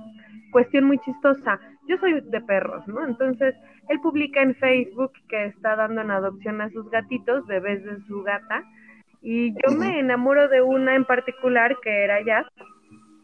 cuestión 0.53 0.85
muy 0.85 0.99
chistosa. 0.99 1.61
Yo 1.89 1.97
soy 1.99 2.21
de 2.21 2.41
perros, 2.41 2.87
¿no? 2.87 3.05
Entonces, 3.05 3.55
él 3.89 4.01
publica 4.01 4.41
en 4.43 4.55
Facebook 4.55 5.13
que 5.29 5.47
está 5.47 5.77
dando 5.77 6.01
en 6.01 6.11
adopción 6.11 6.61
a 6.61 6.71
sus 6.71 6.89
gatitos, 6.91 7.47
bebés 7.47 7.85
de 7.85 8.01
su 8.07 8.23
gata, 8.23 8.63
y 9.21 9.53
yo 9.53 9.77
me 9.77 10.01
enamoro 10.01 10.49
de 10.49 10.63
una 10.63 10.95
en 10.95 11.05
particular 11.05 11.77
que 11.83 12.05
era 12.05 12.23
Jazz, 12.23 12.47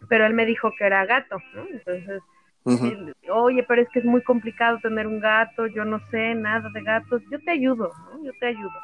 pero 0.09 0.27
él 0.27 0.35
me 0.35 0.47
dijo 0.47 0.73
que 0.79 0.85
era 0.85 1.05
gato, 1.07 1.39
¿no? 1.55 1.67
Entonces, 1.69 2.23
Uh 2.69 2.73
-huh. 2.73 3.15
Oye, 3.33 3.63
pero 3.63 3.81
es 3.81 3.89
que 3.89 4.01
es 4.01 4.05
muy 4.05 4.23
complicado 4.23 4.79
tener 4.83 5.07
un 5.07 5.21
gato, 5.21 5.67
yo 5.69 5.87
no 5.87 6.01
sé 6.11 6.35
nada 6.35 6.69
de 6.75 6.83
gatos, 6.83 7.23
yo 7.31 7.39
te 7.41 7.53
ayudo, 7.53 7.91
¿no? 8.05 8.23
Yo 8.23 8.33
te 8.39 8.47
ayudo. 8.47 8.79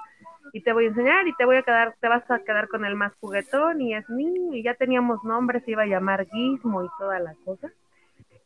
Y 0.54 0.62
te 0.62 0.72
voy 0.72 0.86
a 0.86 0.88
enseñar 0.88 1.28
y 1.28 1.34
te 1.34 1.44
voy 1.44 1.56
a 1.56 1.62
quedar, 1.62 1.94
te 2.00 2.08
vas 2.08 2.28
a 2.30 2.38
quedar 2.38 2.68
con 2.68 2.84
el 2.86 2.94
más 2.94 3.12
juguetón 3.20 3.82
y 3.82 3.94
es 3.94 4.08
niño 4.08 4.54
y 4.54 4.62
ya 4.62 4.74
teníamos 4.74 5.22
nombres, 5.24 5.64
se 5.64 5.72
iba 5.72 5.82
a 5.82 5.86
llamar 5.86 6.26
Gizmo 6.26 6.84
y 6.84 6.88
toda 6.98 7.18
la 7.18 7.34
cosa. 7.44 7.70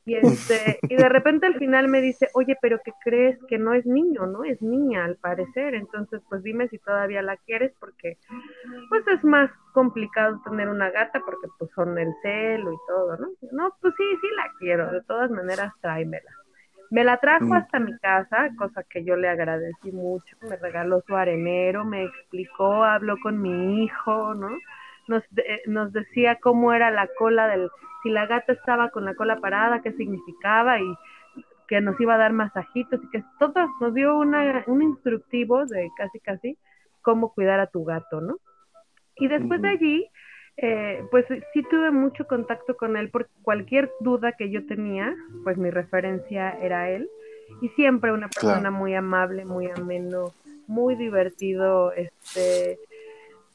Y 0.09 0.15
este, 0.15 0.79
y 0.89 0.97
de 0.97 1.09
repente 1.11 1.47
al 1.47 1.57
final 1.57 1.89
me 1.89 2.01
dice, 2.01 2.31
oye, 2.33 2.57
pero 2.63 2.81
¿qué 2.83 2.93
crees? 3.05 3.39
Que 3.47 3.59
no 3.59 3.75
es 3.75 3.85
niño, 3.85 4.27
¿no? 4.27 4.43
Es 4.43 4.63
niña 4.63 5.05
al 5.05 5.17
parecer. 5.17 5.75
Entonces, 5.75 6.23
pues 6.31 6.43
dime 6.43 6.67
si 6.69 6.79
todavía 6.79 7.21
la 7.21 7.37
quieres, 7.37 7.75
porque 7.79 8.17
pues 8.89 9.07
es 9.09 9.23
más 9.23 9.51
complicado 9.75 10.41
tener 10.45 10.71
una 10.71 10.91
gata, 10.91 11.21
porque 11.21 11.49
pues 11.59 11.71
son 11.75 11.99
el 11.99 12.11
celo 12.23 12.73
y 12.73 12.77
todo, 12.87 13.19
¿no? 13.19 13.29
No, 13.53 13.75
pues 13.83 13.93
sí, 13.99 14.05
sí 14.23 14.27
la 14.35 14.51
quiero, 14.59 14.91
de 14.91 15.03
todas 15.03 15.31
maneras 15.31 15.75
tráemela. 15.83 16.31
Me 16.91 17.05
la 17.05 17.19
trajo 17.19 17.45
mm. 17.45 17.53
hasta 17.53 17.79
mi 17.79 17.99
casa, 17.99 18.49
cosa 18.57 18.83
que 18.85 19.05
yo 19.05 19.15
le 19.17 19.29
agradecí 19.29 19.93
mucho. 19.93 20.39
Me 20.49 20.57
regaló 20.57 21.03
su 21.07 21.15
arenero, 21.15 21.85
me 21.85 22.05
explicó, 22.05 22.83
habló 22.83 23.17
con 23.23 23.43
mi 23.43 23.85
hijo, 23.85 24.35
¿no? 24.35 24.49
Nos, 25.09 25.25
eh, 25.37 25.63
nos 25.67 25.93
decía 25.93 26.39
cómo 26.41 26.73
era 26.73 26.91
la 26.91 27.09
cola 27.19 27.49
del, 27.49 27.69
si 28.03 28.11
la 28.11 28.27
gata 28.27 28.53
estaba 28.53 28.91
con 28.91 29.05
la 29.05 29.15
cola 29.15 29.41
parada, 29.41 29.83
qué 29.83 29.93
significaba 29.93 30.81
y 30.81 30.95
que 31.67 31.81
nos 31.81 32.01
iba 32.01 32.15
a 32.15 32.19
dar 32.19 32.33
masajitos 32.33 33.01
y 33.03 33.11
que 33.11 33.25
todo 33.39 33.53
nos 33.81 33.95
dio 33.95 34.19
una, 34.19 34.65
un 34.67 34.83
instructivo 34.83 35.67
de 35.67 35.91
casi 35.97 36.19
casi 36.21 36.59
cómo 37.03 37.33
cuidar 37.33 37.61
a 37.61 37.67
tu 37.67 37.85
gato, 37.85 38.21
¿no? 38.21 38.39
Y 39.17 39.29
después 39.29 39.61
de 39.61 39.69
allí, 39.69 40.11
eh, 40.57 41.05
pues 41.11 41.27
sí 41.53 41.63
tuve 41.71 41.91
mucho 41.91 42.27
contacto 42.27 42.77
con 42.77 42.97
él 42.97 43.11
porque 43.11 43.31
cualquier 43.43 43.91
duda 44.01 44.33
que 44.33 44.51
yo 44.51 44.67
tenía, 44.67 45.15
pues 45.45 45.57
mi 45.57 45.71
referencia 45.71 46.51
era 46.61 46.91
él 46.91 47.09
y 47.61 47.69
siempre 47.71 48.13
una 48.13 48.29
persona 48.29 48.61
claro. 48.61 48.77
muy 48.77 48.95
amable, 48.95 49.45
muy 49.45 49.69
ameno, 49.69 50.33
muy 50.67 50.95
divertido, 50.95 51.93
este, 51.93 52.79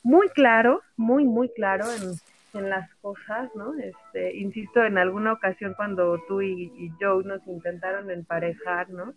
muy 0.04 0.30
claro, 0.30 0.82
muy 0.98 1.26
muy 1.26 1.50
claro 1.50 1.86
en, 1.92 2.60
en 2.60 2.70
las 2.70 2.94
cosas, 2.96 3.50
¿no? 3.56 3.74
Este, 3.76 4.36
insisto, 4.38 4.84
en 4.84 4.98
alguna 4.98 5.34
ocasión 5.34 5.74
cuando 5.76 6.20
tú 6.28 6.42
y, 6.42 6.72
y 6.78 6.92
Joe 7.00 7.24
nos 7.24 7.46
intentaron 7.48 8.12
emparejar, 8.12 8.90
¿no? 8.90 9.14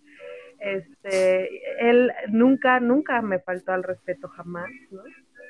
Este, 0.58 1.88
él 1.90 2.12
nunca, 2.28 2.80
nunca 2.80 3.20
me 3.20 3.38
faltó 3.40 3.72
al 3.72 3.82
respeto 3.82 4.28
jamás, 4.28 4.70
¿no? 4.90 5.02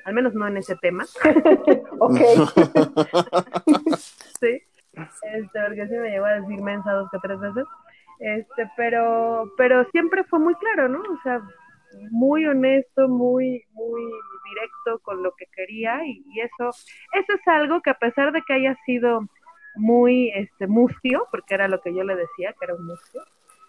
Al 0.05 0.13
menos 0.13 0.33
no 0.33 0.47
en 0.47 0.57
ese 0.57 0.75
tema. 0.77 1.05
ok. 1.99 2.19
sí, 4.39 4.61
este, 4.93 5.61
porque 5.67 5.87
sí 5.87 5.95
me 5.95 6.09
llegó 6.09 6.25
a 6.25 6.39
decir 6.39 6.61
mensa 6.61 6.91
dos 6.93 7.09
que 7.11 7.19
tres 7.19 7.39
veces. 7.39 7.65
Este, 8.19 8.69
pero, 8.75 9.51
pero 9.57 9.85
siempre 9.91 10.23
fue 10.23 10.39
muy 10.39 10.55
claro, 10.55 10.87
¿no? 10.87 10.99
O 10.99 11.21
sea, 11.23 11.41
muy 12.11 12.45
honesto, 12.45 13.07
muy, 13.07 13.63
muy 13.71 14.03
directo 14.49 14.99
con 15.03 15.23
lo 15.23 15.33
que 15.33 15.45
quería 15.47 16.05
y, 16.05 16.23
y, 16.27 16.41
eso, 16.41 16.69
eso 16.69 17.33
es 17.33 17.47
algo 17.47 17.81
que 17.81 17.89
a 17.89 17.99
pesar 17.99 18.31
de 18.31 18.41
que 18.41 18.53
haya 18.53 18.75
sido 18.85 19.21
muy 19.75 20.31
este 20.31 20.67
mustio, 20.67 21.27
porque 21.31 21.53
era 21.53 21.67
lo 21.67 21.81
que 21.81 21.93
yo 21.93 22.03
le 22.03 22.15
decía, 22.15 22.53
que 22.53 22.65
era 22.65 22.75
un 22.75 22.87
mustio, 22.87 23.21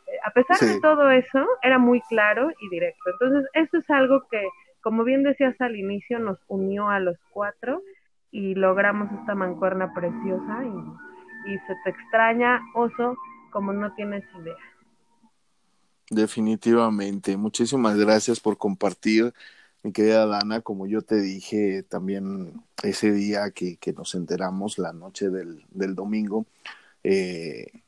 eh, 0.07 0.19
a 0.25 0.31
pesar 0.31 0.57
sí. 0.57 0.67
de 0.67 0.81
todo 0.81 1.11
eso, 1.11 1.47
era 1.63 1.79
muy 1.79 2.01
claro 2.03 2.51
y 2.61 2.69
directo. 2.69 3.11
Entonces, 3.11 3.49
eso 3.53 3.79
es 3.79 3.91
algo 3.91 4.27
que, 4.31 4.47
como 4.83 5.05
bien 5.05 5.23
decías 5.23 5.61
al 5.61 5.77
inicio, 5.77 6.19
nos 6.19 6.39
unió 6.49 6.89
a 6.89 7.01
los 7.01 7.17
cuatro 7.31 7.83
y 8.31 8.55
logramos 8.55 9.11
esta 9.13 9.35
mancuerna 9.35 9.93
preciosa 9.95 10.65
y, 10.65 11.53
y 11.53 11.59
se 11.59 11.75
te 11.85 11.91
extraña, 11.91 12.61
oso, 12.75 13.17
como 13.51 13.73
no 13.73 13.95
tienes 13.95 14.25
idea. 14.41 14.57
Definitivamente. 16.10 17.36
Muchísimas 17.36 17.97
gracias 17.97 18.40
por 18.40 18.56
compartir, 18.56 19.35
mi 19.82 19.93
querida 19.93 20.26
Dana. 20.26 20.62
Como 20.62 20.86
yo 20.86 21.02
te 21.02 21.20
dije 21.20 21.82
también 21.82 22.62
ese 22.82 23.12
día 23.12 23.51
que, 23.51 23.76
que 23.76 23.93
nos 23.93 24.14
enteramos, 24.14 24.78
la 24.78 24.93
noche 24.94 25.28
del, 25.28 25.64
del 25.70 25.94
domingo, 25.94 26.47
eh, 27.05 27.82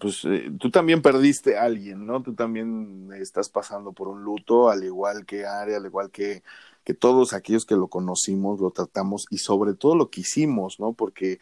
pues 0.00 0.24
eh, 0.24 0.50
tú 0.58 0.70
también 0.70 1.02
perdiste 1.02 1.58
a 1.58 1.64
alguien, 1.64 2.06
¿no? 2.06 2.22
Tú 2.22 2.34
también 2.34 3.10
estás 3.20 3.48
pasando 3.48 3.92
por 3.92 4.08
un 4.08 4.22
luto, 4.22 4.70
al 4.70 4.84
igual 4.84 5.26
que 5.26 5.44
Ari, 5.44 5.74
al 5.74 5.86
igual 5.86 6.10
que, 6.10 6.44
que 6.84 6.94
todos 6.94 7.32
aquellos 7.32 7.66
que 7.66 7.74
lo 7.74 7.88
conocimos, 7.88 8.60
lo 8.60 8.70
tratamos 8.70 9.26
y 9.28 9.38
sobre 9.38 9.74
todo 9.74 9.96
lo 9.96 10.08
que 10.08 10.20
hicimos, 10.20 10.78
¿no? 10.78 10.92
Porque, 10.92 11.40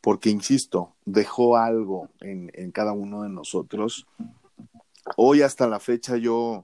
porque 0.00 0.30
insisto, 0.30 0.94
dejó 1.04 1.58
algo 1.58 2.08
en, 2.20 2.50
en 2.54 2.72
cada 2.72 2.92
uno 2.92 3.22
de 3.22 3.28
nosotros 3.28 4.06
hoy 5.16 5.42
hasta 5.42 5.66
la 5.66 5.78
fecha 5.78 6.16
yo 6.16 6.62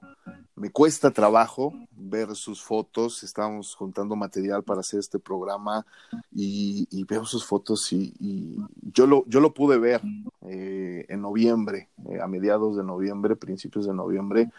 me 0.55 0.69
cuesta 0.69 1.11
trabajo 1.11 1.73
ver 1.95 2.35
sus 2.35 2.61
fotos, 2.61 3.23
estábamos 3.23 3.75
juntando 3.75 4.15
material 4.15 4.63
para 4.63 4.81
hacer 4.81 4.99
este 4.99 5.17
programa 5.17 5.85
y, 6.31 7.03
veo 7.05 7.25
sus 7.25 7.45
fotos 7.45 7.91
y, 7.91 8.13
y, 8.19 8.57
yo, 8.93 9.07
lo, 9.07 9.25
yo 9.27 9.39
lo 9.39 9.53
pude 9.53 9.77
ver 9.77 10.01
eh, 10.41 11.05
en 11.09 11.21
noviembre, 11.21 11.89
eh, 12.09 12.19
a 12.21 12.27
mediados 12.27 12.77
de 12.77 12.83
noviembre, 12.83 13.35
principios 13.35 13.85
de 13.87 13.93
noviembre, 13.93 14.51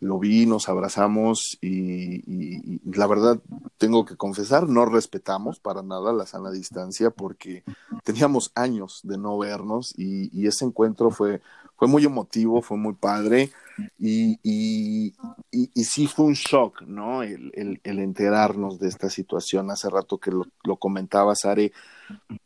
lo 0.00 0.18
vi, 0.18 0.46
nos 0.46 0.68
abrazamos 0.68 1.58
y, 1.60 2.22
y, 2.26 2.80
la 2.84 3.06
verdad 3.06 3.40
tengo 3.78 4.04
que 4.04 4.16
confesar, 4.16 4.68
no 4.68 4.84
respetamos 4.84 5.60
para 5.60 5.82
nada 5.82 6.12
la 6.12 6.26
sana 6.26 6.50
distancia 6.50 7.10
porque 7.10 7.64
teníamos 8.04 8.52
años 8.54 9.00
de 9.02 9.18
no 9.18 9.38
vernos 9.38 9.94
y, 9.96 10.46
ese 10.46 10.64
encuentro 10.64 11.10
fue, 11.10 11.42
fue 11.78 11.88
muy 11.88 12.04
emotivo, 12.04 12.60
fue 12.60 12.76
muy 12.76 12.94
padre 12.94 13.50
y, 13.98 14.38
y, 14.42 15.14
y, 15.52 15.70
y, 15.72 15.84
sí 15.84 16.08
fue 16.08 16.26
un 16.26 16.32
shock, 16.32 16.82
¿no? 16.82 17.22
El, 17.22 17.52
el, 17.54 17.80
el, 17.84 17.98
enterarnos 18.00 18.80
de 18.80 18.88
esta 18.88 19.08
situación. 19.08 19.70
Hace 19.70 19.88
rato 19.88 20.18
que 20.18 20.32
lo, 20.32 20.46
lo 20.64 20.76
comentaba, 20.76 21.36
Sare, 21.36 21.70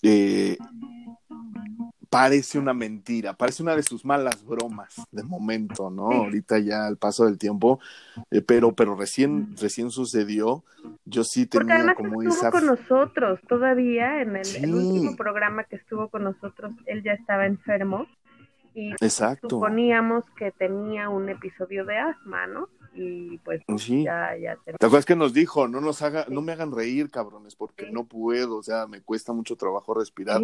eh, 0.02 0.58
parece 2.10 2.58
una 2.58 2.74
mentira, 2.74 3.32
parece 3.32 3.62
una 3.62 3.74
de 3.74 3.82
sus 3.82 4.04
malas 4.04 4.44
bromas 4.44 4.96
de 5.10 5.22
momento, 5.22 5.88
¿no? 5.88 6.10
Ahorita 6.10 6.58
ya 6.58 6.86
al 6.86 6.98
paso 6.98 7.24
del 7.24 7.38
tiempo, 7.38 7.80
eh, 8.30 8.42
pero, 8.42 8.74
pero 8.74 8.94
recién, 8.94 9.56
recién 9.56 9.90
sucedió. 9.90 10.62
Yo 11.06 11.24
sí 11.24 11.46
tenía 11.46 11.78
Porque 11.78 11.94
como 11.94 12.22
estuvo 12.22 12.38
esa. 12.38 12.50
con 12.50 12.66
nosotros 12.66 13.40
todavía 13.48 14.20
en 14.20 14.36
el, 14.36 14.44
sí. 14.44 14.62
el 14.62 14.74
último 14.74 15.16
programa 15.16 15.64
que 15.64 15.76
estuvo 15.76 16.08
con 16.08 16.24
nosotros, 16.24 16.72
él 16.84 17.02
ya 17.02 17.12
estaba 17.12 17.46
enfermo 17.46 18.06
y 18.74 18.92
Exacto. 18.92 19.48
suponíamos 19.48 20.24
que 20.36 20.50
tenía 20.52 21.08
un 21.08 21.28
episodio 21.28 21.84
de 21.84 21.98
asma, 21.98 22.46
¿no? 22.46 22.68
Y 22.94 23.38
pues 23.38 23.62
sí. 23.78 24.04
ya, 24.04 24.36
ya 24.36 24.56
¿Te 24.64 24.86
acuerdas 24.86 25.06
que 25.06 25.16
nos 25.16 25.32
dijo, 25.32 25.66
no 25.66 25.80
nos 25.80 26.02
haga, 26.02 26.24
sí. 26.24 26.34
no 26.34 26.42
me 26.42 26.52
hagan 26.52 26.72
reír, 26.72 27.10
cabrones, 27.10 27.56
porque 27.56 27.86
sí. 27.86 27.92
no 27.92 28.04
puedo, 28.04 28.58
o 28.58 28.62
sea, 28.62 28.86
me 28.86 29.00
cuesta 29.00 29.32
mucho 29.32 29.56
trabajo 29.56 29.94
respirar, 29.94 30.42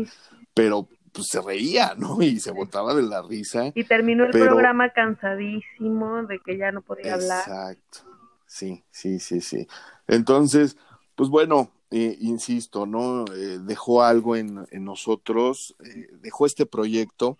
pero 0.54 0.88
pues 1.12 1.26
se 1.30 1.42
reía, 1.42 1.94
¿no? 1.96 2.22
Y 2.22 2.40
se 2.40 2.52
botaba 2.52 2.94
de 2.94 3.02
la 3.02 3.22
risa. 3.22 3.70
Y 3.74 3.84
terminó 3.84 4.24
el 4.24 4.30
programa 4.30 4.90
cansadísimo 4.90 6.22
de 6.22 6.38
que 6.40 6.56
ya 6.56 6.72
no 6.72 6.80
podía 6.80 7.14
hablar. 7.14 7.40
Exacto. 7.40 7.98
Sí, 8.46 8.82
sí, 8.90 9.18
sí, 9.18 9.42
sí. 9.42 9.68
Entonces, 10.06 10.78
pues 11.14 11.28
bueno, 11.28 11.70
eh, 11.90 12.16
insisto, 12.20 12.86
¿no? 12.86 13.24
Eh, 13.34 13.58
dejó 13.60 14.02
algo 14.02 14.36
en, 14.36 14.66
nosotros, 14.72 15.74
eh, 15.84 16.08
dejó 16.20 16.46
este 16.46 16.66
proyecto 16.66 17.38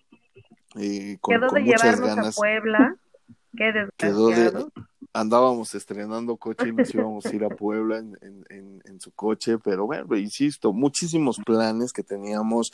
con, 0.73 0.81
Quedó 1.39 1.49
de 1.53 1.61
llevarnos 1.61 2.17
a 2.17 2.31
Puebla. 2.31 2.95
Qué 3.57 3.71
desgraciado 3.71 4.71
andábamos 5.13 5.73
estrenando 5.75 6.37
coche 6.37 6.69
y 6.69 6.71
nos 6.71 6.93
íbamos 6.93 7.25
a 7.25 7.35
ir 7.35 7.43
a 7.43 7.49
Puebla 7.49 7.97
en, 7.97 8.17
en, 8.49 8.99
su 8.99 9.11
coche, 9.11 9.57
pero 9.59 9.85
bueno, 9.85 10.13
insisto, 10.17 10.73
muchísimos 10.73 11.37
planes 11.45 11.93
que 11.93 12.03
teníamos. 12.03 12.73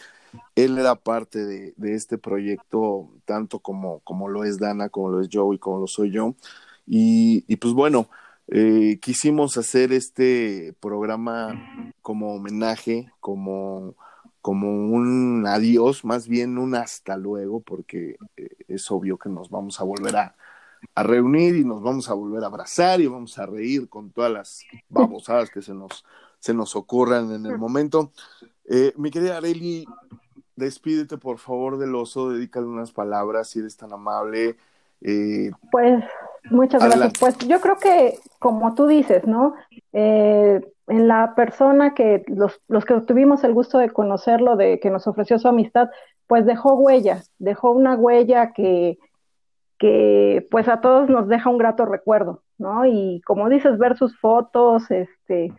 Él 0.55 0.79
era 0.79 0.95
parte 0.95 1.45
de, 1.45 1.73
de, 1.77 1.93
este 1.93 2.17
proyecto, 2.17 3.11
tanto 3.25 3.59
como, 3.59 3.99
como 3.99 4.27
lo 4.27 4.43
es 4.43 4.57
Dana, 4.57 4.89
como 4.89 5.09
lo 5.09 5.21
es 5.21 5.29
Joe 5.31 5.55
y 5.55 5.59
como 5.59 5.79
lo 5.79 5.87
soy 5.87 6.11
yo. 6.11 6.33
Y, 6.87 7.45
y 7.47 7.57
pues 7.57 7.75
bueno, 7.75 8.09
eh, 8.47 8.97
quisimos 9.01 9.55
hacer 9.57 9.93
este 9.93 10.73
programa 10.79 11.93
como 12.01 12.33
homenaje, 12.33 13.11
como, 13.19 13.95
como 14.45 14.69
un 14.69 15.43
adiós, 15.47 16.05
más 16.05 16.27
bien 16.27 16.59
un 16.59 16.75
hasta 16.75 17.17
luego, 17.17 17.61
porque 17.61 18.15
eh, 18.37 18.49
es 18.67 18.91
obvio 18.91 19.17
que 19.17 19.27
nos 19.27 19.49
vamos 19.49 19.81
a 19.81 19.83
volver 19.83 20.15
a, 20.17 20.35
reunir 20.95 21.55
y 21.55 21.65
nos 21.65 21.81
vamos 21.81 22.11
a 22.11 22.13
volver 22.13 22.43
a 22.43 22.45
abrazar 22.45 23.01
y 23.01 23.07
vamos 23.07 23.39
a 23.39 23.47
reír 23.47 23.89
con 23.89 24.11
todas 24.11 24.31
las 24.31 24.63
babosadas 24.87 25.49
que 25.49 25.63
se 25.63 25.73
nos, 25.73 26.05
se 26.37 26.53
nos 26.53 26.75
ocurran 26.75 27.31
en 27.31 27.47
el 27.47 27.57
momento. 27.57 28.11
Eh, 28.65 28.93
mi 28.97 29.09
querida 29.09 29.37
Areli, 29.37 29.83
despídete 30.55 31.17
por 31.17 31.39
favor 31.39 31.79
del 31.79 31.95
oso, 31.95 32.29
dedícale 32.29 32.67
unas 32.67 32.91
palabras 32.91 33.49
si 33.49 33.61
eres 33.61 33.75
tan 33.75 33.93
amable. 33.93 34.57
Eh, 35.01 35.51
pues 35.71 36.03
muchas 36.49 36.83
gracias. 36.83 37.13
Pues 37.19 37.37
yo 37.39 37.59
creo 37.61 37.77
que, 37.77 38.19
como 38.39 38.75
tú 38.75 38.87
dices, 38.87 39.25
¿no? 39.25 39.55
Eh, 39.93 40.61
en 40.87 41.07
la 41.07 41.33
persona 41.35 41.93
que 41.93 42.23
los, 42.27 42.61
los 42.67 42.85
que 42.85 42.99
tuvimos 43.01 43.43
el 43.43 43.53
gusto 43.53 43.77
de 43.79 43.89
conocerlo, 43.89 44.55
de 44.55 44.79
que 44.79 44.89
nos 44.89 45.07
ofreció 45.07 45.39
su 45.39 45.47
amistad, 45.47 45.89
pues 46.27 46.45
dejó 46.45 46.73
huella, 46.75 47.23
dejó 47.39 47.71
una 47.71 47.95
huella 47.95 48.51
que, 48.51 48.97
que 49.77 50.47
pues 50.51 50.67
a 50.67 50.81
todos 50.81 51.09
nos 51.09 51.27
deja 51.27 51.49
un 51.49 51.57
grato 51.57 51.85
recuerdo, 51.85 52.43
¿no? 52.57 52.85
Y 52.85 53.21
como 53.25 53.49
dices, 53.49 53.77
ver 53.77 53.97
sus 53.97 54.17
fotos, 54.19 54.89
este, 54.91 55.53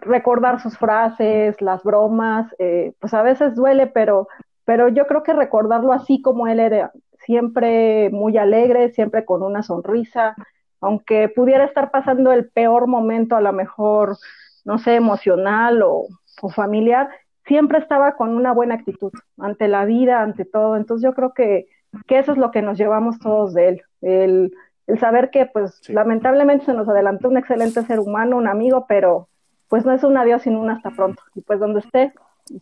recordar 0.00 0.60
sus 0.60 0.76
frases, 0.76 1.60
las 1.60 1.82
bromas, 1.82 2.46
eh, 2.58 2.92
pues 3.00 3.14
a 3.14 3.22
veces 3.22 3.54
duele, 3.54 3.86
pero, 3.86 4.28
pero 4.64 4.88
yo 4.88 5.06
creo 5.06 5.22
que 5.22 5.32
recordarlo 5.32 5.92
así 5.92 6.20
como 6.22 6.46
él 6.46 6.60
era, 6.60 6.92
siempre 7.24 8.10
muy 8.10 8.36
alegre, 8.38 8.92
siempre 8.92 9.24
con 9.24 9.42
una 9.42 9.62
sonrisa, 9.62 10.34
aunque 10.80 11.28
pudiera 11.28 11.64
estar 11.64 11.90
pasando 11.90 12.32
el 12.32 12.48
peor 12.50 12.86
momento, 12.86 13.36
a 13.36 13.40
lo 13.40 13.52
mejor, 13.52 14.16
no 14.64 14.78
sé, 14.78 14.96
emocional 14.96 15.82
o, 15.82 16.06
o 16.40 16.48
familiar, 16.50 17.08
siempre 17.46 17.78
estaba 17.78 18.16
con 18.16 18.30
una 18.30 18.52
buena 18.52 18.74
actitud 18.74 19.12
ante 19.38 19.68
la 19.68 19.84
vida, 19.84 20.22
ante 20.22 20.44
todo. 20.44 20.76
Entonces 20.76 21.04
yo 21.04 21.14
creo 21.14 21.32
que 21.34 21.68
que 22.06 22.18
eso 22.18 22.32
es 22.32 22.38
lo 22.38 22.50
que 22.50 22.62
nos 22.62 22.78
llevamos 22.78 23.18
todos 23.18 23.54
de 23.54 23.68
él, 23.68 23.82
el, 24.00 24.52
el 24.86 24.98
saber 24.98 25.30
que 25.30 25.46
pues 25.46 25.88
lamentablemente 25.88 26.64
se 26.64 26.74
nos 26.74 26.88
adelantó 26.88 27.28
un 27.28 27.36
excelente 27.36 27.82
ser 27.82 28.00
humano, 28.00 28.36
un 28.36 28.48
amigo, 28.48 28.86
pero 28.88 29.28
pues 29.68 29.84
no 29.84 29.92
es 29.92 30.02
un 30.04 30.16
adiós 30.16 30.42
sino 30.42 30.60
un 30.60 30.70
hasta 30.70 30.90
pronto. 30.90 31.22
Y 31.34 31.42
pues 31.42 31.60
donde 31.60 31.80
esté, 31.80 32.12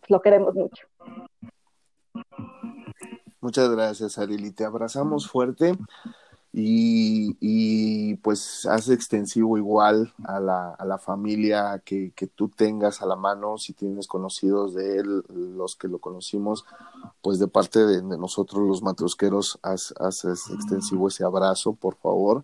lo 0.07 0.21
queremos 0.21 0.55
mucho. 0.55 0.87
Muchas 3.41 3.71
gracias, 3.71 4.19
Arili. 4.19 4.51
Te 4.51 4.65
abrazamos 4.65 5.27
fuerte 5.27 5.75
y, 6.53 7.37
y, 7.39 8.15
pues 8.17 8.67
hace 8.67 8.93
extensivo 8.93 9.57
igual 9.57 10.13
a 10.25 10.39
la, 10.39 10.75
a 10.75 10.85
la 10.85 10.99
familia 10.99 11.81
que, 11.83 12.11
que, 12.15 12.27
tú 12.27 12.49
tengas 12.49 13.01
a 13.01 13.07
la 13.07 13.15
mano, 13.15 13.57
si 13.57 13.73
tienes 13.73 14.05
conocidos 14.05 14.75
de 14.75 14.99
él, 14.99 15.23
los 15.29 15.75
que 15.75 15.87
lo 15.87 15.97
conocimos, 15.97 16.65
pues 17.23 17.39
de 17.39 17.47
parte 17.47 17.83
de, 17.83 18.03
nosotros 18.03 18.67
los 18.67 18.83
matrosqueros, 18.83 19.59
haz, 19.63 19.91
extensivo 20.25 21.07
ese 21.07 21.23
abrazo, 21.23 21.73
por 21.73 21.95
favor, 21.95 22.43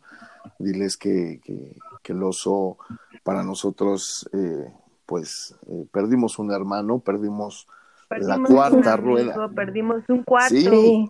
diles 0.57 0.98
que, 0.98 1.40
que, 1.44 1.76
que 2.02 2.14
el 2.14 2.24
oso 2.24 2.78
para 3.24 3.44
nosotros, 3.44 4.28
eh, 4.34 4.74
pues 5.06 5.53
eh, 5.68 5.86
perdimos 5.91 6.40
un 6.40 6.52
hermano, 6.52 6.99
perdimos 6.99 7.68
la 8.10 8.42
cuarta 8.44 8.98
rueda. 8.98 9.50
Perdimos 9.54 10.04
un 10.08 10.24
cuarto. 10.24 10.56
Sí, 10.56 11.10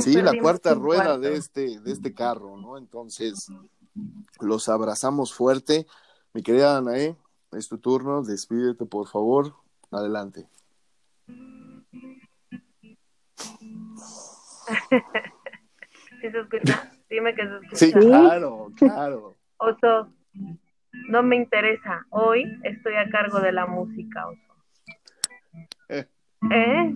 sí 0.00 0.22
la 0.22 0.32
cuarta 0.40 0.74
rueda 0.74 1.18
de 1.18 1.36
este, 1.36 1.78
de 1.80 1.92
este 1.92 2.14
carro, 2.14 2.56
¿no? 2.56 2.78
Entonces, 2.78 3.52
los 4.40 4.68
abrazamos 4.68 5.34
fuerte. 5.34 5.86
Mi 6.32 6.42
querida 6.42 6.76
Anae, 6.76 7.16
es 7.52 7.68
tu 7.68 7.78
turno, 7.78 8.22
despídete 8.22 8.86
por 8.86 9.08
favor. 9.08 9.54
Adelante. 9.90 10.46
¿Sí 16.20 16.30
se 16.30 16.40
escucha? 16.40 16.92
Dime 17.08 17.34
que 17.34 17.42
se 17.42 17.54
escucha. 17.54 17.76
Sí, 17.76 17.92
claro, 17.92 18.70
claro. 18.76 19.34
Oso, 19.58 20.08
no 21.08 21.22
me 21.22 21.36
interesa. 21.36 22.04
Hoy 22.10 22.44
estoy 22.64 22.96
a 22.96 23.08
cargo 23.10 23.40
de 23.40 23.52
la 23.52 23.66
música, 23.66 24.26
Oso. 24.26 24.53
¿Eh? 26.50 26.94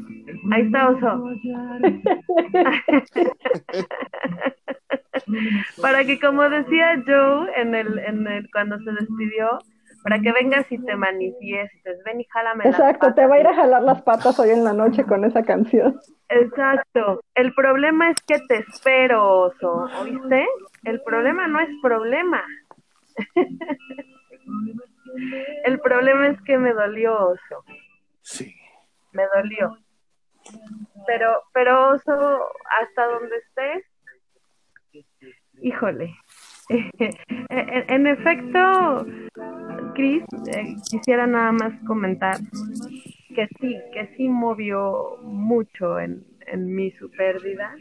Ahí 0.52 0.62
está 0.62 0.90
Oso. 0.90 1.08
para 5.82 6.04
que 6.04 6.20
como 6.20 6.48
decía 6.48 7.02
Joe 7.06 7.50
en 7.56 7.74
el, 7.74 7.98
en 7.98 8.26
el 8.26 8.50
cuando 8.50 8.78
se 8.78 8.92
despidió, 8.92 9.58
para 10.02 10.18
que 10.20 10.32
vengas 10.32 10.70
y 10.70 10.78
te 10.78 10.96
manifiestes, 10.96 12.02
ven 12.04 12.20
y 12.20 12.24
jálame 12.24 12.64
Exacto, 12.64 13.14
te 13.14 13.26
va 13.26 13.36
a 13.36 13.40
ir 13.40 13.46
a 13.46 13.54
jalar 13.54 13.82
las 13.82 14.02
patas 14.02 14.38
hoy 14.38 14.50
en 14.50 14.64
la 14.64 14.72
noche 14.72 15.04
con 15.04 15.24
esa 15.24 15.42
canción. 15.42 15.98
Exacto. 16.28 17.20
El 17.34 17.54
problema 17.54 18.10
es 18.10 18.16
que 18.26 18.38
te 18.40 18.58
espero, 18.58 19.42
oso, 19.42 19.86
¿oíste? 20.00 20.46
El 20.84 21.00
problema 21.02 21.48
no 21.48 21.60
es 21.60 21.68
problema. 21.82 22.42
El 25.64 25.80
problema 25.80 26.28
es 26.28 26.40
que 26.42 26.58
me 26.58 26.72
dolió, 26.72 27.30
oso. 27.30 27.64
Sí 28.20 28.57
me 29.12 29.24
dolió. 29.34 29.78
Pero, 31.06 31.42
pero 31.52 31.90
oso, 31.90 32.40
hasta 32.80 33.06
donde 33.06 33.36
estés, 33.36 33.84
híjole. 35.62 36.14
en, 37.48 38.06
efecto, 38.06 39.06
Cris, 39.94 40.22
eh, 40.54 40.76
quisiera 40.90 41.26
nada 41.26 41.52
más 41.52 41.72
comentar 41.86 42.38
que 43.34 43.48
sí, 43.60 43.80
que 43.92 44.14
sí 44.16 44.28
movió 44.28 45.16
mucho 45.22 45.98
en, 45.98 46.26
en 46.46 46.74
mí 46.74 46.90
su 46.92 47.10
pérdida. 47.10 47.74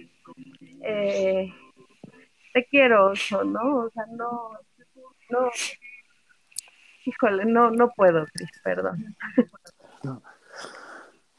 Eh, 0.82 1.52
te 2.54 2.66
quiero, 2.66 3.12
oso, 3.12 3.44
¿no? 3.44 3.80
O 3.80 3.90
sea, 3.90 4.06
no, 4.12 4.52
no, 5.30 5.50
híjole, 7.06 7.46
no, 7.46 7.72
no 7.72 7.90
puedo, 7.90 8.26
Cris, 8.34 8.52
perdón. 8.64 9.16
No, 10.04 10.22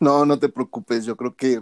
no 0.01 0.39
te 0.39 0.49
preocupes, 0.49 1.05
yo 1.05 1.17
creo 1.17 1.35
que 1.35 1.61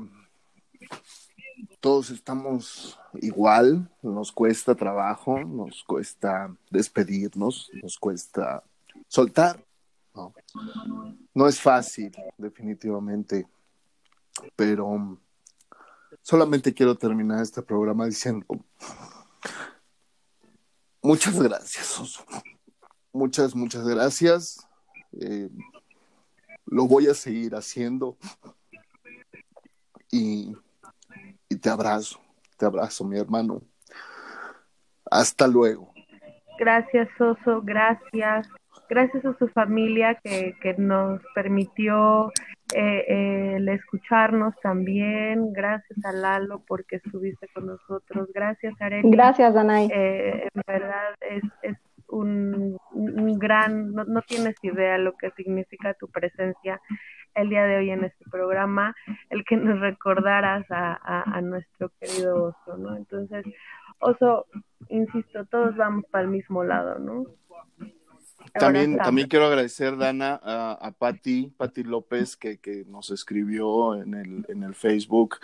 todos 1.80 2.10
estamos 2.10 2.98
igual, 3.22 3.88
nos 4.02 4.32
cuesta 4.32 4.74
trabajo, 4.74 5.38
nos 5.40 5.84
cuesta 5.84 6.54
despedirnos, 6.70 7.70
nos 7.82 7.98
cuesta 7.98 8.62
soltar. 9.08 9.64
No, 10.14 10.32
no 11.34 11.46
es 11.46 11.60
fácil, 11.60 12.10
definitivamente, 12.38 13.46
pero 14.54 15.18
solamente 16.22 16.72
quiero 16.72 16.96
terminar 16.96 17.42
este 17.42 17.60
programa 17.62 18.06
diciendo 18.06 18.46
muchas 21.02 21.40
gracias, 21.40 22.20
Muchas, 23.12 23.54
muchas 23.54 23.86
gracias. 23.86 24.66
Eh, 25.20 25.48
lo 26.66 26.86
voy 26.86 27.08
a 27.08 27.14
seguir 27.14 27.54
haciendo. 27.54 28.16
Y, 30.10 30.54
y 31.48 31.56
te 31.56 31.70
abrazo, 31.70 32.20
te 32.56 32.66
abrazo, 32.66 33.04
mi 33.04 33.18
hermano. 33.18 33.62
Hasta 35.10 35.46
luego. 35.46 35.92
Gracias, 36.58 37.08
Oso, 37.20 37.62
gracias. 37.62 38.48
Gracias 38.88 39.24
a 39.24 39.36
su 39.36 39.48
familia 39.48 40.14
que, 40.22 40.54
que 40.62 40.74
nos 40.74 41.20
permitió 41.34 42.30
eh, 42.74 43.04
eh, 43.08 43.54
el 43.56 43.68
escucharnos 43.68 44.54
también. 44.62 45.52
Gracias 45.52 46.04
a 46.04 46.12
Lalo 46.12 46.62
porque 46.66 46.96
estuviste 46.96 47.48
con 47.54 47.66
nosotros. 47.66 48.28
Gracias, 48.32 48.74
Arely. 48.80 49.10
Gracias, 49.10 49.54
Danay. 49.54 49.88
Eh, 49.92 50.48
en 50.52 50.62
verdad 50.66 51.14
es, 51.20 51.42
es 51.62 51.76
un, 52.08 52.78
un 52.92 53.38
gran, 53.38 53.92
no, 53.92 54.04
no, 54.04 54.22
tienes 54.22 54.56
idea 54.62 54.98
lo 54.98 55.16
que 55.16 55.30
significa 55.32 55.94
tu 55.94 56.08
presencia 56.08 56.80
el 57.34 57.50
día 57.50 57.64
de 57.64 57.76
hoy 57.76 57.90
en 57.90 58.04
este 58.04 58.24
programa, 58.30 58.94
el 59.30 59.44
que 59.44 59.56
nos 59.56 59.78
recordaras 59.80 60.64
a, 60.70 61.40
nuestro 61.42 61.92
querido 62.00 62.44
oso, 62.44 62.78
¿no? 62.78 62.96
Entonces, 62.96 63.44
oso, 63.98 64.46
insisto, 64.88 65.44
todos 65.46 65.76
vamos 65.76 66.04
para 66.10 66.24
el 66.24 66.30
mismo 66.30 66.64
lado, 66.64 66.98
¿no? 66.98 67.26
También, 68.54 68.96
también 68.96 69.28
quiero 69.28 69.46
agradecer, 69.46 69.96
Dana, 69.96 70.40
a, 70.42 70.72
a 70.72 70.92
Patti, 70.92 71.52
Patti 71.56 71.82
López, 71.82 72.36
que, 72.36 72.58
que 72.58 72.84
nos 72.86 73.10
escribió 73.10 74.00
en 74.00 74.14
el, 74.14 74.46
en 74.48 74.62
el 74.62 74.74
Facebook, 74.74 75.36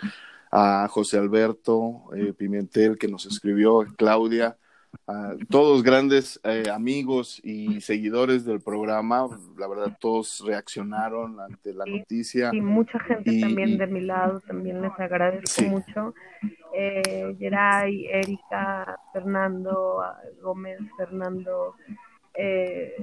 a 0.55 0.87
José 0.87 1.17
Alberto 1.17 2.03
eh, 2.15 2.31
Pimentel, 2.31 2.97
que 2.97 3.07
nos 3.07 3.25
escribió, 3.25 3.85
Claudia, 3.97 4.57
todos 5.49 5.83
grandes 5.83 6.39
eh, 6.43 6.63
amigos 6.71 7.41
y 7.43 7.81
seguidores 7.81 8.45
del 8.45 8.61
programa, 8.61 9.27
la 9.57 9.67
verdad 9.67 9.97
todos 9.99 10.43
reaccionaron 10.45 11.39
ante 11.39 11.73
la 11.73 11.85
noticia. 11.85 12.51
Y 12.53 12.61
mucha 12.61 12.99
gente 12.99 13.39
también 13.39 13.77
de 13.77 13.87
mi 13.87 14.01
lado, 14.01 14.39
también 14.41 14.81
les 14.81 14.97
agradezco 14.97 15.63
mucho. 15.63 16.13
Eh, 16.73 17.35
Geray, 17.37 18.07
Erika, 18.07 18.99
Fernando, 19.11 20.03
Gómez, 20.41 20.79
Fernando, 20.97 21.75
eh, 22.33 22.95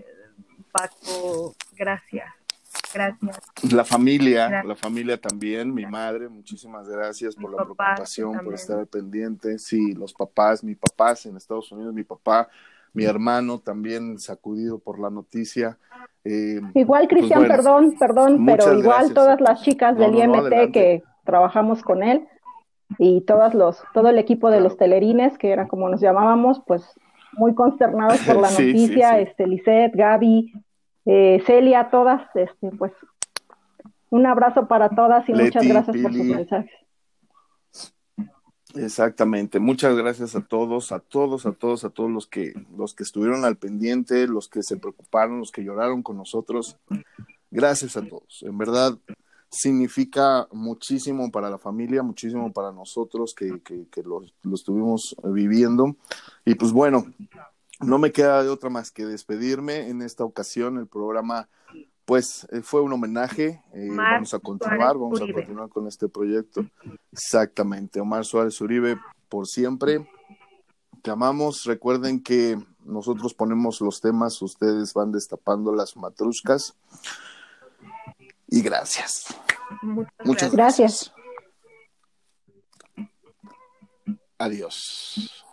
Paco, 0.72 1.54
gracias. 1.76 2.39
Gracias. 2.92 3.40
La 3.72 3.84
familia, 3.84 4.62
la 4.64 4.74
familia 4.74 5.20
también, 5.20 5.72
mi 5.72 5.86
madre, 5.86 6.28
muchísimas 6.28 6.88
gracias 6.88 7.36
por 7.36 7.50
la 7.50 7.58
preocupación, 7.58 8.38
por 8.44 8.54
estar 8.54 8.86
pendiente. 8.86 9.58
Sí, 9.58 9.92
los 9.92 10.12
papás, 10.12 10.64
mi 10.64 10.74
papá 10.74 11.14
en 11.24 11.36
Estados 11.36 11.70
Unidos, 11.72 11.94
mi 11.94 12.04
papá, 12.04 12.48
mi 12.92 13.04
hermano 13.04 13.58
también 13.58 14.18
sacudido 14.18 14.78
por 14.78 14.98
la 14.98 15.10
noticia. 15.10 15.78
Eh, 16.24 16.60
igual, 16.74 17.08
pues 17.08 17.20
Cristian, 17.20 17.46
perdón, 17.46 17.94
perdón, 17.98 18.44
pero 18.44 18.78
igual 18.78 19.14
todas 19.14 19.40
las 19.40 19.62
chicas 19.62 19.96
del 19.96 20.14
IMT 20.14 20.72
que 20.72 21.02
trabajamos 21.24 21.82
con 21.82 22.02
él 22.02 22.26
y 22.98 23.20
todos 23.22 23.54
los, 23.54 23.82
todo 23.94 24.08
el 24.08 24.18
equipo 24.18 24.50
de 24.50 24.60
los 24.60 24.76
telerines, 24.76 25.38
que 25.38 25.50
era 25.50 25.68
como 25.68 25.88
nos 25.88 26.00
llamábamos, 26.00 26.60
pues 26.66 26.84
muy 27.32 27.54
consternados 27.54 28.18
por 28.20 28.36
la 28.40 28.50
noticia, 28.50 29.20
este 29.20 29.46
Lisette, 29.46 29.94
Gaby, 29.94 30.52
eh, 31.06 31.42
Celia, 31.46 31.90
todas, 31.90 32.22
este, 32.34 32.70
pues 32.70 32.92
un 34.10 34.26
abrazo 34.26 34.66
para 34.68 34.90
todas 34.90 35.28
y 35.28 35.32
muchas 35.32 35.66
gracias 35.66 35.96
por 35.96 36.12
sus 36.12 36.24
mensajes. 36.24 36.70
Exactamente, 38.74 39.58
muchas 39.58 39.96
gracias 39.96 40.36
a 40.36 40.42
todos, 40.42 40.92
a 40.92 41.00
todos, 41.00 41.44
a 41.46 41.52
todos, 41.52 41.84
a 41.84 41.90
todos 41.90 42.10
los 42.10 42.26
que 42.28 42.52
los 42.76 42.94
que 42.94 43.02
estuvieron 43.02 43.44
al 43.44 43.56
pendiente, 43.56 44.28
los 44.28 44.48
que 44.48 44.62
se 44.62 44.76
preocuparon, 44.76 45.40
los 45.40 45.50
que 45.50 45.64
lloraron 45.64 46.02
con 46.02 46.16
nosotros. 46.16 46.76
Gracias 47.50 47.96
a 47.96 48.02
todos. 48.02 48.42
En 48.42 48.56
verdad 48.58 48.96
significa 49.50 50.46
muchísimo 50.52 51.32
para 51.32 51.50
la 51.50 51.58
familia, 51.58 52.04
muchísimo 52.04 52.52
para 52.52 52.70
nosotros 52.70 53.34
que, 53.34 53.60
que, 53.62 53.88
que 53.90 54.02
lo, 54.02 54.22
lo 54.42 54.54
estuvimos 54.54 55.16
viviendo. 55.24 55.96
Y 56.44 56.54
pues 56.54 56.70
bueno, 56.70 57.06
no 57.80 57.98
me 57.98 58.12
queda 58.12 58.42
de 58.42 58.48
otra 58.48 58.70
más 58.70 58.90
que 58.90 59.06
despedirme. 59.06 59.88
En 59.88 60.02
esta 60.02 60.24
ocasión 60.24 60.78
el 60.78 60.86
programa 60.86 61.48
pues 62.10 62.46
eh, 62.50 62.60
fue 62.62 62.80
un 62.80 62.92
homenaje. 62.92 63.62
Eh, 63.72 63.88
vamos 63.90 64.34
a 64.34 64.40
continuar, 64.40 64.96
vamos 64.96 65.20
a 65.20 65.32
continuar 65.32 65.68
con 65.68 65.86
este 65.86 66.08
proyecto. 66.08 66.66
Exactamente. 67.12 68.00
Omar 68.00 68.24
Suárez 68.24 68.60
Uribe, 68.60 68.98
por 69.28 69.46
siempre. 69.46 70.10
Te 71.02 71.12
amamos. 71.12 71.64
Recuerden 71.66 72.20
que 72.20 72.58
nosotros 72.84 73.32
ponemos 73.32 73.80
los 73.80 74.00
temas, 74.00 74.42
ustedes 74.42 74.92
van 74.92 75.12
destapando 75.12 75.72
las 75.72 75.96
matruscas. 75.96 76.76
Y 78.48 78.60
gracias. 78.62 79.26
Muchas, 80.24 80.50
gracias. 80.50 81.12
Adiós. 84.36 85.46